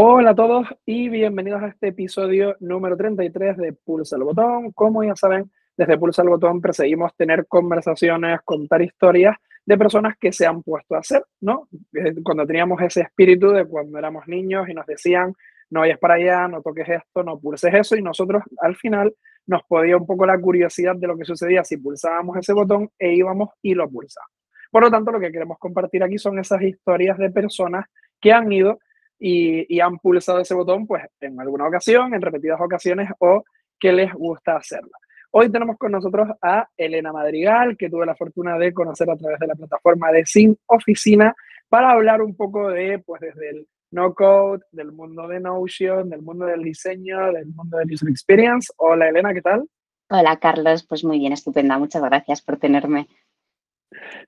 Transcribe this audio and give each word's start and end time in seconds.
Hola 0.00 0.30
a 0.30 0.34
todos 0.36 0.64
y 0.86 1.08
bienvenidos 1.08 1.60
a 1.60 1.66
este 1.66 1.88
episodio 1.88 2.54
número 2.60 2.96
33 2.96 3.56
de 3.56 3.72
Pulsa 3.72 4.14
el 4.14 4.22
Botón. 4.22 4.70
Como 4.70 5.02
ya 5.02 5.16
saben, 5.16 5.50
desde 5.76 5.98
Pulsa 5.98 6.22
el 6.22 6.28
Botón 6.28 6.60
perseguimos 6.60 7.16
tener 7.16 7.48
conversaciones, 7.48 8.38
contar 8.44 8.80
historias 8.80 9.36
de 9.66 9.76
personas 9.76 10.14
que 10.16 10.32
se 10.32 10.46
han 10.46 10.62
puesto 10.62 10.94
a 10.94 11.00
hacer, 11.00 11.24
¿no? 11.40 11.66
Eh, 11.94 12.14
cuando 12.22 12.46
teníamos 12.46 12.80
ese 12.80 13.00
espíritu 13.00 13.50
de 13.50 13.64
cuando 13.64 13.98
éramos 13.98 14.28
niños 14.28 14.68
y 14.68 14.74
nos 14.74 14.86
decían, 14.86 15.34
no 15.68 15.80
vayas 15.80 15.98
para 15.98 16.14
allá, 16.14 16.46
no 16.46 16.62
toques 16.62 16.88
esto, 16.88 17.24
no 17.24 17.40
pulses 17.40 17.74
eso, 17.74 17.96
y 17.96 18.00
nosotros 18.00 18.44
al 18.60 18.76
final 18.76 19.12
nos 19.48 19.62
podía 19.64 19.96
un 19.96 20.06
poco 20.06 20.26
la 20.26 20.40
curiosidad 20.40 20.94
de 20.94 21.08
lo 21.08 21.18
que 21.18 21.24
sucedía 21.24 21.64
si 21.64 21.76
pulsábamos 21.76 22.36
ese 22.36 22.52
botón 22.52 22.88
e 23.00 23.14
íbamos 23.14 23.48
y 23.62 23.74
lo 23.74 23.90
pulsábamos. 23.90 24.32
Por 24.70 24.84
lo 24.84 24.92
tanto, 24.92 25.10
lo 25.10 25.18
que 25.18 25.32
queremos 25.32 25.58
compartir 25.58 26.04
aquí 26.04 26.18
son 26.18 26.38
esas 26.38 26.62
historias 26.62 27.18
de 27.18 27.32
personas 27.32 27.86
que 28.20 28.32
han 28.32 28.52
ido 28.52 28.78
y, 29.18 29.80
han 29.80 29.98
pulsado 29.98 30.40
ese 30.40 30.54
botón 30.54 30.86
pues 30.86 31.04
en 31.20 31.40
alguna 31.40 31.66
ocasión, 31.66 32.14
en 32.14 32.22
repetidas 32.22 32.60
ocasiones 32.60 33.10
o 33.18 33.44
que 33.78 33.92
les 33.92 34.12
gusta 34.12 34.56
hacerla. 34.56 34.96
Hoy 35.30 35.50
tenemos 35.50 35.76
con 35.76 35.92
nosotros 35.92 36.28
a 36.40 36.68
Elena 36.76 37.12
Madrigal, 37.12 37.76
que 37.76 37.90
tuve 37.90 38.06
la 38.06 38.14
fortuna 38.14 38.56
de 38.58 38.72
conocer 38.72 39.10
a 39.10 39.16
través 39.16 39.38
de 39.38 39.46
la 39.46 39.54
plataforma 39.54 40.10
de 40.10 40.24
Sin 40.24 40.56
Oficina, 40.66 41.34
para 41.68 41.90
hablar 41.90 42.22
un 42.22 42.34
poco 42.34 42.70
de, 42.70 42.98
pues 43.00 43.20
desde 43.20 43.50
el 43.50 43.68
no 43.90 44.14
code, 44.14 44.64
del 44.72 44.92
mundo 44.92 45.28
de 45.28 45.40
Notion, 45.40 46.08
del 46.08 46.22
mundo 46.22 46.46
del 46.46 46.62
diseño, 46.62 47.32
del 47.32 47.46
mundo 47.46 47.76
del 47.78 47.92
user 47.92 48.08
experience. 48.08 48.72
Hola 48.76 49.08
Elena, 49.08 49.34
¿qué 49.34 49.42
tal? 49.42 49.68
Hola 50.10 50.38
Carlos, 50.38 50.86
pues 50.86 51.04
muy 51.04 51.18
bien, 51.18 51.32
estupenda. 51.32 51.78
Muchas 51.78 52.02
gracias 52.02 52.40
por 52.40 52.58
tenerme. 52.58 53.08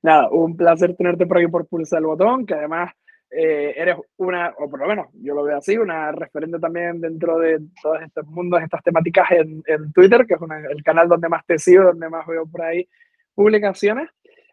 Nada, 0.02 0.28
un 0.30 0.56
placer 0.56 0.94
tenerte 0.96 1.26
por 1.26 1.38
aquí 1.38 1.48
por 1.48 1.66
pulsar 1.66 2.00
el 2.00 2.06
botón, 2.06 2.46
que 2.46 2.54
además 2.54 2.92
eh, 3.30 3.74
eres 3.76 3.96
una, 4.16 4.52
o 4.58 4.68
por 4.68 4.80
lo 4.80 4.86
menos 4.86 5.06
yo 5.14 5.34
lo 5.34 5.44
veo 5.44 5.58
así, 5.58 5.78
una 5.78 6.10
referente 6.12 6.58
también 6.58 7.00
dentro 7.00 7.38
de 7.38 7.60
todos 7.82 8.02
estos 8.02 8.26
mundos, 8.26 8.60
estas 8.62 8.82
temáticas 8.82 9.30
en, 9.30 9.62
en 9.66 9.92
Twitter, 9.92 10.26
que 10.26 10.34
es 10.34 10.40
el 10.70 10.82
canal 10.82 11.08
donde 11.08 11.28
más 11.28 11.46
te 11.46 11.58
sigo, 11.58 11.84
donde 11.84 12.08
más 12.08 12.26
veo 12.26 12.46
por 12.46 12.62
ahí 12.62 12.88
publicaciones. 13.34 14.08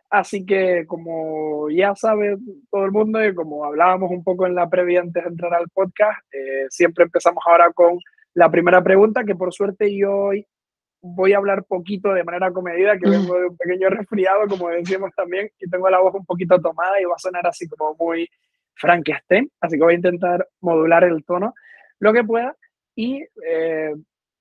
Así 0.09 0.45
que 0.45 0.85
como 0.87 1.69
ya 1.69 1.93
sabe 1.95 2.37
todo 2.71 2.85
el 2.85 2.91
mundo 2.91 3.23
y 3.25 3.35
como 3.35 3.65
hablábamos 3.65 4.09
un 4.11 4.23
poco 4.23 4.45
en 4.45 4.55
la 4.55 4.69
previa 4.69 5.01
antes 5.01 5.23
de 5.23 5.29
entrar 5.29 5.53
al 5.53 5.67
podcast, 5.69 6.19
eh, 6.31 6.67
siempre 6.69 7.05
empezamos 7.05 7.43
ahora 7.45 7.71
con 7.73 7.99
la 8.33 8.49
primera 8.49 8.81
pregunta, 8.81 9.25
que 9.25 9.35
por 9.35 9.53
suerte 9.53 9.93
yo 9.95 10.15
hoy 10.15 10.47
voy 11.01 11.33
a 11.33 11.37
hablar 11.37 11.65
poquito 11.65 12.13
de 12.13 12.23
manera 12.23 12.51
comedida, 12.51 12.97
que 12.97 13.09
vengo 13.09 13.37
de 13.39 13.47
un 13.47 13.57
pequeño 13.57 13.89
resfriado, 13.89 14.47
como 14.47 14.69
decíamos 14.69 15.11
también, 15.15 15.49
y 15.59 15.69
tengo 15.69 15.89
la 15.89 15.99
voz 15.99 16.13
un 16.13 16.25
poquito 16.25 16.59
tomada 16.61 17.01
y 17.01 17.05
va 17.05 17.15
a 17.15 17.19
sonar 17.19 17.45
así 17.47 17.67
como 17.67 17.95
muy 17.99 18.29
Frankenstein, 18.77 19.49
así 19.59 19.77
que 19.77 19.83
voy 19.83 19.93
a 19.93 19.97
intentar 19.97 20.47
modular 20.61 21.03
el 21.03 21.23
tono 21.25 21.53
lo 21.99 22.13
que 22.13 22.23
pueda. 22.23 22.55
Y 22.95 23.23
eh, 23.45 23.93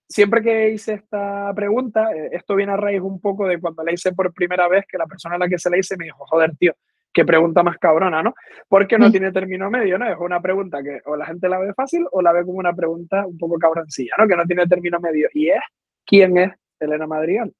siempre 0.08 0.42
que 0.42 0.70
hice 0.70 0.94
esta 0.94 1.52
pregunta, 1.54 2.10
eh, 2.14 2.30
esto 2.32 2.54
viene 2.54 2.72
a 2.72 2.76
raíz 2.76 3.00
un 3.00 3.20
poco 3.20 3.46
de 3.46 3.60
cuando 3.60 3.82
la 3.82 3.92
hice 3.92 4.12
por 4.12 4.32
primera 4.32 4.68
vez, 4.68 4.84
que 4.86 4.98
la 4.98 5.06
persona 5.06 5.36
a 5.36 5.38
la 5.38 5.48
que 5.48 5.58
se 5.58 5.70
la 5.70 5.78
hice 5.78 5.96
me 5.96 6.06
dijo, 6.06 6.24
joder, 6.26 6.56
tío, 6.56 6.74
qué 7.12 7.24
pregunta 7.24 7.62
más 7.62 7.78
cabrona, 7.78 8.22
¿no? 8.22 8.34
Porque 8.68 8.98
no 8.98 9.08
mm. 9.08 9.10
tiene 9.10 9.32
término 9.32 9.70
medio, 9.70 9.98
¿no? 9.98 10.06
Es 10.06 10.18
una 10.18 10.40
pregunta 10.40 10.82
que 10.82 11.00
o 11.06 11.16
la 11.16 11.26
gente 11.26 11.48
la 11.48 11.58
ve 11.58 11.72
fácil 11.74 12.06
o 12.12 12.20
la 12.20 12.32
ve 12.32 12.44
como 12.44 12.58
una 12.58 12.74
pregunta 12.74 13.26
un 13.26 13.38
poco 13.38 13.58
cabroncilla, 13.58 14.14
¿no? 14.18 14.28
Que 14.28 14.36
no 14.36 14.44
tiene 14.44 14.66
término 14.66 15.00
medio. 15.00 15.28
Y 15.32 15.48
es, 15.48 15.60
¿quién 16.04 16.36
es 16.36 16.52
Elena 16.78 17.06
Madrigal? 17.06 17.54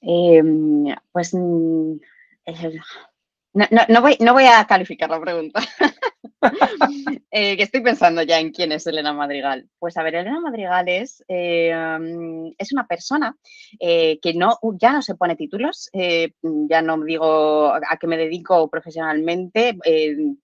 Em, 0.00 0.86
pues 1.12 1.34
mm, 1.34 1.96
no, 3.88 4.02
voy, 4.02 4.16
no 4.20 4.34
voy 4.34 4.44
a 4.44 4.66
calificar 4.66 5.10
la 5.10 5.20
pregunta. 5.20 5.60
Eh, 7.30 7.56
que 7.56 7.64
estoy 7.64 7.80
pensando 7.80 8.22
ya 8.22 8.38
en 8.38 8.50
quién 8.50 8.72
es 8.72 8.86
Elena 8.86 9.12
Madrigal. 9.12 9.68
Pues 9.78 9.96
a 9.96 10.02
ver, 10.02 10.14
Elena 10.14 10.40
Madrigal 10.40 10.88
es, 10.88 11.22
eh, 11.28 11.74
es 12.56 12.72
una 12.72 12.86
persona 12.86 13.36
eh, 13.78 14.18
que 14.22 14.32
no, 14.32 14.58
ya 14.80 14.92
no 14.92 15.02
se 15.02 15.16
pone 15.16 15.36
títulos, 15.36 15.90
ya 15.92 16.82
no 16.82 17.02
digo 17.02 17.74
a 17.74 17.96
qué 17.98 18.06
me 18.06 18.16
dedico 18.16 18.70
profesionalmente, 18.70 19.76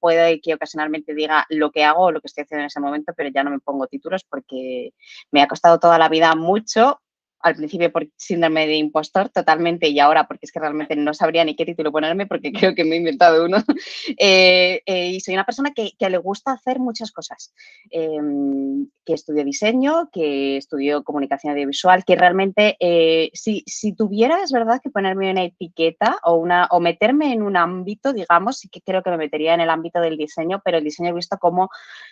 puede 0.00 0.40
que 0.40 0.54
ocasionalmente 0.54 1.14
diga 1.14 1.46
lo 1.48 1.70
que 1.70 1.84
hago 1.84 2.04
o 2.04 2.12
lo 2.12 2.20
que 2.20 2.26
estoy 2.26 2.42
haciendo 2.44 2.62
en 2.62 2.66
ese 2.66 2.80
momento, 2.80 3.12
pero 3.16 3.30
ya 3.30 3.44
no 3.44 3.50
me 3.50 3.60
pongo 3.60 3.86
títulos 3.86 4.24
porque 4.24 4.92
me 5.30 5.40
ha 5.40 5.48
costado 5.48 5.78
toda 5.78 5.98
la 5.98 6.08
vida 6.08 6.34
mucho 6.34 7.00
al 7.42 7.56
principio 7.56 7.90
por 7.90 8.08
síndrome 8.16 8.66
de 8.66 8.76
impostor 8.76 9.28
totalmente 9.28 9.88
y 9.88 9.98
ahora 9.98 10.26
porque 10.26 10.46
es 10.46 10.52
que 10.52 10.60
realmente 10.60 10.94
no 10.96 11.12
sabría 11.12 11.44
ni 11.44 11.56
qué 11.56 11.66
título 11.66 11.90
ponerme 11.90 12.26
porque 12.26 12.52
creo 12.70 12.74
que 12.74 12.84
me 12.84 12.96
he 12.96 12.98
inventado 12.98 13.44
uno. 13.44 13.58
Eh, 14.18 14.82
eh, 14.86 15.08
y 15.08 15.20
soy 15.20 15.34
una 15.34 15.44
persona 15.44 15.72
que, 15.72 15.92
le 15.98 16.18
gusta 16.18 16.52
hacer 16.52 16.78
muchas 16.78 17.10
cosas, 17.10 17.54
em, 17.90 18.88
que 19.04 19.14
estudió 19.14 19.44
diseño, 19.44 20.10
que 20.12 20.58
estudió 20.58 21.02
comunicación 21.04 21.52
audiovisual, 21.52 22.04
que 22.04 22.16
realmente 22.16 22.76
eh, 22.80 23.30
si, 23.32 23.62
si, 23.66 23.94
tuviera, 23.94 24.42
es 24.42 24.52
verdad, 24.52 24.80
que 24.82 24.90
ponerme 24.90 25.30
una 25.30 25.44
etiqueta 25.44 26.18
o, 26.24 26.34
una, 26.34 26.66
o 26.70 26.80
meterme 26.80 27.32
en 27.32 27.42
un 27.42 27.56
ámbito, 27.56 28.12
digamos, 28.12 28.58
sí 28.58 28.68
que 28.68 28.82
creo 28.82 29.02
que 29.02 29.10
me 29.10 29.16
metería 29.16 29.54
en 29.54 29.60
el 29.60 29.70
ámbito 29.70 30.00
del 30.00 30.18
diseño, 30.18 30.60
pero 30.64 30.78
el 30.78 30.84
diseño 30.84 31.14
visto 31.14 31.38
como 31.38 31.70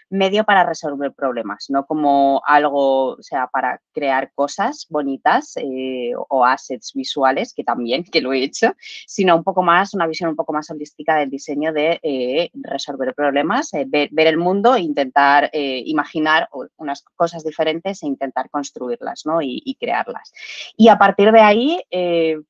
medio 0.08 0.44
para 0.44 0.64
resolver 0.64 1.12
problemas, 1.12 1.66
no 1.68 1.84
como 1.84 2.42
algo, 2.47 3.12
o 3.12 3.22
sea, 3.22 3.48
para 3.48 3.80
crear 3.92 4.32
cosas 4.34 4.86
bonitas 4.88 5.19
eh, 5.56 6.12
o 6.28 6.44
assets 6.44 6.92
visuales, 6.94 7.53
que 7.54 7.64
también, 7.64 8.04
que 8.04 8.20
lo 8.20 8.32
he 8.32 8.42
hecho, 8.42 8.75
sino 9.06 9.36
un 9.36 9.44
poco 9.44 9.62
más, 9.62 9.94
una 9.94 10.06
visión 10.06 10.31
un 10.31 10.36
poco 10.36 10.53
más 10.53 10.70
holística 10.70 11.16
del 11.16 11.31
diseño 11.31 11.72
de 11.72 12.00
eh, 12.03 12.50
resolver 12.54 13.14
problemas, 13.14 13.72
eh, 13.75 13.86
ver, 13.88 14.10
el 14.12 14.36
mundo 14.36 14.75
e 14.75 14.80
intentar 14.80 15.50
imaginar 15.53 16.48
unas 16.76 17.03
cosas 17.16 17.42
diferentes 17.42 18.03
e 18.03 18.06
intentar 18.06 18.50
construirlas 18.50 19.25
¿no? 19.25 19.41
y, 19.42 19.76
crearlas. 19.80 20.32
Y 20.76 20.88
a 20.88 20.98
partir 20.98 21.32
de 21.32 21.41
ahí, 21.41 21.82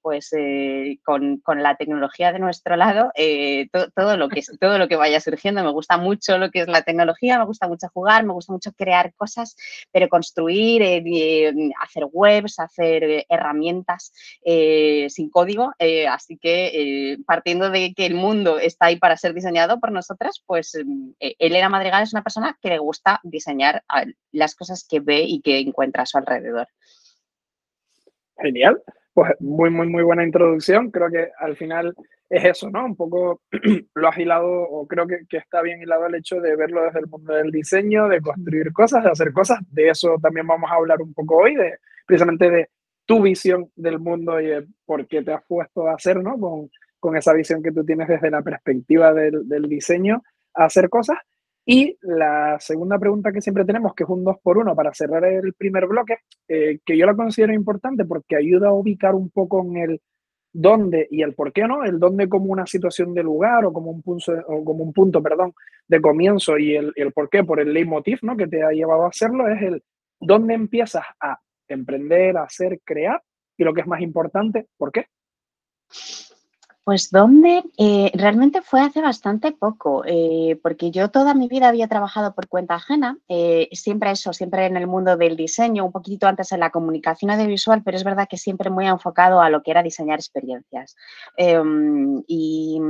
pues 0.03 0.31
con, 1.05 1.41
la 1.63 1.77
tecnología 1.77 2.33
de 2.33 2.39
nuestro 2.39 2.77
lado, 2.77 3.13
todo, 3.95 4.17
lo 4.17 4.29
que, 4.29 4.43
todo 4.61 4.79
lo 4.79 4.89
que 4.89 4.97
vaya 4.97 5.21
surgiendo, 5.21 5.63
me 5.63 5.71
gusta 5.71 5.97
mucho 5.97 6.39
lo 6.39 6.51
que 6.51 6.61
es 6.61 6.69
la 6.69 6.83
tecnología, 6.83 7.39
me 7.39 7.45
gusta 7.45 7.69
mucho 7.69 7.89
jugar, 7.93 8.25
me 8.25 8.33
gusta 8.33 8.53
mucho 8.53 8.73
crear 8.73 9.15
cosas, 9.15 9.57
pero 9.93 10.09
construir, 10.09 10.83
hacer 11.81 12.07
webs, 12.13 12.60
hacer 12.61 13.05
eh, 13.05 13.27
herramientas 13.29 14.13
eh, 14.45 15.07
sin 15.09 15.31
código. 15.31 15.73
Eh, 15.79 16.07
así 16.07 16.39
que 16.39 17.17
partiendo 17.27 17.71
de 17.71 17.93
que 17.95 18.07
el 18.07 18.15
mundo 18.15 18.59
está 18.59 18.87
ahí 18.87 18.97
para 18.97 19.17
ser 19.17 19.35
diseñado 19.35 19.81
por 19.81 19.93
nosotras, 19.93 20.43
pues 20.47 20.79
mm, 20.85 21.13
Elena 21.19 21.69
Madrigal 21.69 22.03
es 22.03 22.13
una 22.13 22.23
persona 22.23 22.59
que 22.61 22.69
le 22.69 22.79
gusta 22.79 23.21
diseñar 23.23 23.83
las 24.33 24.55
cosas 24.55 24.87
que 24.89 25.01
ve 25.01 25.23
y 25.23 25.41
que 25.41 25.59
encuentra 25.59 26.03
a 26.03 26.07
su 26.07 26.19
alrededor. 26.19 26.69
Genial. 28.39 28.83
Pues 29.13 29.33
muy, 29.41 29.71
muy, 29.71 29.89
muy 29.89 30.03
buena 30.03 30.25
introducción. 30.25 30.91
Creo 30.91 31.11
que 31.11 31.31
al 31.39 31.57
final 31.57 31.95
es 32.31 32.45
eso, 32.45 32.71
¿no? 32.71 32.85
Un 32.85 32.97
poco 32.97 33.43
lo 33.95 34.09
has 34.09 34.19
hilado, 34.19 34.49
o 34.49 34.87
creo 34.87 35.07
que, 35.07 35.27
que, 35.29 35.39
está 35.39 35.63
bien 35.63 35.83
hilado 35.83 36.07
el 36.07 36.15
hecho 36.15 36.41
de 36.41 36.55
verlo 36.55 36.85
desde 36.85 37.01
el 37.01 37.09
mundo 37.09 37.35
del 37.35 37.51
diseño, 37.51 38.09
de 38.09 38.21
construir 38.21 38.73
cosas, 38.73 39.03
de 39.03 39.11
hacer 39.11 39.33
cosas. 39.33 39.59
De 39.69 39.89
eso 39.89 40.17
también 40.23 40.47
vamos 40.47 40.71
a 40.71 40.77
hablar 40.77 41.03
un 41.03 41.13
poco 41.13 41.39
hoy, 41.39 41.57
de 41.57 41.79
precisamente 42.11 42.51
de 42.51 42.69
tu 43.07 43.23
visión 43.23 43.71
del 43.77 44.01
mundo 44.01 44.41
y 44.41 44.47
de 44.47 44.67
por 44.85 45.07
qué 45.07 45.23
te 45.23 45.33
has 45.33 45.45
puesto 45.47 45.87
a 45.87 45.95
hacer, 45.95 46.21
¿no? 46.21 46.39
Con, 46.39 46.71
con 46.99 47.17
esa 47.17 47.33
visión 47.33 47.63
que 47.63 47.71
tú 47.71 47.85
tienes 47.85 48.09
desde 48.09 48.31
la 48.31 48.43
perspectiva 48.43 49.15
del, 49.15 49.49
del, 49.49 49.69
diseño 49.69 50.23
a 50.55 50.65
hacer 50.65 50.89
cosas. 50.89 51.19
Y 51.65 51.97
la 52.03 52.59
segunda 52.59 52.99
pregunta 52.99 53.31
que 53.31 53.41
siempre 53.41 53.65
tenemos, 53.65 53.95
que 53.95 54.03
es 54.03 54.11
un 54.11 54.25
dos 54.25 54.39
por 54.43 54.59
uno 54.59 54.75
para 54.75 54.93
cerrar 54.93 55.25
el 55.25 55.55
primer 55.55 55.87
bloque, 55.87 56.17
eh, 56.49 56.81
que 56.85 56.99
yo 56.99 57.07
la 57.07 57.15
considero 57.15 57.53
importante 57.53 58.05
porque 58.05 58.35
ayuda 58.35 58.69
a 58.69 58.73
ubicar 58.73 59.15
un 59.15 59.31
poco 59.31 59.65
en 59.65 59.77
el 59.77 60.01
dónde 60.53 61.07
y 61.13 61.23
el 61.23 61.35
por 61.35 61.53
qué 61.53 61.69
no, 61.69 61.85
el 61.85 62.01
dónde 62.01 62.29
como 62.29 62.47
una 62.47 62.67
situación 62.67 63.15
de 63.15 63.23
lugar 63.23 63.65
o 63.65 63.73
como 63.73 63.93
un 63.93 64.03
punto, 64.03 64.33
o 64.49 64.65
como 64.65 64.83
un 64.83 64.93
punto 64.93 65.23
perdón, 65.23 65.55
de 65.87 66.01
comienzo 66.01 66.59
y 66.59 66.75
el, 66.75 66.93
el 66.97 67.13
por 67.13 67.31
qué, 67.31 67.45
por 67.45 67.61
el 67.61 67.73
leitmotiv 67.73 68.19
¿no? 68.23 68.37
que 68.37 68.49
te 68.49 68.65
ha 68.65 68.73
llevado 68.73 69.05
a 69.05 69.09
hacerlo, 69.11 69.49
es 69.49 69.63
el 69.63 69.83
dónde 70.19 70.55
empiezas 70.55 71.05
a 71.21 71.39
emprender, 71.75 72.37
hacer, 72.37 72.81
crear 72.85 73.23
y 73.57 73.65
lo 73.65 73.75
que 73.75 73.83
es 73.83 73.87
más 73.87 74.01
importante, 74.01 74.67
¿por 74.77 74.93
qué? 74.93 75.07
Pues 76.83 77.11
donde 77.11 77.63
eh, 77.77 78.11
realmente 78.15 78.63
fue 78.63 78.81
hace 78.81 79.03
bastante 79.03 79.53
poco, 79.53 80.03
eh, 80.07 80.59
porque 80.63 80.91
yo 80.91 81.11
toda 81.11 81.35
mi 81.35 81.47
vida 81.47 81.69
había 81.69 81.89
trabajado 81.89 82.35
por 82.35 82.49
cuenta 82.49 82.75
ajena, 82.75 83.19
eh, 83.29 83.69
siempre 83.73 84.11
eso, 84.11 84.33
siempre 84.33 84.65
en 84.65 84.77
el 84.79 84.87
mundo 84.87 85.17
del 85.19 85.37
diseño, 85.37 85.85
un 85.85 85.93
poquito 85.93 86.27
antes 86.27 86.53
en 86.53 86.61
la 86.61 86.71
comunicación 86.71 87.31
audiovisual, 87.31 87.83
pero 87.85 87.99
es 87.99 88.05
verdad 88.05 88.27
que 88.29 88.39
siempre 88.39 88.71
muy 88.71 88.87
enfocado 88.87 89.43
a 89.43 89.51
lo 89.51 89.63
que 89.63 89.73
era 89.73 89.83
diseñar 89.83 90.19
experiencias. 90.19 90.97
Em, 91.37 92.23
y, 92.27 92.81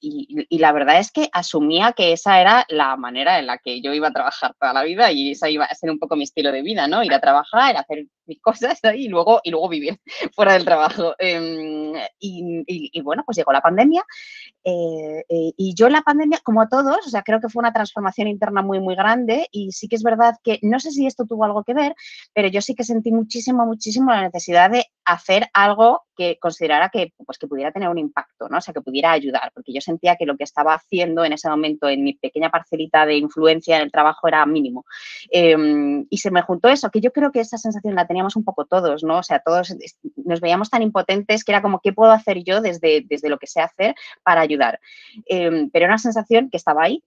y, 0.00 0.58
la 0.58 0.72
verdad 0.72 0.98
es 0.98 1.10
que 1.10 1.28
asumía 1.32 1.92
que 1.92 2.12
esa 2.12 2.40
era 2.40 2.64
la 2.68 2.96
manera 2.96 3.38
en 3.38 3.46
la 3.46 3.58
que 3.58 3.80
yo 3.80 3.92
iba 3.92 4.08
a 4.08 4.12
trabajar 4.12 4.54
toda 4.58 4.72
la 4.72 4.84
vida 4.84 5.10
y 5.12 5.32
esa 5.32 5.50
iba 5.50 5.64
a 5.64 5.74
ser 5.74 5.90
un 5.90 5.98
poco 5.98 6.16
mi 6.16 6.24
estilo 6.24 6.52
de 6.52 6.62
vida, 6.62 6.86
¿no? 6.86 7.02
Ir 7.02 7.12
a 7.12 7.20
trabajar, 7.20 7.76
hacer 7.76 8.06
mis 8.26 8.40
cosas 8.42 8.78
y 8.94 9.08
luego, 9.08 9.40
y 9.42 9.50
luego 9.50 9.68
vivir 9.68 9.98
fuera 10.34 10.54
del 10.54 10.64
trabajo. 10.64 11.14
Em, 11.18 11.94
y, 12.18 12.83
bueno, 13.02 13.22
pues 13.24 13.36
llegó 13.36 13.52
la 13.52 13.60
pandemia 13.60 14.04
eh, 14.64 15.24
eh, 15.28 15.52
y 15.56 15.74
yo 15.74 15.86
en 15.86 15.92
la 15.92 16.02
pandemia, 16.02 16.40
como 16.42 16.68
todos, 16.68 17.06
o 17.06 17.10
sea, 17.10 17.22
creo 17.22 17.40
que 17.40 17.48
fue 17.48 17.60
una 17.60 17.72
transformación 17.72 18.28
interna 18.28 18.62
muy, 18.62 18.80
muy 18.80 18.94
grande 18.94 19.48
y 19.52 19.72
sí 19.72 19.88
que 19.88 19.96
es 19.96 20.02
verdad 20.02 20.36
que, 20.42 20.58
no 20.62 20.80
sé 20.80 20.90
si 20.90 21.06
esto 21.06 21.26
tuvo 21.26 21.44
algo 21.44 21.64
que 21.64 21.74
ver, 21.74 21.94
pero 22.32 22.48
yo 22.48 22.60
sí 22.60 22.74
que 22.74 22.84
sentí 22.84 23.12
muchísimo, 23.12 23.66
muchísimo 23.66 24.10
la 24.10 24.22
necesidad 24.22 24.70
de 24.70 24.86
hacer 25.04 25.48
algo 25.52 26.02
que 26.16 26.38
considerara 26.38 26.88
que, 26.88 27.12
pues, 27.26 27.38
que 27.38 27.46
pudiera 27.46 27.72
tener 27.72 27.88
un 27.88 27.98
impacto, 27.98 28.48
¿no? 28.48 28.58
O 28.58 28.60
sea, 28.60 28.72
que 28.72 28.80
pudiera 28.80 29.12
ayudar, 29.12 29.50
porque 29.52 29.72
yo 29.72 29.80
sentía 29.80 30.16
que 30.16 30.26
lo 30.26 30.36
que 30.36 30.44
estaba 30.44 30.74
haciendo 30.74 31.24
en 31.24 31.32
ese 31.32 31.48
momento 31.48 31.88
en 31.88 32.04
mi 32.04 32.14
pequeña 32.14 32.50
parcelita 32.50 33.04
de 33.04 33.16
influencia 33.16 33.76
en 33.76 33.82
el 33.82 33.92
trabajo 33.92 34.28
era 34.28 34.46
mínimo. 34.46 34.84
Em, 35.30 36.06
y 36.08 36.18
se 36.18 36.30
me 36.30 36.42
juntó 36.42 36.68
eso, 36.68 36.90
que 36.90 37.00
yo 37.00 37.12
creo 37.12 37.32
que 37.32 37.40
esa 37.40 37.58
sensación 37.58 37.94
la 37.94 38.06
teníamos 38.06 38.36
un 38.36 38.44
poco 38.44 38.64
todos, 38.64 39.02
¿no? 39.02 39.18
O 39.18 39.22
sea, 39.22 39.40
todos 39.40 39.74
nos 40.24 40.40
veíamos 40.40 40.70
tan 40.70 40.82
impotentes 40.82 41.44
que 41.44 41.52
era 41.52 41.62
como, 41.62 41.80
¿qué 41.80 41.92
puedo 41.92 42.12
hacer 42.12 42.44
yo 42.44 42.60
desde, 42.60 42.73
desde 42.80 43.28
lo 43.28 43.38
que 43.38 43.46
sé 43.46 43.60
hacer 43.60 43.94
para 44.22 44.40
ayudar? 44.40 44.80
Em, 45.26 45.70
pero 45.70 45.86
una 45.86 45.98
sensación 45.98 46.50
que 46.50 46.56
estaba 46.56 46.84
ahí, 46.84 47.02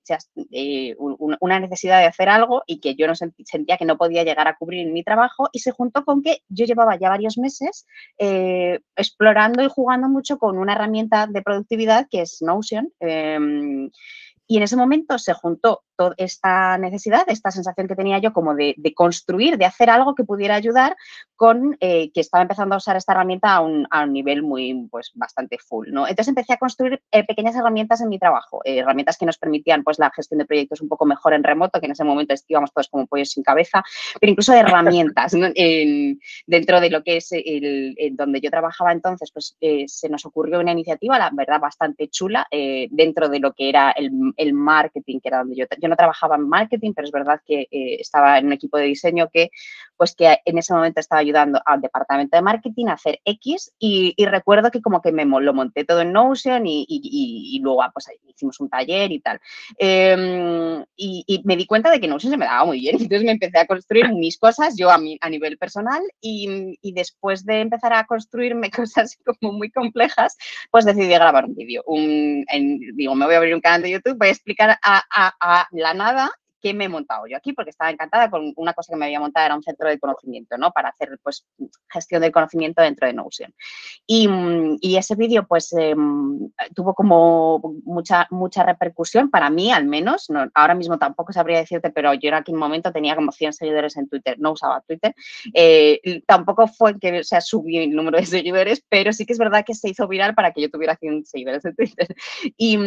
eh, 0.51 0.95
una 0.97 1.59
necesidad 1.59 1.99
de 1.99 2.05
hacer 2.05 2.29
algo 2.29 2.63
y 2.65 2.79
que 2.79 2.95
yo 2.95 3.07
no 3.07 3.15
sentía 3.15 3.77
que 3.77 3.85
no 3.85 3.97
podía 3.97 4.23
llegar 4.23 4.47
a 4.47 4.55
cubrir 4.55 4.87
en 4.87 4.93
mi 4.93 5.03
trabajo 5.03 5.49
y 5.51 5.59
se 5.59 5.71
juntó 5.71 6.03
con 6.03 6.21
que 6.21 6.41
yo 6.49 6.65
llevaba 6.65 6.97
ya 6.97 7.09
varios 7.09 7.37
meses 7.37 7.85
eh, 8.17 8.79
explorando 8.95 9.63
y 9.63 9.69
jugando 9.69 10.09
mucho 10.09 10.37
con 10.37 10.57
una 10.57 10.73
herramienta 10.73 11.27
de 11.27 11.41
productividad 11.41 12.07
que 12.09 12.21
es 12.21 12.41
Notion. 12.41 12.91
Y 14.47 14.57
en 14.57 14.63
ese 14.63 14.77
momento 14.77 15.19
se 15.19 15.33
juntó 15.33 15.83
toda 15.97 16.13
esta 16.17 16.77
necesidad, 16.77 17.23
esta 17.27 17.51
sensación 17.51 17.87
que 17.87 17.95
tenía 17.95 18.19
yo 18.19 18.31
como 18.31 18.55
de, 18.55 18.75
construir, 18.95 19.57
de 19.57 19.65
hacer 19.65 19.89
algo 19.89 20.15
que 20.15 20.23
pudiera 20.23 20.55
ayudar 20.55 20.95
con 21.35 21.75
eh, 21.81 22.11
que 22.13 22.21
estaba 22.21 22.43
empezando 22.43 22.75
a 22.75 22.77
usar 22.77 22.95
esta 22.95 23.11
herramienta 23.11 23.55
a 23.55 23.61
un, 23.61 23.87
nivel 24.13 24.43
muy, 24.43 24.87
pues, 24.89 25.11
bastante 25.15 25.57
full, 25.57 25.89
¿no? 25.91 26.07
Entonces 26.07 26.29
empecé 26.29 26.53
a 26.53 26.57
construir 26.57 27.01
eh, 27.11 27.25
pequeñas 27.25 27.55
herramientas 27.55 28.01
en 28.01 28.09
mi 28.09 28.19
trabajo, 28.19 28.61
eh, 28.63 28.77
herramientas 28.79 29.17
que 29.17 29.25
nos 29.25 29.37
permitían, 29.37 29.83
pues, 29.83 29.99
la 29.99 30.11
gestión 30.11 30.37
de 30.37 30.45
proyectos 30.45 30.81
un 30.81 30.87
poco 30.87 31.05
mejor 31.05 31.33
en 31.33 31.43
remoto, 31.43 31.79
que 31.79 31.87
en 31.87 31.91
ese 31.91 32.03
momento 32.03 32.33
íbamos 32.47 32.71
todos 32.71 32.87
como 32.87 33.07
pollos 33.07 33.31
sin 33.31 33.43
cabeza, 33.43 33.83
pero 34.19 34.31
incluso 34.31 34.53
herramientas, 34.53 35.33
dentro 36.47 36.79
de 36.79 36.89
lo 36.89 37.03
que 37.03 37.17
es 37.17 37.29
el, 37.31 37.95
donde 38.11 38.39
yo 38.39 38.49
trabajaba 38.49 38.91
entonces, 38.91 39.31
pues, 39.31 39.57
se 39.87 40.09
nos 40.09 40.25
ocurrió 40.25 40.59
una 40.59 40.71
iniciativa, 40.71 41.19
la 41.19 41.31
verdad, 41.33 41.59
bastante 41.59 42.07
chula, 42.07 42.47
dentro 42.51 43.29
de 43.29 43.39
lo 43.39 43.53
que 43.53 43.69
era 43.69 43.91
el, 43.91 44.11
el 44.37 44.53
marketing, 44.53 45.19
que 45.19 45.29
era 45.29 45.39
donde 45.39 45.55
yo, 45.55 45.65
yo 45.81 45.89
no 45.89 45.95
trabajaba 45.95 46.35
en 46.35 46.47
marketing, 46.47 46.93
pero 46.95 47.05
es 47.05 47.11
verdad 47.11 47.41
que 47.45 47.67
eh, 47.71 47.97
estaba 47.99 48.37
en 48.37 48.47
un 48.47 48.53
equipo 48.53 48.77
de 48.77 48.85
diseño 48.85 49.29
que, 49.31 49.49
pues 49.97 50.15
que 50.15 50.37
en 50.45 50.57
ese 50.57 50.73
momento 50.73 50.99
estaba 50.99 51.19
ayudando 51.19 51.61
al 51.65 51.81
departamento 51.81 52.37
de 52.37 52.43
marketing 52.43 52.87
a 52.87 52.93
hacer 52.93 53.19
X 53.25 53.73
y, 53.79 54.15
recuerdo 54.25 54.71
que 54.71 54.81
como 54.81 55.01
que 55.01 55.11
me 55.11 55.25
lo 55.25 55.53
monté 55.53 55.85
todo 55.85 56.01
en 56.01 56.11
Notion 56.11 56.63
y, 56.65 57.59
luego 57.61 57.81
ah, 57.81 57.91
pues 57.93 58.07
hicimos 58.27 58.59
un 58.59 58.69
taller 58.69 59.11
y 59.11 59.19
tal. 59.19 59.39
Em, 59.77 60.85
y, 60.95 61.41
me 61.45 61.55
di 61.55 61.65
cuenta 61.65 61.89
de 61.89 61.99
que 61.99 62.07
Notion 62.07 62.31
se 62.31 62.37
me 62.37 62.45
daba 62.45 62.65
muy 62.65 62.79
bien, 62.79 62.97
entonces 62.99 63.23
me 63.23 63.31
empecé 63.31 63.57
a 63.59 63.65
construir 63.65 64.13
mis 64.13 64.37
cosas 64.37 64.75
yo 64.77 64.89
a, 64.89 64.99
a 65.21 65.29
nivel 65.29 65.57
personal 65.57 66.01
y, 66.21 66.77
después 66.93 67.45
de 67.45 67.61
empezar 67.61 67.93
a 67.93 68.05
construirme 68.05 68.71
cosas 68.87 69.17
como 69.23 69.53
muy 69.53 69.71
complejas, 69.71 70.37
pues 70.71 70.85
decidí 70.85 71.09
grabar 71.09 71.45
un 71.45 71.55
vídeo. 71.55 71.83
digo, 72.93 73.15
me 73.15 73.25
voy 73.25 73.35
a 73.35 73.37
abrir 73.37 73.55
un 73.55 73.61
canal 73.61 73.81
de 73.81 73.91
YouTube, 73.91 74.17
explicar 74.29 74.79
a, 74.81 75.03
a 75.11 75.67
la 75.71 75.93
nada 75.93 76.31
qué 76.61 76.73
me 76.73 76.85
he 76.85 76.89
montado 76.89 77.27
yo 77.27 77.37
aquí, 77.37 77.53
porque 77.53 77.71
estaba 77.71 77.91
encantada 77.91 78.29
con 78.29 78.53
una 78.55 78.73
cosa 78.73 78.93
que 78.93 78.97
me 78.97 79.05
había 79.05 79.19
montado, 79.19 79.45
era 79.45 79.55
un 79.55 79.63
centro 79.63 79.89
de 79.89 79.99
conocimiento, 79.99 80.57
¿no? 80.57 80.71
Para 80.71 80.89
hacer, 80.89 81.19
pues, 81.21 81.45
gestión 81.89 82.21
del 82.21 82.31
conocimiento 82.31 82.81
dentro 82.81 83.07
de 83.07 83.13
Notion. 83.13 83.53
Y, 84.05 84.29
y 84.81 84.97
ese 84.97 85.15
vídeo, 85.15 85.45
pues, 85.47 85.73
em, 85.73 86.49
tuvo 86.73 86.93
como 86.93 87.61
mucha, 87.83 88.27
mucha 88.31 88.63
repercusión, 88.63 89.29
para 89.29 89.49
mí 89.49 89.71
al 89.71 89.85
menos, 89.85 90.29
no, 90.29 90.49
ahora 90.53 90.75
mismo 90.75 90.97
tampoco 90.97 91.33
sabría 91.33 91.59
decirte, 91.59 91.89
pero 91.89 92.13
yo 92.13 92.29
en 92.29 92.35
aquel 92.35 92.55
momento 92.55 92.91
tenía 92.91 93.15
como 93.15 93.31
100 93.31 93.53
seguidores 93.53 93.97
en 93.97 94.07
Twitter, 94.07 94.37
no 94.39 94.51
usaba 94.51 94.81
Twitter. 94.81 95.13
Eh, 95.53 96.21
tampoco 96.25 96.67
fue 96.67 96.99
que, 96.99 97.19
o 97.19 97.23
sea, 97.23 97.41
subí 97.41 97.77
el 97.77 97.91
número 97.91 98.17
de 98.17 98.25
seguidores, 98.25 98.83
pero 98.89 99.13
sí 99.13 99.25
que 99.25 99.33
es 99.33 99.39
verdad 99.39 99.63
que 99.65 99.73
se 99.73 99.89
hizo 99.89 100.07
viral 100.07 100.35
para 100.35 100.51
que 100.51 100.61
yo 100.61 100.69
tuviera 100.69 100.95
100 100.95 101.25
seguidores 101.25 101.65
en 101.65 101.75
Twitter. 101.75 102.07
Y, 102.57 102.77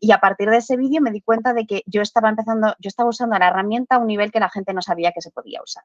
y 0.00 0.12
a 0.12 0.18
partir 0.18 0.48
de 0.48 0.58
ese 0.58 0.76
vídeo 0.76 1.00
me 1.00 1.10
di 1.10 1.20
cuenta 1.20 1.52
de 1.52 1.66
que 1.66 1.82
yo 1.86 2.02
estaba 2.02 2.28
empezando, 2.28 2.74
yo 2.78 2.88
estaba 2.88 3.08
usando 3.08 3.17
la 3.26 3.48
herramienta 3.48 3.96
a 3.96 3.98
un 3.98 4.06
nivel 4.06 4.30
que 4.30 4.40
la 4.40 4.48
gente 4.48 4.72
no 4.72 4.82
sabía 4.82 5.12
que 5.12 5.20
se 5.20 5.30
podía 5.30 5.60
usar. 5.62 5.84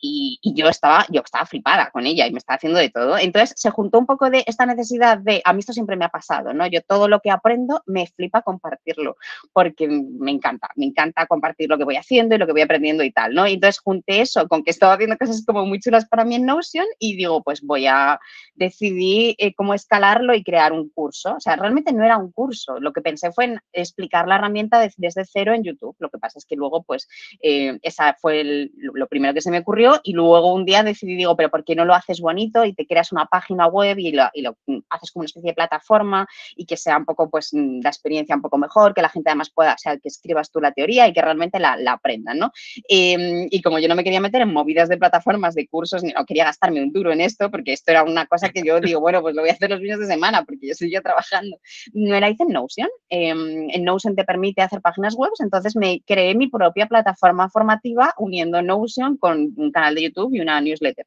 Y, 0.00 0.40
yo, 0.54 0.68
estaba, 0.68 1.06
yo 1.10 1.22
estaba 1.24 1.46
flipada 1.46 1.90
con 1.90 2.06
ella 2.06 2.26
y 2.26 2.32
me 2.32 2.38
estaba 2.38 2.56
haciendo 2.56 2.78
de 2.78 2.90
todo. 2.90 3.18
Entonces 3.18 3.54
se 3.56 3.70
juntó 3.70 3.98
un 3.98 4.06
poco 4.06 4.30
de 4.30 4.44
esta 4.46 4.66
necesidad 4.66 5.18
de, 5.18 5.42
a 5.44 5.52
mí 5.52 5.60
esto 5.60 5.72
siempre 5.72 5.96
me 5.96 6.04
ha 6.04 6.08
pasado, 6.08 6.52
¿no? 6.52 6.66
Yo 6.66 6.82
todo 6.82 7.08
lo 7.08 7.20
que 7.20 7.30
aprendo 7.30 7.82
me 7.86 8.06
flipa 8.06 8.42
compartirlo 8.42 9.16
porque 9.52 9.88
me 9.88 10.30
encanta, 10.30 10.68
me 10.76 10.86
encanta 10.86 11.26
compartir 11.26 11.68
lo 11.68 11.78
que 11.78 11.84
voy 11.84 11.96
haciendo 11.96 12.34
y 12.34 12.38
lo 12.38 12.46
que 12.46 12.52
voy 12.52 12.62
aprendiendo 12.62 13.02
y 13.02 13.10
tal, 13.10 13.34
¿no? 13.34 13.46
Entonces 13.46 13.80
junté 13.80 14.20
eso 14.20 14.46
con 14.48 14.62
que 14.62 14.70
estaba 14.70 14.94
haciendo 14.94 15.16
cosas 15.16 15.44
como 15.44 15.66
muy 15.66 15.80
chulas 15.80 16.06
para 16.06 16.24
mí 16.24 16.34
en 16.34 16.46
Notion 16.46 16.86
y 16.98 17.16
digo, 17.16 17.42
pues 17.42 17.62
voy 17.62 17.86
a 17.86 18.20
decidir 18.54 19.34
eh, 19.38 19.54
cómo 19.54 19.74
escalarlo 19.74 20.34
y 20.34 20.42
crear 20.42 20.72
un 20.72 20.88
curso. 20.90 21.34
O 21.36 21.40
sea, 21.40 21.56
realmente 21.56 21.92
no 21.92 22.04
era 22.04 22.18
un 22.18 22.32
curso. 22.32 22.78
Lo 22.80 22.92
que 22.92 23.00
pensé 23.00 23.32
fue 23.32 23.44
en 23.44 23.60
explicar 23.72 24.28
la 24.28 24.36
herramienta 24.36 24.80
desde 24.96 25.24
cero 25.24 25.54
en 25.54 25.62
YouTube. 25.62 25.96
Lo 25.98 26.10
que 26.10 26.18
pasa 26.18 26.38
es 26.38 26.44
que 26.44 26.56
luego 26.56 26.67
pues 26.86 27.08
eh, 27.42 27.78
esa 27.82 28.14
fue 28.20 28.70
lo 28.74 29.06
primero 29.06 29.34
que 29.34 29.40
se 29.40 29.50
me 29.50 29.58
ocurrió 29.58 30.00
y 30.02 30.12
luego 30.12 30.52
un 30.52 30.64
día 30.64 30.82
decidí, 30.82 31.16
digo, 31.16 31.36
pero 31.36 31.50
¿por 31.50 31.64
qué 31.64 31.74
no 31.74 31.84
lo 31.84 31.94
haces 31.94 32.20
bonito 32.20 32.64
y 32.64 32.72
te 32.72 32.86
creas 32.86 33.12
una 33.12 33.26
página 33.26 33.66
web 33.66 33.98
y 33.98 34.12
lo, 34.12 34.28
mm, 34.66 34.78
haces 34.90 35.10
como 35.10 35.22
una 35.22 35.26
especie 35.26 35.50
de 35.50 35.54
plataforma 35.54 36.26
y 36.56 36.66
que 36.66 36.76
sea 36.76 36.96
un 36.96 37.04
poco, 37.04 37.30
pues, 37.30 37.52
mm, 37.52 37.80
la 37.82 37.90
experiencia 37.90 38.34
un 38.34 38.42
poco 38.42 38.58
mejor, 38.58 38.94
que 38.94 39.02
la 39.02 39.08
gente 39.08 39.30
además 39.30 39.50
pueda, 39.50 39.74
o 39.74 39.78
sea, 39.78 39.96
que 39.96 40.08
escribas 40.08 40.50
tú 40.50 40.60
la 40.60 40.72
teoría 40.72 41.06
y 41.06 41.12
que 41.12 41.22
realmente 41.22 41.58
la, 41.58 41.76
aprendan, 41.88 42.38
¿no? 42.38 42.52
Em, 42.88 43.48
y 43.50 43.62
como 43.62 43.78
yo 43.78 43.88
no 43.88 43.94
me 43.94 44.04
quería 44.04 44.20
meter 44.20 44.42
en 44.42 44.52
movidas 44.52 44.88
de 44.88 44.98
plataformas, 44.98 45.54
de 45.54 45.66
cursos, 45.66 46.02
ni 46.02 46.12
no 46.12 46.24
quería 46.24 46.44
gastarme 46.44 46.82
un 46.82 46.92
duro 46.92 47.12
en 47.12 47.20
esto, 47.20 47.50
porque 47.50 47.72
esto 47.72 47.90
era 47.90 48.04
una 48.04 48.26
cosa 48.26 48.50
que 48.50 48.62
yo 48.62 48.80
digo, 48.80 49.00
bueno, 49.00 49.22
pues 49.22 49.34
lo 49.34 49.42
voy 49.42 49.50
a 49.50 49.54
hacer 49.54 49.70
los 49.70 49.80
fines 49.80 49.98
de 49.98 50.06
semana, 50.06 50.44
porque 50.44 50.68
yo 50.68 50.74
yo 50.86 51.02
trabajando. 51.02 51.58
Me 51.92 52.20
la 52.20 52.30
hice 52.30 52.44
en 52.44 52.50
Notion. 52.50 52.88
Em, 53.08 53.68
en 53.70 53.84
Notion 53.84 54.14
te 54.14 54.24
permite 54.24 54.62
hacer 54.62 54.80
páginas 54.80 55.14
web, 55.14 55.30
entonces 55.40 55.76
me 55.76 56.02
creé 56.06 56.34
mi 56.34 56.48
propia 56.58 56.86
plataforma 56.86 57.48
formativa 57.48 58.12
uniendo 58.18 58.60
Notion 58.60 59.16
con 59.16 59.54
un 59.56 59.70
canal 59.70 59.94
de 59.94 60.02
YouTube 60.02 60.34
y 60.34 60.40
una 60.40 60.60
newsletter. 60.60 61.06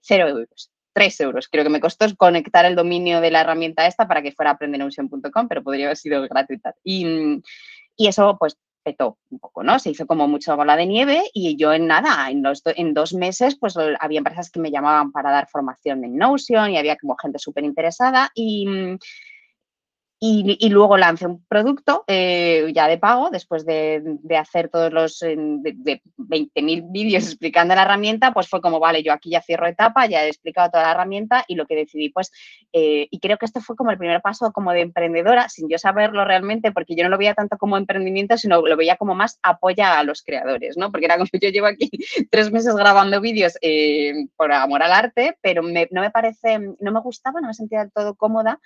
Cero 0.00 0.28
euros. 0.28 0.70
Tres 0.94 1.20
euros. 1.20 1.48
Creo 1.48 1.64
que 1.64 1.70
me 1.70 1.80
costó 1.80 2.06
conectar 2.16 2.64
el 2.64 2.76
dominio 2.76 3.20
de 3.20 3.30
la 3.30 3.40
herramienta 3.40 3.86
esta 3.86 4.06
para 4.06 4.22
que 4.22 4.32
fuera 4.32 4.52
aprendernotion.com, 4.52 5.48
pero 5.48 5.62
podría 5.62 5.86
haber 5.86 5.96
sido 5.96 6.22
gratuita. 6.22 6.74
Y, 6.84 7.42
y 7.96 8.06
eso, 8.06 8.36
pues, 8.38 8.56
petó 8.82 9.18
un 9.30 9.38
poco, 9.38 9.62
¿no? 9.62 9.78
Se 9.78 9.90
hizo 9.90 10.06
como 10.06 10.28
mucha 10.28 10.54
bola 10.54 10.76
de 10.76 10.86
nieve 10.86 11.22
y 11.32 11.56
yo 11.56 11.72
en 11.72 11.86
nada, 11.86 12.30
en, 12.30 12.42
en 12.76 12.94
dos 12.94 13.14
meses, 13.14 13.56
pues 13.56 13.76
había 13.76 14.18
empresas 14.18 14.50
que 14.50 14.60
me 14.60 14.70
llamaban 14.70 15.12
para 15.12 15.30
dar 15.30 15.48
formación 15.48 16.04
en 16.04 16.16
Notion 16.16 16.70
y 16.70 16.78
había 16.78 16.96
como 16.96 17.16
gente 17.16 17.38
súper 17.38 17.64
interesada 17.64 18.30
y 18.34 18.66
y, 20.24 20.68
luego 20.68 20.96
lancé 20.96 21.26
un 21.26 21.44
producto 21.46 22.04
eh, 22.06 22.70
ya 22.72 22.86
de 22.86 22.96
pago, 22.96 23.28
después 23.30 23.66
de, 23.66 24.20
hacer 24.38 24.68
todos 24.68 24.92
los 24.92 25.18
de, 25.18 26.00
20.000 26.16 26.92
vídeos 26.92 27.24
explicando 27.26 27.74
la 27.74 27.82
herramienta, 27.82 28.32
pues 28.32 28.46
fue 28.48 28.60
como, 28.60 28.78
vale, 28.78 29.02
yo 29.02 29.12
aquí 29.12 29.30
ya 29.30 29.42
cierro 29.42 29.66
etapa, 29.66 30.06
ya 30.06 30.24
he 30.24 30.28
explicado 30.28 30.70
toda 30.70 30.84
la 30.84 30.92
herramienta 30.92 31.44
y 31.48 31.56
lo 31.56 31.66
que 31.66 31.74
decidí, 31.74 32.10
pues, 32.10 32.30
eh, 32.72 33.08
y 33.10 33.18
creo 33.18 33.36
que 33.36 33.46
este 33.46 33.60
fue 33.60 33.74
como 33.74 33.90
el 33.90 33.98
primer 33.98 34.22
paso 34.22 34.52
como 34.52 34.70
de 34.70 34.82
emprendedora, 34.82 35.48
sin 35.48 35.68
yo 35.68 35.76
saberlo 35.76 36.24
realmente, 36.24 36.70
porque 36.70 36.94
yo 36.94 37.02
no 37.02 37.10
lo 37.10 37.18
veía 37.18 37.34
tanto 37.34 37.58
como 37.58 37.76
emprendimiento, 37.76 38.38
sino 38.38 38.64
lo 38.64 38.76
veía 38.76 38.94
como 38.94 39.16
más 39.16 39.40
apoya 39.42 39.98
a 39.98 40.04
los 40.04 40.22
creadores, 40.22 40.76
¿no? 40.76 40.92
Porque 40.92 41.06
era 41.06 41.16
como 41.16 41.30
yo 41.42 41.48
llevo 41.48 41.66
aquí 41.66 41.90
tres 42.30 42.52
meses 42.52 42.76
grabando 42.76 43.20
vídeos 43.20 43.58
eh, 43.60 44.28
por 44.36 44.52
amor 44.52 44.84
al 44.84 44.92
arte, 44.92 45.36
pero 45.40 45.62
no 45.62 46.00
me 46.00 46.10
parece, 46.12 46.60
no 46.78 46.92
me 46.92 47.00
gustaba, 47.00 47.40
no 47.40 47.48
me 47.48 47.54
sentía 47.54 47.80
del 47.80 47.90
todo 47.90 48.14
cómoda 48.14 48.60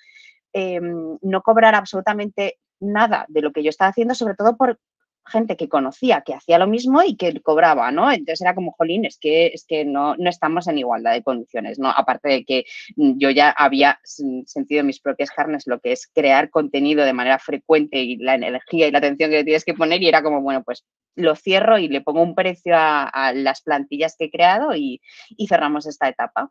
Em, 0.59 1.19
no 1.21 1.43
cobrar 1.43 1.75
absolutamente 1.75 2.57
nada 2.81 3.27
de 3.29 3.43
lo 3.43 3.53
que 3.53 3.63
yo 3.63 3.69
estaba 3.69 3.91
haciendo, 3.91 4.15
sobre 4.15 4.35
todo 4.35 4.57
por 4.57 4.81
gente 5.27 5.55
que 5.55 5.69
conocía, 5.69 6.23
que 6.23 6.33
hacía 6.33 6.59
lo 6.59 6.67
mismo 6.67 7.03
y 7.03 7.15
que 7.17 7.43
cobraba, 7.43 7.91
¿no? 7.91 8.11
Entonces 8.11 8.41
era 8.41 8.55
como, 8.55 8.73
jolín, 8.73 9.05
es 9.05 9.19
que, 9.21 9.49
es 9.49 9.67
que 9.69 9.85
no, 9.85 10.17
no 10.17 10.31
estamos 10.31 10.67
en 10.67 10.79
igualdad 10.79 11.13
de 11.13 11.23
condiciones, 11.23 11.79
¿no? 11.79 11.91
Aparte 11.91 12.31
de 12.31 12.45
que 12.47 12.65
yo 12.97 13.29
ya 13.29 13.51
había 13.51 14.01
sentido 14.03 14.81
en 14.81 14.87
mis 14.87 15.01
propias 15.01 15.31
carnes 15.31 15.67
lo 15.67 15.79
que 15.79 15.93
es 15.93 16.11
crear 16.15 16.49
contenido 16.49 17.05
de 17.05 17.13
manera 17.13 17.39
frecuente 17.39 17.99
y 17.99 18.17
la 18.17 18.37
energía 18.37 18.87
y 18.87 18.93
la 18.93 18.99
atención 18.99 19.29
que 19.31 19.45
tienes 19.45 19.65
que 19.67 19.75
poner 19.75 20.03
y 20.03 20.09
era 20.09 20.23
como, 20.23 20.41
bueno, 20.41 20.63
pues 20.65 20.87
lo 21.17 21.37
cierro 21.37 21.77
y 21.79 21.89
le 21.89 22.01
pongo 22.01 22.23
un 22.23 22.35
precio 22.35 22.73
a, 22.79 23.33
las 23.35 23.61
plantillas 23.61 24.17
que 24.19 24.27
he 24.27 24.31
creado 24.31 24.75
y 24.75 25.03
cerramos 25.49 25.87
esta 25.87 26.09
etapa 26.09 26.51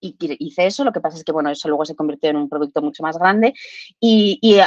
y 0.00 0.16
hice 0.20 0.66
eso, 0.66 0.84
lo 0.84 0.92
que 0.92 1.00
pasa 1.00 1.16
es 1.16 1.24
que, 1.24 1.32
bueno, 1.32 1.50
eso 1.50 1.68
luego 1.68 1.84
se 1.84 1.96
convirtió 1.96 2.30
en 2.30 2.36
un 2.36 2.48
producto 2.48 2.82
mucho 2.82 3.02
más 3.02 3.18
grande 3.18 3.54
y, 4.00 4.60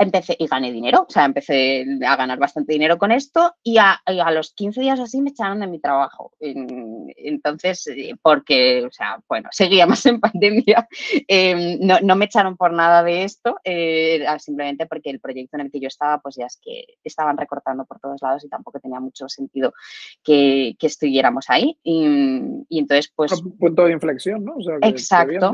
empecé 0.00 0.34
y 0.38 0.46
gané 0.46 0.72
dinero, 0.72 1.04
o 1.06 1.12
sea, 1.12 1.26
empecé 1.26 1.84
a 2.06 2.16
ganar 2.16 2.38
bastante 2.38 2.72
dinero 2.72 2.96
con 2.96 3.12
esto 3.12 3.54
y 3.62 3.76
a, 3.76 4.00
los 4.32 4.54
15 4.54 4.80
días 4.80 4.98
así 4.98 5.20
me 5.20 5.30
echaron 5.30 5.60
de 5.60 5.66
mi 5.66 5.78
trabajo. 5.78 6.32
Entonces, 6.40 7.86
eh, 7.88 8.14
porque, 8.22 8.86
o 8.86 8.90
sea, 8.90 9.22
bueno, 9.28 9.50
seguíamos 9.52 10.04
en 10.06 10.18
pandemia, 10.18 10.88
em, 11.28 11.78
no, 11.80 12.16
me 12.16 12.24
echaron 12.24 12.56
por 12.56 12.72
nada 12.72 13.02
de 13.02 13.24
esto, 13.24 13.56
eh, 13.62 14.24
simplemente 14.38 14.86
porque 14.86 15.10
el 15.10 15.20
proyecto 15.20 15.58
en 15.58 15.66
el 15.66 15.70
que 15.70 15.80
yo 15.80 15.88
estaba, 15.88 16.18
pues 16.18 16.36
ya 16.36 16.46
es 16.46 16.58
que 16.62 16.84
estaban 17.04 17.36
recortando 17.36 17.84
por 17.84 18.00
todos 18.00 18.22
lados 18.22 18.42
y 18.42 18.48
tampoco 18.48 18.80
tenía 18.80 19.00
mucho 19.00 19.28
sentido 19.28 19.74
que, 20.24 20.76
estuviéramos 20.80 21.44
ahí. 21.48 21.78
Y, 21.84 22.04
entonces, 22.70 23.12
pues... 23.14 23.32
Un 23.32 23.56
punto 23.58 23.84
de 23.84 23.92
inflexión, 23.92 24.44
¿no? 24.44 24.54
exacto. 24.82 25.52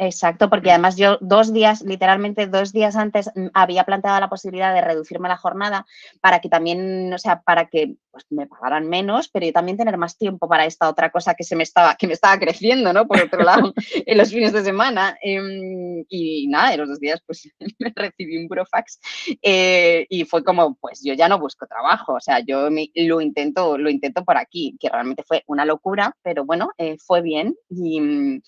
Exacto, 0.00 0.48
porque 0.48 0.70
además 0.70 0.96
yo 0.96 1.18
dos 1.20 1.52
días, 1.52 1.82
literalmente 1.82 2.46
dos 2.46 2.72
días 2.72 2.94
antes, 2.94 3.32
mm, 3.34 3.48
había 3.52 3.82
planteado 3.82 4.20
la 4.20 4.28
posibilidad 4.28 4.72
de 4.72 4.80
reducirme 4.80 5.28
la 5.28 5.36
jornada 5.36 5.86
para 6.20 6.38
que 6.38 6.48
también, 6.48 7.12
o 7.12 7.18
sea, 7.18 7.40
para 7.42 7.66
que 7.66 7.96
pues, 8.12 8.24
me 8.30 8.46
pagaran 8.46 8.88
menos, 8.88 9.28
pero 9.28 9.46
yo 9.46 9.52
también 9.52 9.76
tener 9.76 9.96
más 9.96 10.16
tiempo 10.16 10.48
para 10.48 10.66
esta 10.66 10.88
otra 10.88 11.10
cosa 11.10 11.34
que 11.34 11.42
se 11.42 11.56
me 11.56 11.64
estaba, 11.64 11.96
que 11.96 12.06
me 12.06 12.12
estaba 12.12 12.38
creciendo, 12.38 12.92
¿no? 12.92 13.08
Por 13.08 13.20
otro 13.20 13.42
lado, 13.42 13.74
en 14.06 14.18
los 14.18 14.30
fines 14.30 14.52
de 14.52 14.62
semana. 14.62 15.18
Em, 15.20 16.04
y 16.08 16.46
nada, 16.46 16.74
en 16.74 16.78
los 16.78 16.90
dos 16.90 17.00
días, 17.00 17.20
pues 17.26 17.48
me 17.80 17.92
recibí 17.94 18.38
un 18.38 18.46
brofax 18.46 19.00
eh, 19.42 20.06
y 20.08 20.24
fue 20.26 20.44
como, 20.44 20.76
pues 20.76 21.00
yo 21.04 21.14
ya 21.14 21.28
no 21.28 21.40
busco 21.40 21.66
trabajo, 21.66 22.14
o 22.14 22.20
sea, 22.20 22.38
yo 22.38 22.68
lo 22.70 23.20
intento, 23.20 23.76
lo 23.76 23.90
intento 23.90 24.24
por 24.24 24.36
aquí, 24.36 24.76
que 24.78 24.88
realmente 24.88 25.24
fue 25.26 25.42
una 25.48 25.64
locura, 25.64 26.16
pero 26.22 26.44
bueno, 26.44 26.70
eh, 26.78 26.96
fue 27.04 27.20
bien 27.20 27.56
y 27.68 28.40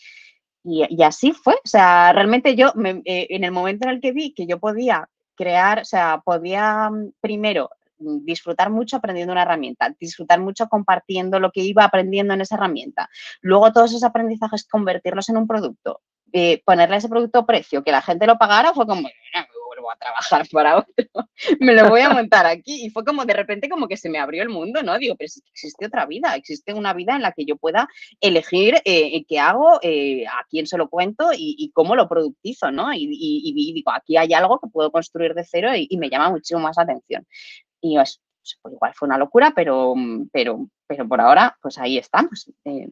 y, 0.62 1.02
así 1.02 1.32
fue. 1.32 1.54
O 1.54 1.68
sea, 1.68 2.12
realmente 2.12 2.54
yo, 2.54 2.72
eh, 3.04 3.26
en 3.30 3.44
el 3.44 3.52
momento 3.52 3.86
en 3.86 3.94
el 3.94 4.00
que 4.00 4.12
vi 4.12 4.32
que 4.34 4.46
yo 4.46 4.58
podía 4.58 5.08
crear, 5.34 5.80
o 5.80 5.84
sea, 5.84 6.20
podía 6.24 6.90
mm, 6.90 7.12
primero 7.20 7.70
mm, 7.98 8.24
disfrutar 8.24 8.70
mucho 8.70 8.96
aprendiendo 8.96 9.32
una 9.32 9.42
herramienta, 9.42 9.94
disfrutar 9.98 10.40
mucho 10.40 10.68
compartiendo 10.68 11.40
lo 11.40 11.50
que 11.50 11.62
iba 11.62 11.84
aprendiendo 11.84 12.34
en 12.34 12.42
esa 12.42 12.56
herramienta, 12.56 13.08
luego 13.40 13.72
todos 13.72 13.90
esos 13.90 14.04
aprendizajes 14.04 14.66
convertirlos 14.68 15.28
en 15.30 15.38
un 15.38 15.46
producto, 15.46 16.02
eh, 16.32 16.62
ponerle 16.64 16.96
ese 16.96 17.08
producto 17.08 17.46
precio, 17.46 17.82
que 17.82 17.90
la 17.90 18.02
gente 18.02 18.26
lo 18.26 18.36
pagara, 18.36 18.74
fue 18.74 18.86
como, 18.86 19.08
a 19.88 19.96
trabajar 19.96 20.46
para 20.52 20.78
otro, 20.78 21.28
me 21.60 21.74
lo 21.74 21.88
voy 21.88 22.00
a 22.00 22.10
montar 22.10 22.46
aquí. 22.46 22.84
Y 22.84 22.90
fue 22.90 23.04
como 23.04 23.24
de 23.24 23.34
repente 23.34 23.68
como 23.68 23.86
que 23.86 23.96
se 23.96 24.10
me 24.10 24.18
abrió 24.18 24.42
el 24.42 24.48
mundo, 24.48 24.82
¿no? 24.82 24.98
Digo, 24.98 25.14
pero 25.16 25.26
existe 25.26 25.86
otra 25.86 26.06
vida, 26.06 26.34
existe 26.34 26.74
una 26.74 26.92
vida 26.92 27.14
en 27.14 27.22
la 27.22 27.32
que 27.32 27.44
yo 27.44 27.56
pueda 27.56 27.88
elegir 28.20 28.74
eh, 28.84 29.24
qué 29.26 29.38
hago, 29.38 29.78
eh, 29.82 30.26
a 30.26 30.44
quién 30.48 30.66
se 30.66 30.76
lo 30.76 30.88
cuento 30.88 31.30
y, 31.32 31.70
cómo 31.72 31.94
lo 31.94 32.08
productizo, 32.08 32.72
¿no? 32.72 32.92
Y, 32.92 33.06
digo, 33.74 33.92
aquí 33.92 34.16
hay 34.16 34.32
algo 34.32 34.58
que 34.58 34.68
puedo 34.68 34.90
construir 34.90 35.34
de 35.34 35.44
cero 35.44 35.70
y, 35.74 35.96
me 36.00 36.10
llama 36.10 36.30
muchísimo 36.30 36.60
más 36.60 36.76
la 36.76 36.84
atención. 36.84 37.26
Y 37.80 37.96
pues, 37.96 38.20
igual 38.72 38.92
fue 38.94 39.06
una 39.06 39.18
locura, 39.18 39.52
pero, 39.54 39.94
pero, 40.32 40.66
pero 40.86 41.06
por 41.08 41.20
ahora, 41.20 41.56
pues 41.62 41.78
ahí 41.78 41.98
estamos. 41.98 42.50
Eh, 42.64 42.88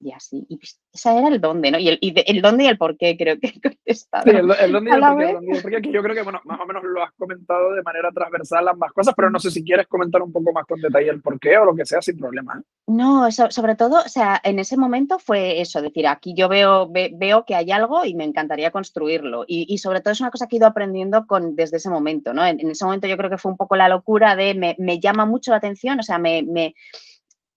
y 0.00 0.12
así. 0.12 0.46
Y 0.48 0.56
pues, 0.56 0.80
ese 0.92 1.18
era 1.18 1.28
el 1.28 1.40
dónde, 1.40 1.70
¿no? 1.70 1.78
Y 1.78 1.88
el, 1.88 1.98
y 2.00 2.14
el 2.26 2.42
dónde 2.42 2.64
y 2.64 2.66
el 2.66 2.78
por 2.78 2.96
qué 2.96 3.16
creo 3.16 3.38
que 3.38 3.48
he 3.84 3.94
Sí, 3.94 4.06
el, 4.26 4.50
el 4.50 4.72
dónde 4.72 4.90
y 4.90 4.94
el 4.94 5.00
por 5.00 5.18
qué, 5.18 5.60
porque 5.62 5.92
yo 5.92 6.02
creo 6.02 6.14
que, 6.14 6.22
bueno, 6.22 6.40
más 6.44 6.60
o 6.60 6.66
menos 6.66 6.82
lo 6.84 7.02
has 7.02 7.12
comentado 7.12 7.72
de 7.74 7.82
manera 7.82 8.10
transversal 8.12 8.68
ambas 8.68 8.92
cosas, 8.92 9.14
pero 9.16 9.30
no 9.30 9.38
sé 9.38 9.50
si 9.50 9.64
quieres 9.64 9.86
comentar 9.86 10.22
un 10.22 10.32
poco 10.32 10.52
más 10.52 10.66
con 10.66 10.80
detalle 10.80 11.10
el 11.10 11.20
por 11.20 11.38
qué 11.40 11.56
o 11.58 11.64
lo 11.64 11.74
que 11.74 11.86
sea 11.86 12.02
sin 12.02 12.18
problema. 12.18 12.58
¿eh? 12.58 12.62
No, 12.88 13.30
sobre 13.30 13.74
todo, 13.74 13.98
o 13.98 14.08
sea, 14.08 14.40
en 14.44 14.58
ese 14.58 14.76
momento 14.76 15.18
fue 15.18 15.60
eso, 15.60 15.82
decir, 15.82 16.06
aquí 16.06 16.34
yo 16.34 16.48
veo, 16.48 16.90
veo 16.90 17.44
que 17.44 17.54
hay 17.54 17.70
algo 17.70 18.04
y 18.04 18.14
me 18.14 18.24
encantaría 18.24 18.70
construirlo. 18.70 19.44
Y, 19.46 19.66
y, 19.68 19.78
sobre 19.78 20.00
todo 20.00 20.12
es 20.12 20.20
una 20.20 20.30
cosa 20.30 20.46
que 20.46 20.56
he 20.56 20.58
ido 20.58 20.66
aprendiendo 20.66 21.26
con, 21.26 21.56
desde 21.56 21.78
ese 21.78 21.90
momento, 21.90 22.32
¿no? 22.32 22.44
En, 22.44 22.70
ese 22.70 22.84
momento 22.84 23.06
yo 23.06 23.16
creo 23.16 23.30
que 23.30 23.38
fue 23.38 23.50
un 23.50 23.56
poco 23.56 23.76
la 23.76 23.88
locura 23.88 24.36
de 24.36 24.54
me, 24.54 24.76
me 24.78 25.00
llama 25.00 25.26
mucho 25.26 25.50
la 25.50 25.58
atención, 25.58 25.98
o 26.00 26.02
sea, 26.02 26.18
me, 26.18 26.42
me 26.42 26.74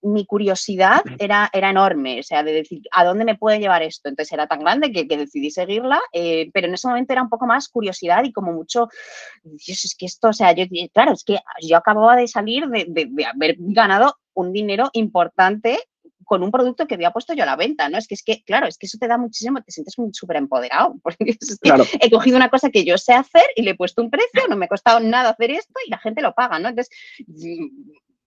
mi 0.01 0.25
curiosidad 0.25 1.01
era, 1.18 1.50
era 1.53 1.70
enorme, 1.70 2.20
o 2.20 2.24
sea, 2.24 2.44
de 2.44 2.53
decir, 2.53 2.82
¿a 2.91 3.03
dónde 3.03 3.25
me 3.25 3.36
puede 3.36 3.60
llevar 3.60 3.84
esto? 3.84 4.10
Entonces 4.10 4.32
era 4.32 4.48
tan 4.48 4.60
grande 4.60 4.91
que, 4.91 5.06
decidí 5.18 5.51
seguirla, 5.51 6.01
eh, 6.13 6.50
pero 6.53 6.68
en 6.68 6.74
ese 6.74 6.88
momento 6.88 7.13
era 7.13 7.22
un 7.22 7.29
poco 7.29 7.46
más 7.46 7.68
curiosidad 7.68 8.24
y 8.24 8.32
como 8.32 8.53
mucho, 8.53 8.88
Dios, 9.44 9.86
es 9.86 9.96
que 9.98 10.06
esto, 10.06 10.29
o 10.29 10.34
sea, 10.34 10.53
yo, 10.53 10.65
claro, 10.94 11.13
es 11.13 11.24
que 11.24 11.38
yo 11.62 11.77
acababa 11.77 12.15
de 12.15 12.27
salir 12.27 12.68
de, 12.68 12.86
de, 12.88 13.25
haber 13.25 13.56
ganado 13.60 14.15
un 14.34 14.53
dinero 14.53 14.89
importante 14.94 15.79
con 16.29 16.44
un 16.44 16.51
producto 16.51 16.86
que 16.86 16.94
había 16.94 17.12
puesto 17.12 17.34
yo 17.34 17.41
a 17.41 17.48
la 17.48 17.56
venta, 17.56 17.89
¿no? 17.89 17.98
Es 17.98 18.08
que, 18.08 18.13
es 18.13 18.22
que 18.22 18.44
claro, 18.44 18.68
es 18.68 18.77
que 18.77 18.86
eso 18.86 19.00
te 19.00 19.08
da 19.08 19.18
muchísimo, 19.18 19.63
te 19.63 19.72
sientes 19.72 19.96
súper 20.13 20.38
empoderado, 20.38 20.96
porque 21.03 21.36
he 22.01 22.12
cogido 22.12 22.38
una 22.38 22.50
cosa 22.50 22.70
que 22.70 22.86
yo 22.86 22.98
sé 23.00 23.13
hacer 23.13 23.46
y 23.56 23.63
le 23.63 23.72
he 23.72 23.75
puesto 23.75 24.01
un 24.01 24.12
precio, 24.12 24.48
no 24.48 24.56
me 24.56 24.65
ha 24.65 24.70
costado 24.70 25.00
nada 25.00 25.32
hacer 25.32 25.51
esto 25.51 25.74
y 25.86 25.89
la 25.89 25.98
gente 25.98 26.22
lo 26.22 26.34
paga, 26.34 26.60
¿no? 26.60 26.70
Entonces, 26.70 26.96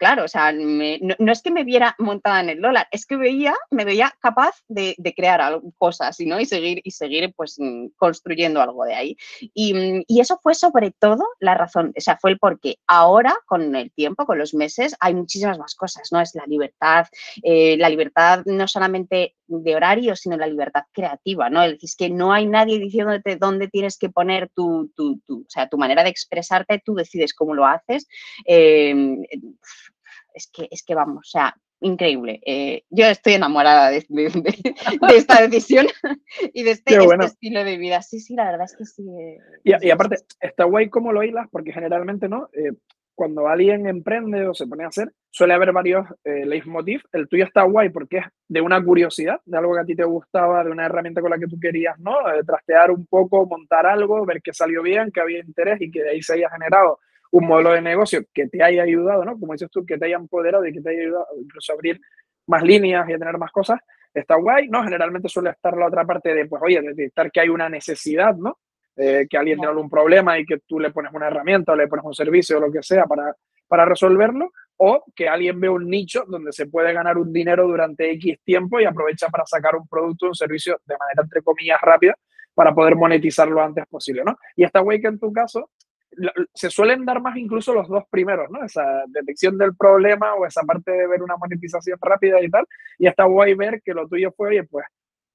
claro, 0.02 0.24
o 0.24 0.28
sea, 0.28 0.50
no, 0.50 1.32
es 1.32 1.42
que 1.42 1.52
me 1.52 1.62
viera 1.62 1.94
montada 2.00 2.40
en 2.40 2.48
el 2.48 2.60
dólar, 2.60 2.88
es 2.90 3.06
que 3.06 3.14
veía, 3.14 3.54
me 3.70 3.84
veía 3.84 4.12
capaz 4.18 4.56
de, 4.66 4.96
crear 5.14 5.60
cosas 5.78 6.18
¿no? 6.18 6.40
y 6.40 6.44
seguir, 6.44 6.80
y 6.82 6.90
seguir 6.90 7.32
pues, 7.36 7.54
mm, 7.60 7.90
construyendo 7.96 8.60
algo 8.60 8.84
de 8.84 8.94
ahí. 8.94 9.16
Mm, 9.54 10.00
y, 10.08 10.20
eso 10.20 10.40
fue 10.42 10.56
sobre 10.56 10.90
todo 10.90 11.24
la 11.38 11.54
razón, 11.54 11.92
o 11.96 12.00
sea, 12.00 12.16
fue 12.16 12.32
el 12.32 12.40
porqué. 12.40 12.78
Ahora, 12.88 13.32
con 13.46 13.76
el 13.76 13.92
tiempo, 13.92 14.26
con 14.26 14.38
los 14.38 14.54
meses, 14.54 14.96
hay 14.98 15.14
muchísimas 15.14 15.56
más 15.56 15.76
cosas, 15.76 16.08
¿no? 16.10 16.20
Es 16.20 16.34
la 16.34 16.46
libertad, 16.46 17.06
eh, 17.44 17.76
la 17.76 17.88
libertad 17.88 18.42
no 18.44 18.66
solamente 18.66 19.36
de 19.46 19.76
horario, 19.76 20.16
sino 20.16 20.36
la 20.36 20.46
libertad 20.46 20.84
creativa, 20.92 21.50
¿no? 21.50 21.62
Es 21.62 21.94
que 21.96 22.10
no 22.10 22.32
hay 22.32 22.46
nadie 22.46 22.78
diciéndote 22.78 23.36
dónde 23.36 23.68
tienes 23.68 23.98
que 23.98 24.08
poner 24.08 24.48
tu, 24.54 24.90
tu, 24.96 25.20
o 25.28 25.44
sea, 25.48 25.68
tu 25.68 25.78
manera 25.78 26.02
de 26.02 26.10
expresarte, 26.10 26.82
tú 26.84 26.94
decides 26.94 27.34
cómo 27.34 27.54
lo 27.54 27.66
haces. 27.66 28.08
Em, 28.44 29.22
es 30.34 30.50
que, 30.52 30.68
es 30.70 30.82
que 30.84 30.94
vamos, 30.94 31.18
o 31.18 31.30
sea, 31.30 31.54
increíble. 31.82 32.40
Eh, 32.46 32.84
yo 32.90 33.06
estoy 33.06 33.34
enamorada 33.34 33.90
de, 33.90 34.06
esta 35.14 35.42
decisión 35.42 35.86
y 36.54 36.62
de 36.62 36.70
este, 36.70 36.96
este, 36.96 37.24
estilo 37.24 37.64
de 37.64 37.76
vida. 37.76 38.02
Sí, 38.02 38.20
sí, 38.20 38.34
la 38.34 38.44
verdad 38.44 38.66
es 38.66 38.76
que 38.76 38.84
sí. 38.84 39.04
Eh, 39.08 39.38
y, 39.64 39.90
aparte, 39.90 40.16
está 40.40 40.64
guay 40.64 40.88
cómo 40.88 41.12
lo 41.12 41.22
hilas, 41.22 41.48
porque 41.50 41.72
generalmente, 41.72 42.28
¿no? 42.28 42.48
Eh, 42.52 42.72
cuando 43.14 43.46
alguien 43.46 43.86
emprende 43.86 44.46
o 44.46 44.54
se 44.54 44.66
pone 44.66 44.84
a 44.84 44.88
hacer, 44.88 45.12
suele 45.30 45.52
haber 45.52 45.72
varios 45.72 46.06
leitmotiv. 46.24 47.02
El 47.12 47.28
tuyo 47.28 47.44
está 47.44 47.62
guay 47.62 47.90
porque 47.90 48.18
es 48.18 48.24
de 48.48 48.62
una 48.62 48.82
curiosidad, 48.82 49.38
de 49.44 49.58
algo 49.58 49.74
que 49.74 49.80
a 49.80 49.84
ti 49.84 49.94
te 49.94 50.04
gustaba, 50.04 50.64
de 50.64 50.70
una 50.70 50.86
herramienta 50.86 51.20
con 51.20 51.30
la 51.30 51.38
que 51.38 51.46
tú 51.46 51.60
querías, 51.60 51.98
¿no? 51.98 52.16
trastear 52.46 52.90
un 52.90 53.06
poco, 53.06 53.46
montar 53.46 53.86
algo, 53.86 54.24
ver 54.24 54.40
que 54.40 54.54
salió 54.54 54.82
bien, 54.82 55.12
que 55.12 55.20
había 55.20 55.40
interés 55.40 55.80
y 55.82 55.90
que 55.90 56.02
de 56.02 56.10
ahí 56.10 56.22
se 56.22 56.34
haya 56.34 56.48
generado 56.50 57.00
un 57.32 57.46
modelo 57.46 57.72
de 57.72 57.80
negocio 57.80 58.22
que 58.32 58.46
te 58.46 58.62
haya 58.62 58.82
ayudado, 58.82 59.24
¿no? 59.24 59.38
Como 59.38 59.54
dices 59.54 59.70
tú, 59.70 59.84
que 59.84 59.98
te 59.98 60.06
haya 60.06 60.16
empoderado 60.16 60.66
y 60.66 60.72
que 60.72 60.80
te 60.80 60.90
haya 60.90 61.00
ayudado 61.00 61.26
incluso 61.40 61.72
a 61.72 61.74
abrir 61.74 62.00
más 62.46 62.62
líneas 62.62 63.08
y 63.08 63.12
a 63.14 63.18
tener 63.18 63.38
más 63.38 63.50
cosas, 63.50 63.80
está 64.12 64.36
guay, 64.36 64.68
¿no? 64.68 64.84
Generalmente 64.84 65.28
suele 65.28 65.50
estar 65.50 65.76
la 65.76 65.86
otra 65.86 66.04
parte 66.04 66.34
de, 66.34 66.46
pues, 66.46 66.62
oye, 66.62 66.82
detectar 66.82 67.30
que 67.30 67.40
hay 67.40 67.48
una 67.48 67.68
necesidad, 67.68 68.36
¿no? 68.36 68.58
Eh, 68.96 69.26
que 69.28 69.38
alguien 69.38 69.56
tiene 69.56 69.70
algún 69.70 69.88
problema 69.88 70.38
y 70.38 70.44
que 70.44 70.58
tú 70.66 70.78
le 70.78 70.90
pones 70.90 71.12
una 71.14 71.28
herramienta 71.28 71.72
o 71.72 71.76
le 71.76 71.88
pones 71.88 72.04
un 72.04 72.12
servicio 72.12 72.58
o 72.58 72.60
lo 72.60 72.70
que 72.70 72.82
sea 72.82 73.06
para, 73.06 73.34
para 73.66 73.86
resolverlo, 73.86 74.50
o 74.76 75.02
que 75.16 75.26
alguien 75.26 75.58
ve 75.58 75.70
un 75.70 75.88
nicho 75.88 76.24
donde 76.28 76.52
se 76.52 76.66
puede 76.66 76.92
ganar 76.92 77.16
un 77.16 77.32
dinero 77.32 77.66
durante 77.66 78.10
X 78.10 78.40
tiempo 78.44 78.78
y 78.78 78.84
aprovecha 78.84 79.28
para 79.28 79.46
sacar 79.46 79.76
un 79.76 79.88
producto, 79.88 80.26
un 80.26 80.34
servicio 80.34 80.78
de 80.84 80.96
manera, 80.98 81.22
entre 81.22 81.40
comillas, 81.40 81.80
rápida 81.80 82.14
para 82.54 82.74
poder 82.74 82.96
monetizarlo 82.96 83.54
lo 83.54 83.62
antes 83.62 83.86
posible, 83.86 84.22
¿no? 84.24 84.36
Y 84.54 84.64
está 84.64 84.80
guay 84.80 85.00
que 85.00 85.08
en 85.08 85.18
tu 85.18 85.32
caso 85.32 85.70
se 86.54 86.70
suelen 86.70 87.04
dar 87.04 87.20
más 87.20 87.36
incluso 87.36 87.72
los 87.72 87.88
dos 87.88 88.04
primeros, 88.10 88.50
¿no? 88.50 88.64
Esa 88.64 89.04
detección 89.08 89.56
del 89.58 89.74
problema 89.74 90.34
o 90.34 90.46
esa 90.46 90.62
parte 90.62 90.90
de 90.90 91.06
ver 91.06 91.22
una 91.22 91.36
monetización 91.36 91.98
rápida 92.00 92.40
y 92.40 92.50
tal. 92.50 92.66
Y 92.98 93.06
está 93.06 93.24
guay 93.24 93.54
ver 93.54 93.82
que 93.82 93.94
lo 93.94 94.06
tuyo 94.08 94.32
fue, 94.36 94.48
oye, 94.48 94.64
pues 94.64 94.86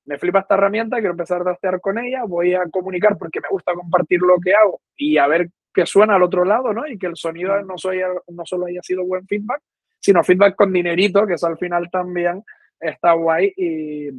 me 0.05 0.17
flipa 0.17 0.39
esta 0.39 0.55
herramienta, 0.55 0.97
quiero 0.97 1.11
empezar 1.11 1.41
a 1.41 1.45
trastear 1.45 1.81
con 1.81 1.97
ella, 1.97 2.23
voy 2.25 2.53
a 2.53 2.63
comunicar 2.71 3.17
porque 3.17 3.41
me 3.41 3.49
gusta 3.49 3.73
compartir 3.73 4.21
lo 4.21 4.37
que 4.39 4.53
hago 4.53 4.81
y 4.95 5.17
a 5.17 5.27
ver 5.27 5.49
qué 5.73 5.85
suena 5.85 6.15
al 6.15 6.23
otro 6.23 6.45
lado, 6.45 6.73
¿no? 6.73 6.87
Y 6.87 6.97
que 6.97 7.07
el 7.07 7.15
sonido 7.15 7.61
no, 7.63 7.77
soy, 7.77 7.99
no 8.27 8.45
solo 8.45 8.67
haya 8.67 8.81
sido 8.81 9.05
buen 9.05 9.27
feedback, 9.27 9.61
sino 9.99 10.23
feedback 10.23 10.55
con 10.55 10.71
dinerito, 10.71 11.27
que 11.27 11.33
eso 11.33 11.47
al 11.47 11.57
final 11.57 11.89
también 11.91 12.43
está 12.79 13.13
guay 13.13 13.53
y, 13.57 14.09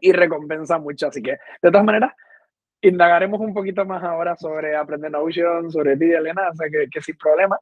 y 0.00 0.12
recompensa 0.12 0.78
mucho. 0.78 1.08
Así 1.08 1.22
que, 1.22 1.32
de 1.32 1.70
todas 1.70 1.84
maneras, 1.84 2.12
indagaremos 2.88 3.40
un 3.40 3.54
poquito 3.54 3.84
más 3.84 4.02
ahora 4.02 4.36
sobre 4.36 4.76
Aprender 4.76 5.10
Notion, 5.10 5.70
sobre 5.70 5.96
ti, 5.96 6.04
Elena, 6.04 6.50
o 6.50 6.54
sea 6.54 6.68
que, 6.70 6.86
que 6.90 7.00
sin 7.00 7.16
problema. 7.16 7.58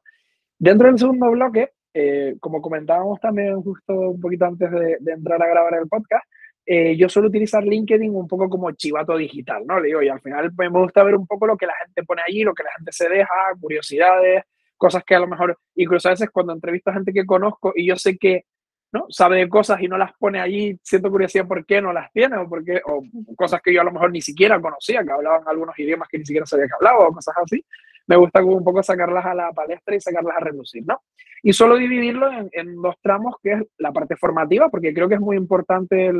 Dentro 0.57 0.87
del 0.87 0.97
segundo 0.97 1.31
bloque, 1.31 1.71
eh, 1.93 2.35
como 2.39 2.61
comentábamos 2.61 3.19
también 3.19 3.61
justo 3.61 3.93
un 3.93 4.19
poquito 4.19 4.45
antes 4.45 4.69
de, 4.71 4.97
entrar 5.07 5.41
a 5.41 5.47
grabar 5.47 5.75
el 5.75 5.87
podcast, 5.87 6.25
eh, 6.65 6.95
yo 6.95 7.09
suelo 7.09 7.27
utilizar 7.27 7.63
LinkedIn 7.63 8.15
un 8.15 8.27
poco 8.27 8.49
como 8.49 8.71
chivato 8.71 9.17
digital, 9.17 9.63
¿no? 9.65 9.79
Le 9.79 9.87
digo, 9.87 10.01
y 10.01 10.09
al 10.09 10.21
final 10.21 10.51
me 10.57 10.69
gusta 10.69 11.03
ver 11.03 11.15
un 11.15 11.27
poco 11.27 11.45
lo 11.47 11.57
que 11.57 11.67
la 11.67 11.73
gente 11.85 12.03
pone 12.03 12.21
allí, 12.25 12.43
lo 12.43 12.53
que 12.53 12.63
la 12.63 12.71
gente 12.77 12.91
se 12.91 13.09
deja, 13.09 13.33
curiosidades, 13.59 14.43
cosas 14.77 15.03
que 15.03 15.15
a 15.15 15.19
lo 15.19 15.27
mejor, 15.27 15.57
incluso 15.75 16.07
a 16.07 16.11
veces 16.11 16.29
cuando 16.31 16.53
entrevisto 16.53 16.89
a 16.89 16.93
gente 16.93 17.13
que 17.13 17.25
conozco 17.25 17.73
y 17.75 17.85
yo 17.85 17.95
sé 17.95 18.17
que 18.17 18.45
¿no? 18.93 19.07
Sabe 19.09 19.49
cosas 19.49 19.81
y 19.81 19.87
no 19.87 19.97
las 19.97 20.13
pone 20.13 20.39
allí, 20.39 20.79
siento 20.83 21.09
curiosidad 21.09 21.47
por 21.47 21.65
qué 21.65 21.81
no 21.81 21.91
las 21.91 22.11
tiene 22.11 22.37
o, 22.37 22.47
por 22.47 22.63
qué, 22.63 22.79
o 22.85 23.03
cosas 23.35 23.59
que 23.61 23.73
yo 23.73 23.81
a 23.81 23.83
lo 23.83 23.91
mejor 23.91 24.11
ni 24.11 24.21
siquiera 24.21 24.61
conocía, 24.61 25.03
que 25.03 25.11
hablaban 25.11 25.41
algunos 25.47 25.77
idiomas 25.79 26.07
que 26.07 26.19
ni 26.19 26.25
siquiera 26.25 26.45
sabía 26.45 26.67
que 26.67 26.75
hablaba 26.75 27.07
o 27.07 27.11
cosas 27.11 27.35
así. 27.43 27.65
Me 28.05 28.15
gusta 28.15 28.43
un 28.43 28.63
poco 28.63 28.83
sacarlas 28.83 29.25
a 29.25 29.33
la 29.33 29.51
palestra 29.51 29.95
y 29.95 29.99
sacarlas 29.99 30.37
a 30.37 30.41
relucir, 30.41 30.83
¿no? 30.85 31.01
Y 31.41 31.53
solo 31.53 31.75
dividirlo 31.75 32.29
en, 32.51 32.75
dos 32.81 32.95
tramos, 33.01 33.35
que 33.41 33.53
es 33.53 33.63
la 33.77 33.91
parte 33.91 34.15
formativa, 34.15 34.69
porque 34.69 34.93
creo 34.93 35.09
que 35.09 35.15
es 35.15 35.21
muy 35.21 35.37
importante 35.37 36.11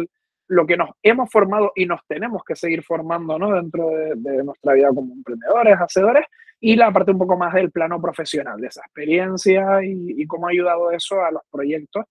lo 0.47 0.65
que 0.65 0.75
nos 0.75 0.89
hemos 1.01 1.29
formado 1.31 1.71
y 1.75 1.85
nos 1.85 2.01
tenemos 2.07 2.43
que 2.43 2.55
seguir 2.55 2.83
formando 2.83 3.39
¿no? 3.39 3.53
dentro 3.53 3.89
de, 3.89 4.43
nuestra 4.43 4.73
vida 4.73 4.89
como 4.89 5.13
emprendedores, 5.13 5.77
hacedores, 5.79 6.25
y 6.59 6.75
la 6.75 6.91
parte 6.91 7.11
un 7.11 7.19
poco 7.19 7.37
más 7.37 7.53
del 7.53 7.71
plano 7.71 8.01
profesional, 8.01 8.59
de 8.59 8.67
esa 8.67 8.81
experiencia 8.81 9.83
y, 9.83 10.25
cómo 10.27 10.47
ha 10.47 10.51
ayudado 10.51 10.91
eso 10.91 11.23
a 11.23 11.31
los 11.31 11.41
proyectos 11.49 12.05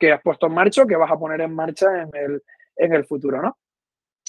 que 0.00 0.12
has 0.12 0.22
puesto 0.22 0.46
en 0.46 0.54
marcha 0.54 0.82
o 0.82 0.86
que 0.86 0.96
vas 0.96 1.10
a 1.10 1.18
poner 1.18 1.42
en 1.42 1.54
marcha 1.54 2.02
en 2.02 2.10
el, 2.14 2.42
en 2.76 2.94
el 2.94 3.04
futuro. 3.04 3.40
¿no? 3.42 3.58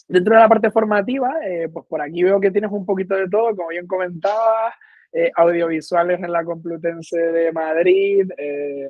Dentro 0.07 0.35
de 0.35 0.41
la 0.41 0.49
parte 0.49 0.69
formativa, 0.69 1.33
eh, 1.47 1.69
pues 1.73 1.85
por 1.87 2.01
aquí 2.01 2.21
veo 2.21 2.39
que 2.39 2.51
tienes 2.51 2.71
un 2.71 2.85
poquito 2.85 3.15
de 3.15 3.29
todo, 3.29 3.55
como 3.55 3.69
bien 3.69 3.87
comentabas, 3.87 4.75
eh, 5.13 5.31
audiovisuales 5.35 6.21
en 6.21 6.31
la 6.31 6.43
Complutense 6.43 7.17
de 7.17 7.51
Madrid, 7.51 8.29
eh, 8.37 8.89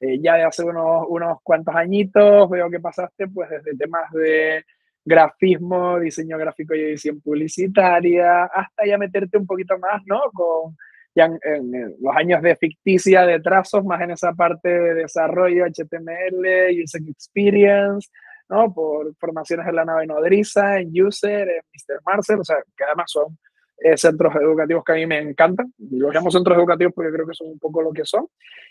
eh, 0.00 0.18
ya 0.20 0.34
de 0.34 0.44
hace 0.44 0.62
unos, 0.64 1.06
unos 1.08 1.38
cuantos 1.42 1.74
añitos 1.74 2.50
veo 2.50 2.68
que 2.70 2.80
pasaste 2.80 3.28
pues 3.28 3.48
desde 3.48 3.76
temas 3.76 4.10
de 4.12 4.64
grafismo, 5.04 5.98
diseño 5.98 6.36
gráfico 6.38 6.74
y 6.74 6.82
edición 6.82 7.20
publicitaria, 7.20 8.44
hasta 8.44 8.86
ya 8.86 8.98
meterte 8.98 9.38
un 9.38 9.46
poquito 9.46 9.78
más, 9.78 10.02
¿no? 10.06 10.20
Con 10.32 10.76
ya 11.16 11.30
en, 11.42 11.96
los 11.98 12.14
años 12.14 12.42
de 12.42 12.54
ficticia, 12.56 13.22
de 13.22 13.40
trazos, 13.40 13.82
más 13.84 14.02
en 14.02 14.10
esa 14.10 14.32
parte 14.34 14.68
de 14.68 14.94
desarrollo, 14.94 15.64
HTML, 15.64 16.46
User 16.84 17.02
Experience, 17.08 18.10
¿no? 18.50 18.72
Por 18.72 19.16
formaciones 19.16 19.66
en 19.66 19.76
la 19.76 19.86
nave 19.86 20.06
nodriza, 20.06 20.78
en 20.78 20.90
User, 20.92 21.48
en 21.48 21.62
Mr. 21.72 22.02
Marcel, 22.04 22.40
o 22.40 22.44
sea, 22.44 22.56
que 22.76 22.84
además 22.84 23.10
son 23.10 23.38
eh, 23.78 23.96
centros 23.96 24.34
educativos 24.36 24.84
que 24.84 24.92
a 24.92 24.96
mí 24.96 25.06
me 25.06 25.18
encantan. 25.18 25.72
Los 25.90 26.14
llamo 26.14 26.30
centros 26.30 26.58
educativos 26.58 26.92
porque 26.94 27.10
creo 27.10 27.26
que 27.26 27.34
son 27.34 27.48
un 27.48 27.58
poco 27.58 27.80
lo 27.80 27.92
que 27.92 28.04
son. 28.04 28.26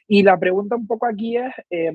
Y 0.08 0.22
la 0.22 0.38
pregunta 0.38 0.76
un 0.76 0.86
poco 0.86 1.08
aquí 1.08 1.38
es, 1.38 1.52
eh, 1.72 1.94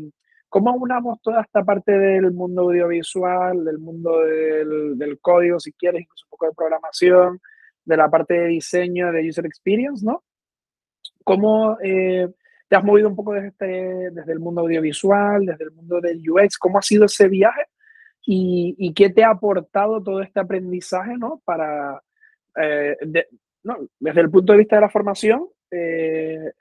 ¿cómo 0.49 0.75
unamos 0.75 1.23
toda 1.23 1.43
esta 1.43 1.63
parte 1.65 1.93
del 1.93 2.33
mundo 2.33 2.63
audiovisual, 2.63 3.65
del 3.65 3.79
mundo 3.79 4.21
del, 4.23 4.99
del, 4.99 5.21
código, 5.21 5.61
si 5.61 5.73
quieres, 5.75 6.03
incluso 6.03 6.27
un 6.27 6.31
poco 6.31 6.47
de 6.47 6.55
programación, 6.57 7.41
de 7.85 7.97
la 7.97 8.11
parte 8.11 8.35
de 8.35 8.47
diseño, 8.49 9.13
de 9.13 9.29
user 9.29 9.47
experience, 9.47 10.05
¿no? 10.05 10.25
¿Cómo 11.25 11.79
eh, 11.83 12.29
te 12.69 12.77
has 12.77 12.85
movido 12.85 13.09
un 13.09 13.17
poco 13.17 13.35
desde, 13.35 13.49
este, 13.49 14.11
desde 14.11 14.33
el 14.33 14.41
mundo 14.41 14.63
audiovisual, 14.63 15.47
desde 15.47 15.65
el 15.65 15.73
mundo 15.73 16.01
del 16.01 16.23
UX? 16.29 16.59
¿Cómo 16.59 16.79
ha 16.79 16.83
sido 16.83 17.05
ese 17.07 17.29
viaje? 17.29 17.63
¿Y, 18.27 18.75
y 18.79 18.93
qué 18.93 19.11
te 19.11 19.25
ha 19.25 19.31
aportado 19.31 20.03
todo 20.03 20.21
este 20.21 20.41
aprendizaje, 20.41 21.17
¿no? 21.17 21.41
Para 21.45 22.01
eh, 22.57 22.97
no, 23.63 23.77
desde 23.99 24.21
el 24.21 24.31
punto 24.31 24.53
de 24.53 24.59
vista 24.59 24.77
de 24.77 24.83
la 24.83 24.91
formación, 24.91 25.47
eh, 25.71 26.53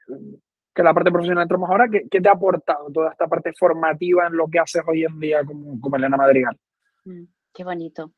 que 0.73 0.83
la 0.83 0.93
parte 0.93 1.11
profesional 1.11 1.43
entramos 1.43 1.69
ahora, 1.69 1.87
¿qué, 1.89 2.07
¿qué, 2.09 2.21
te 2.21 2.29
ha 2.29 2.33
aportado 2.33 2.89
toda 2.91 3.11
esta 3.11 3.27
parte 3.27 3.53
formativa 3.57 4.27
en 4.27 4.35
lo 4.35 4.47
que 4.47 4.59
haces 4.59 4.81
hoy 4.85 5.03
en 5.03 5.19
día 5.19 5.43
como, 5.43 5.79
como 5.79 5.95
Elena 5.95 6.17
Madrigal? 6.17 6.57
Mm. 7.05 7.23
Qué 7.53 7.63
bonito. 7.63 8.13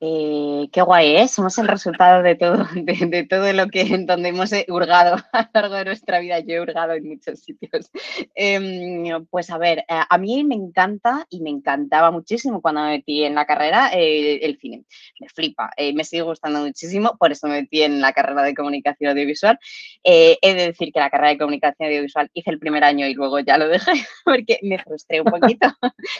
Eh, 0.00 0.68
qué 0.72 0.82
guay, 0.82 1.16
¿eh? 1.16 1.28
Somos 1.28 1.58
el 1.58 1.66
resultado 1.66 2.22
de 2.22 2.36
todo, 2.36 2.64
de, 2.74 3.26
todo 3.28 3.52
lo 3.52 3.66
que 3.66 3.80
en 3.80 4.06
donde 4.06 4.28
hemos 4.28 4.52
hurgado 4.68 5.16
a 5.32 5.42
lo 5.42 5.48
largo 5.52 5.74
de 5.74 5.84
nuestra 5.86 6.20
vida. 6.20 6.38
Yo 6.38 6.54
he 6.54 6.60
hurgado 6.60 6.92
en 6.92 7.08
muchos 7.08 7.40
sitios. 7.40 7.90
Em, 8.34 9.26
pues 9.30 9.50
a 9.50 9.58
ver, 9.58 9.80
eh, 9.80 9.84
a 10.08 10.18
mí 10.18 10.44
me 10.44 10.54
encanta 10.54 11.26
y 11.28 11.40
me 11.40 11.50
encantaba 11.50 12.10
muchísimo 12.12 12.62
cuando 12.62 12.82
me 12.82 12.90
metí 12.90 13.24
en 13.24 13.34
la 13.34 13.46
carrera 13.46 13.90
eh, 13.92 14.38
el 14.42 14.58
cine. 14.58 14.84
Me 15.20 15.28
flipa, 15.28 15.70
me 15.94 16.04
sigue 16.04 16.22
gustando 16.22 16.60
muchísimo, 16.60 17.16
por 17.18 17.32
eso 17.32 17.48
me 17.48 17.62
metí 17.62 17.82
en 17.82 18.00
la 18.00 18.12
carrera 18.12 18.42
de 18.42 18.54
comunicación 18.54 19.10
audiovisual. 19.10 19.58
he 20.04 20.38
de 20.42 20.66
decir 20.66 20.92
que 20.92 21.00
la 21.00 21.10
carrera 21.10 21.30
de 21.30 21.38
comunicación 21.38 21.88
audiovisual 21.88 22.30
hice 22.32 22.50
el 22.50 22.58
primer 22.60 22.84
año 22.84 23.06
y 23.06 23.14
luego 23.14 23.40
ya 23.40 23.58
lo 23.58 23.68
dejé 23.68 23.92
porque 24.24 24.58
me 24.62 24.78
frustré 24.78 25.20
un 25.20 25.26
poquito. 25.26 25.68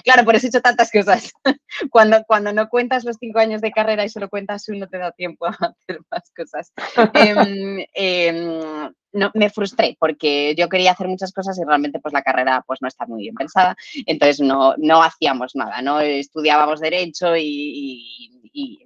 claro, 0.03 0.25
por 0.25 0.35
eso 0.35 0.47
he 0.47 0.49
hecho 0.49 0.61
tantas 0.61 0.91
cosas. 0.91 1.33
cuando, 1.91 2.23
cuando 2.27 2.48
no 2.53 2.69
cuentas 2.69 3.05
los 3.05 3.17
cinco 3.19 3.39
años 3.39 3.61
de 3.61 3.73
carrera 3.73 4.05
y 4.05 4.09
solo 4.09 4.29
cuentas 4.29 4.69
uno, 4.69 4.89
te 4.89 4.99
da 4.99 5.13
tiempo 5.13 5.47
a 5.47 5.51
hacer 5.89 6.01
más 6.11 6.31
cosas. 6.37 6.73
Em, 7.15 7.85
em, 7.95 8.93
no, 9.13 9.31
me 9.35 9.51
frustré 9.51 9.97
porque 9.99 10.55
yo 10.57 10.69
quería 10.69 10.93
hacer 10.93 11.09
muchas 11.09 11.33
cosas 11.33 11.59
y 11.59 11.65
realmente 11.65 12.01
pues 12.01 12.13
la 12.13 12.23
carrera 12.23 12.63
pues 12.67 12.81
no 12.83 12.89
está 12.89 13.07
muy 13.07 13.23
bien 13.23 13.35
pensada, 13.35 13.77
entonces 14.07 14.41
no, 14.41 14.75
no 14.77 15.03
hacíamos 15.03 15.55
nada, 15.55 15.83
¿no? 15.83 16.01
Estudiábamos 16.01 16.81
derecho 16.81 17.37
y, 17.37 18.35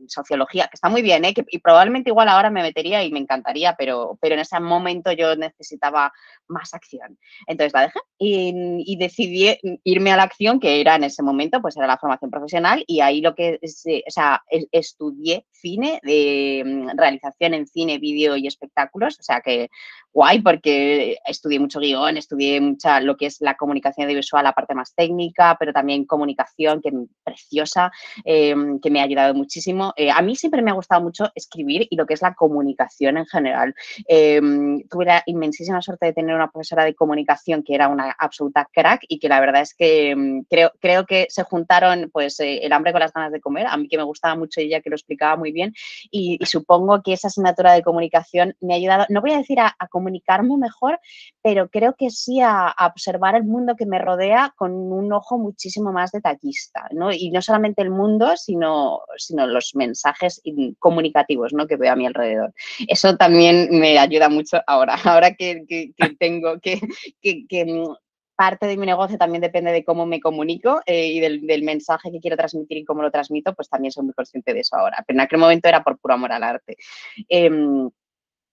sociología, 0.09 0.65
que 0.65 0.75
está 0.75 0.91
muy 0.91 1.01
bien, 1.01 1.25
¿eh? 1.25 1.33
y 1.49 1.59
probablemente 1.59 2.11
igual 2.11 2.29
ahora 2.29 2.51
me 2.51 2.61
metería 2.61 3.03
y 3.03 3.11
me 3.11 3.21
encantaría, 3.21 3.75
pero, 3.79 4.19
pero 4.21 4.35
en 4.35 4.41
ese 4.41 4.61
momento 4.61 5.13
yo 5.13 5.35
necesitaba 5.35 6.13
más 6.49 6.75
acción. 6.75 7.19
Entonces 7.47 7.73
la 7.73 7.83
dejé 7.83 8.01
y, 8.19 8.97
decidí 8.97 9.57
irme 9.85 10.13
a 10.13 10.17
la 10.19 10.25
acción 10.25 10.61
que 10.61 10.81
era 10.81 10.97
en 10.97 11.05
ese 11.05 11.23
momento, 11.23 11.63
pues 11.63 11.77
era 11.77 11.87
la 11.87 11.97
formación 11.97 12.31
profesional 12.31 12.85
y 12.87 13.01
ahí 13.01 13.23
lo 13.23 13.35
que, 13.35 13.59
o 13.63 14.11
sea, 14.11 14.43
estudié 14.71 15.47
cine, 15.51 16.01
de 16.03 16.63
mm, 16.67 16.99
realización 16.99 17.55
en 17.55 17.67
cine, 17.67 17.99
vídeo 17.99 18.37
y 18.37 18.47
espectáculos, 18.47 19.19
o 19.19 19.23
sea 19.23 19.41
que 19.41 19.71
guay 20.13 20.41
porque 20.41 21.17
estudié 21.27 21.59
mucho 21.59 21.81
guion, 21.81 22.17
estudié 22.17 22.61
mucha 22.61 23.01
lo 23.01 23.17
que 23.17 23.27
es 23.27 23.41
la 23.41 23.57
comunicación 23.57 24.07
audiovisual, 24.07 24.45
la 24.45 24.53
parte 24.53 24.75
más 24.75 24.95
técnica, 24.95 25.57
pero 25.59 25.73
también 25.73 26.05
comunicación, 26.05 26.81
que 26.81 26.93
preciosa, 27.25 27.91
em, 28.25 28.79
que 28.81 28.91
me 28.91 29.01
ha 29.01 29.05
ayudado 29.05 29.35
muchísimo. 29.35 29.93
Eh, 29.97 30.11
a 30.11 30.21
mí 30.23 30.37
siempre 30.37 30.63
me 30.63 30.71
ha 30.71 30.75
gustado 30.75 31.01
mucho 31.03 31.31
escribir 31.35 31.87
y 31.91 31.97
lo 31.97 32.07
que 32.07 32.15
es 32.15 32.23
la 32.23 32.35
comunicación 32.35 33.17
en 33.17 33.27
general. 33.27 33.75
Em, 34.07 34.83
tuve 34.89 35.07
la 35.07 35.23
inmensísima 35.27 35.81
suerte 35.81 36.07
de 36.07 36.13
tener 36.13 36.35
una 36.35 36.51
profesora 36.51 36.85
de 36.85 36.95
comunicación 36.95 37.63
que 37.63 37.75
era 37.75 37.89
una 37.89 38.15
absoluta 38.19 38.69
crack 38.73 39.03
y 39.09 39.19
que 39.19 39.29
la 39.29 39.41
verdad 39.41 39.63
es 39.63 39.75
que 39.75 40.11
em, 40.11 40.45
creo, 40.45 40.73
creo 40.81 41.07
que 41.07 41.27
se 41.29 41.43
juntaron 41.45 42.11
pues 42.13 42.39
eh, 42.41 42.59
el 42.63 42.73
hambre 42.73 42.93
con 42.93 43.01
las 43.01 43.13
ganas 43.13 43.33
de 43.33 43.41
comer. 43.41 43.67
A 43.67 43.77
mí 43.77 43.89
que 43.89 43.97
me 43.97 44.03
gustaba 44.05 44.35
mucho 44.37 44.61
ella 44.61 44.81
que 44.81 44.91
lo 44.91 44.97
explicaba 44.97 45.37
muy 45.37 45.53
bien 45.53 45.75
y, 46.11 46.39
supongo 46.45 47.03
que 47.03 47.15
esa 47.15 47.29
asignatura 47.29 47.73
de 47.73 47.83
comunicación 47.83 48.55
me 48.61 48.75
ha 48.75 48.77
ayudado, 48.77 49.07
no 49.09 49.21
voy 49.21 49.33
a 49.33 49.39
decir 49.39 49.59
a, 49.61 49.75
a 49.79 49.89
comunicarme 50.03 50.57
mejor, 50.57 50.99
pero 51.43 51.69
creo 51.69 51.95
que 51.97 52.11
sí 52.11 52.41
a, 52.41 52.75
observar 52.93 53.37
el 53.37 53.45
mundo 53.45 53.77
que 53.77 53.87
me 53.87 53.99
rodea 53.99 54.53
con 54.57 54.73
un 54.73 55.13
ojo 55.13 55.39
muchísimo 55.39 55.93
más 55.93 56.11
detallista, 56.11 56.89
¿no? 56.91 57.13
Y 57.13 57.31
no 57.31 57.41
solamente 57.41 57.83
el 57.83 57.91
mundo, 57.91 58.37
sino, 58.37 59.01
sino 59.17 59.47
los 59.47 59.75
mensajes 59.75 60.43
comunicativos, 60.79 61.53
¿no? 61.53 61.67
Que 61.67 61.77
veo 61.77 61.93
a 61.93 61.97
mi 61.97 62.07
alrededor. 62.07 62.53
Eso 62.89 63.17
también 63.17 63.69
me 63.71 63.99
ayuda 63.99 64.29
mucho 64.29 64.61
ahora, 64.67 64.95
ahora 65.05 65.35
que, 65.35 65.65
tengo 66.19 66.59
que, 66.61 66.81
mm, 67.65 67.95
parte 68.35 68.67
de 68.67 68.77
mi 68.77 68.87
negocio 68.87 69.19
también 69.19 69.43
depende 69.43 69.71
de 69.71 69.85
cómo 69.85 70.05
me 70.05 70.21
comunico 70.21 70.81
eh, 70.87 71.07
y 71.07 71.21
del, 71.21 71.63
mensaje 71.63 72.11
que 72.11 72.19
quiero 72.19 72.37
transmitir 72.37 72.79
y 72.79 72.85
cómo 72.85 73.03
lo 73.03 73.11
transmito, 73.11 73.55
pues 73.55 73.69
también 73.69 73.93
soy 73.93 74.05
muy 74.05 74.15
consciente 74.15 74.53
de 74.53 74.61
eso 74.61 74.75
ahora. 74.75 75.05
Pero 75.07 75.19
en 75.19 75.21
aquel 75.21 75.39
momento 75.39 75.69
era 75.69 75.85
por 75.85 75.99
puro 75.99 76.15
amor 76.15 76.33
al 76.33 76.43
arte. 76.43 76.77
Em, 77.29 77.89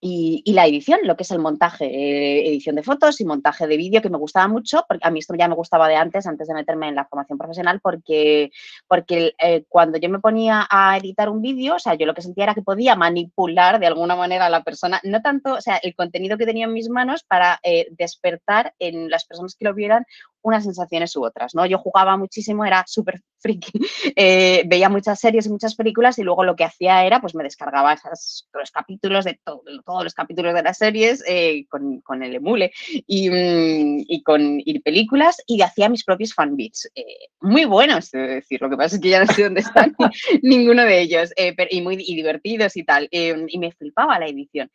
y, 0.02 0.54
la 0.54 0.66
edición, 0.66 1.00
lo 1.04 1.18
que 1.18 1.24
es 1.24 1.32
el 1.32 1.40
montaje, 1.40 1.86
eh, 1.86 2.48
edición 2.48 2.76
de 2.76 2.84
fotos 2.84 3.20
y 3.20 3.26
montaje 3.26 3.68
de 3.68 3.76
vídeo, 3.76 4.02
que 4.02 4.10
me 4.10 4.18
gustaba 4.18 4.48
mucho, 4.48 4.86
porque 4.88 5.06
a 5.06 5.12
mí 5.12 5.20
esto 5.20 5.36
ya 5.36 5.48
me 5.50 5.56
gustaba 5.56 5.90
de 5.90 5.96
antes, 5.96 6.26
antes 6.26 6.48
de 6.48 6.54
meterme 6.54 6.88
en 6.88 6.96
la 6.96 7.06
formación 7.06 7.38
profesional, 7.38 7.82
porque, 7.82 8.52
porque 8.88 9.34
eh, 9.44 9.66
cuando 9.68 9.98
yo 9.98 10.10
me 10.10 10.20
ponía 10.20 10.68
a 10.70 10.98
editar 10.98 11.30
un 11.30 11.42
vídeo, 11.42 11.76
o 11.76 11.80
sea, 11.80 11.96
yo 11.96 12.06
lo 12.06 12.14
que 12.14 12.22
sentía 12.22 12.46
era 12.46 12.56
que 12.56 12.62
podía 12.62 12.96
manipular 12.96 13.80
de 13.80 13.88
alguna 13.88 14.16
manera 14.16 14.46
a 14.46 14.50
la 14.50 14.64
persona, 14.64 15.02
no 15.04 15.22
tanto, 15.22 15.56
o 15.56 15.62
sea, 15.62 15.78
el 15.78 15.94
contenido 15.96 16.38
que 16.38 16.46
tenía 16.46 16.66
en 16.66 16.74
mis 16.74 16.90
manos 16.90 17.24
para 17.24 17.60
eh, 17.64 17.88
despertar 17.92 18.74
en 18.80 19.10
las 19.10 19.26
personas 19.26 19.56
que 19.56 19.66
lo 19.66 19.74
vieran 19.74 20.06
unas 20.42 20.64
sensaciones 20.64 21.16
u 21.16 21.24
otras, 21.24 21.56
¿no? 21.56 21.66
Yo 21.66 21.78
jugaba 21.78 22.18
muchísimo, 22.18 22.66
era 22.66 22.84
súper 22.88 23.22
friki, 23.40 23.72
eh, 24.16 24.64
veía 24.68 24.90
muchas 24.90 25.20
series 25.20 25.46
y 25.46 25.50
muchas 25.50 25.76
películas 25.76 26.20
y 26.20 26.24
luego 26.24 26.44
lo 26.44 26.56
que 26.56 26.66
hacía 26.66 27.06
era, 27.06 27.22
pues 27.22 27.36
me 27.36 27.44
descargaba 27.44 27.94
esos, 27.94 28.48
los 28.54 28.72
capítulos 28.72 29.26
de 29.26 29.40
todos 29.44 30.04
los 30.04 30.14
capítulos 30.14 30.54
de 30.54 30.64
las 30.64 30.78
series 30.78 31.24
eh, 31.28 31.66
con, 31.70 32.24
el 32.24 32.36
emule 32.36 32.72
y, 32.86 33.30
mm, 33.30 34.06
y 34.08 34.24
con 34.24 34.60
y 34.60 34.80
películas 34.80 35.42
y 35.48 35.62
hacía 35.62 35.90
mis 35.90 36.04
propios 36.04 36.34
fanbits. 36.34 36.92
Eh, 36.96 37.30
muy 37.42 37.66
buenos, 37.66 38.14
es 38.14 38.30
decir, 38.30 38.62
lo 38.62 38.70
que 38.70 38.78
pasa 38.78 38.96
es 38.96 39.02
que 39.02 39.10
ya 39.10 39.24
no 39.24 39.32
sé 39.32 39.44
dónde 39.44 39.62
están 39.62 39.96
ninguno 40.44 40.84
de 40.84 41.02
ellos, 41.02 41.32
y 41.70 41.82
muy 41.82 41.96
divertidos 41.96 42.76
y 42.76 42.84
tal, 42.84 43.08
y 43.12 43.58
me 43.58 43.72
flipaba 43.72 44.20
la 44.20 44.28
edición. 44.28 44.70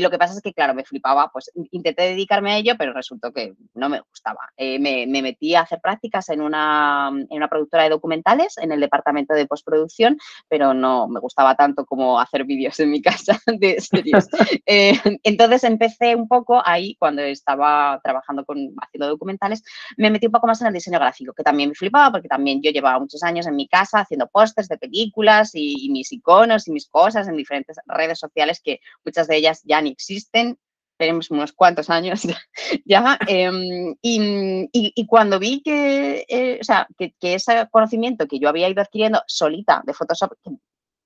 lo 0.00 0.10
que 0.10 0.18
pasa 0.18 0.34
es 0.34 0.42
que, 0.42 0.52
claro, 0.52 0.74
me 0.74 0.84
flipaba, 0.84 1.30
pues 1.32 1.50
intenté 1.70 2.02
dedicarme 2.02 2.52
a 2.52 2.58
ello, 2.58 2.74
pero 2.78 2.92
resultó 2.92 3.32
que 3.32 3.54
no 3.74 3.88
me 3.88 4.00
gustaba. 4.00 4.40
me, 4.58 5.06
metí 5.10 5.54
a 5.54 5.62
hacer 5.62 5.80
prácticas 5.80 6.28
en 6.28 6.40
una, 6.40 7.10
en 7.12 7.36
una 7.36 7.48
productora 7.48 7.84
de 7.84 7.90
documentales, 7.90 8.56
en 8.58 8.72
el 8.72 8.80
departamento 8.80 9.34
de 9.34 9.46
postproducción, 9.46 10.18
pero 10.48 10.74
no 10.74 11.08
me 11.08 11.20
gustaba 11.20 11.54
tanto 11.54 11.84
como 11.84 12.20
hacer 12.20 12.44
vídeos 12.44 12.78
en 12.80 12.90
mi 12.90 13.02
casa 13.02 13.38
de 13.46 13.80
series. 13.80 14.28
Eh, 14.66 14.92
entonces 15.24 15.64
empecé 15.64 16.14
un 16.14 16.28
poco 16.28 16.62
ahí, 16.64 16.94
cuando 16.98 17.22
estaba 17.22 18.00
trabajando 18.04 18.44
con, 18.44 18.72
haciendo 18.80 19.08
documentales, 19.08 19.64
me 19.96 20.10
metí 20.10 20.26
un 20.26 20.32
poco 20.32 20.46
más 20.46 20.60
en 20.60 20.68
el 20.68 20.74
diseño 20.74 20.98
gráfico, 20.98 21.32
que 21.32 21.42
también 21.42 21.70
me 21.70 21.74
flipaba 21.74 22.12
porque 22.12 22.28
también 22.28 22.62
yo 22.62 22.70
llevaba 22.70 22.98
muchos 23.00 23.22
años 23.22 23.46
en 23.46 23.56
mi 23.56 23.66
casa 23.68 24.00
haciendo 24.00 24.28
pósters 24.28 24.68
de 24.68 24.78
películas 24.78 25.50
y, 25.54 25.88
mis 25.90 26.12
iconos 26.12 26.68
y 26.68 26.72
mis 26.72 26.88
cosas 26.88 27.26
en 27.26 27.36
diferentes 27.36 27.76
redes 27.86 28.18
sociales 28.18 28.60
que 28.62 28.80
muchas 29.04 29.26
de 29.28 29.36
ellas 29.36 29.62
ya 29.64 29.80
ni 29.80 29.90
existen 29.90 30.58
tenemos 31.00 31.30
unos 31.30 31.52
cuantos 31.52 31.88
años 31.88 32.20
ya, 32.84 33.18
em, 33.26 33.96
y, 34.02 35.06
cuando 35.06 35.38
vi 35.38 35.62
que, 35.62 36.26
eh, 36.28 36.58
o 36.60 36.64
sea, 36.64 36.86
que, 36.98 37.14
que, 37.18 37.32
ese 37.32 37.66
conocimiento 37.70 38.28
que 38.28 38.38
yo 38.38 38.50
había 38.50 38.68
ido 38.68 38.82
adquiriendo 38.82 39.22
solita 39.26 39.82
de 39.86 39.94
Photoshop, 39.94 40.32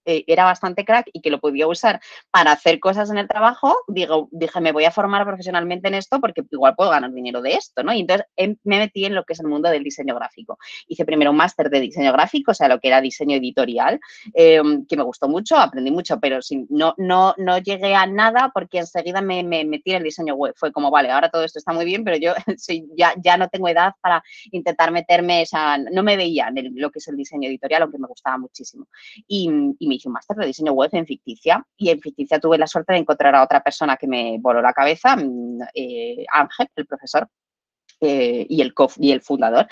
eh, 0.05 0.25
era 0.27 0.45
bastante 0.45 0.85
crack 0.85 1.09
y 1.13 1.21
que 1.21 1.31
lo 1.31 1.41
podía 1.41 1.67
usar 1.67 2.01
para 2.31 2.53
hacer 2.53 2.81
cosas 2.81 3.11
en 3.11 3.19
el 3.19 3.29
trabajo, 3.29 3.77
digo, 3.89 4.29
dije, 4.33 4.61
me 4.61 4.73
voy 4.73 4.85
a 4.85 4.91
formar 4.91 5.25
profesionalmente 5.25 5.89
en 5.89 5.95
esto 5.95 6.21
porque 6.21 6.43
igual 6.51 6.75
puedo 6.75 6.91
ganar 6.91 7.13
dinero 7.13 7.43
de 7.43 7.55
esto, 7.55 7.83
¿no? 7.83 7.93
Y 7.93 8.01
entonces 8.01 8.27
em, 8.37 8.57
me 8.65 8.79
metí 8.79 9.05
en 9.05 9.15
lo 9.15 9.25
que 9.25 9.35
es 9.35 9.41
el 9.41 9.47
mundo 9.47 9.69
del 9.71 9.83
diseño 9.83 10.15
gráfico. 10.15 10.59
Hice 10.89 11.05
primero 11.05 11.31
un 11.31 11.37
máster 11.37 11.71
de 11.71 11.81
diseño 11.81 12.13
gráfico, 12.13 12.53
o 12.53 12.55
sea, 12.55 12.69
lo 12.69 12.81
que 12.81 12.89
era 12.89 13.01
diseño 13.01 13.37
editorial, 13.37 14.01
em, 14.35 14.87
que 14.87 14.97
me 14.97 15.03
gustó 15.03 15.29
mucho, 15.29 15.57
aprendí 15.57 15.91
mucho, 15.91 16.19
pero 16.21 16.39
no, 16.69 16.95
no, 16.99 17.35
no 17.39 17.59
llegué 17.59 17.95
a 17.95 18.07
nada 18.07 18.51
porque 18.53 18.79
enseguida 18.79 19.21
me, 19.21 19.43
me, 19.43 19.65
metí 19.65 19.91
en 19.91 19.99
el 19.99 20.03
diseño 20.03 20.35
web. 20.35 20.55
Fue 20.57 20.73
como, 20.73 20.91
vale, 20.91 21.11
ahora 21.11 21.31
todo 21.31 21.45
esto 21.45 21.59
está 21.59 21.73
muy 21.73 21.85
bien, 21.85 22.05
pero 22.05 22.17
yo 22.17 22.35
ya, 22.97 23.15
ya 23.23 23.37
no 23.37 23.49
tengo 23.49 23.69
edad 23.69 23.95
para 24.01 24.23
intentar 24.51 24.91
meterme, 24.93 25.45
o 25.51 25.79
no 25.93 26.03
me 26.03 26.17
veía 26.17 26.49
en 26.55 26.73
lo 26.75 26.91
que 26.91 26.99
es 26.99 27.09
el 27.09 27.17
diseño 27.17 27.49
editorial, 27.49 27.83
aunque 27.83 27.99
me 27.99 28.09
gustaba 28.09 28.39
muchísimo. 28.39 28.87
Y, 29.27 29.51
y 29.79 29.94
hice 29.95 30.09
un 30.09 30.15
máster 30.15 30.37
de 30.37 30.47
diseño 30.47 30.73
web 30.73 30.91
en 30.93 31.07
Ficticia 31.07 31.65
y 31.77 31.91
en 31.91 32.01
Ficticia 32.01 32.39
tuve 32.39 32.59
la 32.59 32.67
suerte 32.67 32.93
de 32.93 33.01
encontrar 33.01 33.35
a 33.35 33.43
otra 33.43 33.63
persona 33.63 33.97
que 33.97 34.07
me 34.07 34.39
voló 34.41 34.61
la 34.61 34.73
cabeza, 34.73 35.17
mm, 35.17 35.63
eh, 35.75 36.25
Ángel, 36.33 36.69
el 36.77 36.87
profesor, 36.87 37.29
eh, 38.05 38.47
y, 38.49 38.61
el 38.61 38.75
y 38.99 39.13
el 39.13 39.21
fundador, 39.21 39.67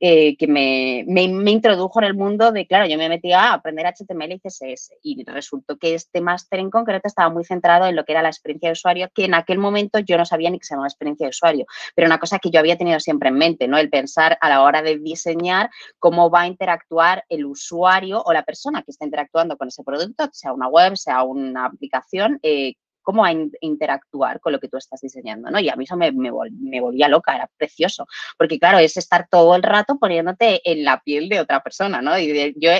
eh, 0.00 0.36
que 0.36 0.46
me, 0.46 1.04
me, 1.06 1.50
introdujo 1.50 2.00
en 2.00 2.04
el 2.04 2.14
mundo 2.14 2.52
de, 2.52 2.66
claro, 2.66 2.86
yo 2.86 2.98
me 2.98 3.08
metí 3.08 3.32
a 3.32 3.54
aprender 3.54 3.86
HTML 3.86 4.32
y 4.32 4.40
CSS 4.40 4.92
y 5.02 5.24
resultó 5.24 5.76
que 5.76 5.94
este 5.94 6.20
máster 6.20 6.60
en 6.60 6.70
concreto 6.70 7.08
estaba 7.08 7.30
muy 7.30 7.44
centrado 7.44 7.86
en 7.86 7.96
lo 7.96 8.04
que 8.04 8.12
era 8.12 8.22
la 8.22 8.28
experiencia 8.28 8.68
de 8.68 8.72
usuario, 8.72 9.10
que 9.14 9.24
en 9.24 9.34
aquel 9.34 9.58
momento 9.58 9.98
yo 9.98 10.16
no 10.18 10.24
sabía 10.24 10.50
ni 10.50 10.58
que 10.58 10.64
se 10.64 10.74
llamaba 10.74 10.88
experiencia 10.88 11.26
de 11.26 11.30
usuario, 11.30 11.66
pero 11.94 12.06
una 12.06 12.18
cosa 12.18 12.38
que 12.38 12.50
yo 12.50 12.60
había 12.60 12.76
tenido 12.76 13.00
siempre 13.00 13.28
en 13.28 13.36
mente, 13.36 13.68
¿no? 13.68 13.78
El 13.78 13.90
pensar 13.90 14.38
a 14.40 14.48
la 14.48 14.62
hora 14.62 14.82
de 14.82 14.98
diseñar 14.98 15.70
cómo 15.98 16.30
va 16.30 16.42
a 16.42 16.46
interactuar 16.46 17.24
el 17.28 17.46
usuario 17.46 18.22
o 18.24 18.32
la 18.32 18.44
persona 18.44 18.82
que 18.82 18.90
está 18.90 19.04
interactuando 19.04 19.56
con 19.56 19.68
ese 19.68 19.82
producto, 19.84 20.28
sea 20.32 20.52
una 20.52 20.68
web, 20.68 20.96
sea 20.96 21.22
una 21.22 21.66
aplicación, 21.66 22.38
eh, 22.42 22.74
cómo 23.08 23.24
a 23.24 23.32
interactuar 23.62 24.38
con 24.38 24.52
lo 24.52 24.60
que 24.60 24.68
tú 24.68 24.76
estás 24.76 25.00
diseñando, 25.00 25.50
¿no? 25.50 25.58
Y 25.58 25.70
a 25.70 25.76
mí 25.76 25.84
eso 25.84 25.96
me, 25.96 26.10
volvía 26.10 27.08
loca, 27.08 27.34
era 27.34 27.48
precioso, 27.56 28.06
porque 28.36 28.58
claro, 28.58 28.76
es 28.80 28.98
estar 28.98 29.28
todo 29.30 29.56
el 29.56 29.62
rato 29.62 29.98
poniéndote 29.98 30.60
en 30.70 30.84
la 30.84 31.00
piel 31.00 31.30
de 31.30 31.40
otra 31.40 31.62
persona, 31.62 32.02
¿no? 32.02 32.18
Y 32.18 32.54
yo 32.58 32.70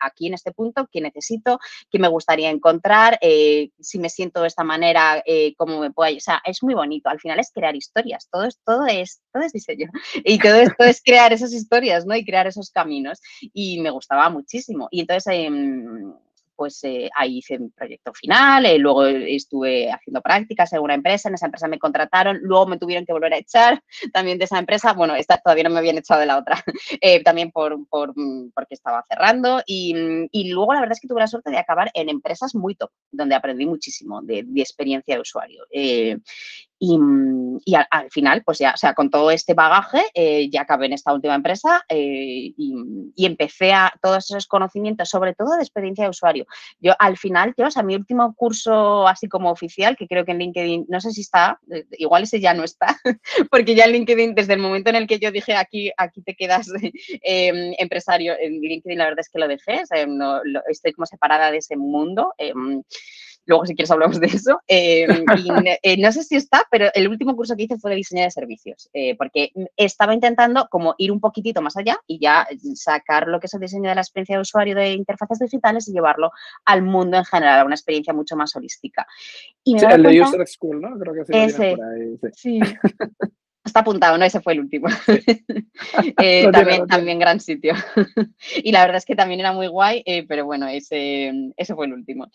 aquí 0.00 0.26
en 0.26 0.34
este 0.34 0.50
punto, 0.50 0.88
¿qué 0.90 1.00
necesito? 1.00 1.60
¿Qué 1.88 2.00
me 2.00 2.08
gustaría 2.08 2.50
encontrar? 2.50 3.16
Eh, 3.20 3.70
si 3.78 4.00
me 4.00 4.08
siento 4.08 4.40
de 4.40 4.48
esta 4.48 4.64
manera, 4.64 5.22
eh, 5.24 5.54
¿cómo 5.56 5.78
me 5.78 5.92
puedo...? 5.92 6.16
O 6.16 6.20
sea, 6.20 6.42
es 6.44 6.60
muy 6.64 6.74
bonito, 6.74 7.08
al 7.08 7.20
final 7.20 7.38
es 7.38 7.52
crear 7.52 7.76
historias, 7.76 8.28
todo 8.32 8.42
es, 8.46 8.58
todo 8.64 8.86
es, 8.86 9.22
todo 9.32 9.44
es 9.44 9.52
diseño 9.52 9.88
y 10.24 10.36
todo 10.40 10.56
esto 10.56 10.82
es 10.82 11.00
crear 11.00 11.32
esas 11.32 11.52
historias, 11.52 12.06
¿no? 12.06 12.16
Y 12.16 12.24
crear 12.24 12.48
esos 12.48 12.72
caminos 12.72 13.20
y 13.40 13.80
me 13.80 13.90
gustaba 13.90 14.28
muchísimo. 14.30 14.88
Y 14.90 15.02
entonces... 15.02 15.32
Em, 15.32 16.12
pues 16.56 16.82
eh, 16.84 17.10
ahí 17.16 17.38
hice 17.38 17.56
un 17.58 17.70
proyecto 17.70 18.12
final, 18.14 18.66
eh, 18.66 18.78
luego 18.78 19.06
estuve 19.06 19.90
haciendo 19.90 20.20
prácticas 20.22 20.72
en 20.72 20.80
una 20.80 20.94
empresa, 20.94 21.28
en 21.28 21.34
esa 21.34 21.46
empresa 21.46 21.68
me 21.68 21.78
contrataron, 21.78 22.38
luego 22.42 22.66
me 22.66 22.78
tuvieron 22.78 23.04
que 23.04 23.12
volver 23.12 23.34
a 23.34 23.38
echar 23.38 23.82
también 24.12 24.38
de 24.38 24.44
esa 24.44 24.58
empresa, 24.58 24.92
bueno, 24.92 25.14
esta 25.14 25.38
todavía 25.38 25.64
no 25.64 25.70
me 25.70 25.78
habían 25.78 25.98
echado 25.98 26.20
de 26.20 26.26
la 26.26 26.38
otra, 26.38 26.62
eh, 27.00 27.22
también 27.22 27.50
por, 27.50 27.78
mm, 27.78 28.50
porque 28.54 28.74
estaba 28.74 29.04
cerrando 29.08 29.58
mm, 29.58 30.26
y, 30.30 30.52
luego 30.52 30.74
la 30.74 30.80
verdad 30.80 30.94
es 30.94 31.00
que 31.00 31.08
tuve 31.08 31.20
la 31.20 31.26
suerte 31.26 31.50
de 31.50 31.58
acabar 31.58 31.90
en 31.94 32.08
empresas 32.08 32.54
muy 32.54 32.74
top, 32.74 32.90
donde 33.10 33.34
aprendí 33.34 33.66
muchísimo 33.66 34.22
de, 34.22 34.44
de 34.46 34.60
experiencia 34.60 35.14
de 35.14 35.20
usuario. 35.20 35.64
Y, 37.64 37.74
al, 37.74 38.10
final, 38.10 38.42
pues 38.44 38.58
ya, 38.58 38.72
o 38.74 38.76
sea, 38.76 38.94
con 38.94 39.08
todo 39.10 39.30
este 39.30 39.54
bagaje, 39.54 40.02
eh, 40.14 40.50
ya 40.50 40.62
acabé 40.62 40.86
en 40.86 40.92
esta 40.92 41.14
última 41.14 41.34
empresa 41.34 41.82
eh, 41.88 42.52
y, 42.56 43.24
empecé 43.24 43.72
a 43.72 43.92
todos 44.02 44.30
esos 44.30 44.46
conocimientos, 44.46 45.08
sobre 45.08 45.34
todo 45.34 45.56
de 45.56 45.62
experiencia 45.62 46.04
de 46.04 46.10
usuario. 46.10 46.46
Yo 46.80 46.92
al 46.98 47.16
final, 47.16 47.54
yo, 47.56 47.66
o 47.66 47.70
sea, 47.70 47.82
mi 47.82 47.94
último 47.94 48.34
curso 48.34 49.08
así 49.08 49.28
como 49.28 49.50
oficial, 49.50 49.96
que 49.96 50.06
creo 50.06 50.26
que 50.26 50.32
en 50.32 50.38
LinkedIn, 50.38 50.86
no 50.88 51.00
sé 51.00 51.12
si 51.12 51.22
está, 51.22 51.58
eh, 51.70 51.86
igual 51.92 52.24
ese 52.24 52.40
ya 52.40 52.52
no 52.52 52.64
está, 52.64 52.98
porque 53.50 53.74
ya 53.74 53.84
en 53.84 53.92
LinkedIn, 53.92 54.34
desde 54.34 54.52
el 54.52 54.60
momento 54.60 54.90
en 54.90 54.96
el 54.96 55.06
que 55.06 55.18
yo 55.18 55.30
dije 55.30 55.54
aquí, 55.54 55.90
aquí 55.96 56.22
te 56.22 56.34
quedas 56.34 56.68
em, 57.22 57.74
empresario, 57.78 58.34
en 58.38 58.60
LinkedIn 58.60 58.98
la 58.98 59.04
verdad 59.04 59.20
es 59.20 59.30
que 59.30 59.38
lo 59.38 59.48
dejé, 59.48 59.82
no, 60.06 60.40
estoy 60.68 60.92
como 60.92 61.06
separada 61.06 61.50
de 61.50 61.58
ese 61.58 61.76
mundo. 61.76 62.34
Luego, 63.46 63.66
si 63.66 63.74
quieres, 63.74 63.90
hablamos 63.90 64.20
de 64.20 64.26
eso. 64.26 64.60
Em, 64.68 65.24
eh, 65.82 65.96
no 65.98 66.12
sé 66.12 66.24
si 66.24 66.36
está, 66.36 66.66
pero 66.70 66.88
el 66.94 67.08
último 67.08 67.36
curso 67.36 67.56
que 67.56 67.64
hice 67.64 67.78
fue 67.78 67.90
de 67.90 67.96
diseño 67.96 68.22
de 68.22 68.30
servicios, 68.30 68.88
eh, 68.92 69.16
porque 69.16 69.52
estaba 69.76 70.14
intentando 70.14 70.68
como 70.70 70.94
ir 70.98 71.12
un 71.12 71.20
poquitito 71.20 71.60
más 71.60 71.76
allá 71.76 71.98
y 72.06 72.18
ya 72.18 72.46
sacar 72.74 73.28
lo 73.28 73.40
que 73.40 73.46
es 73.46 73.54
el 73.54 73.60
diseño 73.60 73.88
de 73.88 73.94
la 73.94 74.00
experiencia 74.00 74.36
de 74.36 74.42
usuario 74.42 74.74
de 74.74 74.92
interfaces 74.92 75.38
digitales 75.38 75.88
y 75.88 75.92
llevarlo 75.92 76.30
al 76.64 76.82
mundo 76.82 77.16
en 77.18 77.24
general, 77.24 77.60
a 77.60 77.64
una 77.64 77.74
experiencia 77.74 78.12
mucho 78.12 78.36
más 78.36 78.54
holística. 78.56 79.06
Y 79.62 79.76
el 79.84 80.02
de 80.02 80.22
User 80.22 80.46
School, 80.46 80.80
¿no? 80.80 80.98
Creo 80.98 81.14
que 81.14 81.24
sí. 81.24 81.32
Ese, 81.34 81.76
por 81.76 81.86
ahí, 81.86 82.18
sí. 82.34 82.60
Está 83.64 83.80
apuntado, 83.80 84.18
¿no? 84.18 84.26
Ese 84.26 84.42
fue 84.42 84.52
el 84.52 84.60
último. 84.60 84.88
Eh, 86.20 86.50
también, 86.52 86.86
también 86.86 87.18
gran 87.18 87.40
sitio. 87.40 87.72
y 88.62 88.72
la 88.72 88.82
verdad 88.82 88.98
es 88.98 89.06
que 89.06 89.16
también 89.16 89.40
era 89.40 89.52
muy 89.52 89.68
guay, 89.68 90.04
pero 90.28 90.44
bueno, 90.44 90.68
ese, 90.68 91.32
ese 91.56 91.74
fue 91.74 91.86
el 91.86 91.94
último. 91.94 92.30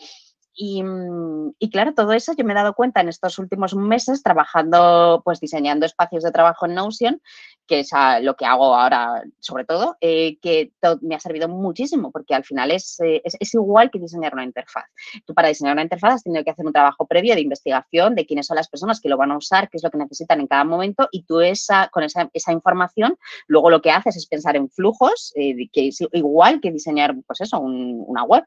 Mm, 0.58 1.52
y, 1.58 1.70
claro, 1.70 1.94
todo 1.94 2.14
eso 2.14 2.34
yo 2.38 2.44
me 2.44 2.54
he 2.54 2.56
dado 2.56 2.74
cuenta 2.74 3.02
en 3.02 3.10
estos 3.10 3.40
últimos 3.40 3.76
meses 3.76 4.24
trabajando, 4.24 5.22
pues 5.24 5.40
diseñando 5.40 5.86
espacios 5.86 6.24
de 6.24 6.32
trabajo 6.32 6.66
en 6.66 6.76
Notion, 6.76 7.22
que 7.70 7.82
es 7.82 7.92
lo 8.22 8.36
que 8.36 8.46
hago 8.46 8.76
ahora 8.76 9.24
sobre 9.40 9.64
todo, 9.64 9.96
eh, 10.02 10.38
que 10.42 10.72
me 11.02 11.16
ha 11.16 11.20
servido 11.20 11.48
muchísimo 11.48 12.12
porque 12.12 12.34
al 12.34 12.44
final 12.44 12.72
es, 12.72 13.00
eh, 13.00 13.22
es, 13.24 13.38
es, 13.40 13.54
igual 13.54 13.92
que 13.92 14.00
diseñar 14.00 14.34
una 14.34 14.44
interfaz. 14.44 14.86
Tú 15.26 15.36
para 15.36 15.50
diseñar 15.50 15.74
una 15.74 15.84
interfaz 15.84 16.16
has 16.16 16.24
tenido 16.24 16.44
que 16.44 16.50
hacer 16.50 16.66
un 16.66 16.74
trabajo 16.74 17.06
previo 17.06 17.36
de 17.36 17.42
investigación 17.42 18.16
de 18.16 18.26
quiénes 18.26 18.48
son 18.48 18.56
las 18.56 18.70
personas 18.70 19.00
que 19.00 19.08
lo 19.08 19.18
van 19.18 19.32
a 19.32 19.38
usar, 19.38 19.70
qué 19.70 19.78
es 19.78 19.84
lo 19.84 19.92
que 19.92 20.00
necesitan 20.00 20.40
en 20.40 20.48
cada 20.48 20.64
momento 20.64 21.08
y 21.12 21.24
tú 21.24 21.42
esa, 21.42 21.90
con 21.90 22.04
esa, 22.04 22.28
esa 22.34 22.52
información 22.52 23.18
luego 23.46 23.70
lo 23.70 23.82
que 23.82 23.92
haces 23.92 24.18
es 24.18 24.26
pensar 24.26 24.56
en 24.56 24.70
flujos, 24.70 25.32
eh, 25.36 25.70
que 25.72 25.90
es 25.90 26.00
igual 26.12 26.60
que 26.62 26.72
diseñar 26.72 27.16
pues 27.28 27.42
eso, 27.42 27.60
una 27.60 28.24
web, 28.24 28.44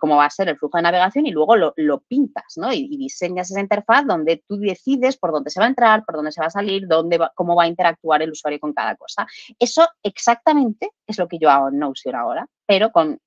cómo 0.00 0.16
va 0.16 0.26
a 0.26 0.30
ser 0.30 0.48
el 0.48 0.58
flujo 0.58 0.78
de 0.78 0.82
navegación 0.82 1.11
y 1.14 1.30
luego 1.30 1.56
lo, 1.56 1.72
lo 1.76 2.00
pintas 2.00 2.56
¿no? 2.56 2.72
y, 2.72 2.88
diseñas 2.96 3.50
esa 3.50 3.60
interfaz 3.60 4.06
donde 4.06 4.42
tú 4.48 4.58
decides 4.58 5.16
por 5.16 5.32
dónde 5.32 5.50
se 5.50 5.60
va 5.60 5.66
a 5.66 5.68
entrar, 5.68 6.04
por 6.04 6.16
dónde 6.16 6.32
se 6.32 6.40
va 6.40 6.46
a 6.46 6.50
salir, 6.50 6.86
dónde 6.86 7.18
cómo 7.34 7.54
va 7.56 7.64
a 7.64 7.68
interactuar 7.68 8.22
el 8.22 8.30
usuario 8.30 8.60
con 8.60 8.72
cada 8.72 8.96
cosa. 8.96 9.26
Eso 9.58 9.86
exactamente 10.02 10.90
es 11.06 11.18
lo 11.18 11.28
que 11.28 11.38
yo 11.38 11.50
hago 11.50 11.68
en 11.68 11.78
Notion 11.78 12.14
ahora, 12.14 12.46
pero 12.66 12.90
con 12.90 13.18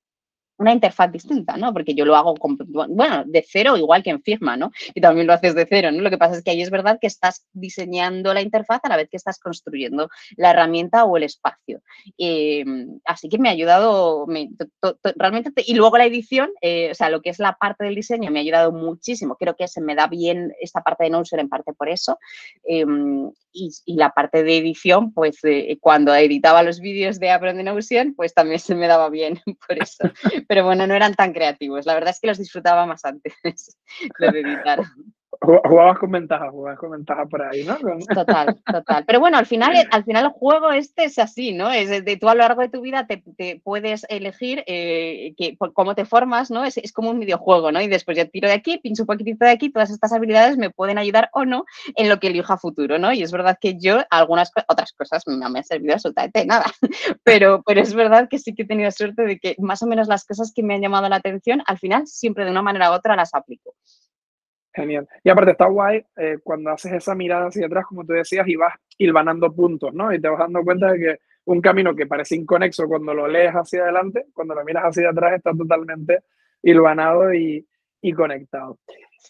una 0.58 0.72
interfaz 0.72 1.12
distinta, 1.12 1.56
¿no? 1.56 1.72
Porque 1.72 1.94
yo 1.94 2.04
lo 2.04 2.16
hago, 2.16 2.34
bueno, 2.68 3.24
de 3.26 3.44
cero 3.46 3.76
igual 3.76 4.02
que 4.02 4.10
en 4.10 4.22
Figma, 4.22 4.56
¿no? 4.56 4.70
Y 4.94 5.00
también 5.00 5.26
lo 5.26 5.32
haces 5.32 5.54
de 5.54 5.66
cero, 5.68 5.90
¿no? 5.92 6.02
Lo 6.02 6.10
que 6.10 6.18
pasa 6.18 6.36
es 6.36 6.42
que 6.42 6.50
ahí 6.50 6.62
es 6.62 6.70
verdad 6.70 6.98
que 7.00 7.06
estás 7.06 7.46
diseñando 7.52 8.32
la 8.32 8.40
interfaz 8.40 8.80
a 8.84 8.88
la 8.88 8.96
vez 8.96 9.08
que 9.10 9.16
estás 9.16 9.38
construyendo 9.38 10.08
la 10.36 10.50
herramienta 10.50 11.04
o 11.04 11.16
el 11.16 11.24
espacio. 11.24 11.82
Em, 12.16 12.98
así 13.04 13.28
que 13.28 13.38
me 13.38 13.48
ha 13.48 13.52
ayudado 13.52 14.26
realmente, 15.16 15.62
y 15.66 15.74
luego 15.74 15.98
la 15.98 16.06
edición, 16.06 16.50
eh, 16.60 16.90
o 16.90 16.94
sea, 16.94 17.10
lo 17.10 17.20
que 17.20 17.30
es 17.30 17.38
la 17.38 17.54
parte 17.54 17.84
del 17.84 17.94
diseño 17.94 18.30
me 18.30 18.38
ha 18.38 18.42
ayudado 18.42 18.72
muchísimo. 18.72 19.36
Creo 19.36 19.56
que 19.56 19.68
se 19.68 19.80
me 19.80 19.94
da 19.94 20.06
bien 20.06 20.52
esta 20.60 20.82
parte 20.82 21.04
de 21.04 21.10
Notion 21.10 21.40
en 21.40 21.48
parte 21.48 21.72
por 21.72 21.88
eso. 21.88 22.18
Em, 22.64 23.30
y, 23.52 23.96
la 23.96 24.10
parte 24.10 24.42
de 24.42 24.58
edición, 24.58 25.12
pues 25.12 25.38
eh, 25.44 25.78
cuando 25.80 26.14
editaba 26.14 26.62
los 26.62 26.80
vídeos 26.80 27.18
de 27.18 27.30
Aprende 27.30 27.62
Notion, 27.62 28.14
pues 28.14 28.34
también 28.34 28.60
se 28.60 28.74
me 28.74 28.86
daba 28.86 29.08
bien 29.08 29.40
por 29.68 29.82
eso 29.82 30.10
pero 30.48 30.64
bueno, 30.64 30.86
no 30.86 30.94
eran 30.94 31.14
tan 31.14 31.32
creativos. 31.32 31.86
La 31.86 31.94
verdad 31.94 32.10
es 32.10 32.20
que 32.20 32.26
los 32.28 32.38
disfrutaba 32.38 32.86
más 32.86 33.04
antes 33.04 33.34
de 34.18 34.40
editar. 34.40 34.80
Jugabas 35.40 35.98
con 35.98 36.10
ventaja, 36.10 36.50
jugabas 36.50 36.78
con 36.78 36.90
ventaja 36.90 37.26
por 37.26 37.42
ahí, 37.42 37.64
¿no? 37.64 37.76
Total, 38.14 38.56
total. 38.64 39.04
Pero 39.06 39.20
bueno, 39.20 39.38
al 39.38 39.46
final, 39.46 39.74
al 39.90 40.04
final 40.04 40.24
el 40.24 40.30
juego 40.30 40.70
este 40.72 41.04
es 41.04 41.18
así, 41.18 41.52
¿no? 41.52 41.70
Es 41.70 41.88
de 42.04 42.16
tú 42.16 42.28
a 42.28 42.34
lo 42.34 42.40
largo 42.40 42.62
de 42.62 42.68
tu 42.68 42.80
vida 42.80 43.06
te, 43.06 43.60
puedes 43.62 44.06
elegir 44.08 44.64
eh, 44.66 45.34
que, 45.36 45.56
cómo 45.56 45.94
te 45.94 46.04
formas, 46.04 46.50
¿no? 46.50 46.64
Es, 46.64 46.78
es, 46.78 46.92
como 46.92 47.10
un 47.10 47.20
videojuego, 47.20 47.72
¿no? 47.72 47.80
Y 47.80 47.88
después 47.88 48.16
yo 48.16 48.28
tiro 48.28 48.48
de 48.48 48.54
aquí, 48.54 48.78
pincho 48.78 49.02
un 49.02 49.06
poquitito 49.06 49.44
de 49.44 49.50
aquí, 49.50 49.70
todas 49.70 49.90
estas 49.90 50.12
habilidades 50.12 50.56
me 50.56 50.70
pueden 50.70 50.98
ayudar 50.98 51.30
o 51.32 51.44
no 51.44 51.64
en 51.94 52.08
lo 52.08 52.18
que 52.18 52.28
elijo 52.28 52.52
a 52.52 52.58
futuro, 52.58 52.98
¿no? 52.98 53.12
Y 53.12 53.22
es 53.22 53.32
verdad 53.32 53.58
que 53.60 53.78
yo 53.78 54.00
algunas 54.10 54.50
otras 54.68 54.92
cosas 54.92 55.22
no 55.26 55.50
me 55.50 55.58
han 55.58 55.64
servido 55.64 55.94
absolutamente 55.94 56.46
nada, 56.46 56.64
pero, 57.24 57.62
pero 57.66 57.80
es 57.80 57.94
verdad 57.94 58.28
que 58.28 58.38
sí 58.38 58.54
que 58.54 58.62
he 58.62 58.66
tenido 58.66 58.90
suerte 58.90 59.22
de 59.22 59.38
que 59.38 59.56
más 59.58 59.82
o 59.82 59.86
menos 59.86 60.08
las 60.08 60.24
cosas 60.24 60.52
que 60.54 60.62
me 60.62 60.74
han 60.74 60.82
llamado 60.82 61.08
la 61.08 61.16
atención, 61.16 61.62
al 61.66 61.78
final 61.78 62.06
siempre 62.06 62.44
de 62.44 62.50
una 62.50 62.62
manera 62.62 62.90
u 62.90 62.94
otra 62.94 63.16
las 63.16 63.34
aplico. 63.34 63.74
Genial. 64.76 65.08
Y 65.24 65.30
aparte 65.30 65.52
está 65.52 65.66
guay 65.66 66.04
eh, 66.16 66.36
cuando 66.44 66.70
haces 66.70 66.92
esa 66.92 67.14
mirada 67.14 67.46
hacia 67.46 67.64
atrás, 67.64 67.86
como 67.86 68.04
tú 68.04 68.12
decías, 68.12 68.46
y 68.46 68.56
vas 68.56 68.74
hilvanando 68.98 69.50
puntos, 69.50 69.94
¿no? 69.94 70.12
Y 70.12 70.20
te 70.20 70.28
vas 70.28 70.38
dando 70.38 70.62
cuenta 70.62 70.92
de 70.92 70.98
que 70.98 71.18
un 71.46 71.62
camino 71.62 71.96
que 71.96 72.06
parece 72.06 72.36
inconexo 72.36 72.86
cuando 72.86 73.14
lo 73.14 73.26
lees 73.26 73.52
hacia 73.52 73.84
adelante, 73.84 74.26
cuando 74.34 74.54
lo 74.54 74.62
miras 74.64 74.84
hacia 74.84 75.08
atrás, 75.08 75.32
está 75.32 75.52
totalmente 75.54 76.24
hilvanado 76.62 77.32
y, 77.32 77.66
y 78.02 78.12
conectado. 78.12 78.78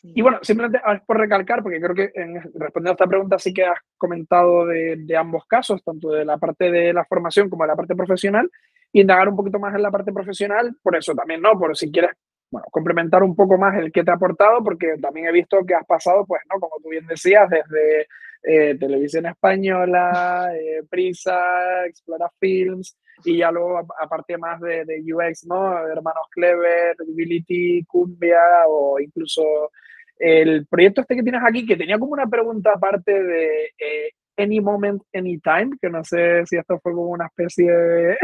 Y 0.03 0.21
bueno, 0.21 0.41
simplemente 0.43 0.81
es 0.85 1.01
por 1.03 1.17
recalcar, 1.17 1.63
porque 1.63 1.81
creo 1.81 1.95
que 1.95 2.11
en, 2.15 2.35
respondiendo 2.55 2.91
a 2.91 2.95
esta 2.95 3.07
pregunta 3.07 3.39
sí 3.39 3.55
que 3.55 3.67
has 3.67 3.79
comentado 3.97 4.67
de, 4.67 4.97
de, 4.97 5.17
ambos 5.17 5.47
casos, 5.47 5.81
tanto 5.85 6.11
de 6.11 6.25
la 6.25 6.39
parte 6.39 6.73
de 6.73 6.93
la 6.93 7.05
formación 7.05 7.49
como 7.49 7.63
de 7.63 7.69
la 7.69 7.77
parte 7.77 7.95
profesional, 7.95 8.51
y 8.93 9.03
indagar 9.03 9.29
un 9.29 9.37
poquito 9.37 9.61
más 9.61 9.77
en 9.77 9.83
la 9.83 9.93
parte 9.93 10.13
profesional, 10.13 10.75
por 10.83 10.97
eso 10.97 11.15
también, 11.15 11.41
¿no? 11.41 11.57
Por 11.57 11.77
si 11.77 11.93
quieres 11.93 12.11
bueno, 12.51 12.67
complementar 12.71 13.23
un 13.23 13.35
poco 13.35 13.59
más 13.59 13.77
el 13.77 13.93
que 13.93 14.05
te 14.05 14.11
ha 14.11 14.15
aportado, 14.15 14.63
porque 14.63 14.97
también 15.01 15.27
he 15.27 15.33
visto 15.33 15.65
que 15.65 15.75
has 15.75 15.87
pasado, 15.87 16.25
pues, 16.27 16.43
¿no? 16.53 16.61
Como 16.61 16.77
tú 16.83 16.91
bien 16.91 17.07
decías, 17.07 17.49
desde 17.51 18.07
eh, 18.43 18.77
Televisión 18.79 19.27
Española, 19.27 20.53
eh, 20.55 20.83
Prisa, 20.89 21.87
Explora 21.87 22.31
Films, 22.39 22.97
y 23.25 23.39
ya 23.39 23.51
luego, 23.51 23.79
aparte 23.99 24.37
más 24.39 24.61
de, 24.61 25.03
UX, 25.03 25.47
¿no? 25.47 25.79
Hermanos 25.89 26.29
Clever, 26.31 26.97
Ability, 27.01 27.85
Cumbia, 27.85 28.41
o 28.69 29.01
incluso 29.01 29.71
el 30.19 30.67
proyecto 30.67 31.01
este 31.01 31.17
que 31.17 31.23
tienes 31.23 31.43
aquí, 31.45 31.67
que 31.67 31.77
tenía 31.77 31.99
como 31.99 32.13
una 32.13 32.27
pregunta 32.27 32.73
aparte 32.75 33.23
de 33.23 33.73
eh, 33.79 34.13
Any 34.37 34.61
Moment, 34.61 35.03
Anytime, 35.15 35.77
que 35.81 35.89
no 35.89 36.05
sé 36.05 36.45
si 36.47 36.57
esto 36.57 36.79
fue 36.83 36.93
como 36.93 37.09
una 37.09 37.27
especie 37.27 37.71
de, 37.71 38.17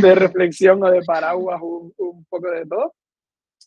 de 0.00 0.14
reflexión 0.14 0.82
o 0.82 0.90
de 0.90 1.02
paraguas, 1.02 1.60
un, 1.62 1.92
un, 1.96 2.24
poco 2.26 2.50
de 2.50 2.66
todo. 2.66 2.92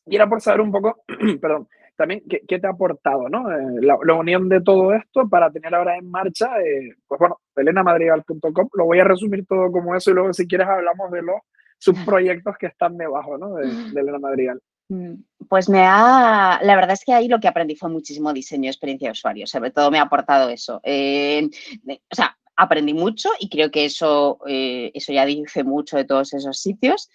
Y 0.06 0.15
era 0.15 0.28
por 0.28 0.41
saber 0.41 0.62
un 0.62 0.71
poco, 0.71 1.04
perdón, 1.41 1.67
también 1.95 2.21
qué, 2.30 2.41
qué, 2.47 2.60
te 2.60 2.67
ha 2.67 2.71
aportado, 2.71 3.30
¿no? 3.30 3.49
Eh, 3.51 3.82
la, 3.82 3.97
la, 4.04 4.13
unión 4.13 4.49
de 4.49 4.62
todo 4.62 4.93
esto 4.93 5.28
para 5.30 5.49
tener 5.49 5.73
ahora 5.73 5.97
en 5.97 6.10
marcha, 6.10 6.60
eh, 6.62 6.93
pues 7.08 7.19
bueno, 7.19 7.39
elenamadrigal.com, 7.56 8.69
lo 8.73 8.86
voy 8.86 8.99
a 8.99 9.06
resumir 9.06 9.45
todo 9.45 9.71
como 9.71 9.95
eso 9.95 10.12
y 10.12 10.13
luego 10.13 10.34
si 10.34 10.47
quieres 10.47 10.67
hablamos 10.67 11.12
de 11.12 11.21
los 11.21 11.38
subproyectos 11.78 12.58
que 12.58 12.67
están 12.67 12.97
debajo, 12.97 13.38
¿no? 13.38 13.56
De, 13.56 13.67
de 13.67 14.01
Elena 14.01 14.19
Madrigal. 14.19 14.62
Mm, 14.89 15.15
pues 15.49 15.67
me 15.69 15.81
ha, 15.83 16.59
la 16.61 16.75
verdad 16.75 16.91
es 16.91 17.03
que 17.03 17.13
ahí 17.13 17.27
lo 17.27 17.39
que 17.39 17.47
aprendí 17.47 17.75
fue 17.75 17.89
muchísimo 17.89 18.33
diseño, 18.33 18.69
experiencia 18.69 19.07
de 19.07 19.13
usuario, 19.13 19.47
sobre 19.47 19.71
todo 19.71 19.91
me 19.91 19.99
ha 19.99 20.03
aportado 20.03 20.49
eso. 20.49 20.79
Eh, 20.83 21.49
o 21.87 22.15
sea, 22.15 22.37
aprendí 22.55 22.93
mucho 22.93 23.29
y 23.39 23.49
creo 23.49 23.71
que 23.71 23.85
eso, 23.85 24.39
eh, 24.47 24.91
eso 24.93 25.11
ya 25.11 25.25
dice 25.25 25.63
mucho 25.63 25.97
de 25.97 26.05
todos 26.05 26.33
esos 26.33 26.59
sitios. 26.59 27.09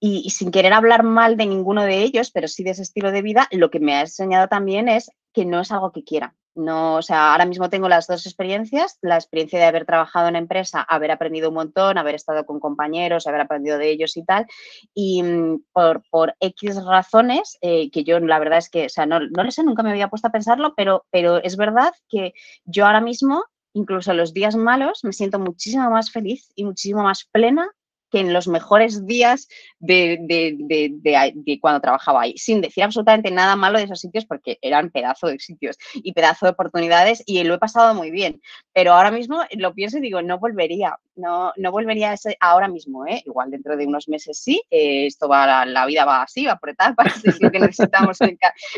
Y, 0.00 0.30
sin 0.30 0.50
querer 0.50 0.72
hablar 0.72 1.02
mal 1.02 1.36
de 1.36 1.46
ninguno 1.46 1.84
de 1.84 2.02
ellos, 2.02 2.30
pero 2.30 2.48
sí 2.48 2.64
de 2.64 2.70
ese 2.70 2.82
estilo 2.82 3.12
de 3.12 3.22
vida, 3.22 3.48
lo 3.52 3.70
que 3.70 3.80
me 3.80 3.94
ha 3.94 4.00
enseñado 4.00 4.48
también 4.48 4.88
es 4.88 5.10
que 5.34 5.44
no 5.44 5.60
es 5.60 5.70
algo 5.70 5.92
que 5.92 6.04
quiera. 6.04 6.34
No, 6.56 6.96
o 6.96 7.02
sea, 7.02 7.32
ahora 7.32 7.46
mismo 7.46 7.70
tengo 7.70 7.88
las 7.88 8.08
dos 8.08 8.26
experiencias, 8.26 8.98
la 9.02 9.14
experiencia 9.14 9.58
de 9.58 9.66
haber 9.66 9.86
trabajado 9.86 10.28
en 10.28 10.34
empresa, 10.34 10.82
haber 10.82 11.12
aprendido 11.12 11.48
un 11.48 11.54
montón, 11.54 11.96
haber 11.96 12.16
estado 12.16 12.44
con 12.44 12.58
compañeros, 12.58 13.26
haber 13.28 13.40
aprendido 13.42 13.78
de 13.78 13.90
ellos 13.90 14.16
y 14.16 14.24
tal, 14.24 14.46
y 14.92 15.22
mm, 15.22 15.62
por, 15.72 16.34
X 16.40 16.84
razones, 16.84 17.56
eh, 17.60 17.90
que 17.90 18.02
yo 18.02 18.18
la 18.18 18.38
verdad 18.40 18.58
es 18.58 18.68
que, 18.68 18.86
o 18.86 18.88
sea, 18.88 19.06
no, 19.06 19.20
no 19.20 19.44
lo 19.44 19.50
sé, 19.52 19.62
nunca 19.62 19.82
me 19.84 19.90
había 19.90 20.08
puesto 20.08 20.26
a 20.28 20.32
pensarlo, 20.32 20.74
pero, 20.76 21.06
pero 21.10 21.42
es 21.42 21.56
verdad 21.56 21.92
que 22.08 22.34
yo 22.64 22.84
ahora 22.84 23.00
mismo, 23.00 23.44
incluso 23.72 24.12
los 24.12 24.34
días 24.34 24.56
malos, 24.56 25.04
me 25.04 25.12
siento 25.12 25.38
muchísimo 25.38 25.88
más 25.90 26.10
feliz 26.10 26.50
y 26.56 26.64
muchísimo 26.64 27.04
más 27.04 27.28
plena 27.30 27.70
que 28.10 28.20
en 28.20 28.32
los 28.32 28.48
mejores 28.48 29.06
días 29.06 29.48
de, 29.78 31.58
cuando 31.60 31.80
trabajaba 31.80 32.22
ahí, 32.22 32.36
sin 32.36 32.60
decir 32.60 32.84
absolutamente 32.84 33.30
nada 33.30 33.56
malo 33.56 33.78
de 33.78 33.84
esos 33.84 34.00
sitios 34.00 34.26
porque 34.26 34.58
eran 34.62 34.90
pedazo 34.90 35.28
de 35.28 35.38
sitios 35.38 35.76
y 35.94 36.12
pedazo 36.12 36.46
de 36.46 36.52
oportunidades 36.52 37.22
y 37.26 37.42
lo 37.44 37.54
he 37.54 37.58
pasado 37.58 37.94
muy 37.94 38.10
bien. 38.10 38.40
Pero 38.72 38.92
ahora 38.92 39.10
mismo 39.10 39.42
lo 39.56 39.74
pienso 39.74 39.98
y 39.98 40.02
digo, 40.02 40.22
no 40.22 40.38
volvería, 40.38 40.98
no, 41.16 41.52
no 41.56 41.72
volvería 41.72 42.10
a 42.10 42.14
ese 42.14 42.36
ahora 42.40 42.68
mismo, 42.68 43.06
¿eh? 43.06 43.22
igual 43.24 43.50
dentro 43.50 43.76
de 43.76 43.86
unos 43.86 44.08
meses 44.08 44.38
sí, 44.38 44.62
eh, 44.70 45.06
esto 45.06 45.28
va, 45.28 45.64
la 45.64 45.86
vida 45.86 46.04
va 46.04 46.22
así, 46.22 46.44
va 46.46 46.56
por 46.56 46.70
etapas, 46.70 47.24
es 47.24 47.40
lo 47.40 47.50
que 47.50 47.60
necesitamos. 47.60 48.18
o 48.20 48.26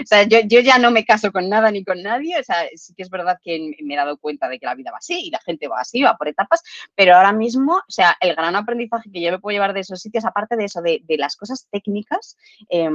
sea, 0.04 0.22
yo, 0.24 0.38
yo 0.46 0.60
ya 0.60 0.78
no 0.78 0.90
me 0.90 1.04
caso 1.04 1.32
con 1.32 1.48
nada 1.48 1.70
ni 1.70 1.84
con 1.84 2.02
nadie, 2.02 2.38
o 2.38 2.44
sea, 2.44 2.56
sí 2.74 2.94
que 2.94 3.02
es 3.02 3.10
verdad 3.10 3.38
que 3.42 3.74
me 3.82 3.94
he 3.94 3.96
dado 3.96 4.16
cuenta 4.18 4.48
de 4.48 4.58
que 4.58 4.66
la 4.66 4.74
vida 4.74 4.90
va 4.92 4.98
así 4.98 5.26
y 5.26 5.30
la 5.30 5.40
gente 5.40 5.68
va 5.68 5.80
así, 5.80 6.02
va 6.02 6.16
por 6.16 6.28
etapas, 6.28 6.62
pero 6.94 7.16
ahora 7.16 7.32
mismo, 7.32 7.76
o 7.76 7.90
sea, 7.90 8.16
el 8.20 8.34
gran 8.34 8.56
aprendizaje 8.56 9.10
que 9.10 9.20
yo 9.22 9.32
me 9.32 9.38
puedo 9.38 9.54
llevar 9.54 9.74
de 9.74 9.80
esos 9.80 10.00
sitios, 10.00 10.24
aparte 10.24 10.56
de 10.56 10.64
eso, 10.64 10.80
de, 10.82 11.02
las 11.18 11.36
cosas 11.36 11.68
técnicas, 11.70 12.36
eh, 12.68 12.88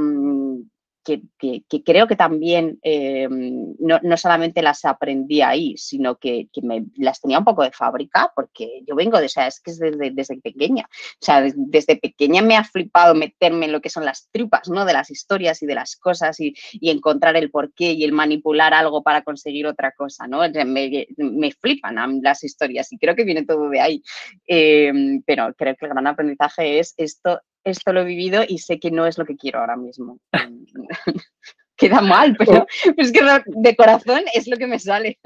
que, 1.07 1.83
creo 1.85 2.07
que 2.07 2.15
también 2.15 2.79
eh, 2.83 3.27
no, 3.29 3.99
no, 4.01 4.17
solamente 4.17 4.61
las 4.61 4.83
aprendí 4.83 5.41
ahí, 5.41 5.77
sino 5.77 6.17
que, 6.17 6.49
que, 6.51 6.61
me 6.61 6.85
las 6.95 7.21
tenía 7.21 7.39
un 7.39 7.45
poco 7.45 7.63
de 7.63 7.71
fábrica, 7.71 8.31
porque 8.35 8.83
yo 8.85 8.95
vengo 8.95 9.19
de, 9.19 9.27
o 9.27 9.29
sea, 9.29 9.47
es 9.47 9.61
que 9.61 9.71
es 9.71 9.79
desde, 9.79 10.11
desde 10.11 10.41
pequeña, 10.41 10.83
o 10.89 11.25
sea, 11.25 11.41
desde, 11.41 11.57
desde, 11.59 11.95
pequeña 11.95 12.41
me 12.41 12.57
ha 12.57 12.63
flipado 12.63 13.15
meterme 13.15 13.67
en 13.67 13.71
lo 13.71 13.81
que 13.81 13.89
son 13.89 14.03
las 14.03 14.27
tripas, 14.31 14.69
¿no? 14.69 14.85
De 14.85 14.93
las 14.93 15.09
historias 15.09 15.61
y 15.63 15.65
de 15.65 15.75
las 15.75 15.95
cosas 15.95 16.39
y, 16.39 16.53
y 16.73 16.89
encontrar 16.89 17.37
el 17.37 17.51
porqué 17.51 17.93
y 17.93 18.03
el 18.03 18.11
manipular 18.11 18.73
algo 18.73 19.01
para 19.01 19.21
conseguir 19.21 19.65
otra 19.67 19.93
cosa, 19.93 20.27
¿no? 20.27 20.39
Me, 20.65 21.07
me 21.17 21.51
flipan 21.51 22.21
las 22.21 22.43
historias 22.43 22.91
y 22.91 22.97
creo 22.97 23.15
que 23.15 23.23
viene 23.23 23.45
todo 23.45 23.69
de 23.69 23.79
ahí, 23.79 24.03
eh, 24.47 24.91
pero 25.25 25.53
creo 25.55 25.75
que 25.75 25.85
el 25.85 25.91
gran 25.91 26.07
aprendizaje 26.07 26.79
es 26.79 26.93
esto, 26.97 27.39
esto 27.69 27.93
lo 27.93 28.01
he 28.01 28.05
vivido 28.05 28.43
y 28.47 28.59
sé 28.59 28.79
que 28.79 28.91
no 28.91 29.05
es 29.05 29.17
lo 29.17 29.25
que 29.25 29.35
quiero 29.35 29.59
ahora 29.59 29.75
mismo. 29.75 30.19
Queda 31.75 32.01
mal, 32.01 32.35
pero 32.37 32.65
es 32.97 33.11
que 33.11 33.21
de 33.45 33.75
corazón 33.75 34.21
es 34.33 34.47
lo 34.47 34.57
que 34.57 34.67
me 34.67 34.79
sale. 34.79 35.19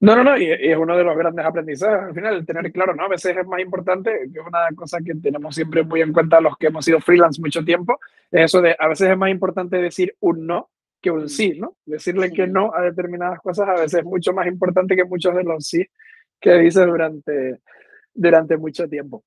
No, 0.00 0.14
no, 0.14 0.24
no, 0.24 0.36
y, 0.36 0.50
es 0.50 0.76
uno 0.76 0.96
de 0.96 1.04
los 1.04 1.16
grandes 1.16 1.44
aprendizajes. 1.44 2.08
Al 2.08 2.14
final, 2.14 2.44
tener 2.44 2.70
claro, 2.72 2.94
¿no? 2.94 3.04
A 3.04 3.08
veces 3.08 3.36
es 3.36 3.46
más 3.46 3.60
importante, 3.60 4.10
que 4.32 4.40
es 4.40 4.46
una 4.46 4.68
cosa 4.74 4.98
que 5.04 5.14
tenemos 5.14 5.54
siempre 5.54 5.82
muy 5.82 6.02
en 6.02 6.12
cuenta 6.12 6.40
los 6.40 6.56
que 6.58 6.66
hemos 6.66 6.84
sido 6.84 7.00
freelance 7.00 7.40
mucho 7.40 7.64
tiempo, 7.64 7.98
es 8.30 8.44
eso 8.44 8.60
de 8.60 8.76
a 8.78 8.88
veces 8.88 9.10
es 9.10 9.16
más 9.16 9.30
importante 9.30 9.76
decir 9.78 10.14
un 10.20 10.46
no 10.46 10.70
que 11.00 11.10
un 11.10 11.28
sí, 11.28 11.58
¿no? 11.58 11.76
Decirle 11.86 12.28
sí. 12.28 12.34
que 12.34 12.46
no 12.46 12.74
a 12.74 12.82
determinadas 12.82 13.40
cosas 13.40 13.68
a 13.68 13.74
veces 13.74 14.00
es 14.00 14.04
mucho 14.04 14.32
más 14.32 14.46
importante 14.46 14.96
que 14.96 15.04
muchos 15.04 15.34
de 15.34 15.44
los 15.44 15.66
sí 15.66 15.86
que 16.40 16.58
dices 16.58 16.84
durante, 16.84 17.60
durante 18.12 18.56
mucho 18.56 18.88
tiempo. 18.88 19.24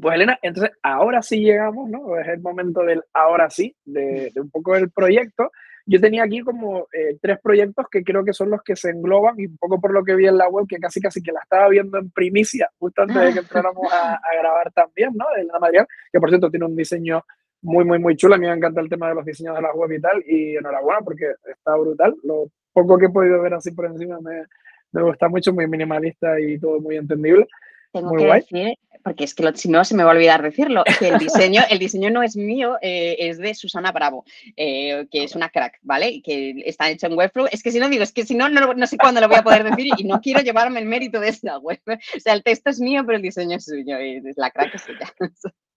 Pues 0.00 0.14
Elena, 0.14 0.38
entonces 0.40 0.72
ahora 0.82 1.22
sí 1.22 1.40
llegamos, 1.40 1.90
¿no? 1.90 2.16
Es 2.18 2.28
el 2.28 2.40
momento 2.40 2.82
del 2.82 3.02
ahora 3.12 3.50
sí, 3.50 3.76
de, 3.84 4.30
de 4.34 4.40
un 4.40 4.50
poco 4.50 4.74
del 4.74 4.90
proyecto. 4.90 5.50
Yo 5.86 6.00
tenía 6.00 6.22
aquí 6.22 6.40
como 6.40 6.86
eh, 6.92 7.18
tres 7.20 7.38
proyectos 7.42 7.86
que 7.90 8.04
creo 8.04 8.24
que 8.24 8.32
son 8.32 8.50
los 8.50 8.62
que 8.62 8.76
se 8.76 8.90
engloban 8.90 9.38
y 9.38 9.46
un 9.46 9.56
poco 9.56 9.80
por 9.80 9.92
lo 9.92 10.04
que 10.04 10.14
vi 10.14 10.26
en 10.26 10.38
la 10.38 10.48
web, 10.48 10.66
que 10.68 10.78
casi 10.78 11.00
casi 11.00 11.22
que 11.22 11.32
la 11.32 11.40
estaba 11.40 11.68
viendo 11.68 11.98
en 11.98 12.10
primicia 12.10 12.70
justo 12.78 13.02
antes 13.02 13.16
de 13.16 13.32
que 13.32 13.38
entráramos 13.40 13.92
a, 13.92 14.14
a 14.14 14.36
grabar 14.40 14.72
también, 14.72 15.10
¿no? 15.14 15.26
De 15.36 15.44
la 15.44 15.58
Madrigal, 15.58 15.86
que 16.12 16.20
por 16.20 16.28
cierto 16.28 16.50
tiene 16.50 16.66
un 16.66 16.76
diseño 16.76 17.24
muy, 17.62 17.84
muy, 17.84 17.98
muy 17.98 18.16
chulo. 18.16 18.36
A 18.36 18.38
mí 18.38 18.46
me 18.46 18.52
encanta 18.52 18.80
el 18.80 18.88
tema 18.88 19.08
de 19.08 19.16
los 19.16 19.24
diseños 19.24 19.56
de 19.56 19.62
la 19.62 19.72
web 19.72 19.90
y 19.92 20.00
tal, 20.00 20.22
y 20.26 20.56
enhorabuena 20.56 21.00
porque 21.00 21.32
está 21.44 21.76
brutal. 21.76 22.14
Lo 22.22 22.46
poco 22.72 22.96
que 22.96 23.06
he 23.06 23.10
podido 23.10 23.40
ver 23.42 23.54
así 23.54 23.72
por 23.72 23.86
encima 23.86 24.18
me, 24.20 24.44
me 24.92 25.02
gusta 25.02 25.28
mucho, 25.28 25.52
muy 25.52 25.66
minimalista 25.66 26.38
y 26.40 26.58
todo 26.58 26.80
muy 26.80 26.96
entendible. 26.96 27.48
Tengo 27.92 28.10
muy 28.10 28.18
que 28.18 28.26
guay. 28.26 28.40
decir, 28.40 28.78
porque 29.02 29.24
es 29.24 29.34
que 29.34 29.42
lo, 29.42 29.54
si 29.54 29.68
no 29.68 29.84
se 29.84 29.96
me 29.96 30.04
va 30.04 30.10
a 30.10 30.14
olvidar 30.14 30.42
decirlo, 30.42 30.84
que 30.98 31.08
el 31.08 31.18
diseño, 31.18 31.62
el 31.70 31.78
diseño 31.78 32.10
no 32.10 32.22
es 32.22 32.36
mío, 32.36 32.76
eh, 32.82 33.16
es 33.18 33.38
de 33.38 33.54
Susana 33.54 33.92
Bravo, 33.92 34.24
eh, 34.56 35.06
que 35.10 35.24
es 35.24 35.34
una 35.34 35.48
crack, 35.48 35.78
¿vale? 35.82 36.10
Y 36.10 36.22
que 36.22 36.62
está 36.66 36.90
hecho 36.90 37.06
en 37.06 37.16
Webflow. 37.16 37.46
Es 37.50 37.62
que 37.62 37.70
si 37.70 37.78
no 37.78 37.88
digo, 37.88 38.02
es 38.02 38.12
que 38.12 38.24
si 38.24 38.34
no, 38.34 38.48
no, 38.48 38.74
no 38.74 38.86
sé 38.86 38.96
cuándo 38.96 39.20
lo 39.20 39.28
voy 39.28 39.38
a 39.38 39.42
poder 39.42 39.64
decir 39.64 39.88
y 39.96 40.04
no 40.04 40.20
quiero 40.20 40.40
llevarme 40.40 40.80
el 40.80 40.86
mérito 40.86 41.20
de 41.20 41.28
esta 41.28 41.58
web. 41.58 41.80
O 41.86 42.20
sea, 42.20 42.34
el 42.34 42.42
texto 42.42 42.70
es 42.70 42.80
mío, 42.80 43.02
pero 43.04 43.16
el 43.16 43.22
diseño 43.22 43.56
es 43.56 43.64
suyo 43.64 44.00
y 44.00 44.16
es 44.16 44.36
la 44.36 44.50
crack 44.50 44.74
es 44.74 44.88
ella. 44.88 45.12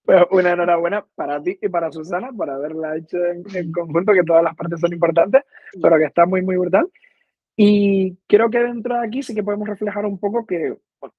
Pues 0.04 0.18
una 0.30 0.52
enhorabuena 0.52 1.04
para 1.14 1.42
ti 1.42 1.58
y 1.62 1.68
para 1.68 1.90
Susana 1.90 2.30
por 2.30 2.50
haberla 2.50 2.96
hecho 2.96 3.16
en, 3.24 3.42
en 3.56 3.72
conjunto, 3.72 4.12
que 4.12 4.22
todas 4.22 4.44
las 4.44 4.54
partes 4.54 4.78
son 4.78 4.92
importantes, 4.92 5.42
pero 5.80 5.96
que 5.96 6.04
está 6.04 6.26
muy, 6.26 6.42
muy 6.42 6.58
brutal. 6.58 6.86
Y 7.56 8.16
creo 8.26 8.50
que 8.50 8.58
dentro 8.58 8.98
de 8.98 9.06
aquí 9.06 9.22
sí 9.22 9.34
que 9.34 9.42
podemos 9.42 9.66
reflejar 9.66 10.04
un 10.04 10.18
poco 10.18 10.44
que 10.44 10.76
bueno, 11.00 11.14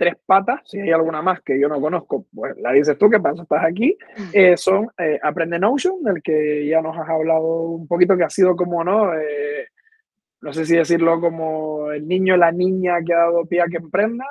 tres 0.00 0.14
patas, 0.24 0.62
si 0.64 0.80
hay 0.80 0.92
alguna 0.92 1.20
más 1.20 1.42
que 1.42 1.60
yo 1.60 1.68
no 1.68 1.78
conozco, 1.78 2.24
pues 2.34 2.56
la 2.56 2.72
dices 2.72 2.96
tú, 2.96 3.10
que 3.10 3.20
pasa, 3.20 3.42
estás 3.42 3.62
aquí, 3.62 3.98
eh, 4.32 4.56
son 4.56 4.88
eh, 4.96 5.20
Aprende 5.22 5.58
Notion, 5.58 6.02
del 6.02 6.22
que 6.22 6.66
ya 6.66 6.80
nos 6.80 6.96
has 6.96 7.06
hablado 7.06 7.64
un 7.64 7.86
poquito, 7.86 8.16
que 8.16 8.24
ha 8.24 8.30
sido 8.30 8.56
como, 8.56 8.82
¿no? 8.82 9.14
Eh, 9.14 9.68
no 10.40 10.54
sé 10.54 10.64
si 10.64 10.74
decirlo 10.74 11.20
como 11.20 11.92
el 11.92 12.08
niño 12.08 12.38
la 12.38 12.50
niña 12.50 12.94
que 13.04 13.12
ha 13.12 13.18
dado 13.18 13.44
pie 13.44 13.60
a 13.60 13.66
que 13.66 13.76
emprenda, 13.76 14.24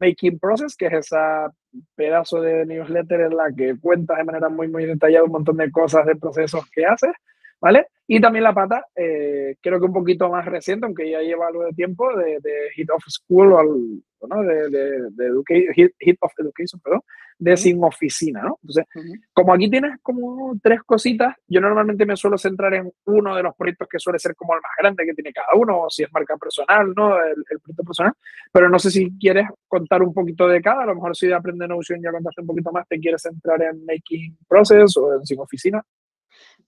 Making 0.00 0.40
Process, 0.40 0.74
que 0.74 0.86
es 0.86 0.94
esa 0.94 1.48
pedazo 1.94 2.40
de 2.40 2.66
newsletter 2.66 3.20
en 3.20 3.36
la 3.36 3.52
que 3.56 3.76
cuentas 3.80 4.18
de 4.18 4.24
manera 4.24 4.48
muy, 4.48 4.66
muy 4.66 4.84
detallada 4.84 5.22
un 5.22 5.30
montón 5.30 5.58
de 5.58 5.70
cosas, 5.70 6.06
de 6.06 6.16
procesos 6.16 6.68
que 6.72 6.84
haces, 6.86 7.12
¿vale? 7.60 7.86
Y 8.06 8.20
también 8.20 8.44
la 8.44 8.54
pata, 8.54 8.86
eh, 8.94 9.56
creo 9.60 9.80
que 9.80 9.86
un 9.86 9.92
poquito 9.92 10.28
más 10.28 10.44
reciente, 10.44 10.86
aunque 10.86 11.10
ya 11.10 11.20
lleva 11.20 11.48
algo 11.48 11.64
de 11.64 11.72
tiempo, 11.72 12.16
de, 12.16 12.38
de 12.40 12.70
Hit 12.74 12.90
of 12.90 13.02
School, 13.06 13.52
o, 13.52 13.60
¿no? 14.28 14.42
de, 14.42 14.68
de, 14.70 15.10
de 15.10 15.92
Hit, 15.98 16.18
of 16.20 16.32
Education, 16.38 16.80
perdón, 16.82 17.00
de 17.38 17.56
Sin 17.56 17.82
Oficina, 17.82 18.42
¿no? 18.42 18.58
Entonces, 18.62 18.86
como 19.32 19.52
aquí 19.52 19.70
tienes 19.70 20.00
como 20.02 20.58
tres 20.62 20.82
cositas, 20.84 21.34
yo 21.46 21.60
normalmente 21.60 22.06
me 22.06 22.16
suelo 22.16 22.38
centrar 22.38 22.74
en 22.74 22.90
uno 23.04 23.36
de 23.36 23.42
los 23.42 23.54
proyectos 23.54 23.88
que 23.88 23.98
suele 23.98 24.18
ser 24.18 24.34
como 24.34 24.54
el 24.54 24.60
más 24.60 24.72
grande 24.78 25.04
que 25.04 25.14
tiene 25.14 25.32
cada 25.32 25.54
uno, 25.54 25.82
o 25.82 25.90
si 25.90 26.02
es 26.02 26.12
marca 26.12 26.36
personal, 26.36 26.92
¿no? 26.96 27.16
El, 27.22 27.44
el 27.50 27.60
proyecto 27.60 27.84
personal, 27.84 28.12
pero 28.52 28.68
no 28.68 28.78
sé 28.78 28.90
si 28.90 29.16
quieres 29.18 29.46
contar 29.68 30.02
un 30.02 30.14
poquito 30.14 30.48
de 30.48 30.60
cada, 30.60 30.84
a 30.84 30.86
lo 30.86 30.94
mejor 30.94 31.16
si 31.16 31.26
de 31.26 31.34
Aprende 31.34 31.68
Notion 31.68 32.00
ya 32.02 32.10
contaste 32.10 32.40
un 32.40 32.46
poquito 32.46 32.72
más, 32.72 32.86
te 32.88 32.98
quieres 32.98 33.22
centrar 33.22 33.62
en 33.62 33.84
Making 33.84 34.38
Process 34.48 34.96
o 34.96 35.14
en 35.14 35.26
Sin 35.26 35.40
Oficina 35.40 35.82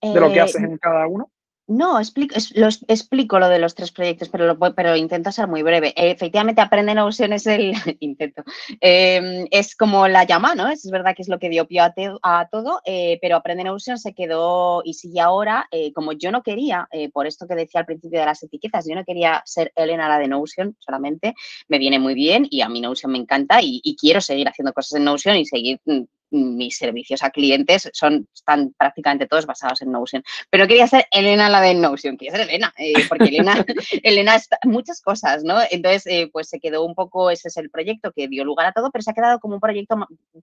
de 0.01 0.21
lo 0.21 0.29
que 0.29 0.37
eh, 0.37 0.41
haces 0.41 0.63
en 0.63 0.77
cada 0.79 1.07
uno? 1.07 1.31
No, 1.69 1.99
explico, 1.99 2.35
explico 2.35 3.39
lo 3.39 3.51
de 3.51 3.59
los 3.59 3.75
tres 3.75 3.93
proyectos, 3.93 4.31
pero, 4.31 4.47
lo, 4.47 4.59
pero 4.75 4.97
intento 4.97 5.31
ser 5.31 5.49
muy 5.49 5.63
breve. 5.63 5.93
efectivamente, 5.97 6.63
Aprende 6.63 6.95
Notion 6.95 7.35
es 7.35 7.47
el 7.47 7.73
intento. 8.01 8.43
Em, 8.81 9.47
es 9.51 9.77
como 9.77 10.09
la 10.09 10.25
llama, 10.25 10.55
¿no? 10.55 10.71
Es 10.71 10.91
verdad 10.91 11.15
que 11.15 11.21
es 11.21 11.29
lo 11.29 11.39
que 11.39 11.51
dio 11.51 11.67
pie 11.67 11.83
a, 12.23 12.49
todo, 12.51 12.81
eh, 12.87 13.19
pero 13.21 13.37
Aprende 13.37 13.65
Notion 13.65 13.99
se 13.99 14.15
quedó 14.15 14.81
y 14.83 14.95
sigue 14.95 15.21
ahora, 15.21 15.69
eh, 15.71 15.93
como 15.93 16.13
yo 16.13 16.33
no 16.33 16.43
quería, 16.43 16.89
por 17.13 17.27
esto 17.27 17.47
que 17.47 17.55
decía 17.55 17.81
al 17.81 17.87
principio 17.87 18.21
de 18.21 18.27
las 18.27 18.43
etiquetas, 18.43 18.87
yo 18.89 18.95
no 18.95 19.05
quería 19.05 19.43
ser 19.45 19.71
Elena 19.77 20.09
la 20.09 20.19
de 20.19 20.29
Notion 20.29 20.75
solamente, 20.79 21.35
me 21.69 21.79
viene 21.79 21.99
muy 21.99 22.15
bien 22.15 22.47
y 22.49 22.63
a 22.63 22.71
mí 22.71 22.81
Notion 22.81 23.13
me 23.13 23.19
encanta 23.19 23.61
y, 23.61 23.83
y 23.85 23.95
quiero 23.95 24.23
seguir 24.23 24.49
haciendo 24.49 24.73
cosas 24.73 24.99
en 24.99 25.05
Notion 25.05 25.37
y 25.37 25.45
seguir 25.45 25.81
mm, 25.85 26.05
mis 26.31 26.77
servicios 26.77 27.23
a 27.23 27.31
clientes 27.31 27.91
son, 27.93 28.29
están 28.35 28.75
prácticamente 28.77 29.27
todos 29.27 29.47
basados 29.47 29.83
en 29.83 29.93
Notion. 29.93 30.23
Pero 30.51 30.67
quería 30.67 30.87
ser 30.87 31.07
Elena 31.11 31.49
la 31.49 31.61
de 31.61 31.75
Notion, 31.75 32.17
quería 32.17 32.33
ser 32.33 32.49
Elena, 32.49 32.73
eh, 32.77 32.93
porque 33.09 33.25
Elena, 33.25 33.65
Elena 34.03 34.37
está 34.37 34.59
muchas 34.65 35.01
cosas, 35.01 35.45
¿no? 35.45 35.59
Entonces, 35.71 36.07
eh, 36.07 36.31
pues 36.33 36.49
se 36.49 36.61
quedó 36.61 36.85
un 36.85 36.95
poco, 36.95 37.31
ese 37.31 37.49
es 37.49 37.57
el 37.57 37.71
proyecto 37.71 38.13
que 38.13 38.29
dio 38.29 38.45
lugar 38.45 38.67
a 38.67 38.73
todo, 38.73 38.91
pero 38.91 39.03
se 39.03 39.11
ha 39.11 39.15
quedado 39.15 39.39
como 39.41 39.55
un 39.55 39.61
proyecto 39.61 39.97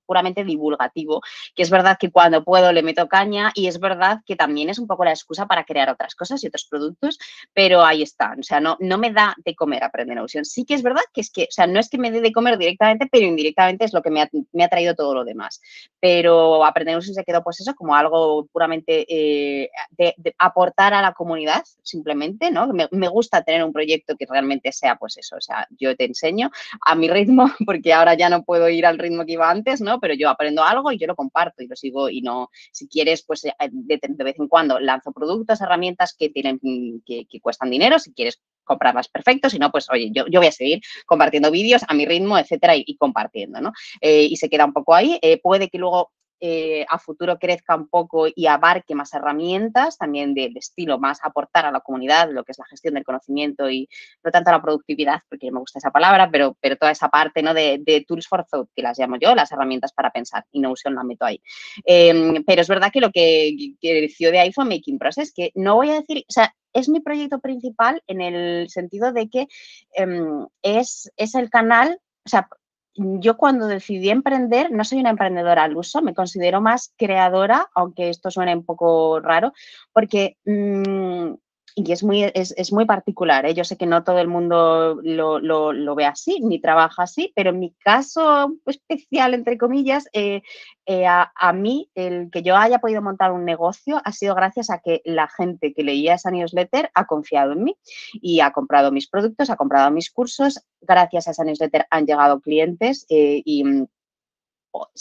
puramente 0.06 0.44
divulgativo, 0.44 1.22
que 1.56 1.64
es 1.64 1.70
verdad 1.70 1.98
que 2.00 2.12
cuando 2.12 2.44
puedo 2.44 2.72
le 2.72 2.84
meto 2.84 3.08
caña 3.08 3.52
y 3.56 3.68
es 3.68 3.80
verdad 3.80 4.20
que 4.26 4.36
también 4.36 4.70
es 4.70 4.80
un 4.80 4.88
poco 4.88 5.06
la 5.06 5.12
excusa 5.12 5.46
para 5.46 5.64
crear 5.64 5.90
otras 5.90 6.16
cosas 6.16 6.44
y 6.44 6.48
otros 6.48 6.66
productos, 6.66 7.20
pero 7.54 7.84
ahí 7.84 8.02
están, 8.02 8.40
o 8.40 8.44
sea, 8.44 8.60
no, 8.60 8.78
no 8.80 8.98
me 8.98 9.12
da 9.12 9.36
de 9.44 9.56
comer 9.56 9.84
aprender 9.84 10.16
Notion. 10.16 10.46
Sí 10.46 10.66
que 10.66 10.74
es 10.74 10.84
verdad 10.84 11.02
que 11.14 11.22
es 11.22 11.30
que, 11.30 11.44
o 11.44 11.52
sea, 11.52 11.68
no 11.68 11.80
es 11.80 11.90
que 11.90 11.98
me 11.98 12.12
dé 12.12 12.22
de 12.22 12.32
comer 12.32 12.58
directamente, 12.58 13.08
pero 13.12 13.26
indirectamente 13.26 13.86
es 13.86 13.94
lo 13.94 14.02
que 14.02 14.10
me 14.10 14.22
ha, 14.22 14.30
me 14.54 14.64
ha 14.64 14.70
traído 14.70 14.96
todo 14.96 15.14
lo 15.14 15.24
demás 15.26 15.62
pero 16.00 16.64
aprender 16.64 17.02
se 17.02 17.24
quedó 17.24 17.44
pues 17.44 17.60
eso 17.60 17.74
como 17.74 17.96
algo 17.96 18.48
puramente 18.52 19.06
eh, 19.10 19.70
de, 19.92 20.16
aportar 20.38 20.94
a 20.94 21.02
la 21.02 21.14
comunidad 21.14 21.64
simplemente, 21.82 22.52
¿no? 22.52 22.68
Me, 22.68 22.88
me, 22.92 23.08
gusta 23.08 23.44
tener 23.44 23.64
un 23.64 23.74
proyecto 23.74 24.16
que 24.16 24.26
realmente 24.30 24.72
sea 24.72 24.98
pues 24.98 25.18
eso, 25.18 25.38
o 25.38 25.42
sea, 25.42 25.68
yo 25.78 25.96
te 25.96 26.06
enseño 26.06 26.52
a 26.82 26.96
mi 26.96 27.10
ritmo 27.10 27.46
porque 27.66 27.94
ahora 27.94 28.14
ya 28.14 28.30
no 28.30 28.44
puedo 28.44 28.70
ir 28.70 28.86
al 28.86 29.00
ritmo 29.00 29.26
que 29.26 29.34
iba 29.34 29.50
antes, 29.50 29.82
¿no? 29.82 30.00
Pero 30.00 30.14
yo 30.14 30.30
aprendo 30.30 30.64
algo 30.64 30.92
y 30.92 30.98
yo 30.98 31.08
lo 31.08 31.16
comparto 31.16 31.64
y 31.64 31.68
lo 31.68 31.76
sigo 31.76 32.10
y 32.10 32.22
no, 32.22 32.50
si 32.72 32.88
quieres 32.88 33.24
pues 33.24 33.46
eh, 33.46 33.54
de, 33.72 34.00
de 34.02 34.24
vez 34.24 34.40
en 34.40 34.48
cuando 34.48 34.80
lanzo 34.80 35.12
productos, 35.12 35.62
herramientas 35.62 36.16
que 36.18 36.30
tienen, 36.30 36.60
que, 37.06 37.26
que 37.26 37.42
cuestan 37.42 37.70
dinero, 37.70 38.00
si 38.00 38.14
quieres 38.14 38.42
comprarlas 38.66 39.08
perfecto, 39.08 39.50
si 39.50 39.60
no, 39.60 39.72
pues 39.72 39.90
oye, 39.90 40.10
yo, 40.12 40.26
yo 40.28 40.40
voy 40.40 40.48
a 40.48 40.52
seguir 40.52 40.82
compartiendo 41.06 41.52
vídeos 41.52 41.84
a 41.88 41.94
mi 41.94 42.06
ritmo, 42.06 42.38
etcétera, 42.38 42.76
y, 42.76 42.98
compartiendo, 42.98 43.62
¿no? 43.62 43.72
Eh, 44.02 44.24
y 44.24 44.36
se 44.38 44.50
queda 44.50 44.66
un 44.66 44.74
poco 44.74 44.94
ahí. 44.94 45.18
Eh, 45.22 45.40
puede 45.42 45.70
que 45.70 45.78
luego 45.78 46.12
eh, 46.40 46.86
a 46.90 47.00
futuro 47.00 47.38
crezca 47.40 47.76
un 47.76 47.88
poco 47.88 48.28
y 48.34 48.48
abarque 48.48 48.94
más 48.96 49.14
herramientas, 49.14 49.98
también 49.98 50.34
de, 50.34 50.52
estilo 50.56 51.00
más 51.00 51.20
aportar 51.24 51.66
a 51.66 51.72
la 51.72 51.80
comunidad, 51.80 52.30
lo 52.32 52.44
que 52.44 52.52
es 52.52 52.60
la 52.60 52.66
gestión 52.66 52.96
del 52.96 53.04
conocimiento 53.04 53.70
y 53.70 53.88
no 54.24 54.32
tanto 54.32 54.52
la 54.52 54.62
productividad, 54.62 55.22
porque 55.30 55.52
me 55.52 55.60
gusta 55.60 55.80
esa 55.80 55.92
palabra, 55.92 56.30
pero, 56.30 56.58
pero 56.60 56.76
toda 56.76 56.92
esa 56.92 57.10
parte 57.10 57.42
¿no? 57.42 57.54
de, 57.54 58.06
tools 58.08 58.28
for 58.28 58.46
thought, 58.46 58.70
que 58.76 58.82
las 58.82 59.00
llamo 59.00 59.18
yo, 59.18 59.34
las 59.34 59.52
herramientas 59.52 59.94
para 59.94 60.12
pensar, 60.12 60.46
y 60.52 60.60
Notion 60.60 60.96
la 60.96 61.04
meto 61.04 61.26
ahí. 61.26 61.42
Em, 61.86 62.44
pero 62.46 62.62
es 62.62 62.68
verdad 62.68 62.92
que 62.92 63.02
lo 63.02 63.12
que, 63.12 63.76
creció 63.82 64.32
de 64.32 64.40
ahí 64.40 64.52
fue 64.52 64.66
Making 64.66 65.00
Process, 65.00 65.34
que 65.34 65.52
no 65.56 65.76
voy 65.76 65.90
a 65.92 66.02
decir, 66.02 66.26
o 66.28 66.32
sea, 66.32 66.54
es 66.74 66.90
mi 66.90 67.00
proyecto 67.00 67.40
principal 67.40 68.04
en 68.08 68.22
el 68.22 68.70
sentido 68.70 69.14
de 69.14 69.30
que 69.30 69.48
em, 69.94 70.46
es, 70.62 71.10
es 71.16 71.36
el 71.36 71.50
canal, 71.50 72.00
o 72.26 72.30
sea, 72.30 72.50
yo 72.96 73.38
cuando 73.38 73.68
decidí 73.68 74.10
emprender, 74.10 74.72
no 74.72 74.84
soy 74.84 75.00
una 75.00 75.10
emprendedora 75.10 75.64
al 75.64 75.76
uso, 75.76 76.02
me 76.02 76.14
considero 76.14 76.62
más 76.62 76.94
creadora, 76.98 77.68
aunque 77.74 78.10
esto 78.10 78.32
suene 78.32 78.56
un 78.56 78.64
poco 78.66 79.20
raro, 79.20 79.54
porque 79.92 80.38
mm, 80.46 81.34
y 81.78 81.92
es 81.92 82.04
muy, 82.04 82.24
es, 82.24 82.72
muy 82.72 82.86
particular. 82.86 83.46
¿eh? 83.46 83.54
Yo 83.54 83.66
sé 83.66 83.78
que 83.78 83.86
no 83.86 84.06
todo 84.06 84.20
el 84.20 84.30
mundo 84.30 84.98
lo, 85.04 85.96
ve 85.96 86.06
así, 86.06 86.40
ni 86.42 86.62
trabaja 86.62 87.04
así, 87.04 87.34
pero 87.36 87.50
en 87.50 87.60
mi 87.60 87.74
caso 87.74 88.56
especial, 88.66 89.34
entre 89.34 89.58
comillas, 89.58 90.08
eh, 90.14 90.42
eh, 90.86 91.06
a, 91.06 91.34
a, 91.36 91.52
mí 91.52 91.92
el 91.94 92.30
que 92.32 92.44
yo 92.44 92.56
haya 92.56 92.80
podido 92.80 93.02
montar 93.02 93.34
un 93.34 93.44
negocio 93.44 94.02
ha 94.06 94.12
sido 94.14 94.36
gracias 94.36 94.70
a 94.70 94.80
que 94.80 95.02
la 95.04 95.28
gente 95.28 95.74
que 95.74 95.84
leía 95.84 96.14
esa 96.14 96.32
newsletter 96.32 96.92
ha 96.94 97.06
confiado 97.08 97.52
en 97.52 97.66
mí 97.66 97.78
y 98.14 98.40
ha 98.40 98.52
comprado 98.52 98.92
mis 98.94 99.10
productos, 99.10 99.50
ha 99.50 99.58
comprado 99.58 99.92
mis 99.92 100.10
cursos. 100.10 100.62
Gracias 100.80 101.28
a 101.28 101.32
esa 101.32 101.44
newsletter 101.44 101.88
han 101.90 102.06
llegado 102.06 102.40
clientes 102.40 103.06
y 103.10 103.86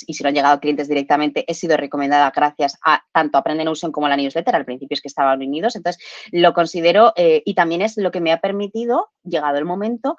y 0.06 0.14
si 0.14 0.22
no 0.22 0.28
han 0.28 0.34
llegado 0.34 0.60
clientes 0.60 0.88
directamente, 0.88 1.44
he 1.46 1.54
sido 1.54 1.76
recomendada 1.76 2.32
gracias 2.34 2.78
a 2.84 3.02
tanto 3.12 3.38
Aprende 3.38 3.64
Notion 3.64 3.92
como 3.92 4.06
a 4.06 4.10
la 4.10 4.16
newsletter. 4.16 4.54
Al 4.54 4.64
principio 4.64 4.94
es 4.94 5.00
que 5.00 5.08
estaban 5.08 5.40
unidos, 5.40 5.76
entonces 5.76 6.02
lo 6.32 6.52
considero 6.52 7.12
eh, 7.16 7.42
y 7.44 7.54
también 7.54 7.82
es 7.82 7.96
lo 7.96 8.10
que 8.10 8.20
me 8.20 8.32
ha 8.32 8.40
permitido, 8.40 9.10
llegado 9.24 9.58
el 9.58 9.64
momento, 9.64 10.16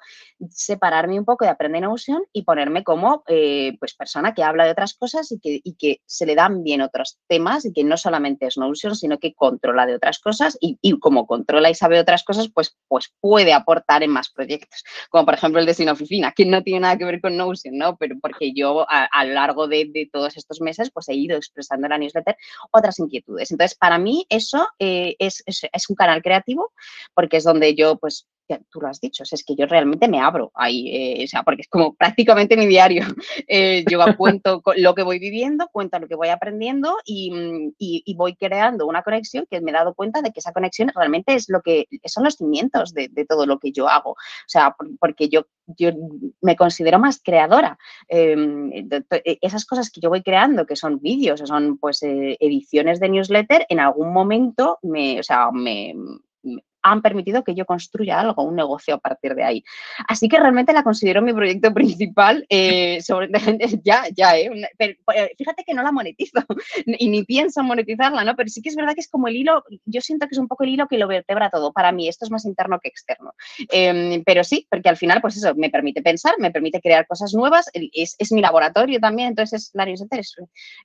separarme 0.50 1.18
un 1.18 1.24
poco 1.24 1.44
de 1.44 1.50
Aprende 1.50 1.80
Notion 1.80 2.24
y 2.32 2.42
ponerme 2.42 2.84
como 2.84 3.22
eh, 3.28 3.76
pues 3.78 3.94
persona 3.94 4.34
que 4.34 4.42
habla 4.42 4.64
de 4.64 4.72
otras 4.72 4.94
cosas 4.94 5.32
y 5.32 5.74
que, 5.74 6.00
se 6.06 6.26
le 6.26 6.34
dan 6.34 6.62
bien 6.62 6.80
otros 6.80 7.18
temas 7.28 7.64
y 7.64 7.72
que 7.72 7.84
no 7.84 7.96
solamente 7.96 8.46
es 8.46 8.56
Notion, 8.56 8.96
sino 8.96 9.18
que 9.18 9.34
controla 9.34 9.86
de 9.86 9.94
otras 9.94 10.18
cosas 10.18 10.58
y, 10.60 10.76
como 10.98 11.26
controla 11.26 11.70
y 11.70 11.74
sabe 11.74 11.98
otras 11.98 12.24
cosas, 12.24 12.50
pues, 12.52 12.76
pues 12.88 13.12
puede 13.20 13.52
aportar 13.52 14.02
en 14.02 14.10
más 14.10 14.30
proyectos, 14.30 14.82
como 15.10 15.24
por 15.24 15.34
ejemplo 15.34 15.60
el 15.60 15.66
de 15.66 15.74
Sin 15.74 15.88
Oficina, 15.88 16.32
que 16.32 16.46
no 16.46 16.62
tiene 16.62 16.80
nada 16.80 16.98
que 16.98 17.04
ver 17.04 17.20
con 17.20 17.36
Notion, 17.36 17.76
¿no? 17.76 17.96
Pero 17.96 18.16
porque 18.20 18.52
yo 18.52 18.86
a, 18.90 19.04
a 19.04 19.24
largo 19.24 19.68
de, 19.68 20.08
todos 20.12 20.36
estos 20.36 20.60
meses, 20.60 20.90
pues 20.90 21.08
he 21.08 21.14
ido 21.14 21.36
expresando 21.36 21.86
en 21.86 21.90
la 21.90 21.98
newsletter 21.98 22.36
otras 22.70 22.98
inquietudes. 22.98 23.50
Entonces, 23.50 23.76
para 23.76 23.98
mí 23.98 24.26
eso 24.28 24.66
eh, 24.78 25.16
es, 25.18 25.42
un 25.88 25.96
canal 25.96 26.22
creativo 26.22 26.72
porque 27.14 27.38
es 27.38 27.44
donde 27.44 27.74
yo, 27.74 27.96
pues, 27.96 28.26
tú 28.70 28.80
lo 28.80 28.88
has 28.88 29.00
dicho, 29.00 29.24
es 29.24 29.44
que 29.44 29.54
yo 29.56 29.66
realmente 29.66 30.08
me 30.08 30.20
abro 30.20 30.50
ahí, 30.54 30.88
eh, 30.88 31.24
o 31.24 31.26
sea, 31.26 31.42
porque 31.42 31.62
es 31.62 31.68
como 31.68 31.94
prácticamente 31.94 32.56
mi 32.56 32.66
diario. 32.66 33.04
Eh, 33.48 33.84
yo 33.88 33.98
cuento 34.18 34.62
lo 34.76 34.94
que 34.94 35.02
voy 35.02 35.18
viviendo, 35.18 35.68
cuento 35.70 35.98
lo 35.98 36.08
que 36.08 36.14
voy 36.14 36.28
aprendiendo 36.28 36.96
y, 37.04 37.72
y, 37.78 38.14
voy 38.14 38.34
creando 38.34 38.86
una 38.86 39.02
conexión 39.02 39.46
que 39.48 39.60
me 39.60 39.70
he 39.70 39.74
dado 39.74 39.94
cuenta 39.94 40.22
de 40.22 40.32
que 40.32 40.40
esa 40.40 40.52
conexión 40.52 40.90
realmente 40.94 41.34
es 41.34 41.48
lo 41.48 41.60
que 41.62 41.86
son 42.06 42.24
los 42.24 42.36
cimientos 42.36 42.92
de, 42.92 43.08
de 43.08 43.24
todo 43.24 43.46
lo 43.46 43.58
que 43.58 43.72
yo 43.72 43.88
hago. 43.88 44.12
O 44.12 44.48
sea, 44.48 44.74
porque 44.98 45.28
yo, 45.28 45.46
yo 45.66 45.90
me 46.40 46.56
considero 46.56 46.98
más 46.98 47.20
creadora. 47.22 47.78
Em, 48.08 48.72
e, 48.72 49.38
esas 49.40 49.64
cosas 49.64 49.90
que 49.90 50.00
yo 50.00 50.08
voy 50.08 50.22
creando, 50.22 50.66
que 50.66 50.76
son 50.76 51.00
vídeos, 51.00 51.40
son 51.44 51.78
pues 51.78 52.02
eh, 52.02 52.36
ediciones 52.40 53.00
de 53.00 53.08
newsletter, 53.08 53.66
en 53.68 53.80
algún 53.80 54.12
momento 54.12 54.78
me, 54.82 55.20
o 55.20 55.22
sea, 55.22 55.50
me, 55.52 55.94
han 56.86 57.02
permitido 57.02 57.42
que 57.42 57.54
yo 57.54 57.66
construya 57.66 58.20
algo, 58.20 58.44
un 58.44 58.54
negocio 58.54 58.94
a 58.94 58.98
partir 58.98 59.34
de 59.34 59.44
ahí. 59.44 59.64
Así 60.06 60.28
que 60.28 60.38
realmente 60.38 60.72
la 60.72 60.84
considero 60.84 61.20
mi 61.20 61.32
proyecto 61.32 61.74
principal. 61.74 62.46
Eh, 62.48 63.02
sobre, 63.02 63.28
ya, 63.84 64.04
ya, 64.14 64.38
eh, 64.38 64.50
eh, 64.78 65.30
fíjate 65.36 65.64
que 65.64 65.74
no 65.74 65.82
la 65.82 65.92
monetizo 65.92 66.40
y 66.86 67.08
ni 67.08 67.24
pienso 67.24 67.62
monetizarla, 67.62 68.24
¿no? 68.24 68.36
Pero 68.36 68.48
sí 68.48 68.62
que 68.62 68.68
es 68.68 68.76
verdad 68.76 68.94
que 68.94 69.00
es 69.00 69.08
como 69.08 69.28
el 69.28 69.36
hilo, 69.36 69.64
yo 69.84 70.00
siento 70.00 70.26
que 70.28 70.34
es 70.34 70.38
un 70.38 70.48
poco 70.48 70.64
el 70.64 70.70
hilo 70.70 70.86
que 70.86 70.98
lo 70.98 71.08
vertebra 71.08 71.50
todo. 71.50 71.72
Para 71.72 71.90
mí 71.90 72.08
esto 72.08 72.24
es 72.24 72.30
más 72.30 72.44
interno 72.44 72.78
que 72.80 72.88
externo. 72.88 73.32
Em, 73.70 74.22
pero 74.24 74.44
sí, 74.44 74.66
porque 74.70 74.88
al 74.88 74.96
final, 74.96 75.20
pues 75.20 75.36
eso, 75.36 75.54
me 75.56 75.70
permite 75.70 76.02
pensar, 76.02 76.34
me 76.38 76.52
permite 76.52 76.80
crear 76.80 77.06
cosas 77.06 77.34
nuevas, 77.34 77.68
es, 77.72 78.14
es 78.18 78.32
mi 78.32 78.40
laboratorio 78.40 79.00
también, 79.00 79.28
entonces 79.28 79.70
la 79.74 79.84
newsletter 79.84 80.20
es, 80.20 80.36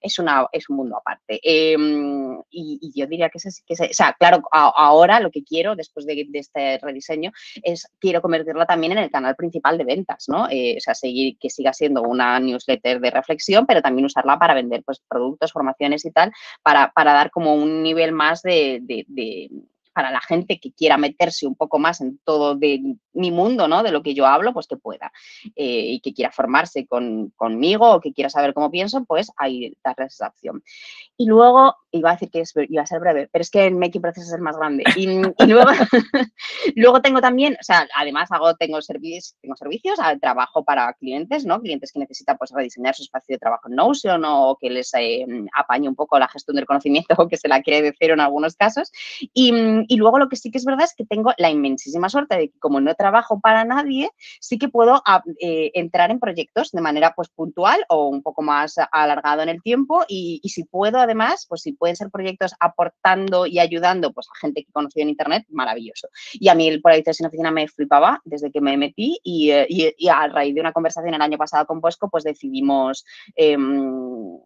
es, 0.01 0.19
una, 0.19 0.47
es 0.51 0.69
un 0.69 0.77
mundo 0.77 0.97
aparte. 0.97 1.39
Em, 1.43 2.41
y, 2.49 2.91
yo 2.95 3.05
diría 3.05 3.29
que, 3.29 3.37
es, 3.37 3.63
que 3.65 3.73
o 3.73 3.93
sea, 3.93 4.15
claro, 4.19 4.41
ahora 4.51 5.19
lo 5.19 5.31
que 5.31 5.43
quiero, 5.43 5.75
después 5.75 5.90
después 5.91 6.05
de, 6.05 6.27
este 6.33 6.79
rediseño, 6.79 7.31
es 7.63 7.87
quiero 7.99 8.21
convertirla 8.21 8.65
también 8.65 8.93
en 8.93 8.99
el 8.99 9.11
canal 9.11 9.35
principal 9.35 9.77
de 9.77 9.83
ventas, 9.83 10.25
¿no? 10.27 10.47
Eh, 10.49 10.75
o 10.77 10.79
sea, 10.79 10.95
seguir 10.95 11.37
que 11.39 11.49
siga 11.49 11.73
siendo 11.73 12.01
una 12.03 12.39
newsletter 12.39 12.99
de 12.99 13.11
reflexión, 13.11 13.65
pero 13.65 13.81
también 13.81 14.05
usarla 14.05 14.39
para 14.39 14.53
vender 14.53 14.83
pues, 14.83 15.01
productos, 15.07 15.51
formaciones 15.51 16.05
y 16.05 16.11
tal, 16.11 16.31
para, 16.63 16.91
dar 16.95 17.31
como 17.31 17.55
un 17.55 17.83
nivel 17.83 18.11
más 18.11 18.41
de 18.41 18.81
para 19.93 20.11
la 20.11 20.21
gente 20.21 20.59
que 20.59 20.71
quiera 20.71 20.97
meterse 20.97 21.45
un 21.45 21.55
poco 21.55 21.79
más 21.79 22.01
en 22.01 22.19
todo 22.23 22.55
de 22.55 22.95
mi 23.13 23.31
mundo, 23.31 23.67
¿no? 23.67 23.83
De 23.83 23.91
lo 23.91 24.01
que 24.01 24.13
yo 24.13 24.25
hablo, 24.25 24.53
pues 24.53 24.67
que 24.67 24.77
pueda. 24.77 25.11
Eh, 25.55 25.93
y 25.93 25.99
que 25.99 26.13
quiera 26.13 26.31
formarse 26.31 26.87
conmigo 26.87 27.91
o 27.91 28.01
que 28.01 28.13
quiera 28.13 28.29
saber 28.29 28.53
cómo 28.53 28.71
pienso, 28.71 29.03
pues 29.05 29.31
ahí 29.37 29.73
darles 29.83 30.13
esa 30.13 30.27
opción. 30.27 30.63
Y 31.17 31.27
luego, 31.27 31.75
iba 31.91 32.09
a 32.09 32.13
decir 32.13 32.31
que 32.31 32.43
iba 32.69 32.81
a 32.81 32.85
ser 32.85 32.99
breve, 32.99 33.29
pero 33.31 33.41
es 33.41 33.51
que 33.51 33.67
el 33.67 33.75
Making 33.75 34.01
Process 34.01 34.27
es 34.27 34.33
el 34.33 34.41
más 34.41 34.57
grande. 34.57 34.83
Y, 34.95 35.07
luego, 36.75 37.01
tengo 37.01 37.21
también, 37.21 37.53
o 37.59 37.63
sea, 37.63 37.87
además 37.95 38.31
hago, 38.31 38.55
tengo, 38.55 38.81
servicios, 38.81 39.35
tengo 39.41 39.55
servicios, 39.55 39.99
trabajo 40.19 40.63
para 40.63 40.93
clientes, 40.93 41.45
¿no? 41.45 41.61
Clientes 41.61 41.91
que 41.91 41.99
necesitan 41.99 42.37
pues 42.37 42.51
rediseñar 42.51 42.95
su 42.95 43.03
espacio 43.03 43.35
de 43.35 43.39
trabajo 43.39 43.69
en 43.69 43.75
Notion 43.75 44.23
o 44.25 44.57
que 44.59 44.69
les 44.69 44.91
eh, 44.95 45.25
apañe 45.53 45.87
un 45.87 45.95
poco 45.95 46.17
la 46.17 46.27
gestión 46.27 46.55
del 46.55 46.65
conocimiento 46.65 47.13
o 47.17 47.27
que 47.27 47.37
se 47.37 47.47
la 47.47 47.61
quiere 47.61 47.81
de 47.81 47.95
cero 47.99 48.13
en 48.13 48.21
algunos 48.21 48.55
casos. 48.55 48.91
Y, 49.33 49.53
y 49.87 49.97
luego 49.97 50.17
lo 50.17 50.29
que 50.29 50.37
sí 50.37 50.49
que 50.49 50.57
es 50.57 50.65
verdad 50.65 50.85
es 50.85 50.95
que 50.95 51.05
tengo 51.05 51.33
la 51.37 51.49
inmensísima 51.49 52.09
suerte 52.09 52.35
de 52.35 52.49
que 52.49 52.59
como 52.59 52.79
no 52.79 52.89
trabajo 53.01 53.39
para 53.39 53.65
nadie, 53.65 54.11
sí 54.39 54.59
que 54.59 54.69
puedo 54.69 55.01
eh, 55.39 55.71
entrar 55.73 56.11
en 56.11 56.19
proyectos 56.19 56.69
de 56.71 56.81
manera 56.81 57.13
pues 57.15 57.29
puntual 57.29 57.83
o 57.89 58.07
un 58.07 58.21
poco 58.21 58.43
más 58.43 58.75
alargado 58.91 59.41
en 59.41 59.49
el 59.49 59.61
tiempo 59.63 60.05
y, 60.07 60.39
si 60.45 60.65
puedo 60.65 60.99
además, 60.99 61.47
pues 61.49 61.61
si 61.61 61.73
pueden 61.73 61.95
ser 61.95 62.11
proyectos 62.11 62.53
aportando 62.59 63.47
y 63.47 63.57
ayudando 63.57 64.13
pues 64.13 64.27
a 64.27 64.37
gente 64.39 64.63
que 64.63 64.71
conocí 64.71 65.01
en 65.01 65.09
internet, 65.09 65.45
maravilloso. 65.49 66.09
Y 66.33 66.49
a 66.49 66.55
mí 66.55 66.67
el 66.67 66.81
proyecto 66.81 67.11
sin 67.13 67.25
oficina 67.25 67.49
me 67.49 67.67
flipaba 67.67 68.21
desde 68.23 68.51
que 68.51 68.61
me 68.61 68.77
metí 68.77 69.19
y, 69.23 69.49
eh, 69.49 69.65
y, 69.97 70.07
a 70.07 70.27
raíz 70.27 70.53
de 70.53 70.61
una 70.61 70.73
conversación 70.73 71.15
el 71.15 71.21
año 71.21 71.37
pasado 71.39 71.65
con 71.65 71.81
Bosco 71.81 72.07
pues 72.09 72.23
decidimos 72.23 73.03
em, 73.35 74.37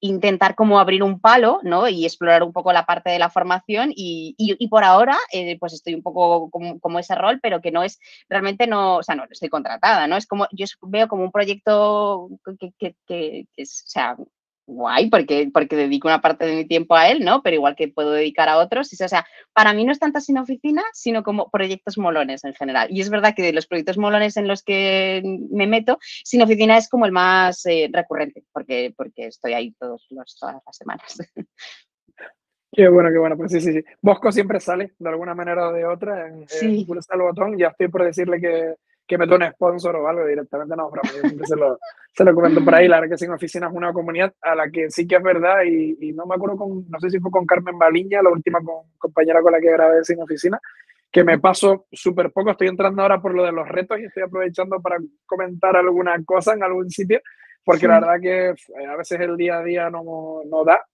intentar 0.00 0.54
como 0.54 0.78
abrir 0.78 1.02
un 1.02 1.20
palo, 1.20 1.60
¿no? 1.62 1.88
Y 1.88 2.04
explorar 2.04 2.42
un 2.42 2.52
poco 2.52 2.72
la 2.72 2.86
parte 2.86 3.10
de 3.10 3.18
la 3.18 3.30
formación 3.30 3.92
y, 3.94 4.68
por 4.68 4.84
ahora, 4.84 5.16
eh, 5.32 5.58
pues 5.58 5.74
estoy 5.74 5.94
un 5.94 6.02
poco 6.02 6.50
como, 6.50 6.98
ese 6.98 7.14
rol, 7.14 7.40
pero 7.42 7.60
que 7.60 7.70
no 7.70 7.82
es, 7.82 7.98
realmente 8.28 8.66
no, 8.66 8.96
o 8.96 9.02
sea, 9.02 9.14
no 9.14 9.24
estoy 9.30 9.48
contratada, 9.48 10.06
¿no? 10.06 10.16
Es 10.16 10.26
como, 10.26 10.46
yo 10.52 10.66
veo 10.82 11.08
como 11.08 11.24
un 11.24 11.32
proyecto 11.32 12.28
que 13.08 13.46
es, 13.56 13.84
o 13.86 13.88
sea, 13.88 14.16
guay 14.66 15.08
porque, 15.08 15.48
porque 15.52 15.76
dedico 15.76 16.08
una 16.08 16.20
parte 16.20 16.44
de 16.44 16.56
mi 16.56 16.64
tiempo 16.66 16.94
a 16.94 17.08
él, 17.08 17.24
¿no? 17.24 17.42
Pero 17.42 17.56
igual 17.56 17.76
que 17.76 17.88
puedo 17.88 18.12
dedicar 18.12 18.48
a 18.48 18.58
otros. 18.58 18.92
O 18.92 19.08
sea, 19.08 19.26
para 19.52 19.72
mí 19.72 19.84
no 19.84 19.92
es 19.92 19.98
tanto 19.98 20.20
sin 20.20 20.38
oficina, 20.38 20.82
sino 20.92 21.22
como 21.22 21.50
proyectos 21.50 21.98
molones 21.98 22.44
en 22.44 22.54
general. 22.54 22.88
Y 22.90 23.00
es 23.00 23.10
verdad 23.10 23.34
que 23.34 23.42
de 23.42 23.52
los 23.52 23.66
proyectos 23.66 23.98
molones 23.98 24.36
en 24.36 24.48
los 24.48 24.62
que 24.62 25.22
me 25.50 25.66
meto, 25.66 25.98
sin 26.24 26.42
oficina 26.42 26.76
es 26.76 26.88
como 26.88 27.06
el 27.06 27.12
más 27.12 27.64
eh, 27.66 27.88
recurrente, 27.92 28.44
porque, 28.52 28.92
porque 28.96 29.26
estoy 29.26 29.52
ahí 29.52 29.72
todos 29.78 30.06
los, 30.10 30.36
todas 30.38 30.56
las 30.64 30.76
semanas. 30.76 31.18
Qué 32.72 32.88
bueno, 32.88 33.08
qué 33.10 33.18
bueno. 33.18 33.38
Pues 33.38 33.52
sí, 33.52 33.60
sí, 33.62 33.72
sí. 33.72 33.82
Bosco 34.02 34.30
siempre 34.30 34.60
sale 34.60 34.92
de 34.98 35.08
alguna 35.08 35.34
manera 35.34 35.68
o 35.68 35.72
de 35.72 35.86
otra 35.86 36.28
en, 36.28 36.46
sí. 36.46 36.86
el 36.86 37.20
botón. 37.22 37.56
Ya 37.56 37.68
estoy 37.68 37.88
por 37.88 38.04
decirle 38.04 38.38
que 38.38 38.74
que 39.06 39.18
me 39.18 39.24
un 39.24 39.50
sponsor 39.52 39.96
o 39.96 40.08
algo 40.08 40.26
directamente, 40.26 40.74
no, 40.76 40.90
pero 40.90 41.02
yo 41.14 41.20
siempre 41.20 41.46
se 41.46 41.56
lo, 41.56 41.78
se 42.12 42.24
lo 42.24 42.34
comento 42.34 42.64
por 42.64 42.74
ahí. 42.74 42.88
La 42.88 43.00
verdad 43.00 43.14
que 43.14 43.18
Sin 43.18 43.30
Oficina 43.30 43.68
es 43.68 43.72
una 43.72 43.92
comunidad 43.92 44.34
a 44.42 44.54
la 44.54 44.68
que 44.70 44.90
sí 44.90 45.06
que 45.06 45.16
es 45.16 45.22
verdad 45.22 45.62
y, 45.64 45.96
y 46.00 46.12
no 46.12 46.26
me 46.26 46.34
acuerdo 46.34 46.56
con, 46.56 46.88
no 46.88 47.00
sé 47.00 47.10
si 47.10 47.20
fue 47.20 47.30
con 47.30 47.46
Carmen 47.46 47.78
Baliña, 47.78 48.22
la 48.22 48.30
última 48.30 48.58
compañera 48.98 49.40
con 49.42 49.52
la 49.52 49.60
que 49.60 49.70
grabé 49.70 50.04
Sin 50.04 50.20
Oficina, 50.20 50.60
que 51.10 51.22
me 51.22 51.38
paso 51.38 51.86
súper 51.92 52.32
poco. 52.32 52.50
Estoy 52.50 52.68
entrando 52.68 53.02
ahora 53.02 53.22
por 53.22 53.32
lo 53.32 53.44
de 53.44 53.52
los 53.52 53.68
retos 53.68 53.98
y 54.00 54.04
estoy 54.04 54.24
aprovechando 54.24 54.80
para 54.80 54.96
comentar 55.24 55.76
alguna 55.76 56.16
cosa 56.24 56.54
en 56.54 56.64
algún 56.64 56.90
sitio, 56.90 57.20
porque 57.64 57.86
la 57.86 58.00
verdad 58.00 58.20
que 58.20 58.48
eh, 58.50 58.86
a 58.88 58.96
veces 58.96 59.20
el 59.20 59.36
día 59.36 59.58
a 59.58 59.62
día 59.62 59.88
no, 59.88 60.42
no 60.44 60.64
da. 60.64 60.84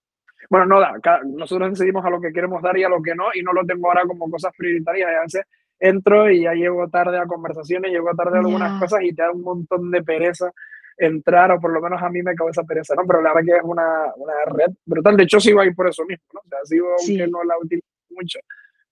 Bueno, 0.51 0.67
no 0.67 0.81
da. 0.81 0.95
Nosotros 1.25 1.71
decidimos 1.71 2.05
a 2.05 2.11
lo 2.11 2.21
que 2.21 2.33
queremos 2.33 2.61
dar 2.63 2.77
y 2.77 2.85
a 2.85 2.89
lo 2.89 3.01
que 3.01 3.15
no, 3.15 3.27
y 3.33 3.43
no 3.43 3.53
lo 3.53 3.65
tengo 3.65 3.89
ahora 3.89 4.03
como 4.07 4.31
cosas 4.31 4.53
prioritarias. 4.57 5.11
Y 5.11 5.15
a 5.15 5.21
veces 5.21 5.45
entro 5.83 6.31
y 6.31 6.43
ya 6.43 6.55
llego 6.55 6.89
tarde 6.89 7.19
a 7.19 7.27
conversaciones, 7.27 7.91
llego 7.91 8.15
tarde 8.15 8.37
a 8.37 8.41
algunas 8.41 8.81
cosas 8.81 9.01
y 9.03 9.13
te 9.13 9.23
da 9.23 9.33
un 9.33 9.43
montón 9.43 9.91
de 9.91 10.03
pereza 10.03 10.53
entrar, 10.97 11.51
o 11.51 11.61
por 11.61 11.73
lo 11.73 11.81
menos 11.81 12.01
a 12.01 12.09
mí 12.09 12.23
me 12.23 12.35
causa 12.37 12.63
pereza, 12.63 12.95
¿no? 12.95 13.03
Pero 13.05 13.21
la 13.21 13.35
verdad 13.35 13.47
que 13.47 13.57
es 13.57 13.65
una, 13.65 14.15
una 14.17 14.35
red 14.47 14.73
brutal. 14.85 15.17
De 15.17 15.25
hecho, 15.25 15.41
sigo 15.41 15.61
ahí 15.61 15.75
por 15.75 15.89
eso 15.89 16.05
mismo, 16.05 16.25
¿no? 16.35 16.41
O 16.41 16.49
sea, 16.49 16.59
sigo 16.65 16.87
aunque 16.99 17.27
no 17.27 17.43
la 17.43 17.59
utilizo 17.59 17.87
mucho, 18.11 18.39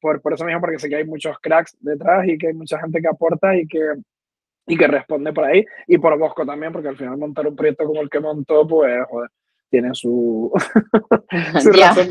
por, 0.01 0.21
por 0.21 0.33
eso 0.35 0.45
mismo, 0.45 0.61
porque 0.61 0.81
sé 0.81 0.89
que 0.89 0.97
hay 0.97 1.05
muchos 1.05 1.39
cracks 1.41 1.77
detrás 1.81 2.27
y 2.27 2.37
que 2.37 2.49
hay 2.49 2.55
mucha 2.55 2.81
gente 2.81 3.01
que 3.01 3.09
aporta 3.09 3.57
y 3.57 3.69
que, 3.69 3.81
y 4.67 4.77
que 4.77 4.87
responde 4.89 5.33
por 5.33 5.45
ahí. 5.45 5.65
Y 5.87 5.99
por 5.99 6.19
Bosco 6.19 6.45
también, 6.45 6.73
porque 6.73 6.89
al 6.89 6.97
final 6.97 7.17
montar 7.17 7.47
un 7.47 7.55
proyecto 7.55 7.85
como 7.85 8.01
el 8.01 8.11
que 8.11 8.19
montó, 8.19 8.67
pues, 8.67 9.07
joder, 9.09 9.31
tiene 9.71 9.91
su, 9.93 10.51
su 11.63 11.73
razón 11.73 12.09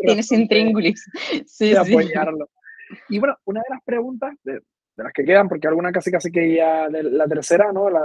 Tiene 0.00 0.22
su 0.22 0.34
intríngulis. 0.34 1.02
Sí, 1.46 1.70
de 1.70 1.78
apoyarlo. 1.78 2.50
Y 3.08 3.18
bueno, 3.18 3.36
una 3.44 3.60
de 3.60 3.74
las 3.74 3.82
preguntas, 3.82 4.34
de, 4.44 4.60
las 4.96 5.12
que 5.12 5.24
quedan, 5.24 5.48
porque 5.48 5.68
alguna 5.68 5.92
casi 5.92 6.10
casi 6.10 6.30
que 6.30 6.54
ya, 6.54 6.88
de 6.88 7.02
la 7.02 7.26
tercera, 7.26 7.72
¿no? 7.72 7.88
La, 7.90 8.02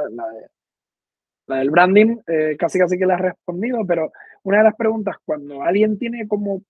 la, 1.48 1.58
del 1.58 1.72
branding, 1.72 2.18
eh, 2.28 2.56
casi 2.58 2.80
casi 2.80 2.98
que 2.98 3.06
la 3.06 3.16
has 3.16 3.22
respondido, 3.22 3.86
pero 3.86 4.12
una 4.44 4.60
de 4.60 4.64
las 4.66 4.76
preguntas, 4.76 5.18
cuando 5.26 5.62
alguien 5.62 5.98
tiene 5.98 6.28
como 6.28 6.62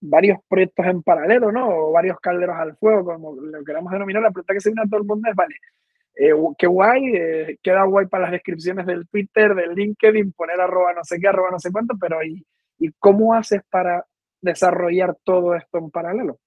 varios 0.00 0.38
proyectos 0.48 0.86
en 0.86 1.02
paralelo, 1.02 1.52
¿no? 1.52 1.68
O 1.68 1.92
varios 1.92 2.18
calderos 2.20 2.56
al 2.56 2.76
fuego, 2.76 3.04
como 3.04 3.34
lo 3.34 3.64
queramos 3.64 3.92
denominar, 3.92 4.22
la 4.22 4.30
pregunta 4.30 4.54
que 4.54 4.60
se 4.60 4.70
viene 4.70 4.82
a 4.82 4.88
todo 4.88 5.00
el 5.00 5.06
mundo 5.06 5.28
es, 5.28 5.34
vale, 5.34 5.54
eh, 6.14 6.34
qué 6.58 6.66
guay, 6.66 7.16
eh, 7.16 7.58
queda 7.62 7.84
guay 7.84 8.06
para 8.06 8.24
las 8.24 8.32
descripciones 8.32 8.84
del 8.86 9.08
Twitter, 9.08 9.54
del 9.54 9.74
LinkedIn, 9.74 10.32
poner 10.32 10.60
arroba 10.60 10.92
no 10.92 11.04
sé 11.04 11.18
qué, 11.18 11.28
arroba 11.28 11.50
no 11.50 11.58
sé 11.58 11.70
cuánto, 11.72 11.94
pero 11.98 12.22
¿y, 12.22 12.44
y 12.78 12.92
cómo 12.98 13.34
haces 13.34 13.62
para 13.70 14.04
desarrollar 14.40 15.16
todo 15.24 15.54
esto 15.54 15.78
en 15.78 15.90
paralelo? 15.90 16.38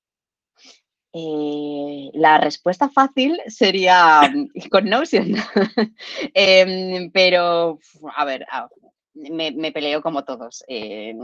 Eh, 1.17 2.11
la 2.13 2.37
respuesta 2.39 2.89
fácil 2.89 3.39
sería 3.47 4.19
con 4.69 4.83
Notion, 4.89 5.33
em, 6.33 7.09
pero 7.11 7.79
a 8.17 8.25
ver, 8.25 8.45
me, 9.13 9.71
peleo 9.71 10.01
como 10.01 10.25
todos. 10.25 10.65
Eh, 10.67 11.15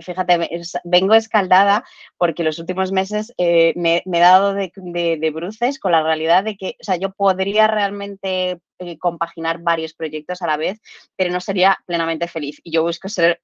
fíjate, 0.00 0.50
vengo 0.82 1.14
escaldada 1.14 1.84
porque 2.18 2.42
los 2.42 2.58
últimos 2.58 2.90
meses 2.90 3.32
eh, 3.38 3.72
me, 3.76 4.02
he 4.04 4.20
dado 4.20 4.52
de, 4.52 4.72
de, 4.74 5.30
bruces 5.30 5.78
con 5.78 5.92
la 5.92 6.02
realidad 6.02 6.42
de 6.42 6.56
que, 6.56 6.74
o 6.80 6.84
sea, 6.84 6.96
yo 6.96 7.12
podría 7.12 7.68
realmente 7.68 8.58
compaginar 8.98 9.60
varios 9.60 9.94
proyectos 9.94 10.42
a 10.42 10.48
la 10.48 10.56
vez, 10.56 10.80
pero 11.14 11.30
no 11.30 11.40
sería 11.40 11.78
plenamente 11.86 12.26
feliz. 12.26 12.60
Y 12.64 12.72
yo 12.72 12.82
busco 12.82 13.08
ser 13.08 13.40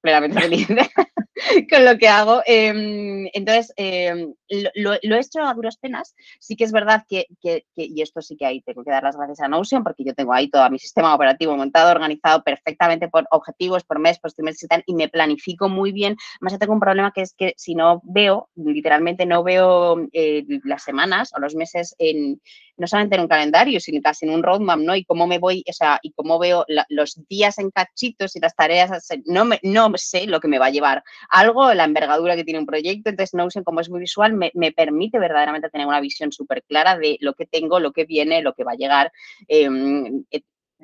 plenamente 0.00 0.40
feliz 0.40 0.66
con 1.70 1.84
lo 1.84 1.98
que 1.98 2.08
hago. 2.08 2.42
Em, 2.46 3.28
entonces, 3.32 3.72
em, 3.76 4.34
lo, 4.74 4.92
he 4.94 5.20
hecho 5.20 5.40
a 5.40 5.54
duras 5.54 5.76
penas. 5.76 6.14
Sí 6.40 6.56
que 6.56 6.64
es 6.64 6.72
verdad 6.72 7.04
que, 7.08 7.26
y 7.74 8.02
esto 8.02 8.20
sí 8.20 8.36
que 8.36 8.46
ahí 8.46 8.60
tengo 8.62 8.84
que 8.84 8.90
dar 8.90 9.02
las 9.02 9.16
gracias 9.16 9.40
a 9.40 9.48
Notion, 9.48 9.82
porque 9.82 10.04
yo 10.04 10.14
tengo 10.14 10.32
ahí 10.32 10.50
todo 10.50 10.68
mi 10.70 10.78
sistema 10.78 11.14
operativo 11.14 11.56
montado, 11.56 11.90
organizado 11.90 12.42
perfectamente 12.42 13.08
por 13.08 13.26
objetivos, 13.30 13.84
por 13.84 13.98
mes, 13.98 14.18
por 14.18 14.32
trimestre 14.32 14.66
y 14.66 14.68
tal, 14.68 14.82
y 14.86 14.94
me 14.94 15.08
planifico 15.08 15.68
muy 15.68 15.92
bien. 15.92 16.16
Yo 16.40 16.58
tengo 16.58 16.74
un 16.74 16.80
problema 16.80 17.12
que 17.12 17.22
es 17.22 17.34
que 17.34 17.54
si 17.56 17.74
no 17.74 18.00
veo, 18.04 18.50
literalmente 18.54 19.26
no 19.26 19.42
veo 19.42 20.06
eh, 20.12 20.44
las 20.64 20.82
semanas 20.82 21.32
o 21.34 21.40
los 21.40 21.54
meses 21.54 21.94
en, 21.98 22.40
no 22.76 22.86
solamente 22.86 23.16
en 23.16 23.22
un 23.22 23.28
calendario, 23.28 23.80
sino 23.80 24.00
casi 24.02 24.26
en 24.26 24.32
un 24.32 24.42
roadmap, 24.42 24.78
¿no? 24.78 24.96
Y 24.96 25.04
cómo 25.04 25.26
me 25.26 25.38
voy, 25.38 25.64
o 25.68 25.72
sea, 25.72 25.98
y 26.02 26.12
cómo 26.12 26.38
veo 26.38 26.64
los 26.88 27.20
días 27.28 27.58
en 27.58 27.70
cachitos 27.70 28.36
y 28.36 28.40
las 28.40 28.54
tareas, 28.54 28.90
no, 29.26 29.44
me, 29.44 29.58
no 29.62 29.90
sé 29.96 30.26
lo 30.26 30.40
que 30.40 30.48
me 30.48 30.58
va 30.58 30.66
a 30.66 30.70
llevar 30.70 31.02
algo, 31.28 31.72
la 31.74 31.84
envergadura 31.84 32.36
que 32.36 32.44
tiene 32.44 32.60
un 32.60 32.66
proyecto, 32.66 33.10
entonces 33.10 33.34
Notion 33.34 33.64
como 33.64 33.80
es 33.80 33.90
muy 33.90 34.00
visual 34.00 34.32
me, 34.32 34.72
permite 34.72 35.18
verdaderamente 35.18 35.68
tener 35.68 35.86
una 35.86 36.00
visión 36.00 36.32
súper 36.32 36.62
clara 36.62 36.96
de 36.96 37.18
lo 37.20 37.34
que 37.34 37.46
tengo, 37.46 37.78
lo 37.78 37.92
que 37.92 38.04
viene, 38.04 38.42
lo 38.42 38.54
que 38.54 38.64
va 38.64 38.72
a 38.72 38.76
llegar, 38.76 39.12
em, 39.48 40.24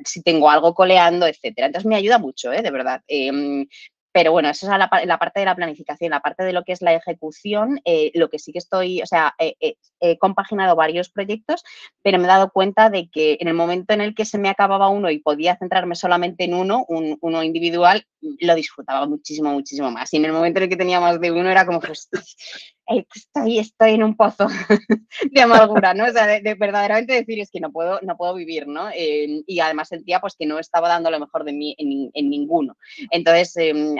si 0.05 0.23
tengo 0.23 0.51
algo 0.51 0.75
coleando, 0.75 1.27
etcétera. 1.27 1.67
Entonces 1.67 1.89
me 1.89 1.97
ayuda 1.97 2.19
mucho, 2.19 2.53
¿eh? 2.53 2.63
de 2.63 2.71
verdad. 2.71 3.03
Em, 3.09 3.67
pero 4.19 4.33
bueno, 4.33 4.49
esa 4.49 4.67
es 4.67 5.07
la, 5.07 5.19
parte 5.19 5.39
de 5.39 5.47
la 5.47 5.55
planificación, 5.55 6.11
la 6.11 6.19
parte 6.19 6.43
de 6.43 6.53
lo 6.53 6.65
que 6.65 6.73
es 6.73 6.83
la 6.83 6.93
ejecución, 6.93 7.81
eh, 7.85 8.11
lo 8.15 8.29
que 8.29 8.41
sí 8.41 8.51
que 8.51 8.59
estoy, 8.59 9.01
o 9.01 9.07
sea, 9.07 9.33
he 9.39 10.19
compaginado 10.19 10.75
varios 10.75 11.09
proyectos, 11.09 11.63
pero 12.03 12.19
me 12.19 12.25
he 12.25 12.27
dado 12.27 12.51
cuenta 12.51 12.91
de 12.91 13.09
que 13.11 13.39
en 13.39 13.47
el 13.47 13.55
momento 13.55 13.95
en 13.95 14.01
el 14.01 14.17
que 14.17 14.25
se 14.25 14.37
me 14.37 14.49
acababa 14.49 14.89
uno 14.89 15.09
y 15.09 15.21
podía 15.21 15.57
centrarme 15.57 15.95
solamente 15.95 16.43
en 16.43 16.55
uno, 16.55 16.85
uno 16.89 17.45
individual, 17.45 18.09
lo 18.41 18.57
disfrutaba 18.57 19.07
muchísimo, 19.07 19.53
muchísimo 19.53 19.93
más. 19.93 20.13
Y 20.13 20.17
en 20.17 20.25
el 20.25 20.33
momento 20.33 20.59
en 20.59 20.65
el 20.65 20.69
que 20.69 20.77
tenía 20.77 20.99
más 20.99 21.21
de 21.21 21.31
uno 21.31 21.49
era 21.49 21.65
como, 21.65 21.79
pues, 21.81 22.09
estoy, 22.89 23.59
estoy 23.59 23.93
en 23.93 24.03
un 24.03 24.17
pozo 24.17 24.47
de 25.31 25.41
amargura, 25.41 25.95
¿no? 25.95 26.05
O 26.07 26.11
sea, 26.11 26.27
de, 26.27 26.55
verdaderamente 26.55 27.15
decir 27.15 27.41
es 27.41 27.51
que 27.51 27.61
no 27.61 27.71
puedo, 27.71 28.01
no 28.03 28.17
puedo 28.17 28.35
vivir, 28.35 28.67
¿no? 28.67 28.89
y 28.95 29.61
además 29.61 29.89
sentía 29.89 30.21
pues 30.21 30.35
que 30.37 30.47
no 30.47 30.59
estaba 30.59 30.89
dando 30.89 31.11
lo 31.11 31.21
mejor 31.21 31.45
de 31.45 31.53
mí 31.53 31.75
en, 31.79 32.31
ninguno. 32.31 32.77
Entonces, 33.11 33.57
em, 33.57 33.97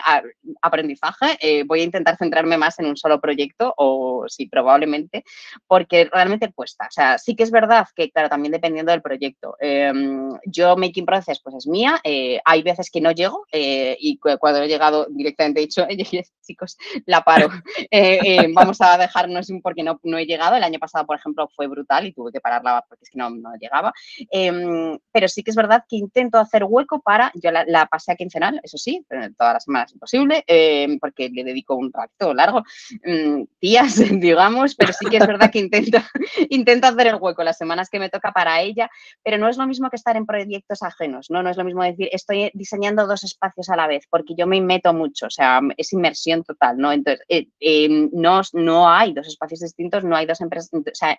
aprendizaje, 0.63 1.37
eh, 1.41 1.65
voy 1.65 1.81
a 1.81 1.85
intentar 1.85 2.17
centrarme 2.17 2.57
más 2.57 2.79
en 2.79 2.87
un 2.87 2.97
solo 2.97 3.21
proyecto 3.21 3.75
o 3.77 4.25
sí, 4.29 4.47
probablemente, 4.47 5.25
porque 5.67 6.09
realmente 6.11 6.53
cuesta. 6.53 6.87
O 6.87 6.91
sea, 6.91 7.19
sí 7.19 7.35
que 7.35 7.43
es 7.43 7.51
verdad 7.51 7.87
que, 7.95 8.11
claro, 8.11 8.29
también 8.29 8.53
dependiendo 8.53 8.93
del 8.93 9.03
proyecto. 9.03 9.57
Em, 9.61 10.31
yo 10.47 10.77
Making 10.77 11.07
Process 11.07 11.41
pues 11.43 11.57
es 11.57 11.67
mía, 11.67 12.01
eh, 12.05 12.41
hay 12.45 12.63
veces 12.63 12.91
que 12.91 13.01
no 13.01 13.13
llego 13.13 13.47
eh, 13.53 13.97
y 14.01 14.19
cuando 14.19 14.63
he 14.63 14.69
llegado 14.69 15.07
directamente 15.11 15.61
he 15.61 15.67
dicho, 15.67 15.87
chicos, 16.43 16.77
la 17.07 17.23
paro. 17.23 17.49
vamos 18.55 18.78
a 18.81 18.99
dejarnos 18.99 19.49
porque 19.63 19.83
no, 19.83 20.01
no 20.03 20.19
he 20.19 20.27
llegado. 20.27 20.57
El 20.57 20.65
año 20.65 20.79
pasado, 20.79 21.07
por 21.07 21.17
ejemplo, 21.17 21.49
fue 21.55 21.67
brutal 21.67 22.07
y 22.07 22.13
tuve 22.13 22.33
que 22.33 22.41
pararla 22.41 22.85
porque 22.89 23.05
es 23.05 23.11
que 23.11 23.19
no, 23.19 23.31
no 23.31 23.51
llegaba. 23.61 23.93
Em, 24.31 24.99
pero 25.13 25.29
sí 25.29 25.43
que 25.43 25.51
es 25.51 25.57
verdad 25.57 25.85
que 25.89 25.97
intento 25.97 26.39
hacer 26.39 26.65
hueco 26.65 27.01
para, 27.01 27.31
yo 27.35 27.51
la, 27.51 27.87
pasé 27.87 28.13
a 28.13 28.17
quincenal, 28.17 28.61
eso 28.63 28.79
sí, 28.79 29.05
todas 29.37 29.55
las 29.55 29.65
semanas 29.65 29.93
imposible, 29.93 30.45
em, 30.47 30.99
porque 30.99 31.29
le 31.31 31.45
dedico 31.45 31.75
un 31.75 31.93
rato 31.93 32.35
largo, 32.35 32.63
mm, 33.05 33.43
días, 33.61 33.97
digamos, 34.23 34.75
pero 34.75 34.93
sí 34.93 35.07
que 35.07 35.19
es 35.19 35.27
verdad 35.27 35.51
que 35.51 35.61
intento, 35.61 35.99
intento 36.51 36.87
hacer 36.87 37.09
el 37.09 37.17
hueco 37.17 37.43
las 37.43 37.59
semanas 37.59 37.89
que 37.91 37.99
me 37.99 38.11
toca 38.11 38.33
para 38.33 38.61
ella, 38.61 38.91
pero 39.23 39.39
no 39.39 39.49
es 39.49 39.57
lo 39.57 39.67
mismo 39.67 39.91
que 39.91 39.97
estar 39.97 40.17
en 40.17 40.27
proyectos 40.27 40.83
ajenos, 40.83 41.31
¿no? 41.31 41.43
No 41.43 41.51
es 41.51 41.57
lo 41.57 41.65
mismo 41.65 41.83
decir, 41.83 42.09
estoy 42.13 42.51
diseñando 42.55 43.07
dos 43.07 43.25
espacios 43.25 43.69
a 43.69 43.77
la 43.77 43.87
vez, 43.87 44.05
porque 44.11 44.35
yo 44.37 44.47
me 44.47 44.61
meto 44.61 44.93
mucho, 44.93 45.27
o 45.27 45.31
sea, 45.31 45.61
es 45.77 45.93
inmersión 45.93 46.43
total, 46.43 46.79
¿no? 46.79 46.93
Entonces, 46.93 47.25
eh, 47.29 47.49
em, 47.61 48.11
no, 48.13 48.43
no 48.69 48.89
hay 48.89 49.15
dos 49.15 49.27
espacios 49.27 49.61
distintos, 49.61 50.05
no 50.05 50.15
hay 50.15 50.27
dos 50.27 50.43
empresas 50.43 50.71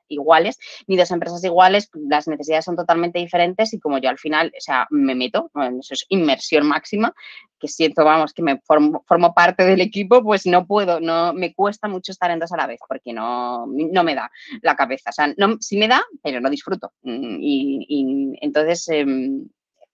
iguales, 0.07 0.59
ni 0.87 0.97
dos 0.97 1.09
empresas 1.09 1.43
iguales, 1.43 1.89
las 1.93 2.27
necesidades 2.27 2.65
son 2.65 2.75
totalmente 2.75 3.17
diferentes 3.17 3.73
y 3.73 3.79
como 3.79 3.97
yo 3.97 4.09
al 4.09 4.19
final, 4.19 4.51
o 4.55 4.61
sea, 4.61 4.85
me 4.91 5.15
meto, 5.15 5.49
eso 5.79 5.93
es 5.95 6.05
inmersión 6.09 6.67
máxima, 6.67 7.13
que 7.59 7.67
siento, 7.67 8.05
vamos, 8.05 8.33
que 8.33 8.43
me 8.43 8.59
formo, 8.61 9.03
formo, 9.07 9.33
parte 9.33 9.65
del 9.65 9.81
equipo, 9.81 10.23
pues 10.23 10.45
no 10.45 10.65
puedo, 10.65 10.99
no 10.99 11.33
me 11.33 11.53
cuesta 11.53 11.87
mucho 11.87 12.11
estar 12.11 12.31
en 12.31 12.39
dos 12.39 12.51
a 12.51 12.57
la 12.57 12.67
vez, 12.67 12.79
porque 12.87 13.13
no, 13.13 13.65
no 13.67 14.03
me 14.03 14.15
da 14.15 14.31
la 14.61 14.75
cabeza. 14.75 15.09
O 15.09 15.13
sea, 15.13 15.33
no, 15.37 15.57
sí 15.59 15.77
me 15.77 15.87
da, 15.87 16.01
pero 16.23 16.39
no 16.39 16.49
disfruto. 16.49 16.93
Mm, 17.03 17.37
y, 17.41 18.37
entonces, 18.41 18.87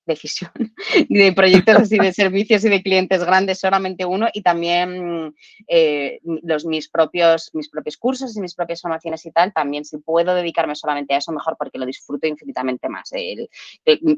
em, 0.05 0.13
decisión 0.13 0.51
de 1.09 1.33
proyectos 1.33 1.75
así 1.75 1.97
de 1.97 2.13
servicios 2.13 2.63
y 2.65 2.69
de 2.69 2.81
clientes 2.81 3.23
grandes, 3.23 3.59
solamente 3.59 4.05
uno, 4.05 4.27
y 4.33 4.41
también 4.41 5.33
eh, 5.67 6.19
los, 6.23 6.65
mis, 6.65 6.89
propios, 6.89 7.51
mis 7.53 7.69
propios 7.69 7.97
cursos 7.97 8.35
y 8.35 8.41
mis 8.41 8.55
propias 8.55 8.81
formaciones 8.81 9.25
y 9.25 9.31
tal, 9.31 9.53
también 9.53 9.85
si 9.85 9.97
puedo 9.97 10.35
dedicarme 10.35 10.75
solamente 10.75 11.13
a 11.13 11.17
eso, 11.17 11.31
mejor 11.31 11.55
porque 11.57 11.77
lo 11.77 11.85
disfruto 11.85 12.27
infinitamente 12.27 12.89
más. 12.89 13.11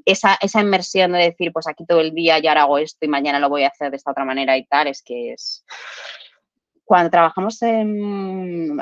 esa, 0.06 0.38
esa 0.42 0.62
inmersión 0.62 1.12
de 1.14 1.20
decir, 1.20 1.52
pues 1.52 1.68
aquí 1.68 1.86
todo 1.86 2.02
el 2.02 2.14
día 2.14 2.40
y 2.40 2.48
ahora 2.48 2.64
hago 2.64 2.78
esto 2.78 3.06
y 3.06 3.08
mañana 3.08 3.40
lo 3.40 3.50
voy 3.50 3.64
a 3.64 3.70
hacer 3.70 3.92
de 3.92 3.98
esta 3.98 4.12
otra 4.12 4.26
manera 4.26 4.58
y 4.58 4.66
tal, 4.66 4.88
es 4.88 5.02
que 5.02 5.34
es 5.34 5.64
cuando 6.88 7.10
trabajamos 7.10 7.60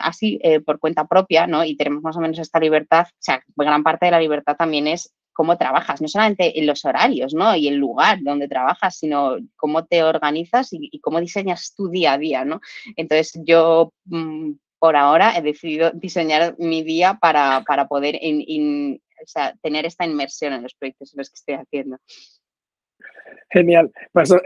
así 0.04 0.40
eh, 0.44 0.60
por 0.60 0.80
cuenta 0.80 1.08
propia, 1.08 1.48
¿no? 1.48 1.66
Y 1.66 1.76
tenemos 1.76 2.04
más 2.04 2.16
o 2.16 2.20
menos 2.20 2.38
esta 2.38 2.60
libertad, 2.60 3.08
o 3.10 3.18
sea, 3.18 3.44
gran 3.56 3.82
parte 3.82 4.06
de 4.06 4.12
la 4.12 4.20
libertad 4.20 4.56
también 4.56 4.88
es 4.88 5.12
cómo 5.36 5.58
trabajas, 5.58 6.02
no 6.02 6.08
solamente 6.08 6.58
en 6.58 6.66
los 6.66 6.86
horarios 6.86 7.34
¿no? 7.34 7.56
y 7.58 7.68
el 7.68 7.76
lugar 7.76 8.20
donde 8.22 8.48
trabajas, 8.48 8.98
sino 8.98 9.36
cómo 9.58 9.86
te 9.86 10.02
organizas 10.02 10.70
y, 10.72 10.98
cómo 11.02 11.20
diseñas 11.20 11.76
tu 11.76 11.90
día 11.90 12.14
a 12.14 12.18
día. 12.18 12.46
¿no? 12.46 12.62
Entonces 12.96 13.34
yo 13.44 13.92
mm, 14.06 14.54
por 14.80 14.96
ahora 14.96 15.38
he 15.38 15.42
decidido 15.42 15.92
diseñar 15.92 16.56
mi 16.58 16.84
día 16.84 17.18
para, 17.20 17.66
poder 17.90 18.18
tener 19.62 19.86
esta 19.86 20.06
inmersión 20.06 20.54
en 20.54 20.64
los 20.64 20.74
proyectos 20.74 21.14
en 21.14 21.18
los 21.18 21.30
que 21.30 21.36
estoy 21.36 21.56
haciendo. 21.56 21.98
Genial. 23.50 23.92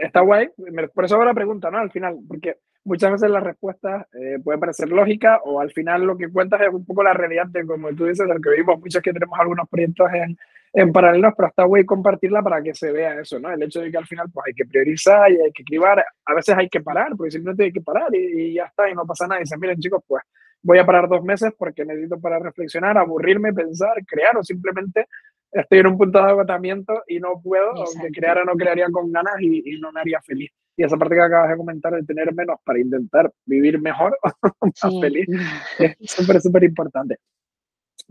Está 0.00 0.20
guay. 0.22 0.48
Por 0.92 1.04
eso 1.04 1.14
hago 1.14 1.24
la 1.24 1.34
pregunta, 1.34 1.70
¿no? 1.70 1.78
Al 1.78 1.92
final, 1.92 2.18
porque 2.26 2.56
muchas 2.82 3.12
veces 3.12 3.30
la 3.30 3.40
respuesta 3.40 4.08
eh, 4.12 4.38
puede 4.42 4.58
parecer 4.58 4.88
lógica 4.88 5.40
o 5.44 5.60
al 5.60 5.70
final 5.70 6.02
lo 6.02 6.16
que 6.16 6.28
cuentas 6.28 6.60
es 6.62 6.74
un 6.74 6.84
poco 6.84 7.04
la 7.04 7.12
realidad 7.12 7.46
de, 7.46 7.64
como 7.64 7.94
tú 7.94 8.06
dices, 8.06 8.26
lo 8.26 8.40
que 8.40 8.50
vimos 8.56 8.80
muchos 8.80 9.02
que 9.02 9.12
tenemos 9.12 9.38
algunos 9.38 9.68
proyectos 9.68 10.08
en, 10.12 10.36
en 10.72 10.92
paralelo, 10.92 11.32
pero 11.36 11.48
está 11.48 11.64
guay 11.64 11.84
compartirla 11.84 12.42
para 12.42 12.62
que 12.62 12.74
se 12.74 12.92
vea 12.92 13.20
eso, 13.20 13.38
¿no? 13.40 13.50
El 13.50 13.62
hecho 13.62 13.80
de 13.80 13.90
que 13.90 13.98
al 13.98 14.06
final 14.06 14.30
pues 14.32 14.46
hay 14.46 14.54
que 14.54 14.64
priorizar 14.64 15.30
y 15.30 15.40
hay 15.40 15.52
que 15.52 15.62
escribir, 15.62 15.88
a 16.24 16.34
veces 16.34 16.56
hay 16.56 16.68
que 16.68 16.80
parar, 16.80 17.16
porque 17.16 17.32
simplemente 17.32 17.64
hay 17.64 17.72
que 17.72 17.80
parar 17.80 18.14
y, 18.14 18.54
ya 18.54 18.64
está, 18.64 18.88
y 18.88 18.94
no 18.94 19.04
pasa 19.04 19.26
nada. 19.26 19.40
Y 19.40 19.44
dicen, 19.44 19.58
miren 19.58 19.80
chicos, 19.80 20.02
pues 20.06 20.22
voy 20.62 20.78
a 20.78 20.86
parar 20.86 21.08
dos 21.08 21.24
meses 21.24 21.52
porque 21.58 21.84
necesito 21.84 22.20
para 22.20 22.38
reflexionar, 22.38 22.96
aburrirme, 22.98 23.52
pensar, 23.52 23.94
crear 24.06 24.36
o 24.36 24.44
simplemente 24.44 25.06
estoy 25.50 25.80
en 25.80 25.88
un 25.88 25.98
punto 25.98 26.22
de 26.22 26.30
agotamiento 26.30 27.02
y 27.08 27.18
no 27.18 27.40
puedo, 27.42 27.72
aunque 27.74 28.10
creara 28.12 28.44
no 28.44 28.52
crearía 28.54 28.86
con 28.92 29.10
ganas 29.10 29.34
y, 29.40 29.74
y, 29.74 29.80
no 29.80 29.90
me 29.90 30.00
haría 30.00 30.20
feliz. 30.20 30.52
Y 30.76 30.84
esa 30.84 30.96
parte 30.96 31.16
que 31.16 31.22
acabas 31.22 31.50
de 31.50 31.56
comentar 31.56 31.92
de 31.92 32.04
tener 32.04 32.32
menos 32.32 32.60
para 32.64 32.78
intentar 32.78 33.32
vivir 33.44 33.80
mejor, 33.80 34.16
más 34.60 35.00
feliz, 35.00 35.26
es 35.78 35.96
súper, 36.00 36.40
súper 36.40 36.62
importante 36.62 37.18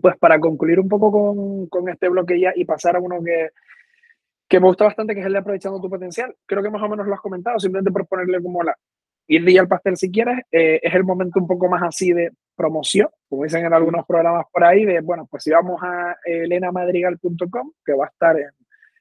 pues 0.02 0.18
para 0.18 0.40
concluir 0.40 0.80
un 0.80 0.88
poco 0.88 1.12
con, 1.12 1.68
con 1.68 1.90
este 1.90 2.10
bloque 2.10 2.40
ya 2.40 2.52
y 2.56 2.66
pasar 2.66 2.96
a 2.96 3.00
uno 3.00 3.24
que, 3.24 3.50
que 4.48 4.60
me 4.60 4.68
gusta 4.68 4.86
bastante, 4.86 5.14
que 5.14 5.22
es 5.22 5.26
el 5.26 5.34
de 5.34 5.40
aprovechando 5.40 5.80
tu 5.80 5.90
potencial, 5.90 6.36
creo 6.46 6.64
que 6.64 6.70
más 6.70 6.82
o 6.82 6.90
menos 6.90 7.08
lo 7.08 7.14
has 7.14 7.22
comentado, 7.22 7.60
simplemente 7.60 7.92
por 7.92 8.08
ponerle 8.08 8.42
como 8.42 8.64
la 8.64 8.76
ir 9.30 9.46
día 9.46 9.62
al 9.62 9.68
pastel 9.68 9.96
si 9.96 10.12
quieres, 10.12 10.40
eh, 10.52 10.80
es 10.82 10.96
el 10.96 11.04
momento 11.04 11.40
un 11.40 11.48
poco 11.48 11.70
más 11.70 11.84
así 11.84 12.12
de 12.12 12.32
promoción, 12.56 13.10
como 13.30 13.44
dicen 13.44 13.64
en 13.64 13.74
algunos 13.74 14.06
programas 14.08 14.46
por 14.52 14.64
ahí, 14.64 14.86
de, 14.86 15.02
bueno, 15.02 15.28
pues 15.30 15.44
si 15.44 15.52
vamos 15.52 15.80
a 15.84 16.18
elenamadrigal.com, 16.26 17.72
que 17.86 17.94
va 17.94 18.06
a 18.06 18.10
estar 18.10 18.38
en, 18.38 18.50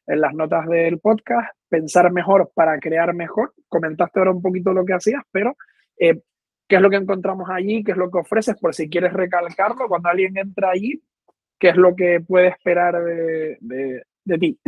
en, 0.06 0.20
las 0.20 0.34
notas 0.34 0.66
del 0.66 1.00
podcast, 1.00 1.48
pensar 1.70 2.12
mejor 2.12 2.50
para 2.54 2.78
crear 2.78 3.14
mejor, 3.14 3.54
comentaste 3.68 4.18
ahora 4.18 4.32
un 4.32 4.42
poquito 4.42 4.74
lo 4.74 4.84
que 4.84 4.92
hacías, 4.92 5.22
pero 5.32 5.56
eh, 5.98 6.20
qué 6.68 6.76
es 6.76 6.82
lo 6.82 6.90
que 6.90 6.96
encontramos 6.96 7.48
allí, 7.50 7.82
qué 7.82 7.92
es 7.92 7.98
lo 7.98 8.10
que 8.10 8.18
ofreces, 8.18 8.56
por 8.60 8.74
si 8.74 8.88
quieres 8.88 9.12
recalcarlo, 9.12 9.88
cuando 9.88 10.10
alguien 10.10 10.36
entra 10.36 10.70
allí, 10.70 11.02
qué 11.58 11.70
es 11.70 11.76
lo 11.76 11.96
que 11.96 12.20
puede 12.20 12.48
esperar 12.48 13.02
de, 13.02 13.56
de 14.24 14.38
ti. 14.38 14.58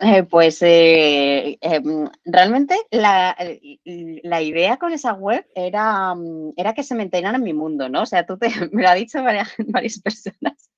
Eh, 0.00 0.24
pues 0.24 0.60
eh, 0.62 1.56
em, 1.60 2.08
realmente 2.24 2.76
la, 2.90 3.36
la, 4.22 4.42
idea 4.42 4.76
con 4.76 4.92
esa 4.92 5.12
web 5.12 5.46
era, 5.54 6.14
mm, 6.14 6.54
era 6.56 6.74
que 6.74 6.82
se 6.82 6.94
mantengan 6.94 7.36
en 7.36 7.42
mi 7.42 7.52
mundo, 7.52 7.88
¿no? 7.88 8.02
O 8.02 8.06
sea, 8.06 8.26
tú 8.26 8.36
te, 8.38 8.48
me 8.72 8.82
lo 8.82 8.88
ha 8.88 8.94
dicho 8.94 9.22
varias, 9.22 9.52
varias 9.68 10.00
personas. 10.00 10.70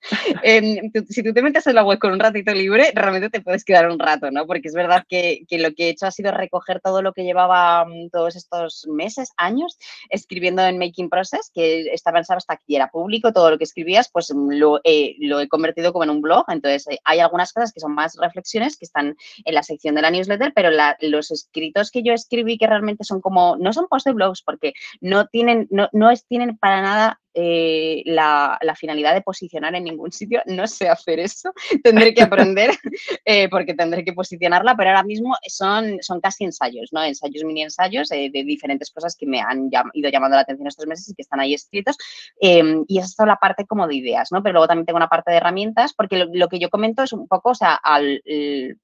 Em, 0.43 0.91
si 1.09 1.23
tú 1.23 1.33
te 1.33 1.41
metes 1.41 1.67
en 1.67 1.77
la 1.77 1.85
web 1.85 1.99
con 1.99 2.13
un 2.13 2.21
ratito 2.21 2.53
libre, 2.53 2.93
realmente 2.95 3.31
te 3.31 3.41
puedes 3.41 3.65
quedar 3.65 3.89
un 3.89 3.99
rato, 3.99 4.31
¿no? 4.31 4.47
Porque 4.47 4.69
es 4.69 4.75
verdad 4.75 5.05
que, 5.09 5.45
que 5.49 5.59
lo 5.59 5.73
que 5.73 5.87
he 5.87 5.89
hecho 5.91 6.07
ha 6.07 6.11
sido 6.11 6.31
recoger 6.33 6.81
todo 6.81 7.01
lo 7.01 7.15
que 7.15 7.25
llevaba 7.25 7.87
mm, 7.87 8.11
todos 8.11 8.37
estos 8.37 8.87
meses, 8.89 9.31
años, 9.39 9.79
escribiendo 10.11 10.63
en 10.63 10.79
Making 10.79 11.09
Process, 11.09 11.51
que 11.55 11.93
estaba 11.93 12.17
pensado 12.17 12.39
hasta 12.39 12.57
que 12.57 12.77
era 12.77 12.89
público, 12.89 13.33
todo 13.33 13.51
lo 13.51 13.59
que 13.59 13.65
escribías, 13.65 14.11
pues 14.13 14.33
mm, 14.35 14.53
lo, 14.53 14.81
lo 15.21 15.41
he 15.41 15.49
convertido 15.49 15.93
como 15.93 16.05
en 16.05 16.11
un 16.11 16.21
blog. 16.21 16.45
Entonces, 16.49 16.87
eh, 16.89 16.99
hay 17.05 17.21
algunas 17.21 17.53
cosas 17.53 17.73
que 17.73 17.81
son 17.81 17.95
más 17.95 18.17
reflexiones 18.21 18.74
que 18.77 18.85
están 18.85 19.17
en 19.45 19.55
la 19.55 19.63
sección 19.63 19.95
de 19.95 20.03
la 20.03 20.11
newsletter, 20.11 20.53
pero 20.55 20.71
los 21.01 21.31
escritos 21.31 21.91
que 21.91 22.03
yo 22.03 22.13
escribí 22.13 22.59
que 22.59 22.67
realmente 22.67 23.05
son 23.05 23.21
como, 23.21 23.57
no 23.57 23.73
son 23.73 23.87
post 23.89 24.07
de 24.07 24.13
blogs 24.13 24.43
porque 24.43 24.75
no 25.01 25.27
tienen, 25.27 25.67
no, 25.71 25.89
no 25.93 26.11
es, 26.11 26.27
tienen 26.27 26.57
para 26.59 26.83
nada 26.83 27.21
eh, 27.37 28.03
la, 28.07 28.59
finalidad 28.77 29.13
de 29.15 29.23
posicionar 29.23 29.75
en 29.75 29.85
ningún 29.85 30.13
sitio. 30.13 30.41
No 30.47 30.67
sé 30.67 30.89
hacer 30.89 31.19
eso, 31.19 31.53
tendré 31.83 32.15
que 32.15 32.23
aprender 32.23 32.71
eh, 33.25 33.49
porque 33.49 33.75
tendré 33.75 34.05
que 34.05 34.13
posicionarla, 34.13 34.77
pero 34.77 34.91
ahora 34.91 35.03
mismo 35.03 35.35
son, 35.47 35.99
son 36.01 36.21
casi 36.21 36.45
ensayos, 36.45 36.91
¿no? 36.93 37.03
Ensayos, 37.03 37.45
mini 37.45 37.63
ensayos 37.63 38.11
eh, 38.13 38.31
de 38.33 38.45
diferentes 38.45 38.91
cosas 38.91 39.17
que 39.17 39.27
me 39.27 39.41
han 39.41 39.69
ido 39.95 40.11
llamando 40.11 40.37
la 40.37 40.43
atención 40.43 40.69
estos 40.69 40.87
meses 40.87 41.09
y 41.09 41.15
que 41.15 41.23
están 41.23 41.41
ahí 41.41 41.55
escritos. 41.55 41.97
Em, 42.41 42.85
y 42.87 42.99
esa 42.99 43.07
es 43.07 43.17
toda 43.17 43.29
la 43.29 43.37
parte 43.37 43.67
como 43.67 43.87
de 43.87 43.97
ideas, 43.97 44.31
¿no? 44.31 44.43
Pero 44.43 44.55
luego 44.55 44.69
también 44.69 44.87
tengo 44.87 44.97
una 44.97 45.09
parte 45.09 45.31
de 45.31 45.39
herramientas 45.39 45.93
porque 45.93 46.27
lo, 46.33 46.49
que 46.49 46.59
yo 46.59 46.71
comento 46.71 47.03
es 47.03 47.13
un 47.13 47.27
poco, 47.27 47.51
o 47.51 47.55
sea, 47.55 47.81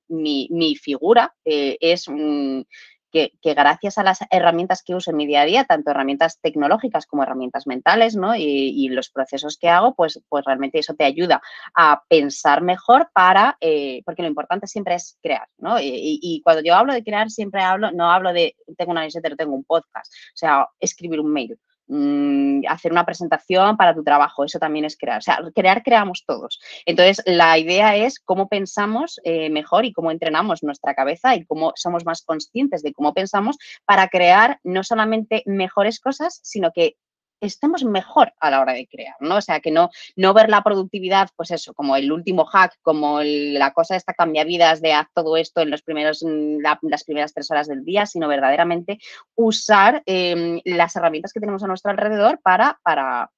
mi, 0.08 0.48
mi, 0.50 0.76
figura 0.76 1.34
es 1.44 2.08
un 2.08 2.66
que, 3.10 3.32
gracias 3.42 3.98
a 3.98 4.02
las 4.02 4.20
herramientas 4.30 4.82
que 4.82 4.94
uso 4.94 5.10
en 5.10 5.16
mi 5.16 5.26
día 5.26 5.42
a 5.42 5.44
día, 5.44 5.64
tanto 5.64 5.90
herramientas 5.90 6.40
tecnológicas 6.40 7.06
como 7.06 7.22
herramientas 7.22 7.66
mentales, 7.66 8.16
¿no? 8.16 8.34
Y, 8.36 8.88
los 8.90 9.10
procesos 9.10 9.56
que 9.56 9.68
hago, 9.68 9.94
pues, 9.94 10.20
pues 10.28 10.44
realmente 10.44 10.78
eso 10.78 10.94
te 10.94 11.04
ayuda 11.04 11.40
a 11.74 12.02
pensar 12.08 12.62
mejor 12.62 13.10
para, 13.12 13.56
eh, 13.60 14.02
porque 14.04 14.22
lo 14.22 14.28
importante 14.28 14.66
siempre 14.66 14.94
es 14.96 15.16
crear, 15.22 15.46
¿no? 15.58 15.76
Y, 15.80 16.40
cuando 16.44 16.62
yo 16.62 16.74
hablo 16.74 16.92
de 16.92 17.04
crear, 17.04 17.30
siempre 17.30 17.62
hablo, 17.62 17.92
no 17.92 18.10
hablo 18.10 18.32
de 18.32 18.56
tengo 18.76 18.92
una 18.92 19.02
newsletter, 19.02 19.36
tengo 19.36 19.54
un 19.54 19.64
podcast, 19.64 20.12
o 20.12 20.36
sea, 20.36 20.68
escribir 20.80 21.20
un 21.20 21.32
mail. 21.32 21.58
Mm, 21.92 22.62
hacer 22.68 22.92
una 22.92 23.04
presentación 23.04 23.76
para 23.76 23.92
tu 23.96 24.04
trabajo, 24.04 24.44
eso 24.44 24.60
también 24.60 24.84
es 24.84 24.96
crear. 24.96 25.18
O 25.18 25.22
sea, 25.22 25.40
crear 25.52 25.82
creamos 25.82 26.22
todos. 26.24 26.60
Entonces, 26.86 27.20
la 27.26 27.58
idea 27.58 27.96
es 27.96 28.20
cómo 28.20 28.48
pensamos 28.48 29.20
eh, 29.24 29.50
mejor 29.50 29.84
y 29.84 29.92
cómo 29.92 30.12
entrenamos 30.12 30.62
nuestra 30.62 30.94
cabeza 30.94 31.34
y 31.34 31.44
cómo 31.46 31.72
somos 31.74 32.04
más 32.04 32.22
conscientes 32.22 32.84
de 32.84 32.92
cómo 32.92 33.12
pensamos 33.12 33.58
para 33.84 34.06
crear 34.06 34.60
no 34.62 34.84
solamente 34.84 35.42
mejores 35.46 35.98
cosas, 35.98 36.38
sino 36.44 36.70
que 36.70 36.94
estemos 37.40 37.84
mejor 37.84 38.32
a 38.38 38.50
la 38.50 38.60
hora 38.60 38.72
de 38.72 38.86
crear, 38.86 39.16
¿no? 39.20 39.36
O 39.36 39.40
sea, 39.40 39.60
que 39.60 39.70
no, 39.70 39.90
no 40.16 40.34
ver 40.34 40.48
la 40.50 40.62
productividad, 40.62 41.28
pues 41.36 41.50
eso, 41.50 41.74
como 41.74 41.96
el 41.96 42.10
último 42.12 42.44
hack, 42.44 42.76
como 42.82 43.20
la 43.22 43.72
cosa 43.72 43.96
esta 43.96 44.14
cambia 44.14 44.44
vidas 44.44 44.80
de 44.80 44.92
haz 44.92 45.08
todo 45.14 45.36
esto 45.36 45.60
en 45.60 45.70
los 45.70 45.82
primeros, 45.82 46.24
las 46.24 47.04
primeras 47.04 47.32
tres 47.32 47.50
horas 47.50 47.68
del 47.68 47.84
día, 47.84 48.06
sino 48.06 48.28
verdaderamente 48.28 48.98
usar 49.34 50.02
em, 50.06 50.60
las 50.64 50.94
herramientas 50.96 51.32
que 51.32 51.40
tenemos 51.40 51.62
a 51.62 51.66
nuestro 51.66 51.90
alrededor 51.90 52.40
para, 52.42 52.78
para 52.82 53.30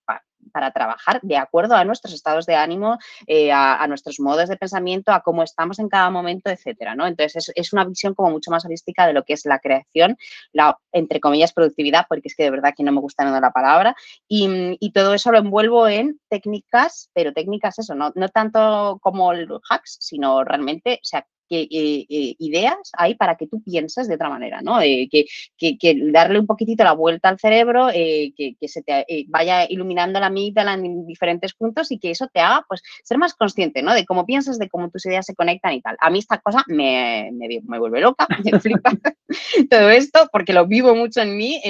para 0.53 0.71
trabajar 0.71 1.21
de 1.23 1.37
acuerdo 1.37 1.75
a 1.75 1.85
nuestros 1.85 2.15
estados 2.15 2.47
de 2.47 2.55
ánimo, 2.55 2.99
eh, 3.27 3.51
a, 3.53 3.87
nuestros 3.89 4.21
modos 4.21 4.49
de 4.49 4.57
pensamiento, 4.57 5.13
a 5.13 5.21
cómo 5.21 5.43
estamos 5.43 5.79
en 5.79 5.89
cada 5.89 6.11
momento, 6.11 6.51
etcétera, 6.51 6.95
¿no? 6.95 7.07
Entonces, 7.07 7.51
es, 7.55 7.73
una 7.73 7.85
visión 7.85 8.15
como 8.15 8.31
mucho 8.31 8.51
más 8.51 8.65
holística 8.65 9.07
de 9.07 9.13
lo 9.13 9.25
que 9.25 9.33
es 9.33 9.45
la 9.47 9.59
creación, 9.59 10.17
la, 10.53 10.79
entre 10.93 11.21
comillas, 11.21 11.53
productividad, 11.53 12.07
porque 12.09 12.29
es 12.29 12.37
que 12.37 12.45
de 12.45 12.51
verdad 12.51 12.75
que 12.77 12.85
no 12.85 12.93
me 12.93 13.01
gusta 13.01 13.25
nada 13.25 13.41
la 13.41 13.51
palabra, 13.51 13.97
y, 14.29 14.93
todo 14.93 15.15
eso 15.15 15.33
lo 15.33 15.39
envuelvo 15.39 15.89
en 15.89 16.21
técnicas, 16.29 17.09
pero 17.15 17.33
técnicas 17.33 17.79
eso, 17.79 17.95
no, 17.95 18.13
no 18.15 18.29
tanto 18.29 18.99
como 19.01 19.33
el 19.33 19.49
hacks, 19.71 19.97
sino 20.01 20.45
realmente, 20.45 21.01
o 21.03 21.05
sea, 21.05 21.27
que, 21.53 21.69
eh, 21.71 22.07
eh, 22.09 22.35
ideas 22.39 22.93
hay 22.97 23.15
para 23.15 23.37
que 23.37 23.47
tú 23.47 23.63
pienses 23.63 24.09
de 24.09 24.15
otra 24.15 24.31
manera, 24.31 24.63
¿no? 24.63 24.81
Eh, 24.81 25.07
que, 25.11 25.27
que, 25.59 25.95
darle 26.11 26.39
un 26.39 26.47
poquitito 26.47 26.83
la 26.83 26.95
vuelta 26.95 27.29
al 27.29 27.39
cerebro, 27.39 27.89
que, 27.89 28.57
se 28.63 28.83
te 28.83 29.05
vaya 29.29 29.67
iluminando 29.69 30.19
la 30.19 30.27
amígdala 30.27 30.73
en 30.75 31.07
diferentes 31.07 31.53
puntos 31.53 31.93
y 31.93 31.99
que 31.99 32.11
eso 32.11 32.27
te 32.33 32.41
haga, 32.41 32.65
pues, 32.67 32.83
ser 33.05 33.19
más 33.19 33.35
consciente, 33.35 33.83
¿no? 33.83 33.93
De 33.93 34.07
cómo 34.07 34.25
piensas, 34.25 34.59
de 34.59 34.71
cómo 34.71 34.89
tus 34.89 35.05
ideas 35.05 35.27
se 35.27 35.35
conectan 35.35 35.75
y 35.75 35.83
tal. 35.83 35.97
A 36.01 36.09
mí 36.09 36.21
esta 36.21 36.39
cosa 36.39 36.65
me, 36.69 37.31
me, 37.33 37.79
vuelve 37.79 38.01
loca, 38.01 38.27
me 38.51 38.59
flipa 38.59 38.91
todo 39.71 39.91
esto, 39.91 40.31
porque 40.33 40.55
lo 40.55 40.67
vivo 40.67 40.95
mucho 40.95 41.21
en 41.21 41.37
mí. 41.37 41.61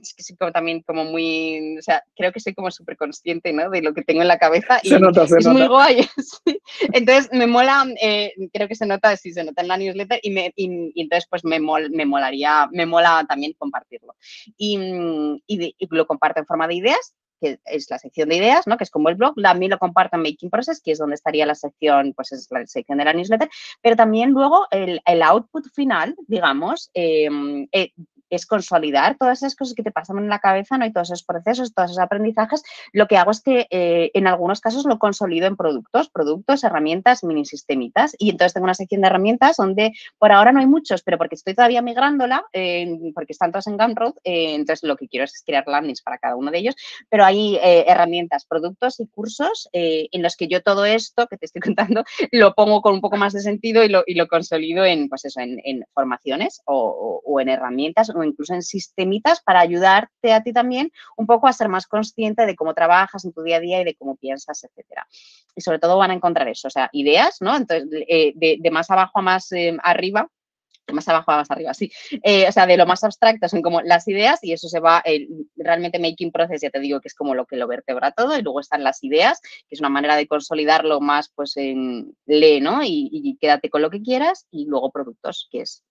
Es 0.00 0.14
que 0.14 0.22
soy 0.22 0.36
también 0.52 0.82
como 0.82 1.04
muy, 1.04 1.78
o 1.78 1.82
sea, 1.82 2.02
creo 2.14 2.32
que 2.32 2.40
soy 2.40 2.54
como 2.54 2.70
súper 2.70 2.96
consciente, 2.96 3.52
¿no? 3.52 3.70
De 3.70 3.82
lo 3.82 3.94
que 3.94 4.02
tengo 4.02 4.22
en 4.22 4.28
la 4.28 4.38
cabeza. 4.38 4.78
Y 4.82 4.90
se 4.90 5.00
nota, 5.00 5.26
se 5.26 5.38
es 5.38 5.46
muy 5.46 5.66
guay. 5.66 6.06
Entonces, 6.92 7.30
me 7.32 7.46
mola, 7.46 7.86
creo 8.52 8.68
que 8.68 8.74
se 8.74 8.86
nota 8.86 9.16
si 9.16 9.32
se 9.32 9.44
nota 9.44 9.62
en 9.62 9.68
la 9.68 9.76
newsletter 9.76 10.20
y, 10.22 10.30
me, 10.30 10.52
entonces 10.56 11.26
pues 11.28 11.44
me, 11.44 11.58
me 11.60 12.06
molaría, 12.06 12.68
me 12.72 12.86
mola 12.86 13.24
también 13.28 13.54
compartirlo. 13.58 14.14
Y, 14.56 14.78
lo 15.90 16.06
comparto 16.06 16.40
en 16.40 16.46
forma 16.46 16.68
de 16.68 16.74
ideas 16.74 17.14
que 17.38 17.58
es 17.66 17.90
la 17.90 17.98
sección 17.98 18.30
de 18.30 18.36
ideas, 18.36 18.66
¿no? 18.66 18.78
que 18.78 18.84
es 18.84 18.90
como 18.90 19.10
el 19.10 19.14
blog, 19.14 19.34
también 19.42 19.70
lo 19.70 19.78
comparto 19.78 20.16
en 20.16 20.22
Making 20.22 20.48
Process, 20.48 20.80
que 20.82 20.92
es 20.92 20.98
donde 20.98 21.16
estaría 21.16 21.44
la 21.44 21.54
sección, 21.54 22.14
pues 22.14 22.32
es 22.32 22.48
la 22.50 22.66
sección 22.66 22.96
de 22.96 23.04
la 23.04 23.12
newsletter, 23.12 23.50
pero 23.82 23.94
también 23.94 24.30
luego 24.30 24.66
el, 24.70 25.02
output 25.22 25.66
final, 25.74 26.16
digamos, 26.26 26.90
em, 26.94 27.68
eh, 27.72 27.92
es 28.30 28.46
consolidar 28.46 29.16
todas 29.18 29.38
esas 29.38 29.54
cosas 29.54 29.74
que 29.74 29.82
te 29.82 29.90
pasan 29.90 30.18
en 30.18 30.28
la 30.28 30.38
cabeza, 30.38 30.78
¿no? 30.78 30.86
Y 30.86 30.92
todos 30.92 31.10
esos 31.10 31.24
procesos, 31.24 31.72
todos 31.72 31.90
esos 31.90 32.02
aprendizajes, 32.02 32.62
lo 32.92 33.06
que 33.06 33.16
hago 33.16 33.30
es 33.30 33.40
que 33.40 33.66
eh, 33.70 34.10
en 34.14 34.26
algunos 34.26 34.60
casos 34.60 34.84
lo 34.84 34.98
consolido 34.98 35.46
en 35.46 35.56
productos, 35.56 36.08
productos, 36.10 36.64
herramientas, 36.64 37.24
mini 37.24 37.44
sistemitas. 37.44 38.14
Y 38.18 38.30
entonces 38.30 38.54
tengo 38.54 38.64
una 38.64 38.74
sección 38.74 39.00
de 39.00 39.08
herramientas 39.08 39.56
donde 39.56 39.92
por 40.18 40.32
ahora 40.32 40.52
no 40.52 40.60
hay 40.60 40.66
muchos, 40.66 41.02
pero 41.02 41.18
porque 41.18 41.34
estoy 41.34 41.54
todavía 41.54 41.82
migrándola, 41.82 42.44
porque 43.14 43.32
están 43.32 43.52
todos 43.52 43.66
en 43.66 43.76
Gumroad, 43.76 44.14
eh, 44.24 44.54
entonces 44.54 44.86
lo 44.88 44.96
que 44.96 45.08
quiero 45.08 45.24
es 45.24 45.42
crear 45.44 45.64
landings 45.66 46.02
para 46.02 46.18
cada 46.18 46.36
uno 46.36 46.50
de 46.50 46.58
ellos, 46.58 46.76
pero 47.08 47.24
hay 47.24 47.56
eh, 47.56 47.84
herramientas, 47.86 48.44
productos 48.46 49.00
y 49.00 49.06
cursos 49.06 49.68
en 49.72 50.22
los 50.22 50.36
que 50.36 50.48
yo 50.48 50.62
todo 50.62 50.84
esto 50.84 51.26
que 51.26 51.36
te 51.36 51.46
estoy 51.46 51.60
contando 51.66 52.04
lo 52.32 52.54
pongo 52.54 52.80
con 52.82 52.94
un 52.94 53.00
poco 53.00 53.16
más 53.16 53.32
de 53.32 53.40
sentido 53.40 53.84
y 53.84 53.88
lo, 53.88 54.02
y 54.06 54.14
lo 54.14 54.26
consolido 54.26 54.84
en, 54.84 55.08
pues 55.08 55.24
eso, 55.24 55.40
en, 55.40 55.84
formaciones 55.92 56.62
o 56.66 57.40
en 57.40 57.48
herramientas 57.48 58.10
o 58.16 58.24
incluso 58.24 58.54
en 58.54 58.62
sistemitas 58.62 59.42
para 59.42 59.60
ayudarte 59.60 60.32
a 60.32 60.42
ti 60.42 60.52
también 60.52 60.90
un 61.16 61.26
poco 61.26 61.48
a 61.48 61.52
ser 61.52 61.68
más 61.68 61.86
consciente 61.86 62.46
de 62.46 62.56
cómo 62.56 62.74
trabajas 62.74 63.24
en 63.24 63.32
tu 63.32 63.42
día 63.42 63.56
a 63.56 63.60
día 63.60 63.80
y 63.80 63.84
de 63.84 63.94
cómo 63.94 64.16
piensas, 64.16 64.64
etcétera. 64.64 65.06
Y 65.54 65.60
sobre 65.60 65.78
todo 65.78 65.98
van 65.98 66.10
a 66.10 66.14
encontrar 66.14 66.48
eso, 66.48 66.68
o 66.68 66.70
sea, 66.70 66.88
ideas, 66.92 67.38
¿no? 67.40 67.56
Entonces, 67.56 67.88
eh, 68.08 68.32
de, 68.36 68.70
más 68.70 68.90
abajo 68.90 69.18
a 69.18 69.22
más 69.22 69.50
eh, 69.52 69.76
arriba, 69.82 70.28
más 70.92 71.08
abajo 71.08 71.32
a 71.32 71.38
más 71.38 71.50
arriba, 71.50 71.74
sí. 71.74 71.90
Eh, 72.22 72.46
o 72.48 72.52
sea, 72.52 72.66
de 72.66 72.76
lo 72.76 72.86
más 72.86 73.02
abstracto 73.02 73.48
son 73.48 73.62
como 73.62 73.80
las 73.80 74.06
ideas 74.06 74.38
y 74.42 74.52
eso 74.52 74.68
se 74.68 74.80
va, 74.80 75.02
realmente 75.56 75.98
making 75.98 76.30
process, 76.30 76.60
ya 76.60 76.70
te 76.70 76.78
digo 76.78 77.00
que 77.00 77.08
es 77.08 77.14
como 77.14 77.34
lo 77.34 77.46
que 77.46 77.56
lo 77.56 77.66
vertebra 77.66 78.12
todo 78.12 78.38
y 78.38 78.42
luego 78.42 78.60
están 78.60 78.84
las 78.84 79.02
ideas, 79.02 79.40
que 79.40 79.74
es 79.74 79.80
una 79.80 79.88
manera 79.88 80.14
de 80.16 80.28
consolidarlo 80.28 81.00
más, 81.00 81.32
pues 81.34 81.56
en 81.56 82.14
lee, 82.26 82.60
¿no? 82.60 82.84
Y, 82.84 83.08
y, 83.12 83.36
quédate 83.38 83.68
con 83.68 83.82
lo 83.82 83.90
que 83.90 84.02
quieras 84.02 84.46
y 84.50 84.66
luego 84.66 84.90
productos, 84.92 85.48
que 85.50 85.62
es 85.62 85.82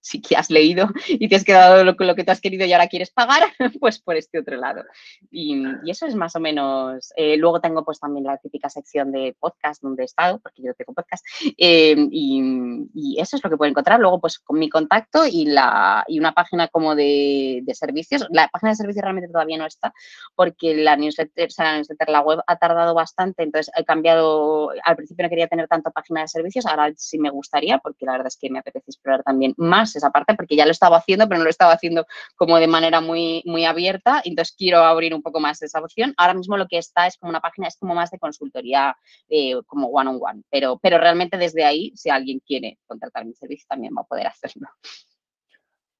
si 0.00 0.20
que 0.20 0.36
has 0.36 0.50
leído 0.50 0.88
y 1.08 1.28
te 1.28 1.36
has 1.36 1.44
quedado 1.44 1.84
lo, 1.84 1.94
lo 1.98 2.14
que 2.14 2.24
te 2.24 2.30
has 2.30 2.40
querido 2.40 2.64
y 2.64 2.72
ahora 2.72 2.88
quieres 2.88 3.10
pagar, 3.10 3.42
pues 3.80 4.00
por 4.00 4.16
este 4.16 4.38
otro 4.38 4.56
lado. 4.56 4.84
Y, 5.30 5.62
eso 5.90 6.06
es 6.06 6.14
más 6.14 6.36
o 6.36 6.40
menos. 6.40 7.12
Eh, 7.16 7.36
luego 7.36 7.60
tengo 7.60 7.84
pues 7.84 7.98
también 7.98 8.24
la 8.24 8.38
típica 8.38 8.68
sección 8.68 9.10
de 9.10 9.36
podcast 9.38 9.82
donde 9.82 10.02
he 10.02 10.06
estado, 10.06 10.38
porque 10.38 10.62
yo 10.62 10.72
tengo 10.74 10.94
podcast, 10.94 11.24
eh, 11.58 11.96
y, 12.10 13.18
eso 13.18 13.36
es 13.36 13.44
lo 13.44 13.50
que 13.50 13.56
puedo 13.56 13.70
encontrar. 13.70 14.00
Luego 14.00 14.20
pues 14.20 14.38
con 14.38 14.58
mi 14.58 14.68
contacto 14.68 15.26
y, 15.26 15.46
la, 15.46 16.04
y 16.06 16.18
una 16.18 16.32
página 16.32 16.68
como 16.68 16.94
de, 16.94 17.60
de 17.62 17.74
servicios. 17.74 18.26
La 18.30 18.48
página 18.48 18.70
de 18.70 18.76
servicios 18.76 19.02
realmente 19.02 19.30
todavía 19.30 19.58
no 19.58 19.66
está 19.66 19.92
porque 20.34 20.74
la 20.74 20.96
newsletter, 20.96 21.48
o 21.48 21.50
sea, 21.50 21.64
la 21.66 21.76
newsletter, 21.76 22.08
la 22.08 22.20
web 22.20 22.40
ha 22.46 22.56
tardado 22.56 22.94
bastante, 22.94 23.42
entonces 23.42 23.72
he 23.76 23.84
cambiado, 23.84 24.70
al 24.84 24.96
principio 24.96 25.24
no 25.24 25.28
quería 25.28 25.48
tener 25.48 25.68
tanto 25.68 25.90
página 25.90 26.22
de 26.22 26.28
servicios, 26.28 26.66
ahora 26.66 26.92
sí 26.96 27.18
me 27.18 27.30
gustaría 27.30 27.78
porque 27.78 28.06
la 28.06 28.12
verdad 28.12 28.28
es 28.28 28.36
que 28.36 28.50
me 28.50 28.58
apetece 28.58 28.90
explorar 28.90 29.22
también 29.22 29.54
más 29.56 29.89
esa 29.96 30.10
parte 30.10 30.34
porque 30.34 30.56
ya 30.56 30.64
lo 30.64 30.72
estaba 30.72 30.98
haciendo, 30.98 31.28
pero 31.28 31.38
no 31.38 31.44
lo 31.44 31.50
estaba 31.50 31.72
haciendo 31.72 32.06
como 32.36 32.58
de 32.58 32.66
manera 32.66 33.00
muy, 33.00 33.42
muy 33.46 33.64
abierta. 33.64 34.20
Entonces 34.24 34.54
quiero 34.56 34.78
abrir 34.78 35.14
un 35.14 35.22
poco 35.22 35.40
más 35.40 35.62
esa 35.62 35.80
opción. 35.80 36.14
Ahora 36.16 36.34
mismo 36.34 36.56
lo 36.56 36.66
que 36.66 36.78
está 36.78 37.06
es 37.06 37.16
como 37.16 37.30
una 37.30 37.40
página, 37.40 37.68
es 37.68 37.76
como 37.76 37.94
más 37.94 38.10
de 38.10 38.18
consultoría, 38.18 38.96
eh, 39.28 39.54
como 39.66 39.88
one 39.88 40.10
on 40.10 40.18
one. 40.20 40.42
Pero, 40.50 40.78
pero 40.82 40.98
realmente 40.98 41.36
desde 41.36 41.64
ahí, 41.64 41.92
si 41.94 42.10
alguien 42.10 42.40
quiere 42.40 42.78
contratar 42.86 43.24
mi 43.24 43.34
servicio, 43.34 43.66
también 43.68 43.94
va 43.96 44.02
a 44.02 44.06
poder 44.06 44.26
hacerlo. 44.26 44.68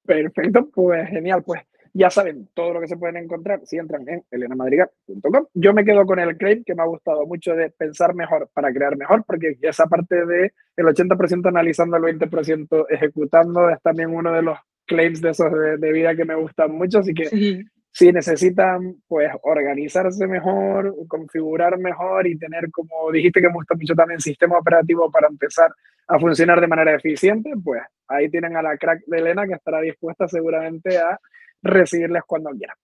Perfecto, 0.05 0.69
pues 0.75 1.09
genial. 1.09 1.43
Pues 1.45 1.63
ya 1.93 2.11
saben 2.11 2.49
todo 2.55 2.75
lo 2.75 2.81
que 2.81 2.89
se 2.89 2.97
pueden 2.97 3.17
encontrar 3.17 3.61
si 3.65 3.77
entran 3.77 4.09
en 4.09 4.23
elenamadrigal.com. 4.31 5.47
Yo 5.55 5.73
me 5.73 5.85
quedo 5.85 6.07
con 6.07 6.19
el 6.19 6.37
claim 6.37 6.65
que 6.65 6.75
me 6.75 6.83
ha 6.83 6.87
gustado 6.87 7.27
mucho 7.27 7.55
de 7.55 7.71
pensar 7.71 8.15
mejor 8.15 8.49
para 8.53 8.73
crear 8.73 8.97
mejor, 8.97 9.25
porque 9.27 9.57
esa 9.63 9.87
parte 9.87 10.27
de 10.27 10.53
el 10.77 10.87
80% 10.87 11.49
analizando, 11.49 11.97
el 11.97 12.19
20% 12.19 12.87
ejecutando 12.89 13.71
es 13.71 13.81
también 13.83 14.11
uno 14.11 14.33
de 14.33 14.43
los 14.43 14.59
claims 14.87 15.21
de 15.21 15.31
esos 15.31 15.51
de, 15.53 15.93
vida 15.93 16.15
que 16.15 16.25
me 16.25 16.35
gustan 16.35 16.73
mucho. 16.73 16.99
Así 17.01 17.15
que 17.15 17.65
si 17.93 18.13
necesitan 18.13 18.97
pues 19.09 19.31
organizarse 19.43 20.27
mejor, 20.27 20.95
configurar 21.09 21.79
mejor 21.79 22.27
y 22.27 22.39
tener, 22.39 22.71
como 22.71 23.11
dijiste 23.11 23.41
que 23.41 23.49
me 23.49 23.55
gusta 23.55 23.75
mucho 23.75 23.95
también, 23.95 24.21
sistema 24.21 24.59
operativo 24.59 25.11
para 25.11 25.29
empezar 25.29 25.73
a 26.07 26.19
funcionar 26.19 26.61
de 26.61 26.67
manera 26.67 26.95
eficiente, 26.95 27.53
pues 27.63 27.83
ahí 28.09 28.29
tienen 28.31 28.57
a 28.57 28.63
la 28.63 28.77
crack 28.77 29.03
de 29.07 29.19
Elena 29.19 29.47
que 29.47 29.55
estará 29.55 29.81
dispuesta 29.81 30.29
seguramente 30.29 30.99
a 30.99 31.19
recibirles 31.63 32.23
cuando 32.27 32.51
quieran. 32.51 32.77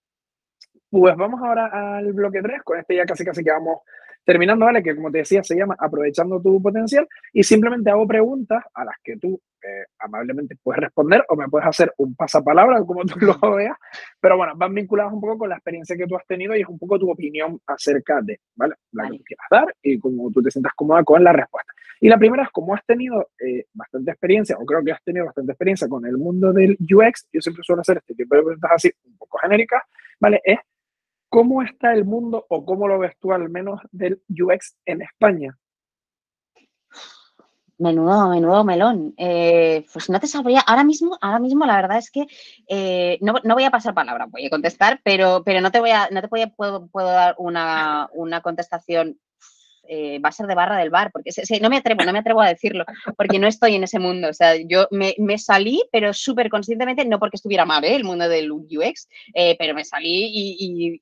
Pues 0.89 1.17
vamos 1.17 1.41
ahora 1.43 1.97
al 1.99 2.13
bloque 2.13 2.41
3, 2.43 2.63
con 2.63 2.79
este 2.79 2.97
ya 2.97 3.05
casi 3.05 3.25
casi 3.25 3.43
que 3.43 3.51
vamos 3.51 3.81
terminando, 4.25 4.67
¿vale? 4.67 4.83
Que 4.83 4.95
como 4.95 5.11
te 5.11 5.19
decía, 5.19 5.43
se 5.43 5.57
llama 5.57 5.77
Aprovechando 5.79 6.43
tu 6.43 6.61
potencial 6.61 7.09
y 7.33 7.43
simplemente 7.45 7.91
hago 7.91 8.07
preguntas 8.07 8.65
a 8.75 8.85
las 8.85 8.97
que 9.03 9.17
tú 9.17 9.41
eh, 9.63 9.85
amablemente 10.01 10.57
puedes 10.63 10.81
responder 10.81 11.25
o 11.29 11.37
me 11.37 11.49
puedes 11.49 11.69
hacer 11.69 11.95
un 11.99 12.15
pasapalabra, 12.17 12.83
como 12.85 13.05
tú 13.05 13.19
lo 13.21 13.55
veas, 13.55 13.77
pero 14.21 14.37
bueno, 14.37 14.53
van 14.57 14.75
vinculadas 14.75 15.13
un 15.13 15.21
poco 15.21 15.39
con 15.39 15.49
la 15.49 15.57
experiencia 15.57 15.97
que 15.97 16.07
tú 16.07 16.17
has 16.17 16.27
tenido 16.27 16.57
y 16.57 16.61
es 16.61 16.69
un 16.69 16.79
poco 16.79 16.99
tu 16.99 17.11
opinión 17.11 17.61
acerca 17.67 18.21
de, 18.21 18.41
¿vale? 18.57 18.75
La 18.93 19.09
que 19.09 19.23
quieras 19.23 19.47
dar 19.51 19.75
y 19.83 19.99
como 19.99 20.31
tú 20.31 20.43
te 20.43 20.51
sientas 20.51 20.73
cómoda 20.75 21.05
con 21.05 21.23
la 21.23 21.33
respuesta. 21.33 21.73
Y 22.01 22.09
la 22.09 22.19
primera 22.19 22.43
es, 22.45 22.51
como 22.51 22.75
has 22.75 22.85
tenido 22.85 23.31
eh, 23.39 23.67
bastante 23.73 24.11
experiencia, 24.11 24.57
o 24.59 24.67
creo 24.67 24.85
que 24.85 24.93
has 24.93 25.03
tenido 25.03 25.27
bastante 25.27 25.53
experiencia 25.53 25.89
con 25.89 26.05
el 26.07 26.19
mundo 26.19 26.53
del 26.53 26.77
UX, 26.81 27.29
yo 27.33 27.41
siempre 27.41 27.65
suelo 27.65 27.83
hacer 27.83 27.99
este 27.99 28.15
tipo 28.15 28.35
de 28.35 28.43
preguntas 28.43 28.71
así, 28.75 28.93
un 29.07 29.17
poco 29.17 29.39
genéricas, 29.39 29.83
¿vale? 30.21 30.41
Es, 30.45 30.59
¿cómo 31.29 31.63
está 31.63 31.93
el 31.95 32.05
mundo 32.05 32.45
o 32.49 32.65
cómo 32.65 32.87
lo 32.87 32.99
ves 32.99 33.15
tú 33.21 33.33
al 33.33 33.49
menos 33.49 33.81
del 33.91 34.21
UX 34.29 34.77
en 34.85 35.03
España? 35.03 35.57
Menudo, 37.79 38.31
menudo 38.31 38.65
melón. 38.65 39.13
Eh, 39.19 39.85
pues 39.93 40.09
no 40.09 40.19
te 40.19 40.27
sabría, 40.27 40.61
ahora 40.61 40.83
mismo, 40.83 41.19
ahora 41.21 41.39
mismo 41.39 41.67
la 41.67 41.77
verdad 41.77 41.99
es 41.99 42.11
que 42.11 42.27
eh, 42.69 43.19
no, 43.21 43.35
voy 43.43 43.65
a 43.65 43.71
pasar 43.71 43.93
palabra, 43.93 44.27
voy 44.31 44.47
a 44.47 44.51
contestar, 44.51 45.01
pero, 45.05 45.43
pero 45.45 45.61
no 45.61 45.71
te 45.71 45.81
voy 45.81 45.91
a, 45.91 46.09
no 46.11 46.23
te 46.23 46.29
puedo, 46.29 46.87
puedo 46.87 47.09
dar 47.09 47.35
una, 47.39 48.09
una 48.15 48.41
contestación 48.41 49.19
eh, 49.89 50.19
va 50.19 50.31
a 50.31 50.33
ser 50.33 50.47
de 50.47 50.55
barra 50.55 50.79
del 50.79 50.91
bar, 50.91 51.11
porque 51.13 51.31
no 51.61 51.71
me 51.71 51.77
atrevo, 51.77 52.05
no 52.05 52.13
me 52.13 52.19
atrevo 52.19 52.41
a 52.41 52.49
decirlo, 52.49 52.85
porque 53.17 53.39
no 53.39 53.47
estoy 53.47 53.75
en 53.75 53.85
ese 53.85 53.99
mundo. 53.99 54.29
O 54.29 54.33
sea, 54.33 54.55
yo 54.57 54.89
me, 54.91 55.39
salí, 55.39 55.83
pero 55.93 56.13
súper 56.13 56.49
conscientemente, 56.49 57.05
no 57.05 57.19
porque 57.19 57.37
estuviera 57.37 57.65
mal 57.65 57.85
¿eh? 57.85 57.95
el 57.95 58.05
mundo 58.05 58.29
del 58.29 58.51
UX, 58.51 59.09
eh, 59.35 59.57
pero 59.59 59.75
me 59.75 59.85
salí 59.85 60.31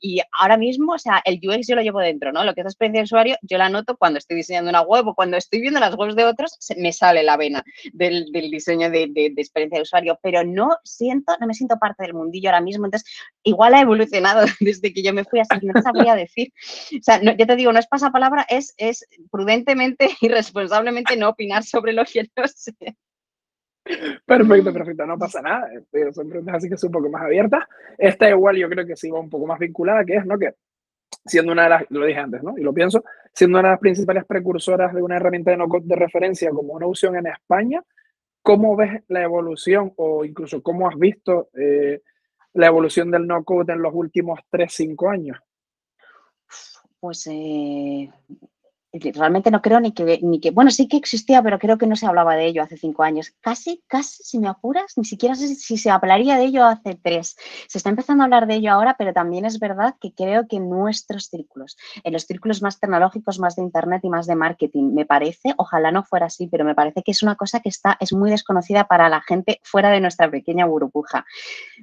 y, 0.01 0.21
ahora 0.41 0.57
mismo, 0.57 0.95
o 0.95 0.99
sea, 0.99 1.23
el 1.25 1.41
UX 1.43 1.67
yo 1.67 1.77
lo 1.77 1.83
llevo 1.83 2.01
dentro, 2.01 2.33
¿no? 2.33 2.45
Lo 2.45 2.55
que 2.55 2.61
es 2.61 2.65
la 2.65 2.71
experiencia 2.71 3.01
de 3.01 3.05
usuario, 3.05 3.37
yo 3.43 3.59
la 3.59 3.69
noto 3.69 3.97
cuando 3.97 4.19
estoy 4.19 4.37
diseñando 4.37 4.71
una 4.71 4.83
web 4.83 5.07
o 5.09 5.15
cuando 5.15 5.37
estoy 5.37 5.61
viendo 5.61 5.81
las 5.81 5.95
webs 5.97 6.17
de 6.17 6.25
otros, 6.25 6.59
me 6.77 6.93
sale 6.93 7.23
la 7.23 7.37
vena 7.37 7.65
del, 7.93 8.27
diseño 8.33 8.91
de, 8.91 9.09
de, 9.09 9.33
experiencia 9.37 9.79
de 9.79 9.83
usuario, 9.83 10.19
pero 10.23 10.45
no 10.45 10.77
siento, 10.85 11.35
no 11.41 11.47
me 11.47 11.55
siento 11.55 11.79
parte 11.79 12.03
del 12.03 12.15
mundillo 12.15 12.51
ahora 12.51 12.61
mismo. 12.61 12.87
Entonces, 12.87 13.11
igual 13.45 13.75
ha 13.75 13.81
evolucionado 13.81 14.45
desde 14.61 14.93
que 14.93 15.03
yo 15.03 15.15
me 15.15 15.25
fui 15.25 15.41
así, 15.41 15.65
no 15.65 15.81
sabría 15.81 16.17
decir. 16.17 16.53
O 16.99 17.03
sea, 17.03 17.21
yo 17.23 17.47
te 17.47 17.57
digo, 17.57 17.73
no 17.73 17.79
es 17.79 17.87
pasapalabra, 17.87 18.45
es, 18.49 18.75
es 18.77 19.07
prudentemente 19.31 20.09
y 20.21 20.29
responsablemente 20.29 21.17
no 21.17 21.29
opinar 21.29 21.63
sobre 21.63 21.93
lo 21.93 22.05
que 22.05 22.29
no 22.37 22.49
sé. 22.49 22.75
Perfecto, 24.25 24.73
perfecto, 24.73 25.07
no 25.07 25.19
pasa 25.19 25.43
nada. 25.43 25.69
Son 26.15 26.29
preguntas 26.29 26.57
así 26.57 26.71
que 26.71 26.77
son 26.77 26.89
un 26.89 26.93
poco 26.93 27.11
más 27.11 27.23
abiertas. 27.23 27.65
Esta 27.99 28.31
igual 28.31 28.57
yo 28.57 28.69
creo 28.69 28.87
que 28.87 28.97
sí 28.97 29.11
va 29.11 29.21
un 29.21 29.31
poco 29.31 29.47
más 29.47 29.59
vinculada, 29.59 30.05
que 30.05 30.17
es, 30.17 30.27
¿no? 30.27 30.39
Que 30.39 30.55
siendo 31.27 31.53
una 31.53 31.65
de 31.65 31.69
las, 31.69 31.85
lo 31.91 32.07
dije 32.07 32.19
antes, 32.19 32.43
¿no? 32.43 32.57
Y 32.57 32.63
lo 32.63 32.73
pienso, 32.73 33.05
siendo 33.33 33.59
una 33.59 33.69
de 33.69 33.73
las 33.75 33.81
principales 33.81 34.25
precursoras 34.25 34.95
de 34.95 35.03
una 35.03 35.17
herramienta 35.17 35.51
de 35.51 35.59
no-code 35.59 35.87
de 35.87 35.97
referencia 35.97 36.51
como 36.51 36.73
una 36.73 36.87
opción 36.87 37.17
en 37.17 37.27
España, 37.27 37.83
¿cómo 38.43 38.75
ves 38.75 39.03
la 39.09 39.23
evolución 39.23 39.93
o 39.97 40.25
incluso 40.25 40.63
cómo 40.63 40.89
has 40.89 40.99
visto 40.99 41.51
eh, 41.55 42.01
la 42.55 42.67
evolución 42.67 43.11
del 43.11 43.27
no-code 43.27 43.73
en 43.73 43.83
los 43.83 43.93
últimos 43.95 44.41
3, 44.51 44.73
5 44.73 45.11
años? 45.11 45.39
Pues 47.01 47.27
eh, 47.27 48.11
realmente 49.15 49.51
no 49.51 49.61
creo 49.61 49.81
ni 49.81 49.93
que, 49.93 50.21
ni 50.23 50.41
que, 50.41 50.51
bueno, 50.51 50.71
sí 50.71 50.87
que 50.87 50.97
existía, 50.97 51.43
pero 51.43 51.59
creo 51.59 51.79
que 51.79 51.87
no 51.87 51.97
se 51.97 52.07
hablaba 52.07 52.37
de 52.37 52.47
ello 52.47 52.63
hace 52.63 52.77
cinco 52.77 53.03
años. 53.03 53.33
Casi, 53.41 53.83
casi, 53.89 54.23
si 54.23 54.39
me 54.39 54.49
apuras, 54.49 54.93
ni 54.97 55.05
siquiera 55.05 55.35
sé 55.35 55.55
si 55.55 55.77
se 55.77 55.91
hablaría 55.91 56.37
de 56.37 56.45
ello 56.45 56.65
hace 56.65 56.95
tres. 56.95 57.37
Se 57.67 57.79
está 57.79 57.91
empezando 57.91 58.23
a 58.23 58.27
hablar 58.27 58.47
de 58.47 58.55
ello 58.55 58.73
ahora, 58.73 58.95
pero 58.97 59.13
también 59.13 59.45
es 59.45 59.59
verdad 59.59 59.95
que 60.01 60.13
creo 60.13 60.47
que 60.47 60.57
en 60.57 60.71
nuestros 60.71 61.27
círculos, 61.27 61.77
en 62.05 62.13
los 62.13 62.23
círculos 62.23 62.63
más 62.63 62.79
tecnológicos, 62.79 63.39
más 63.39 63.57
de 63.57 63.63
Internet 63.63 64.03
y 64.05 64.11
más 64.11 64.27
de 64.27 64.37
marketing, 64.37 64.93
me 64.95 65.07
parece, 65.07 65.55
ojalá 65.57 65.91
no 65.91 66.05
fuera 66.05 66.27
así, 66.27 66.47
pero 66.47 66.65
me 66.65 66.75
parece 66.75 67.03
que 67.03 67.11
es 67.11 67.23
una 67.23 67.35
cosa 67.35 67.61
que 67.61 67.69
está, 67.69 67.97
es 68.01 68.13
muy 68.13 68.31
desconocida 68.31 68.85
para 68.85 69.09
la 69.09 69.21
gente 69.21 69.61
fuera 69.63 69.91
de 69.91 70.01
nuestra 70.01 70.31
pequeña 70.31 70.67
burbuja. 70.67 71.25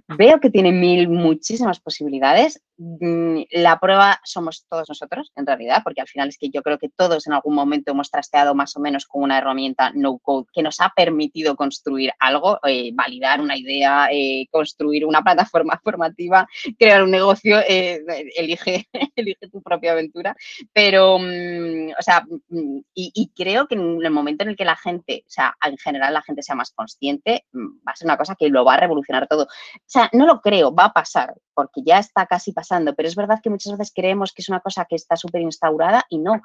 Veo 0.08 0.40
que 0.40 0.50
tiene 0.50 0.72
mil, 0.72 1.10
muchísimas 1.10 1.80
posibilidades. 1.80 2.62
Mm, 2.78 3.42
la 3.52 3.80
prueba 3.80 4.20
somos 4.24 4.66
todos 4.70 4.90
nosotros, 4.90 5.32
en 5.36 5.46
realidad, 5.46 5.82
porque 5.84 6.02
al 6.02 6.08
final 6.08 6.30
es 6.30 6.38
que 6.38 6.50
yo 6.50 6.62
creo 6.62 6.78
que 6.78 6.90
todos 7.02 7.26
en 7.26 7.34
algún 7.34 7.56
momento 7.56 7.94
hemos 7.94 8.12
trasteado 8.12 8.54
más 8.54 8.78
o 8.78 8.80
menos 8.80 9.08
con 9.08 9.24
una 9.24 9.40
herramienta 9.40 9.92
no 9.96 10.20
code 10.20 10.46
que 10.54 10.62
nos 10.62 10.80
ha 10.82 10.94
permitido 10.96 11.56
construir 11.56 12.12
algo, 12.20 12.60
eh, 12.68 12.92
validar 12.94 13.42
una 13.42 13.58
idea, 13.58 14.08
eh, 14.12 14.46
construir 14.52 15.04
una 15.04 15.24
plataforma 15.24 15.80
formativa, 15.84 16.48
crear 16.78 17.02
un 17.02 17.10
negocio, 17.10 17.58
eh, 17.68 18.04
elige, 18.38 18.88
elige 19.16 19.48
tu 19.52 19.64
propia 19.64 19.94
aventura. 19.94 20.36
Pero, 20.72 21.18
mm, 21.18 21.94
o 21.98 22.04
sea, 22.04 22.24
mm, 22.50 22.82
y, 22.94 23.32
creo 23.36 23.66
que 23.66 23.74
en 23.74 24.06
el 24.06 24.12
momento 24.12 24.44
en 24.44 24.52
el 24.52 24.56
que 24.56 24.66
la 24.66 24.76
gente, 24.76 25.24
o 25.26 25.32
sea, 25.32 25.56
en 25.66 25.78
general 25.78 26.14
la 26.14 26.22
gente 26.22 26.44
sea 26.44 26.54
más 26.54 26.70
consciente, 26.70 27.46
mm, 27.52 27.80
va 27.88 27.94
a 27.94 27.96
ser 27.96 28.06
una 28.06 28.18
cosa 28.18 28.36
que 28.36 28.48
lo 28.50 28.64
va 28.64 28.76
a 28.76 28.78
revolucionar 28.78 29.28
todo. 29.28 29.46
O 29.46 29.88
sea, 29.88 30.08
no 30.14 30.28
lo 30.28 30.40
creo, 30.40 30.72
va 30.72 30.86
a 30.86 30.94
pasar, 30.94 31.34
porque 31.56 31.82
ya 31.84 31.98
está 31.98 32.28
casi 32.28 32.52
pasando, 32.52 32.94
pero 32.94 33.10
es 33.10 33.16
verdad 33.16 33.40
que 33.42 33.50
muchas 33.50 33.76
veces 33.76 33.92
creemos 33.96 34.34
que 34.34 34.44
es 34.44 34.50
una 34.50 34.60
cosa 34.60 34.86
que 34.86 34.96
está 34.96 35.16
súper 35.16 35.42
instaurada 35.42 36.06
y 36.10 36.20
no. 36.20 36.44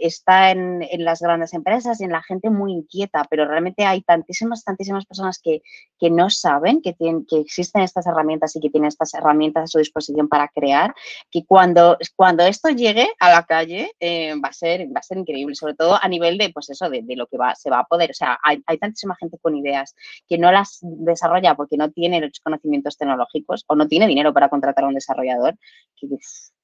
Está 0.00 0.50
en, 0.50 0.80
las 0.98 1.20
grandes 1.20 1.52
empresas 1.54 2.00
y 2.00 2.04
en 2.04 2.12
la 2.12 2.22
gente 2.22 2.50
muy 2.50 2.72
inquieta, 2.72 3.24
pero 3.30 3.46
realmente 3.46 3.84
hay 3.84 4.02
tantísimas, 4.02 4.64
tantísimas 4.64 5.06
personas 5.06 5.40
que, 5.42 5.62
que 5.98 6.10
no 6.10 6.30
saben 6.30 6.82
que, 6.82 6.92
tienen, 6.92 7.26
que 7.26 7.38
existen 7.38 7.82
estas 7.82 8.06
herramientas 8.06 8.54
y 8.56 8.60
que 8.60 8.70
tienen 8.70 8.88
estas 8.88 9.14
herramientas 9.14 9.64
a 9.64 9.66
su 9.66 9.78
disposición 9.78 10.28
para 10.28 10.48
crear, 10.48 10.94
que 11.30 11.44
cuando, 11.44 11.96
cuando 12.16 12.44
esto 12.44 12.68
llegue 12.70 13.08
a 13.18 13.30
la 13.30 13.44
calle 13.44 13.92
eh, 14.00 14.34
va, 14.42 14.48
a 14.48 14.52
ser, 14.52 14.86
va 14.88 15.00
a 15.00 15.02
ser 15.02 15.18
increíble, 15.18 15.54
sobre 15.54 15.74
todo 15.74 15.98
a 16.00 16.08
nivel 16.08 16.38
de, 16.38 16.50
pues 16.50 16.70
eso, 16.70 16.88
de, 16.90 17.04
lo 17.16 17.26
que 17.26 17.38
va, 17.38 17.54
se 17.54 17.70
va 17.70 17.80
a 17.80 17.84
poder. 17.84 18.10
O 18.10 18.14
sea, 18.14 18.38
hay, 18.42 18.62
hay 18.66 18.78
tantísima 18.78 19.16
gente 19.16 19.38
con 19.38 19.56
ideas 19.56 19.94
que 20.28 20.38
no 20.38 20.52
las 20.52 20.78
desarrolla 20.82 21.54
porque 21.54 21.76
no 21.76 21.90
tiene 21.90 22.20
los 22.20 22.40
conocimientos 22.40 22.96
tecnológicos 22.96 23.64
o 23.66 23.74
no 23.74 23.88
tiene 23.88 24.06
dinero 24.06 24.32
para 24.32 24.48
contratar 24.48 24.84
a 24.84 24.88
un 24.88 24.94
desarrollador, 24.94 25.56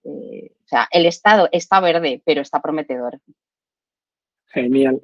eh, 0.05 0.53
o 0.65 0.69
sea, 0.69 0.89
el 0.91 1.07
estado 1.07 1.49
está 1.53 1.81
verde, 1.81 2.23
pero 2.25 2.41
está 2.41 2.61
prometedor. 2.61 3.19
Genial. 4.53 5.01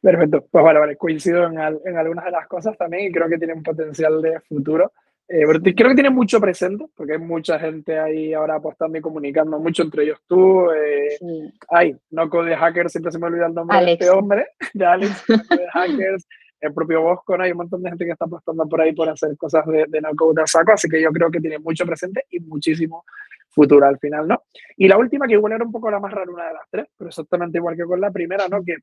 Perfecto. 0.00 0.46
Pues 0.50 0.64
vale, 0.64 0.78
vale. 0.78 0.96
Coincido 0.96 1.46
en, 1.46 1.58
algunas 1.58 2.24
de 2.24 2.30
las 2.30 2.46
cosas 2.46 2.76
también 2.78 3.08
y 3.08 3.12
creo 3.12 3.28
que 3.28 3.38
tiene 3.38 3.54
un 3.54 3.62
potencial 3.62 4.22
de 4.22 4.40
futuro. 4.40 4.92
Eh, 5.28 5.44
creo 5.74 5.88
que 5.88 5.94
tiene 5.94 6.10
mucho 6.10 6.40
presente, 6.40 6.86
porque 6.94 7.14
hay 7.14 7.18
mucha 7.18 7.58
gente 7.58 7.98
ahí 7.98 8.34
ahora 8.34 8.56
apostando 8.56 8.98
y 8.98 9.00
comunicando 9.00 9.58
mucho, 9.58 9.82
entre 9.82 10.04
ellos 10.04 10.18
tú. 10.26 10.70
Eh, 10.70 11.18
Ay, 11.70 11.96
no 12.10 12.28
de 12.28 12.56
Hackers, 12.56 12.92
siempre 12.92 13.10
se 13.10 13.18
me 13.18 13.26
olvida 13.26 13.46
el 13.46 13.54
nombre 13.54 13.84
de 13.84 13.92
este 13.92 14.10
hombre, 14.10 14.46
de 14.74 14.84
Alex, 14.84 15.24
de 15.28 15.66
Hackers, 15.72 16.26
el 16.60 16.74
propio 16.74 17.02
Bosco, 17.02 17.36
¿no? 17.36 17.44
hay 17.44 17.52
un 17.52 17.58
montón 17.58 17.82
de 17.82 17.88
gente 17.90 18.04
que 18.04 18.10
está 18.12 18.26
apostando 18.26 18.68
por 18.68 18.80
ahí 18.80 18.92
por 18.92 19.08
hacer 19.08 19.34
cosas 19.36 19.66
de, 19.66 19.86
de 19.88 20.00
no 20.00 20.10
code 20.14 20.42
de 20.42 20.46
saco, 20.46 20.72
así 20.72 20.88
que 20.88 21.00
yo 21.00 21.10
creo 21.10 21.30
que 21.30 21.40
tiene 21.40 21.58
mucho 21.58 21.86
presente 21.86 22.26
y 22.30 22.38
muchísimo 22.40 23.04
futuro 23.52 23.86
al 23.86 23.98
final, 23.98 24.26
¿no? 24.26 24.42
Y 24.76 24.88
la 24.88 24.98
última, 24.98 25.26
que 25.26 25.34
igual 25.34 25.52
era 25.52 25.64
un 25.64 25.72
poco 25.72 25.90
la 25.90 26.00
más 26.00 26.12
rara, 26.12 26.30
una 26.30 26.48
de 26.48 26.54
las 26.54 26.68
tres, 26.70 26.86
pero 26.96 27.08
exactamente 27.08 27.58
igual 27.58 27.76
que 27.76 27.84
con 27.84 28.00
la 28.00 28.10
primera, 28.10 28.48
¿no? 28.48 28.62
Que 28.64 28.76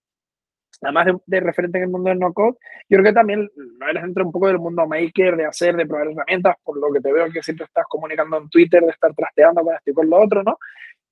además 0.81 1.07
de, 1.25 1.39
referente 1.39 1.77
en 1.77 1.85
el 1.85 1.89
mundo 1.89 2.09
del 2.09 2.19
no-code, 2.19 2.57
yo 2.87 2.97
creo 2.97 3.03
que 3.03 3.13
también 3.13 3.49
no 3.55 3.89
eres 3.89 4.03
dentro 4.03 4.25
un 4.25 4.31
poco 4.31 4.47
del 4.47 4.59
mundo 4.59 4.87
maker, 4.87 5.35
de 5.35 5.45
hacer, 5.45 5.75
de 5.75 5.85
probar 5.85 6.07
herramientas, 6.07 6.55
por 6.63 6.77
lo 6.79 6.91
que 6.93 7.01
te 7.01 7.11
veo 7.11 7.29
que 7.31 7.43
siempre 7.43 7.65
estás 7.65 7.85
comunicando 7.89 8.37
en 8.37 8.49
Twitter, 8.49 8.81
de 8.81 8.91
estar 8.91 9.13
trasteando 9.13 9.61
con 9.61 9.75
esto 9.75 9.91
y 9.91 9.93
con 9.93 10.09
lo 10.09 10.21
otro, 10.21 10.43
¿no? 10.43 10.57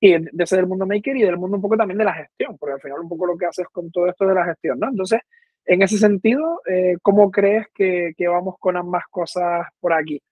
Y 0.00 0.16
de 0.16 0.46
ser 0.46 0.60
del 0.60 0.68
mundo 0.68 0.86
maker 0.86 1.16
y 1.16 1.22
del 1.22 1.36
mundo 1.36 1.56
un 1.56 1.62
poco 1.62 1.76
también 1.76 1.98
de 1.98 2.04
la 2.04 2.14
gestión, 2.14 2.56
porque 2.56 2.74
al 2.74 2.80
final 2.80 3.00
un 3.00 3.08
poco 3.08 3.26
lo 3.26 3.36
que 3.36 3.46
haces 3.46 3.66
con 3.72 3.90
todo 3.90 4.08
esto 4.08 4.26
de 4.26 4.34
la 4.34 4.44
gestión, 4.44 4.78
¿no? 4.78 4.88
Entonces, 4.88 5.20
en 5.66 5.82
ese 5.82 5.98
sentido, 5.98 6.62
eh, 6.66 6.96
¿cómo 7.02 7.30
crees 7.30 7.66
que, 7.74 8.12
que 8.16 8.28
vamos 8.28 8.54
con 8.58 8.76
ambas 8.76 9.04
cosas 9.10 9.66
por 9.80 9.92
aquí? 9.92 10.22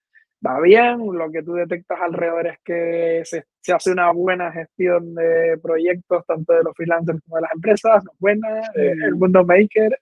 Va 0.45 0.59
bien, 0.61 0.99
lo 0.99 1.31
que 1.31 1.43
tú 1.43 1.53
detectas 1.53 1.99
alrededor 2.01 2.47
es 2.47 2.59
que 2.63 3.21
se, 3.25 3.45
hace 3.73 3.91
una 3.91 4.11
buena 4.11 4.51
gestión 4.51 5.13
de 5.15 5.57
proyectos, 5.61 6.25
tanto 6.25 6.53
de 6.53 6.63
los 6.63 6.73
freelancers 6.75 7.19
como 7.23 7.37
de 7.37 7.41
las 7.41 7.51
empresas, 7.53 8.03
buena, 8.19 8.59
eh, 8.75 8.93
el 9.05 9.15
mundo 9.15 9.43
maker. 9.43 9.97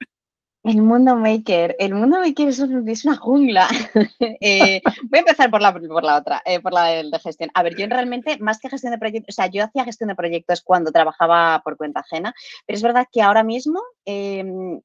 El 0.64 0.82
mundo 0.82 1.16
maker, 1.16 1.76
el 1.78 1.94
mundo 1.94 2.20
maker 2.20 2.48
es, 2.48 3.06
una 3.06 3.16
jungla. 3.16 3.68
Eh, 4.42 4.82
voy 5.04 5.18
a 5.18 5.20
empezar 5.20 5.50
por 5.50 5.62
la, 5.62 5.74
por 5.74 6.04
la 6.04 6.18
otra, 6.18 6.42
eh, 6.46 6.60
por 6.60 6.74
la 6.74 6.86
de, 6.86 7.20
gestión. 7.20 7.50
A 7.54 7.64
ver, 7.64 7.76
yo 7.76 7.88
realmente, 7.88 8.38
más 8.40 8.60
que 8.60 8.70
gestión 8.70 8.92
de 8.92 8.98
proyectos, 8.98 9.34
o 9.34 9.36
sea, 9.36 9.48
yo 9.48 9.64
hacía 9.64 9.86
gestión 9.86 10.10
de 10.10 10.16
proyectos 10.16 10.62
cuando 10.62 10.92
trabajaba 10.92 11.62
por 11.64 11.78
cuenta 11.78 12.02
ajena, 12.02 12.34
pero 12.66 12.78
es 12.78 12.84
verdad 12.84 13.06
que 13.12 13.22
ahora 13.22 13.44
mismo 13.44 13.80
em, 14.06 14.82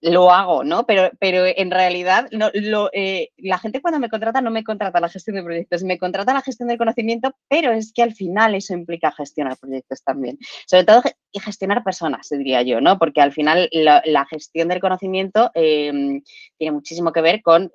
lo 0.00 0.30
hago, 0.30 0.64
¿no? 0.64 0.86
Pero, 0.86 1.10
pero 1.18 1.44
en 1.46 1.70
realidad 1.70 2.28
lo, 2.30 2.90
eh, 2.92 3.30
la 3.36 3.58
gente 3.58 3.80
cuando 3.80 4.00
me 4.00 4.08
contrata 4.08 4.40
no 4.40 4.50
me 4.50 4.64
contrata 4.64 5.00
la 5.00 5.08
gestión 5.08 5.36
de 5.36 5.42
proyectos, 5.42 5.84
me 5.84 5.98
contrata 5.98 6.34
la 6.34 6.42
gestión 6.42 6.68
del 6.68 6.78
conocimiento, 6.78 7.34
pero 7.48 7.72
es 7.72 7.92
que 7.92 8.02
al 8.02 8.14
final 8.14 8.54
eso 8.54 8.74
implica 8.74 9.12
gestionar 9.12 9.58
proyectos 9.58 10.02
también. 10.02 10.38
Sobre 10.66 10.84
todo 10.84 11.02
y 11.32 11.40
gestionar 11.40 11.84
personas, 11.84 12.28
diría 12.30 12.62
yo, 12.62 12.80
¿no? 12.80 12.98
Porque 12.98 13.20
al 13.20 13.32
final 13.32 13.68
la, 13.72 14.26
gestión 14.30 14.68
del 14.68 14.80
conocimiento 14.80 15.50
em, 15.54 16.22
tiene 16.56 16.72
muchísimo 16.72 17.12
que 17.12 17.20
ver 17.20 17.42
con 17.42 17.70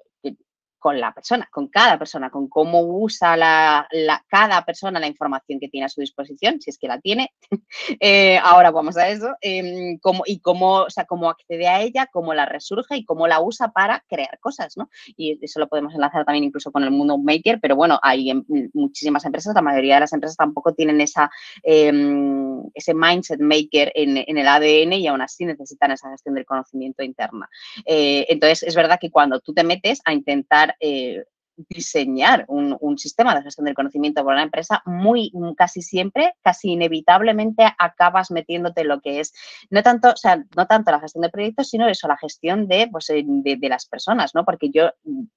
con 0.86 1.00
la 1.00 1.12
persona, 1.12 1.50
con 1.52 1.68
cada 1.68 1.98
persona, 1.98 2.30
con 2.30 2.48
cómo 2.48 2.82
usa 2.82 3.36
la, 3.36 3.88
cada 4.28 4.64
persona 4.64 5.00
la 5.00 5.08
información 5.08 5.60
que 5.60 5.68
tiene 5.68 5.88
a 5.88 5.90
su 5.90 6.00
disposición, 6.00 6.62
si 6.62 6.70
es 6.70 6.78
que 6.78 6.88
la 6.88 7.00
tiene. 7.00 7.32
Eh, 8.00 8.38
ahora 8.44 8.72
vamos 8.72 8.98
a 8.98 9.10
eso. 9.10 9.36
Em, 9.42 9.98
cómo, 10.00 10.24
y 10.26 10.40
cómo, 10.40 10.84
o 10.84 10.90
sea, 10.90 11.06
cómo 11.06 11.30
accede 11.30 11.68
a 11.68 11.82
ella, 11.82 12.08
cómo 12.12 12.34
la 12.34 12.46
resurge 12.46 12.98
y 12.98 13.06
cómo 13.06 13.28
la 13.28 13.42
usa 13.42 13.70
para 13.70 14.04
crear 14.08 14.38
cosas, 14.40 14.76
¿no? 14.78 14.90
Y 15.16 15.40
eso 15.44 15.60
lo 15.60 15.68
podemos 15.68 15.94
enlazar 15.94 16.26
también 16.26 16.44
incluso 16.44 16.72
con 16.72 16.84
el 16.84 16.92
mundo 16.92 17.18
maker, 17.18 17.60
pero 17.62 17.76
bueno, 17.76 18.00
hay 18.02 18.32
muchísimas 18.74 19.26
empresas, 19.26 19.56
la 19.56 19.62
mayoría 19.62 19.96
de 19.96 20.02
las 20.02 20.14
empresas 20.14 20.36
tampoco 20.36 20.74
tienen 20.74 21.00
esa, 21.02 21.32
em, 21.64 22.55
ese 22.74 22.94
mindset 22.94 23.40
maker 23.40 23.92
en, 23.96 24.18
el 24.18 24.48
ADN 24.48 24.94
y 24.94 25.08
aún 25.08 25.22
así 25.22 25.46
necesitan 25.46 25.92
esa 25.92 26.10
gestión 26.10 26.36
del 26.36 26.46
conocimiento 26.46 27.04
interna. 27.04 27.50
Eh, 27.86 28.26
entonces, 28.30 28.64
es 28.64 28.76
verdad 28.76 29.00
que 29.00 29.12
cuando 29.12 29.40
tú 29.40 29.54
te 29.54 29.64
metes 29.64 30.02
a 30.06 30.14
intentar 30.14 30.76
eh, 30.80 31.24
diseñar 31.58 32.46
un, 32.48 32.98
sistema 32.98 33.36
de 33.36 33.44
gestión 33.44 33.66
del 33.66 33.76
conocimiento 33.76 34.24
para 34.24 34.38
una 34.38 34.44
empresa, 34.44 34.82
muy 34.86 35.32
casi 35.58 35.82
siempre, 35.82 36.34
casi 36.42 36.72
inevitablemente 36.72 37.66
acabas 37.78 38.32
metiéndote 38.32 38.84
lo 38.84 39.02
que 39.02 39.20
es, 39.20 39.34
no 39.70 39.84
tanto, 39.84 40.12
o 40.12 40.18
sea, 40.18 40.44
no 40.56 40.66
tanto 40.68 40.92
la 40.92 41.00
gestión 41.00 41.22
de 41.22 41.30
proyectos, 41.30 41.70
sino 41.70 41.88
eso, 41.88 42.08
la 42.08 42.18
gestión 42.18 42.68
de, 42.68 42.88
pues, 42.92 43.08
de, 43.08 43.60
las 43.70 43.86
personas, 43.86 44.34
¿no? 44.34 44.46
Porque 44.46 44.70
yo, 44.70 44.92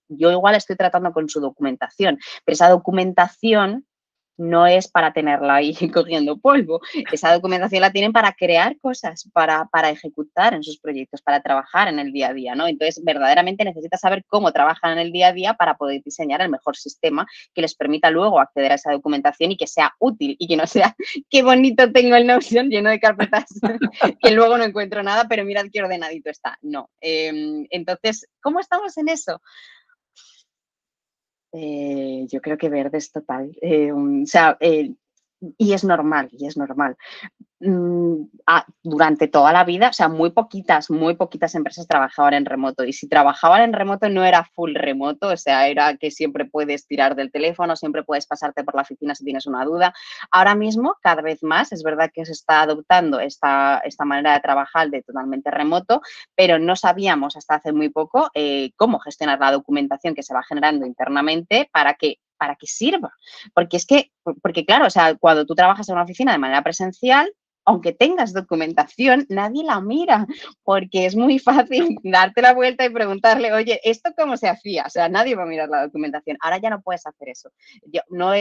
yo 0.09 0.31
igual 0.31 0.55
estoy 0.55 0.77
tratando 0.77 1.13
con 1.13 1.29
su 1.29 1.41
documentación, 1.41 2.19
pero 2.45 2.55
esa 2.55 2.69
documentación 2.69 3.87
no 4.39 4.67
es 4.67 4.89
para 4.89 5.13
tenerla 5.13 5.57
ahí 5.57 5.75
cogiendo 5.93 6.39
polvo. 6.39 6.81
Esa 7.13 7.35
documentación 7.35 7.83
la 7.83 7.93
tienen 7.93 8.13
para 8.13 8.33
crear 8.33 8.79
cosas, 8.79 9.29
para, 9.33 9.67
para 9.67 9.91
ejecutar 9.91 10.55
en 10.55 10.63
sus 10.63 10.79
proyectos, 10.79 11.21
para 11.21 11.43
trabajar 11.43 11.89
en 11.89 11.99
el 11.99 12.13
día 12.13 12.29
a 12.29 12.33
día, 12.33 12.55
¿no? 12.55 12.67
Entonces, 12.67 13.03
verdaderamente 13.05 13.65
necesitas 13.65 14.01
saber 14.01 14.25
cómo 14.27 14.53
trabajan 14.53 14.93
en 14.93 14.99
el 14.99 15.13
día 15.13 15.29
a 15.29 15.33
día 15.33 15.55
para 15.55 15.77
poder 15.77 16.03
diseñar 16.03 16.41
el 16.41 16.49
mejor 16.49 16.77
sistema 16.77 17.27
que 17.55 17.61
les 17.61 17.75
permita 17.75 18.11
luego 18.11 18.41
acceder 18.41 18.73
a 18.73 18.77
esa 18.77 18.93
documentación 18.93 19.53
y 19.53 19.57
que 19.57 19.67
sea 19.67 19.93
útil 19.99 20.37
y 20.39 20.47
que 20.47 20.57
no 20.57 20.67
sea, 20.67 20.95
qué 21.31 21.43
bonito 21.43 21.91
tengo 21.93 22.17
el 22.17 22.27
Notion 22.27 22.69
lleno 22.69 22.91
de 22.91 23.01
carpetas 23.01 23.47
que 24.23 24.31
luego 24.31 24.57
no 24.57 24.65
encuentro 24.65 25.03
nada, 25.03 25.27
pero 25.29 25.45
mirad 25.45 25.67
qué 25.73 25.83
ordenadito 25.83 26.31
está. 26.31 26.59
No. 26.63 26.91
Em, 27.01 27.67
entonces, 27.71 28.29
¿cómo 28.41 28.61
estamos 28.61 28.97
en 28.99 29.09
eso? 29.09 29.41
Eh, 31.53 32.27
yo 32.31 32.41
creo 32.41 32.59
que 32.59 32.69
verde 32.69 32.99
es 32.99 33.11
total. 33.11 33.57
Eh, 33.63 33.93
o 33.93 34.27
sea, 34.27 34.57
eh, 34.61 34.95
y 35.57 35.73
es 35.73 35.85
normal, 35.85 36.29
y 36.33 36.47
es 36.47 36.57
normal. 36.57 36.97
Mm, 37.61 38.29
durante 38.85 39.27
toda 39.27 39.53
la 39.53 39.65
vida, 39.65 39.89
o 39.89 39.93
sea, 39.93 40.09
muy 40.09 40.31
poquitas, 40.31 40.91
muy 40.91 41.17
poquitas 41.17 41.57
empresas 41.57 41.89
trabajaban 41.89 42.35
en 42.35 42.45
remoto. 42.45 42.85
Y 42.85 42.93
si 42.93 43.09
trabajaban 43.09 43.63
en 43.63 43.73
remoto 43.73 44.09
no 44.09 44.25
era 44.25 44.45
full 44.55 44.75
remoto, 44.75 45.29
o 45.29 45.37
sea, 45.37 45.67
era 45.67 45.97
que 45.97 46.11
siempre 46.13 46.45
puedes 46.45 46.87
tirar 46.87 47.17
del 47.17 47.33
teléfono, 47.33 47.75
siempre 47.75 48.05
puedes 48.05 48.27
pasarte 48.27 48.63
por 48.63 48.77
la 48.77 48.83
oficina 48.83 49.15
si 49.15 49.25
tienes 49.25 49.47
una 49.47 49.65
duda. 49.65 49.93
Ahora 50.31 50.55
mismo, 50.55 50.97
cada 51.03 51.21
vez 51.23 51.43
más, 51.43 51.73
es 51.73 51.83
verdad 51.83 52.11
que 52.15 52.25
se 52.25 52.33
está 52.33 52.63
adoptando 52.63 53.19
esta, 53.21 53.81
esta 53.85 54.05
manera 54.05 54.35
de 54.35 54.41
trabajar 54.41 54.91
de 54.91 55.03
totalmente 55.03 55.51
remoto, 55.51 56.01
pero 56.37 56.59
no 56.61 56.77
sabíamos 56.77 57.37
hasta 57.37 57.57
hace 57.57 57.73
muy 57.73 57.89
poco 57.89 58.31
eh, 58.35 58.71
cómo 58.77 59.01
gestionar 59.01 59.41
la 59.41 59.53
documentación 59.53 60.15
que 60.15 60.23
se 60.23 60.35
va 60.35 60.43
generando 60.45 60.87
internamente 60.87 61.69
para 61.73 61.95
que 61.95 62.19
para 62.39 62.57
que 62.57 62.67
sirva. 62.67 63.13
Porque 63.55 63.77
es 63.77 63.87
que, 63.87 64.13
porque 64.43 64.65
claro, 64.65 64.87
o 64.87 64.91
sea, 64.91 65.17
cuando 65.17 65.45
tú 65.45 65.55
trabajas 65.55 65.89
en 65.89 65.95
una 65.95 66.05
oficina 66.05 66.33
de 66.33 66.39
manera 66.39 66.63
presencial, 66.63 67.31
aunque 67.69 67.93
tengas 67.93 68.33
documentación, 68.33 69.27
nadie 69.29 69.63
la 69.63 69.83
mira, 69.83 70.27
porque 70.65 71.05
es 71.05 71.15
muy 71.15 71.39
fácil 71.39 71.99
darte 72.03 72.41
la 72.41 72.55
vuelta 72.55 72.87
y 72.87 72.89
preguntarle, 72.89 73.53
oye, 73.53 73.79
¿esto 73.85 74.11
cómo 74.17 74.39
se 74.39 74.49
hacía? 74.49 74.85
O 74.87 74.91
sea, 74.91 75.11
nadie 75.11 75.35
va 75.35 75.43
a 75.43 75.47
mirar 75.47 75.69
la 75.69 75.83
documentación. 75.83 76.39
Ahora 76.41 76.57
ya 76.57 76.71
no 76.71 76.81
puedes 76.81 77.07
hacer 77.07 77.29
eso. 77.29 77.51
Yo 77.93 78.01
no, 78.09 78.33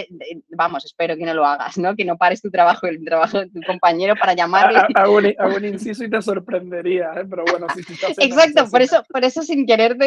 vamos, 0.55 0.85
espero 0.85 1.17
que 1.17 1.25
no 1.25 1.33
lo 1.33 1.45
hagas, 1.45 1.77
¿no? 1.77 1.93
Que 1.97 2.05
no 2.05 2.17
pares 2.17 2.41
tu 2.41 2.49
trabajo, 2.49 2.87
el 2.87 3.03
trabajo 3.03 3.39
de 3.39 3.49
tu 3.49 3.59
compañero 3.67 4.15
para 4.15 4.33
llamarle. 4.33 4.79
Hago 4.95 5.17
un, 5.57 5.65
inciso 5.65 6.05
y 6.05 6.09
te 6.09 6.21
sorprendería, 6.21 7.11
¿eh? 7.17 7.25
pero 7.29 7.43
bueno, 7.51 7.67
si, 7.75 7.83
si 7.83 7.95
Exacto, 8.19 8.69
por 8.69 8.81
eso, 8.81 9.03
por 9.09 9.25
eso 9.25 9.41
sin 9.43 9.65
querer 9.65 9.97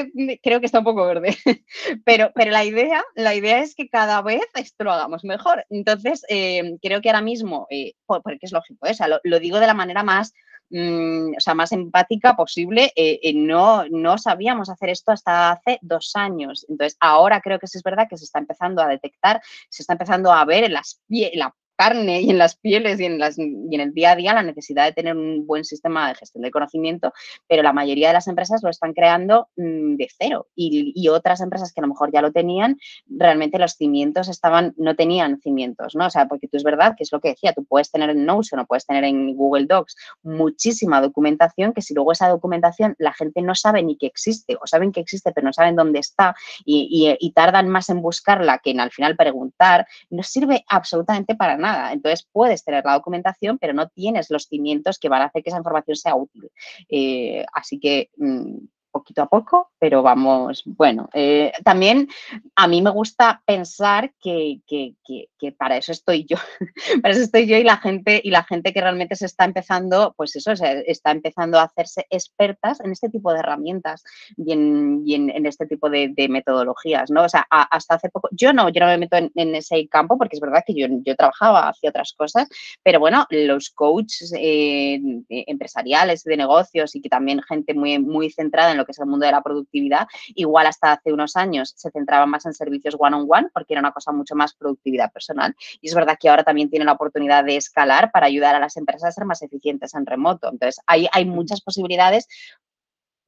creo 0.42 0.60
que 0.60 0.66
está 0.66 0.78
un 0.78 0.84
poco 0.84 1.04
verde. 1.04 1.36
Pero, 2.04 2.30
pero 2.34 2.50
la 2.50 2.64
idea, 2.64 3.02
la 3.14 3.34
idea 3.34 3.60
es 3.60 3.74
que 3.74 3.88
cada 3.88 4.22
vez 4.22 4.42
esto 4.54 4.84
lo 4.84 4.92
hagamos 4.92 5.24
mejor. 5.24 5.64
Entonces, 5.70 6.24
eh, 6.28 6.76
creo 6.82 7.00
que 7.00 7.10
ahora 7.10 7.20
mismo, 7.20 7.66
eh, 7.70 7.92
porque 8.06 8.38
es 8.42 8.52
lógico, 8.52 8.86
¿eh? 8.86 8.94
Lo, 9.22 9.38
digo 9.40 9.61
de 9.61 9.66
la 9.66 9.74
manera 9.74 10.02
más, 10.02 10.32
mm, 10.70 11.34
o 11.36 11.40
sea, 11.40 11.54
más 11.54 11.72
empática 11.72 12.36
posible. 12.36 12.92
Eh, 12.96 13.20
eh, 13.22 13.32
no, 13.34 13.84
no 13.90 14.18
sabíamos 14.18 14.70
hacer 14.70 14.90
esto 14.90 15.12
hasta 15.12 15.52
hace 15.52 15.78
dos 15.82 16.12
años. 16.14 16.66
Entonces, 16.68 16.96
ahora 17.00 17.40
creo 17.40 17.58
que 17.58 17.66
sí 17.66 17.78
es 17.78 17.84
verdad 17.84 18.06
que 18.08 18.16
se 18.16 18.24
está 18.24 18.38
empezando 18.38 18.82
a 18.82 18.88
detectar, 18.88 19.42
se 19.68 19.82
está 19.82 19.94
empezando 19.94 20.32
a 20.32 20.44
ver 20.44 20.64
en 20.64 20.72
las, 20.74 21.00
la 21.08 21.54
carne 21.81 22.20
y 22.20 22.28
en 22.28 22.37
las 22.37 22.57
pieles 22.57 23.01
y 23.01 23.07
en, 23.07 23.18
las, 23.18 23.39
y 23.39 23.74
en 23.74 23.81
el 23.81 23.95
día 23.95 24.11
a 24.11 24.16
día 24.16 24.35
la 24.35 24.43
necesidad 24.43 24.85
de 24.85 24.93
tener 24.93 25.16
un 25.16 25.47
buen 25.47 25.64
sistema 25.64 26.09
de 26.09 26.14
gestión 26.14 26.43
de 26.43 26.51
conocimiento, 26.51 27.14
pero 27.49 27.62
la 27.62 27.72
mayoría 27.72 28.09
de 28.09 28.14
las 28.14 28.28
empresas 28.28 28.62
lo 28.62 28.68
están 28.68 28.93
creando 28.93 29.49
mm, 29.57 29.97
de 29.97 30.09
cero 30.18 30.49
y, 30.55 30.93
y, 30.95 31.09
otras 31.09 31.41
empresas 31.41 31.72
que 31.72 31.81
a 31.81 31.85
lo 31.85 31.89
mejor 31.89 32.12
ya 32.12 32.20
lo 32.20 32.33
tenían, 32.33 32.76
realmente 33.09 33.59
los 33.59 33.72
cimientos 33.72 34.28
estaban, 34.28 34.74
no 34.76 34.95
tenían 34.95 35.41
cimientos, 35.41 35.95
¿no? 35.95 36.07
O 36.07 36.11
sea, 36.11 36.28
porque 36.28 36.49
tú 36.49 36.59
es 36.59 36.64
verdad 36.64 36.95
que 36.99 37.05
es 37.05 37.12
lo 37.12 37.20
que 37.20 37.31
decía, 37.31 37.55
tú 37.55 37.64
puedes 37.64 37.91
tener 37.91 38.11
en 38.11 38.26
Notion 38.26 38.61
o 38.61 38.66
puedes 38.66 38.85
tener 38.85 39.05
en 39.05 39.35
Google 39.35 39.64
Docs 39.64 39.97
muchísima 40.22 41.01
documentación 41.01 41.72
que 41.72 41.81
si 41.81 41.95
luego 41.95 42.12
esa 42.12 42.28
documentación 42.28 42.95
la 42.99 43.14
gente 43.14 43.41
no 43.41 43.55
sabe 43.55 43.83
ni 43.83 43.97
que 43.97 44.07
existe 44.07 44.57
o 44.61 44.66
saben 44.66 44.93
que 44.93 45.01
existe 45.01 45.33
pero 45.33 45.47
no 45.47 45.53
saben 45.55 45.76
dónde 45.76 46.01
está 46.01 46.35
y, 46.64 46.89
y, 46.91 47.26
y 47.26 47.33
tardan 47.33 47.68
más 47.68 47.89
en 47.89 48.03
buscarla 48.03 48.59
que 48.59 48.72
en 48.72 48.81
al 48.81 48.91
final 48.91 49.16
preguntar, 49.16 49.87
no 50.11 50.22
sirve 50.22 50.62
absolutamente 50.68 51.35
para 51.35 51.57
nada. 51.57 51.69
Entonces 51.92 52.28
puedes 52.32 52.64
tener 52.64 52.84
la 52.84 52.94
documentación, 52.94 53.58
pero 53.58 53.72
no 53.72 53.88
tienes 53.88 54.30
los 54.30 54.44
cimientos 54.44 54.98
que 54.98 55.08
van 55.08 55.22
a 55.22 55.26
hacer 55.26 55.42
que 55.42 55.50
esa 55.50 55.58
información 55.58 55.96
sea 55.96 56.14
útil. 56.14 56.50
Eh, 56.88 57.44
así 57.52 57.78
que 57.78 58.10
mm, 58.16 58.56
poquito 58.91 59.22
a 59.22 59.26
poco, 59.26 59.70
pero 59.78 60.03
vamos, 60.03 60.62
bueno, 60.64 61.09
eh, 61.12 61.53
también 61.64 62.09
a 62.57 62.68
mí 62.68 62.82
me 62.82 62.91
gusta 62.91 63.43
pensar 63.45 64.12
que, 64.20 64.61
que, 64.66 64.95
que, 65.05 65.53
para 65.53 65.76
eso 65.76 65.93
estoy 65.93 66.26
yo, 66.26 66.36
para 67.03 67.14
eso 67.14 67.22
estoy 67.22 67.47
yo 67.47 67.57
y 67.57 67.64
la 67.64 67.78
gente 67.78 68.20
y 68.22 68.30
la 68.30 68.45
gente 68.45 68.72
que 68.72 68.80
realmente 68.80 69.16
se 69.16 69.26
está 69.26 69.45
empezando, 69.45 70.14
pues 70.16 70.36
eso, 70.36 70.53
está 70.53 71.11
empezando 71.11 71.59
a 71.59 71.64
hacerse 71.64 72.07
expertas 72.11 72.80
en 72.80 72.93
este 72.93 73.09
tipo 73.09 73.32
de 73.32 73.41
herramientas 73.41 74.05
y 74.36 74.53
en, 74.53 75.47
este 75.47 75.66
tipo 75.66 75.88
de, 75.88 76.12
metodologías, 76.28 77.11
¿no? 77.11 77.24
O 77.24 77.28
sea, 77.28 77.47
hasta 77.51 77.95
hace 77.95 78.11
poco, 78.11 78.28
yo 78.32 78.53
no, 78.53 78.68
yo 78.68 78.80
no 78.80 78.86
me 78.86 78.99
meto 78.99 79.16
en, 79.16 79.55
ese 79.55 79.88
campo 79.88 80.16
porque 80.18 80.36
es 80.36 80.41
verdad 80.41 80.62
que 80.66 80.74
yo, 80.74 80.86
yo 81.05 81.16
trabajaba 81.16 81.68
hacia 81.68 81.91
otras 81.91 82.12
cosas, 82.12 82.49
pero 82.82 83.01
bueno, 83.01 83.26
los 83.30 83.70
coaches 83.70 84.32
eh, 84.36 85.01
empresariales 85.28 86.24
de 86.24 86.36
negocios 86.36 86.95
y 86.95 87.01
que 87.01 87.09
también 87.09 87.43
gente 87.43 87.74
muy, 87.74 87.99
muy 87.99 88.30
centrada 88.30 88.72
en 88.72 88.80
lo 88.81 88.85
que 88.85 88.93
es 88.93 88.99
el 88.99 89.07
mundo 89.07 89.26
de 89.26 89.33
la 89.33 89.43
productividad, 89.43 90.07
igual 90.35 90.66
hasta 90.66 90.93
hace 90.93 91.12
unos 91.12 91.37
años 91.37 91.72
se 91.76 91.91
centraba 91.91 92.26
más 92.26 92.47
en 92.47 92.55
servicios 92.55 92.97
one-on-one 92.99 93.49
porque 93.53 93.74
era 93.74 93.81
una 93.81 93.93
cosa 93.93 94.12
mucho 94.12 94.35
más 94.35 94.55
productividad 94.55 95.12
personal. 95.12 95.55
Y 95.81 95.89
es 95.89 95.95
verdad 95.95 96.16
que 96.18 96.28
ahora 96.28 96.45
también 96.45 96.70
tiene 96.70 96.85
la 96.85 96.93
oportunidad 96.93 97.45
de 97.45 97.57
escalar 97.57 98.11
para 98.12 98.26
ayudar 98.26 98.55
a 98.55 98.61
las 98.61 98.76
empresas 98.76 99.09
a 99.09 99.12
ser 99.12 99.24
más 99.24 99.43
eficientes 99.43 99.95
en 99.95 100.07
remoto. 100.07 100.49
Entonces, 100.51 100.81
hay, 100.87 101.09
hay 101.12 101.24
muchas 101.24 101.61
posibilidades 101.61 102.26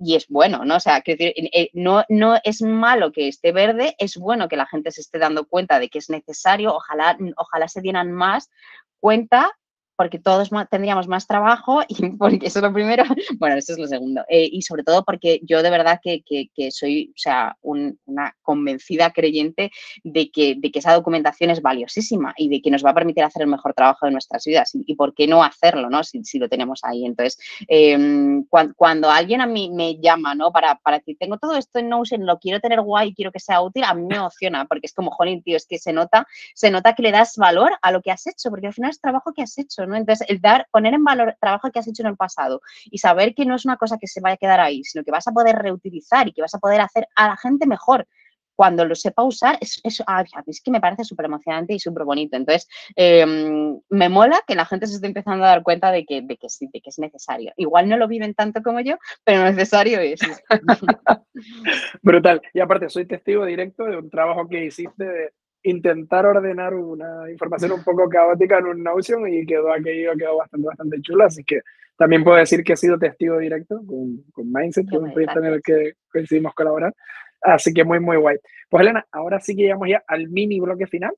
y 0.05 0.17
es 0.17 0.27
bueno, 0.29 0.65
¿no? 0.65 0.77
O 0.77 0.81
sea, 0.81 1.01
decir, 1.05 1.33
eh, 1.37 1.71
no, 1.75 2.05
no 2.09 2.37
es 2.43 2.61
malo 2.61 3.13
que 3.13 3.29
esté 3.29 3.53
verde, 3.53 3.95
es 3.99 4.17
bueno 4.17 4.49
que 4.49 4.57
la 4.57 4.67
gente 4.67 4.91
se 4.91 5.01
esté 5.01 5.19
dando 5.19 5.47
cuenta 5.47 5.79
de 5.79 5.89
que 5.89 5.99
es 5.99 6.11
necesario, 6.11 6.75
ojalá, 6.75 7.17
ojalá 7.37 7.69
se 7.69 7.81
dieran 7.81 8.11
más 8.11 8.51
cuenta 8.99 9.51
porque 9.97 10.19
todos 10.19 10.51
tendríamos 10.71 11.09
más 11.09 11.27
trabajo 11.27 11.83
y 11.89 11.95
porque 12.19 12.47
eso 12.47 12.59
es 12.59 12.63
lo 12.63 12.73
primero, 12.73 13.05
bueno, 13.39 13.57
eso 13.57 13.73
es 13.73 13.79
lo 13.79 13.87
segundo. 13.87 14.23
Eh, 14.29 14.49
y 14.51 14.63
sobre 14.63 14.83
todo 14.83 15.05
porque 15.05 15.41
yo 15.43 15.63
de 15.63 15.71
verdad 15.71 16.01
que, 16.03 16.23
que, 16.23 16.71
soy, 16.71 17.11
o 17.11 17.19
sea, 17.19 17.57
una 17.63 18.35
convencida 18.43 19.11
creyente 19.13 19.71
de 20.03 20.31
que, 20.31 20.57
de 20.59 20.71
que 20.71 20.79
esa 20.79 20.95
documentación 20.95 21.51
es 21.51 21.63
valiosísima 21.63 22.35
y 22.37 22.49
de 22.49 22.61
que 22.61 22.71
nos 22.71 22.85
va 22.85 22.91
a 22.91 22.95
permitir 22.95 23.25
hacer 23.25 23.43
el 23.43 23.49
mejor 23.49 23.75
trabajo 23.75 24.07
de 24.07 24.13
nuestras 24.13 24.45
vidas. 24.45 24.71
Y, 24.75 24.95
por 24.95 25.15
qué 25.15 25.27
no 25.27 25.43
hacerlo, 25.43 25.89
¿no? 25.91 26.05
Si, 26.05 26.23
si 26.25 26.39
lo 26.39 26.49
tenemos 26.49 26.81
ahí. 26.83 27.05
Entonces, 27.05 27.39
em, 27.67 28.45
cuando, 28.47 29.11
alguien 29.11 29.41
a 29.41 29.47
mí 29.47 29.71
me 29.73 29.99
llama, 30.01 30.35
¿no? 30.35 30.53
Para, 30.53 30.77
para 30.77 30.99
decir, 30.99 31.17
tengo 31.19 31.39
todo 31.39 31.57
esto 31.57 31.79
en 31.79 31.89
Notion, 31.89 32.27
lo 32.27 32.39
quiero 32.39 32.61
tener 32.61 32.81
guay, 32.81 33.15
quiero 33.15 33.33
que 33.33 33.41
sea 33.41 33.61
útil, 33.61 33.85
a 33.85 33.95
mí 33.95 34.05
me 34.07 34.17
emociona, 34.17 34.65
porque 34.67 34.87
es 34.87 34.93
como, 34.93 35.11
jolín, 35.11 35.43
tío, 35.43 35.57
es 35.57 35.67
que 35.67 35.79
se 35.79 35.93
nota, 35.93 36.27
se 36.55 36.71
nota 36.71 36.95
que 36.95 37.03
le 37.03 37.11
das 37.11 37.37
valor 37.37 37.73
a 37.81 37.93
lo 37.93 38.03
que 38.03 38.11
has 38.11 38.27
hecho, 38.27 38.51
porque 38.51 38.67
al 38.67 38.75
final 38.75 38.91
es 38.91 39.01
trabajo 39.01 39.33
que 39.33 39.43
has 39.43 39.57
hecho, 39.59 39.82
entonces, 39.85 40.29
el 40.29 40.41
dar, 40.41 40.67
poner 40.71 40.95
en 40.95 41.05
valor 41.05 41.37
trabajo 41.41 41.71
que 41.71 41.79
has 41.79 41.89
hecho 41.89 42.03
en 42.03 42.09
el 42.09 42.17
pasado 42.17 42.61
y 42.85 42.99
saber 42.99 43.35
que 43.35 43.45
no 43.45 43.55
es 43.55 43.65
una 43.65 43.77
cosa 43.77 43.99
que 43.99 44.07
se 44.07 44.21
vaya 44.21 44.35
a 44.35 44.39
quedar 44.39 44.61
ahí, 44.61 44.85
sino 44.85 45.05
que 45.05 45.11
vas 45.11 45.27
a 45.29 45.33
poder 45.33 45.57
reutilizar 45.57 46.29
y 46.29 46.33
que 46.33 46.43
vas 46.43 46.55
a 46.55 46.59
poder 46.59 46.81
hacer 46.81 47.09
a 47.17 47.29
la 47.29 47.37
gente 47.37 47.67
mejor 47.67 48.07
cuando 48.55 48.85
lo 48.85 48.95
sepa 48.95 49.23
usar, 49.23 49.59
es, 49.61 49.81
es, 49.83 50.63
que 50.63 50.71
me 50.71 50.81
parece 50.81 51.05
súper 51.05 51.27
emocionante 51.27 51.75
y 51.75 51.79
súper 51.79 52.05
bonito. 52.05 52.37
Entonces, 52.37 52.69
em, 52.95 53.81
me 53.89 54.09
mola 54.09 54.41
que 54.47 54.55
la 54.55 54.67
gente 54.67 54.87
se 54.87 54.95
esté 54.95 55.07
empezando 55.07 55.45
a 55.45 55.49
dar 55.49 55.63
cuenta 55.63 55.91
de 55.91 56.05
que, 56.05 56.23
de 56.23 56.37
que 56.37 56.47
de 56.61 56.81
que 56.81 56.91
es 56.91 56.99
necesario. 56.99 57.53
Igual 57.57 57.89
no 57.89 57.97
lo 57.97 58.09
viven 58.09 58.35
tanto 58.35 58.63
como 58.63 58.81
yo, 58.81 58.97
pero 59.25 59.43
necesario 59.45 59.99
es. 60.01 60.21
Brutal. 62.03 62.41
Y 62.53 62.61
aparte, 62.61 62.89
soy 62.89 63.07
testigo 63.07 63.45
directo 63.45 63.85
de 63.85 63.97
un 63.97 64.11
trabajo 64.11 64.49
que 64.49 64.65
hiciste 64.65 65.05
de 65.05 65.33
intentar 65.63 66.27
ordenar 66.27 66.75
una 66.75 67.31
información 67.31 67.73
un 67.73 67.85
poco 67.85 68.09
caótica 68.09 68.59
en 68.59 68.67
un 68.67 68.83
Notion 68.83 69.29
y 69.29 69.47
quedó 69.47 69.73
aquello, 69.73 70.13
quedó 70.19 70.37
bastante, 70.39 70.67
bastante 70.67 71.01
chulo. 71.03 71.25
Así 71.25 71.45
que 71.45 71.61
también 71.97 72.25
puedo 72.25 72.37
decir 72.37 72.65
que 72.65 72.73
he 72.73 72.77
sido 72.77 72.99
testigo 72.99 73.39
directo 73.39 73.81
con, 73.87 74.25
con 74.33 74.51
Mindset, 74.51 74.89
que 74.89 74.97
es 74.97 75.03
un 75.03 75.13
proyecto 75.13 75.39
en 75.39 75.47
el 75.47 75.63
que 75.63 75.93
coincidimos 76.11 76.55
colaborar. 76.55 76.95
Así 77.41 77.73
que 77.73 77.85
muy, 77.85 78.01
muy 78.01 78.17
guay. 78.17 78.39
Pues 78.69 78.83
Elena, 78.83 79.05
ahora 79.11 79.41
sí 79.41 79.55
que 79.55 79.63
llegamos 79.63 79.89
ya 79.89 80.03
al 80.07 80.29
mini 80.29 80.61
bloque 80.61 80.87
final. 80.87 81.13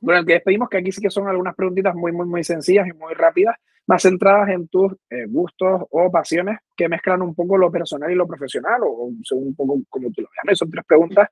Bueno, 0.00 0.20
el 0.20 0.26
que 0.26 0.34
despedimos, 0.34 0.68
que 0.68 0.78
aquí 0.78 0.92
sí 0.92 1.00
que 1.00 1.10
son 1.10 1.28
algunas 1.28 1.54
preguntitas 1.54 1.94
muy, 1.94 2.12
muy, 2.12 2.26
muy 2.26 2.44
sencillas 2.44 2.86
y 2.86 2.92
muy 2.92 3.14
rápidas, 3.14 3.56
más 3.86 4.02
centradas 4.02 4.48
en 4.50 4.68
tus 4.68 4.92
eh, 5.10 5.26
gustos 5.26 5.82
o 5.90 6.10
pasiones 6.12 6.58
que 6.76 6.88
mezclan 6.88 7.22
un 7.22 7.34
poco 7.34 7.58
lo 7.58 7.72
personal 7.72 8.10
y 8.10 8.14
lo 8.14 8.26
profesional, 8.26 8.80
o 8.84 9.10
según 9.24 9.48
un 9.48 9.54
poco 9.56 9.80
como 9.88 10.10
tú 10.12 10.22
lo 10.22 10.28
veas. 10.44 10.58
Son 10.58 10.70
tres 10.70 10.84
preguntas 10.86 11.28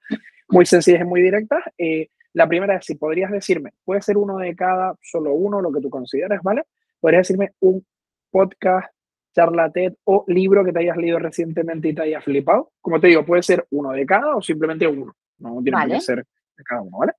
muy 0.49 0.67
sencillas 0.67 1.03
y 1.03 1.05
muy 1.05 1.23
directas. 1.23 1.63
Eh, 1.79 2.09
la 2.35 2.47
primera 2.47 2.77
es 2.77 2.85
si 2.85 2.95
podrías 2.95 3.31
decirme, 3.31 3.73
puede 3.85 4.03
ser 4.03 4.17
uno 4.17 4.39
de 4.39 4.55
cada, 4.55 4.95
solo 5.01 5.33
uno, 5.35 5.61
lo 5.61 5.73
que 5.73 5.81
tú 5.81 5.91
consideres, 5.91 6.41
¿vale? 6.43 6.65
Podrías 7.01 7.27
decirme 7.27 7.53
un 7.61 7.85
podcast, 8.31 8.89
charla 9.35 9.71
TED 9.71 9.95
o 10.05 10.25
libro 10.27 10.65
que 10.65 10.73
te 10.73 10.81
hayas 10.81 10.97
leído 10.97 11.19
recientemente 11.19 11.89
y 11.89 11.95
te 11.95 12.03
hayas 12.03 12.25
flipado. 12.25 12.73
Como 12.81 13.01
te 13.01 13.09
digo, 13.09 13.25
puede 13.25 13.43
ser 13.43 13.67
uno 13.71 13.93
de 13.93 14.05
cada 14.05 14.37
o 14.37 14.43
simplemente 14.43 14.87
uno. 14.87 15.15
No 15.39 15.61
tiene 15.63 15.87
que 15.87 16.01
ser 16.01 16.19
de 16.19 16.65
cada 16.65 16.83
uno, 16.83 16.99
¿vale? 16.99 17.13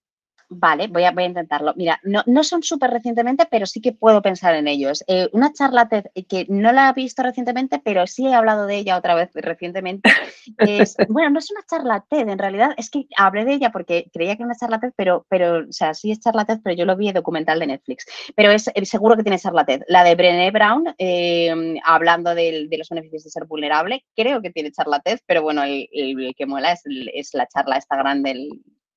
Vale, 0.52 0.88
voy 0.88 1.04
a, 1.04 1.12
voy 1.12 1.24
a 1.24 1.28
intentarlo. 1.28 1.74
Mira, 1.76 2.00
no, 2.02 2.24
no 2.26 2.44
son 2.44 2.64
súper 2.64 2.90
recientemente, 2.90 3.46
pero 3.52 3.68
sí 3.68 3.82
que 3.82 3.92
puedo 3.92 4.24
pensar 4.24 4.56
en 4.56 4.68
ellos. 4.68 5.04
Eh, 5.08 5.30
una 5.32 5.54
charla 5.54 5.88
TED 5.88 6.06
que 6.28 6.48
no 6.50 6.72
la 6.72 6.90
he 6.90 6.94
visto 6.94 7.22
recientemente, 7.22 7.80
pero 7.84 8.08
sí 8.08 8.26
he 8.26 8.34
hablado 8.34 8.66
de 8.66 8.78
ella 8.78 8.98
otra 8.98 9.14
vez 9.14 9.30
recientemente. 9.36 10.10
Es, 10.58 10.98
bueno, 11.10 11.30
no 11.30 11.40
es 11.40 11.52
una 11.52 11.62
charla 11.70 12.04
TED, 12.10 12.30
en 12.30 12.40
realidad 12.40 12.74
es 12.78 12.90
que 12.90 13.06
hablé 13.16 13.46
de 13.46 13.54
ella 13.54 13.72
porque 13.72 14.10
creía 14.12 14.36
que 14.36 14.42
era 14.42 14.48
una 14.48 14.56
charla 14.56 14.80
TED, 14.80 14.94
pero, 14.96 15.28
pero 15.30 15.68
o 15.70 15.72
sea, 15.72 15.94
sí 15.94 16.12
es 16.12 16.20
charla 16.20 16.46
TED, 16.46 16.62
pero 16.64 16.76
yo 16.76 16.86
lo 16.86 16.98
vi 16.98 17.10
en 17.10 17.14
documental 17.14 17.60
de 17.60 17.68
Netflix. 17.68 18.08
Pero 18.36 18.52
es 18.52 18.72
eh, 18.74 18.86
seguro 18.88 19.16
que 19.16 19.24
tiene 19.24 19.38
charla 19.38 19.66
TED. 19.66 19.84
La 19.88 20.04
de 20.04 20.16
Brené 20.16 20.50
Brown, 20.50 20.96
eh, 20.98 21.80
hablando 21.86 22.34
de, 22.34 22.66
de, 22.68 22.78
los 22.80 22.90
beneficios 22.90 23.24
de 23.24 23.30
ser 23.30 23.46
vulnerable, 23.46 24.04
creo 24.16 24.42
que 24.42 24.50
tiene 24.50 24.72
charla 24.72 25.00
TED, 25.00 25.20
pero 25.28 25.44
bueno, 25.44 25.62
el, 25.62 25.88
el 25.92 26.34
que 26.36 26.48
mola 26.48 26.72
es, 26.72 26.82
es 27.14 27.36
la 27.36 27.46
charla 27.46 27.78
esta 27.78 27.98
grande, 27.98 28.32
el, 28.32 28.50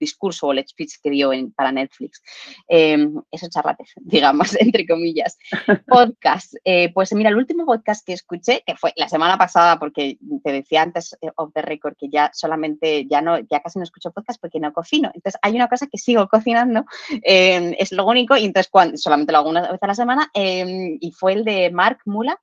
discurso 0.02 0.48
o 0.48 0.52
el 0.52 0.66
speech 0.66 0.94
que 1.02 1.10
dio 1.10 1.32
en, 1.32 1.52
para 1.52 1.72
Netflix. 1.72 2.22
Eh, 2.68 3.08
eso 3.30 3.48
charlate, 3.48 3.84
digamos, 3.96 4.54
entre 4.60 4.86
comillas. 4.86 5.38
Podcast. 5.86 6.54
Eh, 6.64 6.92
pues 6.92 7.12
mira, 7.14 7.30
el 7.30 7.36
último 7.36 7.64
podcast 7.64 8.04
que 8.04 8.12
escuché, 8.12 8.62
que 8.66 8.76
fue 8.76 8.92
la 8.96 9.08
semana 9.08 9.38
pasada, 9.38 9.78
porque 9.78 10.18
te 10.44 10.52
decía 10.52 10.82
antes 10.82 11.16
eh, 11.20 11.30
of 11.36 11.52
the 11.54 11.62
record 11.62 11.96
que 11.96 12.08
ya 12.08 12.30
solamente, 12.34 13.06
ya 13.08 13.22
no, 13.22 13.38
ya 13.38 13.60
casi 13.60 13.78
no 13.78 13.84
escucho 13.84 14.10
podcast 14.10 14.40
porque 14.40 14.60
no 14.60 14.72
cocino. 14.72 15.10
Entonces 15.14 15.38
hay 15.42 15.54
una 15.54 15.68
cosa 15.68 15.86
que 15.86 15.98
sigo 15.98 16.28
cocinando, 16.28 16.84
es 17.22 17.92
lo 17.92 18.06
único, 18.06 18.36
y 18.36 18.44
entonces 18.44 18.70
cuando, 18.70 18.96
solamente 18.96 19.32
lo 19.32 19.38
hago 19.38 19.50
una 19.50 19.70
vez 19.70 19.82
a 19.82 19.86
la 19.86 19.94
semana, 19.94 20.30
y 20.34 21.12
fue 21.12 21.34
el 21.34 21.44
de 21.44 21.70
Mark 21.70 22.00
Mula 22.04 22.38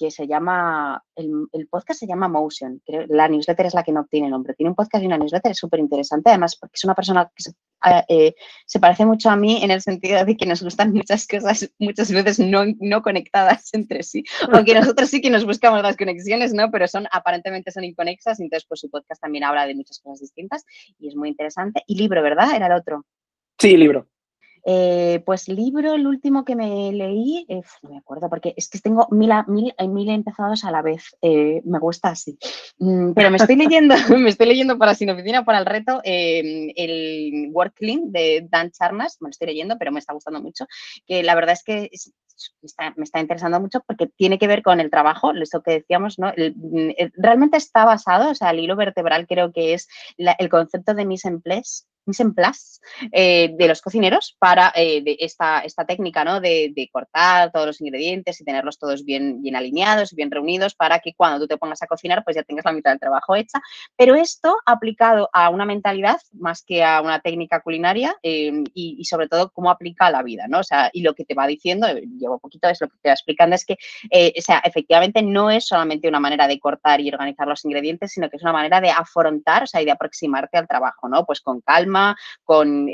que 0.00 0.10
se 0.10 0.26
llama, 0.26 1.04
el, 1.14 1.68
podcast 1.68 2.00
se 2.00 2.06
llama 2.06 2.26
Motion, 2.26 2.80
la 3.08 3.28
newsletter 3.28 3.66
es 3.66 3.74
la 3.74 3.82
que 3.82 3.92
no 3.92 4.06
tiene 4.06 4.30
nombre, 4.30 4.54
tiene 4.54 4.70
un 4.70 4.74
podcast 4.74 5.04
y 5.04 5.06
una 5.06 5.18
newsletter, 5.18 5.52
es 5.52 5.58
súper 5.58 5.78
interesante, 5.78 6.30
además 6.30 6.56
porque 6.56 6.72
es 6.76 6.84
una 6.84 6.94
persona 6.94 7.30
que 7.36 7.50
ah, 7.82 8.02
eh, 8.08 8.34
se, 8.64 8.80
parece 8.80 9.04
mucho 9.04 9.28
a 9.28 9.36
mí 9.36 9.62
en 9.62 9.70
el 9.70 9.82
sentido 9.82 10.24
de 10.24 10.38
que 10.38 10.46
nos 10.46 10.62
gustan 10.62 10.94
muchas 10.94 11.26
cosas, 11.26 11.70
muchas 11.78 12.10
veces 12.10 12.38
no, 12.38 12.62
no 12.80 13.02
conectadas 13.02 13.68
entre 13.74 14.02
sí, 14.02 14.24
aunque 14.50 14.74
nosotros 14.74 15.10
sí 15.10 15.20
que 15.20 15.28
nos 15.28 15.44
buscamos 15.44 15.82
las 15.82 15.98
conexiones, 15.98 16.54
¿no? 16.54 16.70
Pero 16.70 16.88
son, 16.88 17.06
aparentemente 17.12 17.70
son 17.70 17.84
inconexas, 17.84 18.40
entonces 18.40 18.66
pues 18.66 18.80
su 18.80 18.88
podcast 18.88 19.20
también 19.20 19.44
habla 19.44 19.66
de 19.66 19.74
muchas 19.74 20.00
cosas 20.00 20.20
distintas 20.20 20.64
y 20.98 21.08
es 21.08 21.14
muy 21.14 21.28
interesante. 21.28 21.82
Y 21.86 21.96
libro, 21.96 22.22
¿verdad? 22.22 22.56
Era 22.56 22.68
el 22.68 22.72
otro. 22.72 23.04
Sí, 23.58 23.76
libro. 23.76 24.08
Eh, 24.64 25.22
pues 25.24 25.48
libro, 25.48 25.94
el 25.94 26.06
último 26.06 26.44
que 26.44 26.56
me 26.56 26.92
leí, 26.92 27.46
eh, 27.48 27.62
no 27.82 27.90
me 27.90 27.98
acuerdo, 27.98 28.28
porque 28.28 28.54
es 28.56 28.68
que 28.68 28.78
tengo 28.78 29.06
mil, 29.10 29.30
mil, 29.46 29.74
mil 29.88 30.08
empezados 30.10 30.64
a 30.64 30.70
la 30.70 30.82
vez. 30.82 31.16
Eh, 31.22 31.62
me 31.64 31.78
gusta 31.78 32.10
así. 32.10 32.38
Mm, 32.78 33.12
pero 33.12 33.30
me 33.30 33.36
estoy 33.36 33.56
leyendo, 33.56 33.94
me 34.18 34.30
estoy 34.30 34.46
leyendo 34.46 34.78
para 34.78 34.94
Sin 34.94 35.10
Oficina, 35.10 35.44
para 35.44 35.58
el 35.58 35.66
reto, 35.66 36.00
el 36.04 37.48
Work 37.52 37.74
Clean 37.74 38.12
de 38.12 38.46
Dan 38.50 38.70
Charnas. 38.70 39.18
Me 39.20 39.26
lo 39.26 39.30
estoy 39.30 39.48
leyendo, 39.48 39.76
pero 39.78 39.92
me 39.92 40.00
está 40.00 40.12
gustando 40.12 40.40
mucho. 40.40 40.66
Que 41.06 41.22
la 41.22 41.34
verdad 41.34 41.52
es 41.52 41.62
que 41.62 41.90
me, 42.96 43.04
está, 43.04 43.20
interesando 43.20 43.60
mucho 43.60 43.80
porque 43.86 44.06
tiene 44.06 44.38
que 44.38 44.46
ver 44.46 44.62
con 44.62 44.80
el 44.80 44.90
trabajo, 44.90 45.32
esto 45.32 45.62
que 45.62 45.72
decíamos, 45.72 46.18
¿no? 46.18 46.28
Mm, 46.28 46.90
realmente 47.16 47.56
está 47.56 47.84
basado, 47.84 48.30
o 48.30 48.34
sea, 48.34 48.50
el 48.50 48.60
hilo 48.60 48.76
vertebral 48.76 49.26
creo 49.26 49.52
que 49.52 49.74
es 49.74 49.88
el 50.16 50.48
concepto 50.48 50.94
de 50.94 51.06
mise 51.06 51.28
en 51.28 51.40
place 51.40 51.84
eh, 53.12 53.54
de 53.56 53.68
los 53.68 53.80
cocineros 53.80 54.36
para 54.38 54.72
eh, 54.74 55.02
esta, 55.20 55.60
esta, 55.60 55.84
técnica 55.84 56.24
¿no? 56.24 56.40
de, 56.40 56.88
cortar 56.92 57.52
todos 57.52 57.66
los 57.66 57.80
ingredientes 57.80 58.40
y 58.40 58.44
tenerlos 58.44 58.78
todos 58.78 59.04
bien, 59.04 59.40
bien 59.42 59.56
alineados 59.56 60.12
y 60.12 60.16
bien 60.16 60.30
reunidos 60.30 60.74
para 60.74 60.98
que 60.98 61.14
cuando 61.14 61.38
tú 61.40 61.46
te 61.46 61.56
pongas 61.56 61.82
a 61.82 61.86
cocinar 61.86 62.24
pues 62.24 62.36
ya 62.36 62.42
tengas 62.42 62.64
la 62.64 62.72
mitad 62.72 62.90
del 62.90 63.00
trabajo 63.00 63.36
hecha. 63.36 63.60
Pero 63.96 64.14
esto 64.14 64.56
aplicado 64.66 65.28
a 65.32 65.50
una 65.50 65.64
mentalidad 65.64 66.20
más 66.32 66.62
que 66.62 66.82
a 66.82 67.00
una 67.00 67.20
técnica 67.20 67.60
culinaria 67.60 68.16
em, 68.22 68.64
y, 68.74 69.04
sobre 69.04 69.28
todo 69.28 69.50
cómo 69.50 69.70
aplica 69.70 70.06
a 70.06 70.10
la 70.10 70.22
vida, 70.22 70.46
¿no? 70.48 70.60
O 70.60 70.64
sea, 70.64 70.90
y 70.92 71.02
lo 71.02 71.14
que 71.14 71.24
te 71.24 71.34
va 71.34 71.46
diciendo, 71.46 71.86
eh, 72.36 72.38
poquito, 72.40 72.68
es 72.68 72.80
lo 72.80 72.88
que 72.88 72.96
te 73.02 73.08
va 73.08 73.14
explicando, 73.14 73.56
es 73.56 73.64
que, 73.64 73.74
o 73.74 74.42
sea, 74.42 74.58
efectivamente 74.64 75.22
no 75.22 75.50
es 75.50 75.66
solamente 75.66 76.08
una 76.08 76.20
manera 76.20 76.46
de 76.46 76.58
cortar 76.58 77.00
y 77.00 77.08
organizar 77.08 77.46
los 77.46 77.64
ingredientes, 77.64 78.12
sino 78.12 78.28
que 78.28 78.36
es 78.36 78.42
una 78.42 78.52
manera 78.52 78.80
de 78.80 78.90
afrontar, 78.90 79.64
o 79.64 79.66
sea, 79.66 79.82
y 79.82 79.84
de 79.84 79.90
aproximarte 79.90 80.58
al 80.58 80.68
trabajo, 80.68 81.08
¿no? 81.08 81.24
Pues 81.24 81.40
con 81.40 81.60
calma, 81.60 82.16
con 82.44 82.88
eh, 82.88 82.92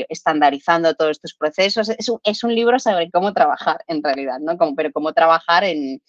eh, 0.00 0.06
estandarizando 0.08 0.94
todos 0.94 1.12
estos 1.12 1.34
procesos. 1.34 1.88
Es 1.88 2.08
un, 2.08 2.20
es 2.24 2.44
un, 2.44 2.54
libro 2.54 2.78
sobre 2.78 3.10
cómo 3.10 3.32
trabajar 3.32 3.84
en 3.86 4.02
realidad, 4.02 4.38
¿no? 4.40 4.56
Como, 4.56 4.74
pero 4.74 4.92
cómo 4.92 5.12
trabajar 5.12 5.64
en 5.64 6.00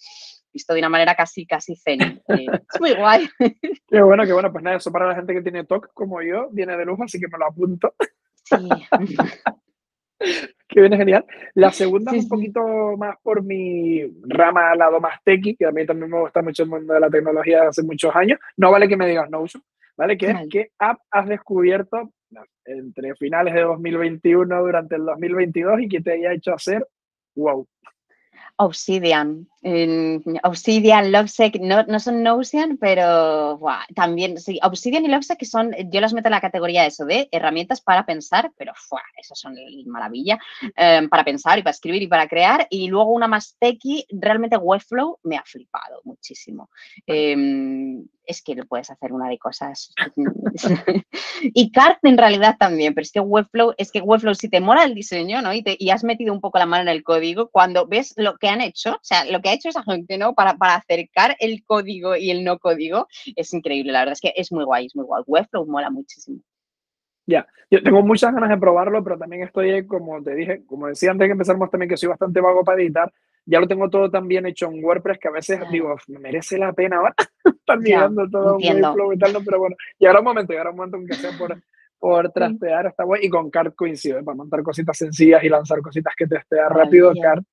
visto 0.52 0.74
de 0.74 0.80
una 0.80 0.88
manera 0.88 1.14
casi, 1.14 1.46
casi 1.46 1.76
zen. 1.76 2.00
Eh, 2.28 2.46
es 2.72 2.80
muy 2.80 2.94
guay. 2.94 3.28
Qué 3.88 4.02
bueno, 4.02 4.24
qué 4.24 4.32
bueno. 4.32 4.52
Pues 4.52 4.64
nada, 4.64 4.76
eso 4.76 4.90
para 4.90 5.08
la 5.08 5.14
gente 5.14 5.34
que 5.34 5.42
tiene 5.42 5.64
TOC 5.64 5.92
como 5.94 6.22
yo, 6.22 6.48
viene 6.50 6.76
de 6.76 6.84
lujo, 6.84 7.04
así 7.04 7.20
que 7.20 7.28
me 7.28 7.38
lo 7.38 7.46
apunto. 7.46 7.94
Sí. 8.44 8.56
que 10.70 10.80
viene 10.80 10.96
genial. 10.96 11.24
La 11.54 11.70
segunda 11.70 12.12
es 12.12 12.24
un 12.24 12.28
poquito 12.28 12.96
más 12.96 13.16
por 13.22 13.42
mi 13.42 14.02
rama 14.22 14.70
al 14.70 14.78
lado 14.78 15.00
más 15.00 15.22
techy, 15.24 15.56
que 15.56 15.66
a 15.66 15.72
mí 15.72 15.84
también 15.84 16.10
me 16.10 16.20
gusta 16.20 16.42
mucho 16.42 16.62
el 16.62 16.68
mundo 16.68 16.94
de 16.94 17.00
la 17.00 17.10
tecnología 17.10 17.68
hace 17.68 17.82
muchos 17.82 18.14
años. 18.14 18.38
No 18.56 18.70
vale 18.70 18.88
que 18.88 18.96
me 18.96 19.08
digas 19.08 19.28
no 19.30 19.40
uso, 19.40 19.60
¿vale? 19.96 20.16
Que 20.16 20.30
es 20.30 20.36
qué 20.50 20.70
app 20.78 20.98
has 21.10 21.28
descubierto 21.28 22.10
entre 22.64 23.14
finales 23.16 23.54
de 23.54 23.62
2021 23.62 24.60
durante 24.60 24.94
el 24.94 25.04
2022 25.04 25.80
y 25.82 25.88
que 25.88 26.00
te 26.00 26.12
haya 26.12 26.32
hecho 26.32 26.54
hacer 26.54 26.86
wow. 27.34 27.66
Obsidian. 28.60 29.48
Obsidian, 30.42 31.12
Lovesec, 31.12 31.58
no, 31.60 31.82
no 31.84 31.98
son 31.98 32.22
Notion, 32.22 32.76
pero 32.78 33.58
también, 33.94 34.38
sí, 34.38 34.60
Obsidian 34.62 35.04
y 35.06 35.08
Lovesec 35.08 35.42
son, 35.44 35.74
yo 35.90 36.00
los 36.02 36.12
meto 36.12 36.28
en 36.28 36.32
la 36.32 36.42
categoría 36.42 36.84
eso 36.84 37.06
de 37.06 37.28
herramientas 37.32 37.80
para 37.80 38.04
pensar, 38.04 38.52
pero 38.58 38.72
¡fua! 38.76 39.00
esos 39.16 39.38
son 39.38 39.54
maravilla, 39.86 40.38
em, 40.76 41.08
para 41.08 41.24
pensar 41.24 41.58
y 41.58 41.62
para 41.62 41.72
escribir 41.72 42.02
y 42.02 42.06
para 42.06 42.28
crear. 42.28 42.66
Y 42.68 42.88
luego 42.88 43.12
una 43.12 43.28
más 43.28 43.56
techy, 43.58 44.04
realmente 44.10 44.58
Webflow 44.58 45.18
me 45.22 45.36
ha 45.36 45.42
flipado 45.42 46.02
muchísimo. 46.04 46.68
Em, 47.06 48.04
es 48.30 48.42
que 48.42 48.54
lo 48.54 48.64
puedes 48.64 48.90
hacer 48.90 49.12
una 49.12 49.28
de 49.28 49.38
cosas. 49.38 49.92
y 51.42 51.72
Cart 51.72 51.98
en 52.02 52.16
realidad 52.16 52.56
también, 52.58 52.94
pero 52.94 53.02
es 53.02 53.10
que 53.10 53.20
Webflow, 53.20 53.74
es 53.76 53.90
que 53.90 54.00
Webflow 54.00 54.34
si 54.34 54.48
te 54.48 54.60
mola 54.60 54.84
el 54.84 54.94
diseño, 54.94 55.42
¿no? 55.42 55.52
Y, 55.52 55.62
te, 55.62 55.76
y 55.78 55.90
has 55.90 56.04
metido 56.04 56.32
un 56.32 56.40
poco 56.40 56.58
la 56.58 56.66
mano 56.66 56.82
en 56.82 56.88
el 56.88 57.02
código, 57.02 57.50
cuando 57.50 57.86
ves 57.86 58.14
lo 58.16 58.36
que 58.36 58.48
han 58.48 58.60
hecho, 58.60 58.92
o 58.92 59.00
sea, 59.02 59.24
lo 59.24 59.40
que 59.40 59.48
ha 59.48 59.54
hecho 59.54 59.68
esa 59.68 59.82
gente, 59.82 60.16
¿no? 60.16 60.34
Para, 60.34 60.54
para 60.56 60.76
acercar 60.76 61.36
el 61.40 61.64
código 61.64 62.14
y 62.14 62.30
el 62.30 62.44
no 62.44 62.58
código, 62.58 63.08
es 63.34 63.52
increíble, 63.52 63.92
la 63.92 64.00
verdad 64.00 64.12
es 64.12 64.20
que 64.20 64.32
es 64.36 64.52
muy 64.52 64.64
guay, 64.64 64.86
es 64.86 64.94
muy 64.94 65.04
guay. 65.04 65.24
Webflow 65.26 65.66
mola 65.66 65.90
muchísimo. 65.90 66.38
Ya, 67.26 67.46
yo 67.70 67.82
tengo 67.82 68.02
muchas 68.02 68.32
ganas 68.32 68.50
de 68.50 68.58
probarlo, 68.58 69.02
pero 69.02 69.18
también 69.18 69.42
estoy, 69.42 69.86
como 69.86 70.22
te 70.22 70.34
dije, 70.34 70.64
como 70.66 70.86
decía 70.86 71.10
antes 71.10 71.26
que 71.26 71.32
empezamos 71.32 71.70
también, 71.70 71.88
que 71.88 71.96
soy 71.96 72.08
bastante 72.08 72.40
vago 72.40 72.64
para 72.64 72.80
editar, 72.80 73.12
ya 73.46 73.60
lo 73.60 73.66
tengo 73.66 73.88
todo 73.90 74.10
tan 74.10 74.28
bien 74.28 74.46
hecho 74.46 74.66
en 74.66 74.84
WordPress 74.84 75.18
que 75.18 75.28
a 75.28 75.32
veces 75.32 75.60
digo, 75.70 75.94
me 76.08 76.18
merece 76.18 76.58
la 76.58 76.72
pena 76.72 76.98
ahora 76.98 77.14
estar 77.44 77.78
mirando 77.78 78.28
todo 78.28 78.56
Webflow 78.56 79.12
y 79.12 79.18
tal, 79.18 79.32
pero 79.44 79.58
bueno, 79.58 79.76
llegará 79.98 80.20
un 80.20 80.24
momento, 80.24 80.52
llegará 80.52 80.70
un 80.70 80.76
momento 80.76 80.96
en 80.98 81.06
que 81.06 81.14
sea 81.14 81.36
por, 81.38 81.56
por 81.98 82.30
trastear, 82.32 82.86
está 82.86 83.04
guay, 83.04 83.24
y 83.24 83.28
con 83.28 83.50
Cart 83.50 83.74
coincide, 83.74 84.22
para 84.22 84.36
montar 84.36 84.62
cositas 84.62 84.96
sencillas 84.96 85.42
y 85.42 85.48
lanzar 85.48 85.80
cositas 85.80 86.14
que 86.16 86.26
testear 86.26 86.72
rápido, 86.72 87.12
Cart 87.20 87.44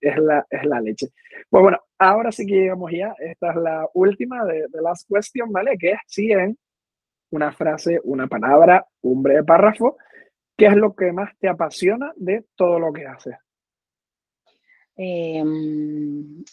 es 0.00 0.18
la, 0.18 0.46
es 0.50 0.64
la 0.64 0.80
leche. 0.80 1.08
Pues 1.48 1.62
bueno, 1.62 1.78
ahora 1.98 2.30
sí 2.30 2.46
que 2.46 2.54
llegamos 2.54 2.92
ya. 2.92 3.14
Esta 3.18 3.50
es 3.50 3.56
la 3.56 3.88
última 3.94 4.44
de, 4.44 4.66
de 4.68 4.82
Last 4.82 5.08
Question, 5.10 5.50
¿vale? 5.50 5.76
Que 5.78 5.92
es 5.92 5.98
si 6.06 6.30
en 6.30 6.58
una 7.30 7.52
frase, 7.52 8.00
una 8.04 8.26
palabra, 8.26 8.86
un 9.02 9.22
breve 9.22 9.44
párrafo, 9.44 9.96
¿qué 10.56 10.66
es 10.66 10.76
lo 10.76 10.94
que 10.94 11.12
más 11.12 11.36
te 11.38 11.48
apasiona 11.48 12.12
de 12.16 12.44
todo 12.54 12.78
lo 12.78 12.92
que 12.92 13.06
haces? 13.06 13.34
Em, 14.96 16.44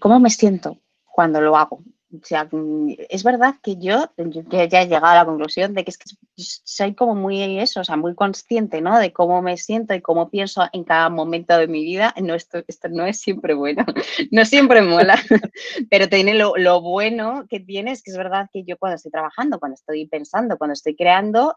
¿Cómo 0.00 0.20
me 0.20 0.30
siento 0.30 0.78
cuando 1.04 1.40
lo 1.40 1.56
hago? 1.56 1.80
O 2.14 2.24
sea, 2.24 2.48
mm, 2.50 2.94
es 3.08 3.24
verdad 3.24 3.56
que 3.62 3.76
yo, 3.76 4.10
ya 4.50 4.82
he 4.82 4.86
llegado 4.86 5.06
a 5.06 5.14
la 5.14 5.24
conclusión 5.24 5.74
de 5.74 5.84
que 5.84 5.90
es 5.90 5.98
que 5.98 6.10
soy 6.36 6.94
como 6.94 7.14
muy 7.14 7.58
eso, 7.58 7.80
o 7.80 7.84
sea, 7.84 7.96
muy 7.96 8.14
consciente, 8.14 8.80
¿no? 8.80 8.98
De 8.98 9.12
cómo 9.12 9.42
me 9.42 9.56
siento 9.56 9.94
y 9.94 10.00
cómo 10.00 10.30
pienso 10.30 10.64
en 10.72 10.84
cada 10.84 11.08
momento 11.08 11.56
de 11.56 11.66
mi 11.66 11.82
vida. 11.82 12.14
No, 12.22 12.34
esto, 12.34 12.62
esto 12.66 12.88
no 12.88 13.06
es 13.06 13.20
siempre 13.20 13.54
bueno, 13.54 13.84
no 14.30 14.44
siempre 14.44 14.82
mola, 14.82 15.18
pero 15.90 16.08
tiene 16.08 16.34
lo, 16.34 16.54
lo, 16.56 16.80
bueno 16.80 17.46
que 17.48 17.60
tiene 17.60 17.92
es 17.92 18.02
que 18.02 18.10
es 18.10 18.16
verdad 18.16 18.48
que 18.52 18.64
yo 18.64 18.76
cuando 18.78 18.96
estoy 18.96 19.10
trabajando, 19.10 19.58
cuando 19.58 19.74
estoy 19.74 20.06
pensando, 20.06 20.58
cuando 20.58 20.74
estoy 20.74 20.94
creando, 20.96 21.54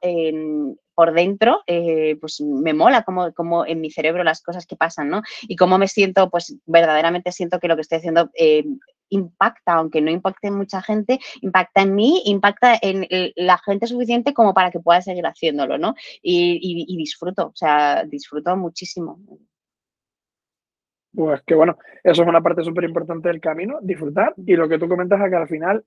por 0.96 1.14
dentro, 1.14 1.62
eh, 1.68 2.18
pues 2.20 2.42
me 2.42 2.74
mola 2.74 3.04
como, 3.04 3.32
como 3.34 3.66
en 3.68 3.82
mi 3.82 3.92
cerebro 3.92 4.24
las 4.24 4.42
cosas 4.42 4.66
que 4.66 4.76
pasan, 4.76 5.10
¿no? 5.10 5.22
Y 5.44 5.56
cómo 5.56 5.78
me 5.78 5.88
siento, 5.88 6.32
pues 6.32 6.56
verdaderamente 6.66 7.32
siento 7.32 7.60
que 7.60 7.68
lo 7.68 7.76
que 7.76 7.84
estoy 7.84 8.00
haciendo 8.00 8.32
eh, 8.34 8.66
impacta, 9.10 9.74
aunque 9.74 10.02
no 10.02 10.12
impacte 10.12 10.48
en 10.48 10.56
mucha 10.56 10.82
gente, 10.82 11.20
impacta 11.42 11.82
en 11.82 11.96
mí, 11.96 12.22
impacta 12.26 12.78
en 12.82 13.08
la 13.36 13.58
gente 13.58 13.88
suficiente 13.88 14.34
como 14.34 14.54
para 14.54 14.72
que 14.72 14.80
pueda 14.80 15.02
seguir 15.02 15.26
haciéndolo, 15.26 15.78
¿no? 15.78 15.96
Y, 16.22 16.98
disfruto, 16.98 17.48
o 17.48 17.56
sea, 17.56 18.04
disfruto 18.06 18.56
muchísimo. 18.56 19.20
Pues 21.14 21.42
que 21.44 21.56
bueno, 21.56 21.78
eso 22.04 22.22
es 22.22 22.28
una 22.28 22.42
parte 22.42 22.64
súper 22.64 22.84
importante 22.84 23.30
del 23.30 23.42
camino, 23.42 23.80
disfrutar. 23.82 24.34
Y 24.46 24.56
lo 24.56 24.70
que 24.70 24.78
tú 24.78 24.88
comentas 24.88 25.20
es 25.22 25.30
que 25.30 25.36
al 25.36 25.48
final 25.48 25.84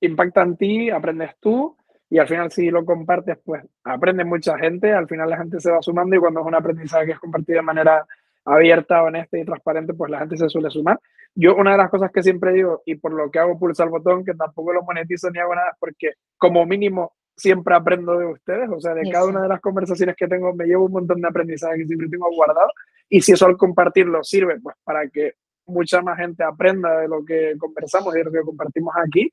impacta 0.00 0.42
en 0.42 0.56
ti, 0.56 0.90
aprendes 0.90 1.36
tú, 1.40 1.76
y 2.08 2.18
al 2.18 2.28
final 2.28 2.50
si 2.50 2.70
lo 2.70 2.84
compartes, 2.84 3.38
pues 3.44 3.64
aprende 3.84 4.24
mucha 4.24 4.56
gente, 4.58 4.92
al 4.92 5.08
final 5.08 5.30
la 5.30 5.38
gente 5.38 5.60
se 5.60 5.70
va 5.70 5.82
sumando 5.82 6.16
y 6.16 6.18
cuando 6.18 6.40
es 6.40 6.46
un 6.46 6.54
aprendizaje 6.54 7.06
que 7.06 7.12
es 7.12 7.18
compartido 7.18 7.58
de 7.58 7.62
manera 7.62 8.06
abierta, 8.46 9.02
honesta 9.02 9.38
y 9.38 9.44
transparente, 9.44 9.92
pues 9.92 10.10
la 10.10 10.20
gente 10.20 10.36
se 10.36 10.48
suele 10.48 10.70
sumar. 10.70 10.98
Yo 11.34 11.54
una 11.56 11.72
de 11.72 11.78
las 11.78 11.90
cosas 11.90 12.10
que 12.12 12.22
siempre 12.22 12.52
digo 12.52 12.82
y 12.86 12.94
por 12.94 13.12
lo 13.12 13.30
que 13.30 13.38
hago 13.38 13.58
pulsa 13.58 13.84
el 13.84 13.90
botón, 13.90 14.24
que 14.24 14.34
tampoco 14.34 14.72
lo 14.72 14.82
monetizo 14.82 15.30
ni 15.30 15.38
hago 15.38 15.54
nada, 15.54 15.76
porque 15.78 16.12
como 16.38 16.64
mínimo 16.64 17.12
siempre 17.36 17.74
aprendo 17.74 18.16
de 18.16 18.26
ustedes, 18.26 18.70
o 18.70 18.80
sea, 18.80 18.94
de 18.94 19.10
cada 19.10 19.26
una 19.26 19.42
de 19.42 19.48
las 19.48 19.60
conversaciones 19.60 20.16
que 20.16 20.26
tengo 20.26 20.54
me 20.54 20.64
llevo 20.64 20.86
un 20.86 20.92
montón 20.92 21.20
de 21.20 21.28
aprendizaje 21.28 21.78
que 21.78 21.86
siempre 21.86 22.08
tengo 22.08 22.30
guardado 22.34 22.70
y 23.10 23.20
si 23.20 23.32
eso 23.32 23.44
al 23.44 23.58
compartirlo 23.58 24.24
sirve 24.24 24.58
pues 24.60 24.74
para 24.82 25.06
que 25.08 25.34
mucha 25.66 26.00
más 26.00 26.16
gente 26.16 26.44
aprenda 26.44 27.00
de 27.00 27.08
lo 27.08 27.24
que 27.24 27.54
conversamos 27.58 28.14
y 28.14 28.18
de 28.18 28.24
lo 28.24 28.32
que 28.32 28.40
compartimos 28.40 28.94
aquí, 29.04 29.30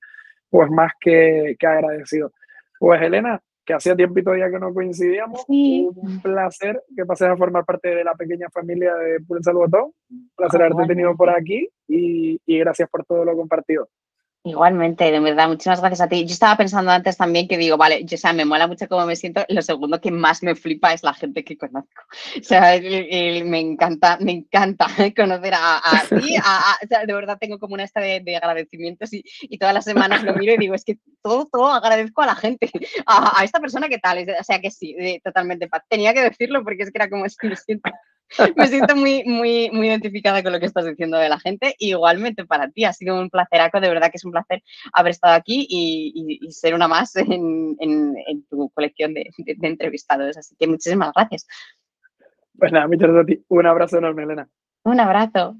pues 0.49 0.69
más 0.69 0.91
que, 0.99 1.55
que 1.57 1.67
agradecido. 1.67 2.33
Pues 2.79 3.01
Elena, 3.01 3.41
que 3.65 3.73
hacía 3.73 3.95
tiempo 3.95 4.19
y 4.19 4.23
todavía 4.23 4.49
que 4.49 4.59
no 4.59 4.73
coincidíamos, 4.73 5.45
un 5.47 6.21
placer 6.21 6.81
que 6.95 7.05
pases 7.05 7.29
a 7.29 7.37
formar 7.37 7.65
parte 7.65 7.95
de 7.95 8.03
la 8.03 8.13
pequeña 8.13 8.49
familia 8.49 8.93
de 8.95 9.19
Pulsa 9.21 9.51
el 9.51 9.57
Botón, 9.57 9.91
un 10.09 10.31
placer 10.35 10.61
ah, 10.61 10.65
haberte 10.65 10.93
tenido 10.93 11.15
por 11.15 11.29
aquí 11.29 11.67
y, 11.87 12.39
y 12.45 12.59
gracias 12.59 12.89
por 12.89 13.05
todo 13.05 13.23
lo 13.23 13.35
compartido. 13.35 13.87
Igualmente, 14.45 15.09
de 15.09 15.21
verdad, 15.21 15.47
muchísimas 15.47 15.79
gracias 15.79 16.01
a 16.01 16.09
ti. 16.09 16.25
Yo 16.25 16.33
estaba 16.33 16.57
pensando 16.57 16.91
antes 16.91 17.15
también 17.15 17.47
que 17.47 17.57
digo, 17.57 17.77
vale, 17.77 18.03
yo, 18.03 18.15
o 18.15 18.17
sea, 18.17 18.33
me 18.33 18.43
mola 18.43 18.67
mucho 18.67 18.89
cómo 18.89 19.05
me 19.05 19.15
siento. 19.15 19.45
Lo 19.47 19.61
segundo 19.61 20.01
que 20.01 20.11
más 20.11 20.43
me 20.43 20.53
flipa 20.53 20.91
es 20.91 21.01
la 21.01 21.13
gente 21.13 21.45
que 21.45 21.57
conozco. 21.57 22.03
O 22.37 22.43
sea, 22.43 22.77
me 22.81 23.59
encanta, 23.61 24.17
me 24.19 24.33
encanta 24.33 24.87
conocer 25.15 25.53
a, 25.55 25.81
ti. 26.09 26.35
o 26.83 26.87
sea, 26.89 27.05
de 27.05 27.13
verdad 27.13 27.37
tengo 27.39 27.57
como 27.57 27.75
una 27.75 27.85
esta 27.85 28.01
de, 28.01 28.35
agradecimientos 28.35 29.13
y, 29.13 29.23
y, 29.43 29.57
todas 29.57 29.73
las 29.73 29.85
semanas 29.85 30.23
lo 30.23 30.33
miro 30.33 30.53
y 30.53 30.57
digo, 30.57 30.75
es 30.75 30.83
que 30.83 30.97
todo, 31.21 31.47
todo 31.49 31.71
agradezco 31.71 32.21
a 32.21 32.25
la 32.25 32.35
gente, 32.35 32.69
a, 33.05 33.39
a 33.39 33.45
esta 33.45 33.61
persona 33.61 33.87
que 33.87 33.99
tal. 33.99 34.25
O 34.37 34.43
sea, 34.43 34.59
que 34.59 34.71
sí, 34.71 34.93
totalmente. 35.23 35.69
Tenía 35.87 36.13
que 36.13 36.21
decirlo 36.21 36.65
porque 36.65 36.83
es 36.83 36.91
que 36.91 36.97
era 36.97 37.09
como, 37.09 37.25
es 37.25 37.37
que 37.37 37.47
me 37.47 37.55
siento 37.55 37.89
me 38.55 38.67
siento 38.67 38.95
muy, 38.95 39.23
muy, 39.25 39.69
muy 39.71 39.87
identificada 39.87 40.41
con 40.43 40.53
lo 40.53 40.59
que 40.59 40.65
estás 40.65 40.85
diciendo 40.85 41.17
de 41.17 41.29
la 41.29 41.39
gente. 41.39 41.75
Igualmente 41.79 42.45
para 42.45 42.69
ti, 42.69 42.85
ha 42.85 42.93
sido 42.93 43.19
un 43.19 43.29
placeraco, 43.29 43.79
de 43.79 43.89
verdad 43.89 44.09
que 44.09 44.17
es 44.17 44.25
un 44.25 44.31
placer 44.31 44.63
haber 44.91 45.11
estado 45.11 45.35
aquí 45.35 45.67
y, 45.69 46.39
ser 46.51 46.73
una 46.73 46.87
más 46.87 47.15
en, 47.15 47.77
tu 48.49 48.69
colección 48.71 49.13
de, 49.13 49.29
entrevistados. 49.61 50.37
Así 50.37 50.55
que 50.57 50.67
muchísimas 50.67 51.11
gracias. 51.15 51.47
Pues 52.57 52.71
nada, 52.71 52.87
muchas 52.87 53.09
gracias 53.09 53.23
a 53.23 53.25
ti. 53.25 53.45
Un 53.49 53.65
abrazo 53.65 53.97
enorme, 53.97 54.23
Elena. 54.23 54.49
Un 54.83 54.99
abrazo. 54.99 55.57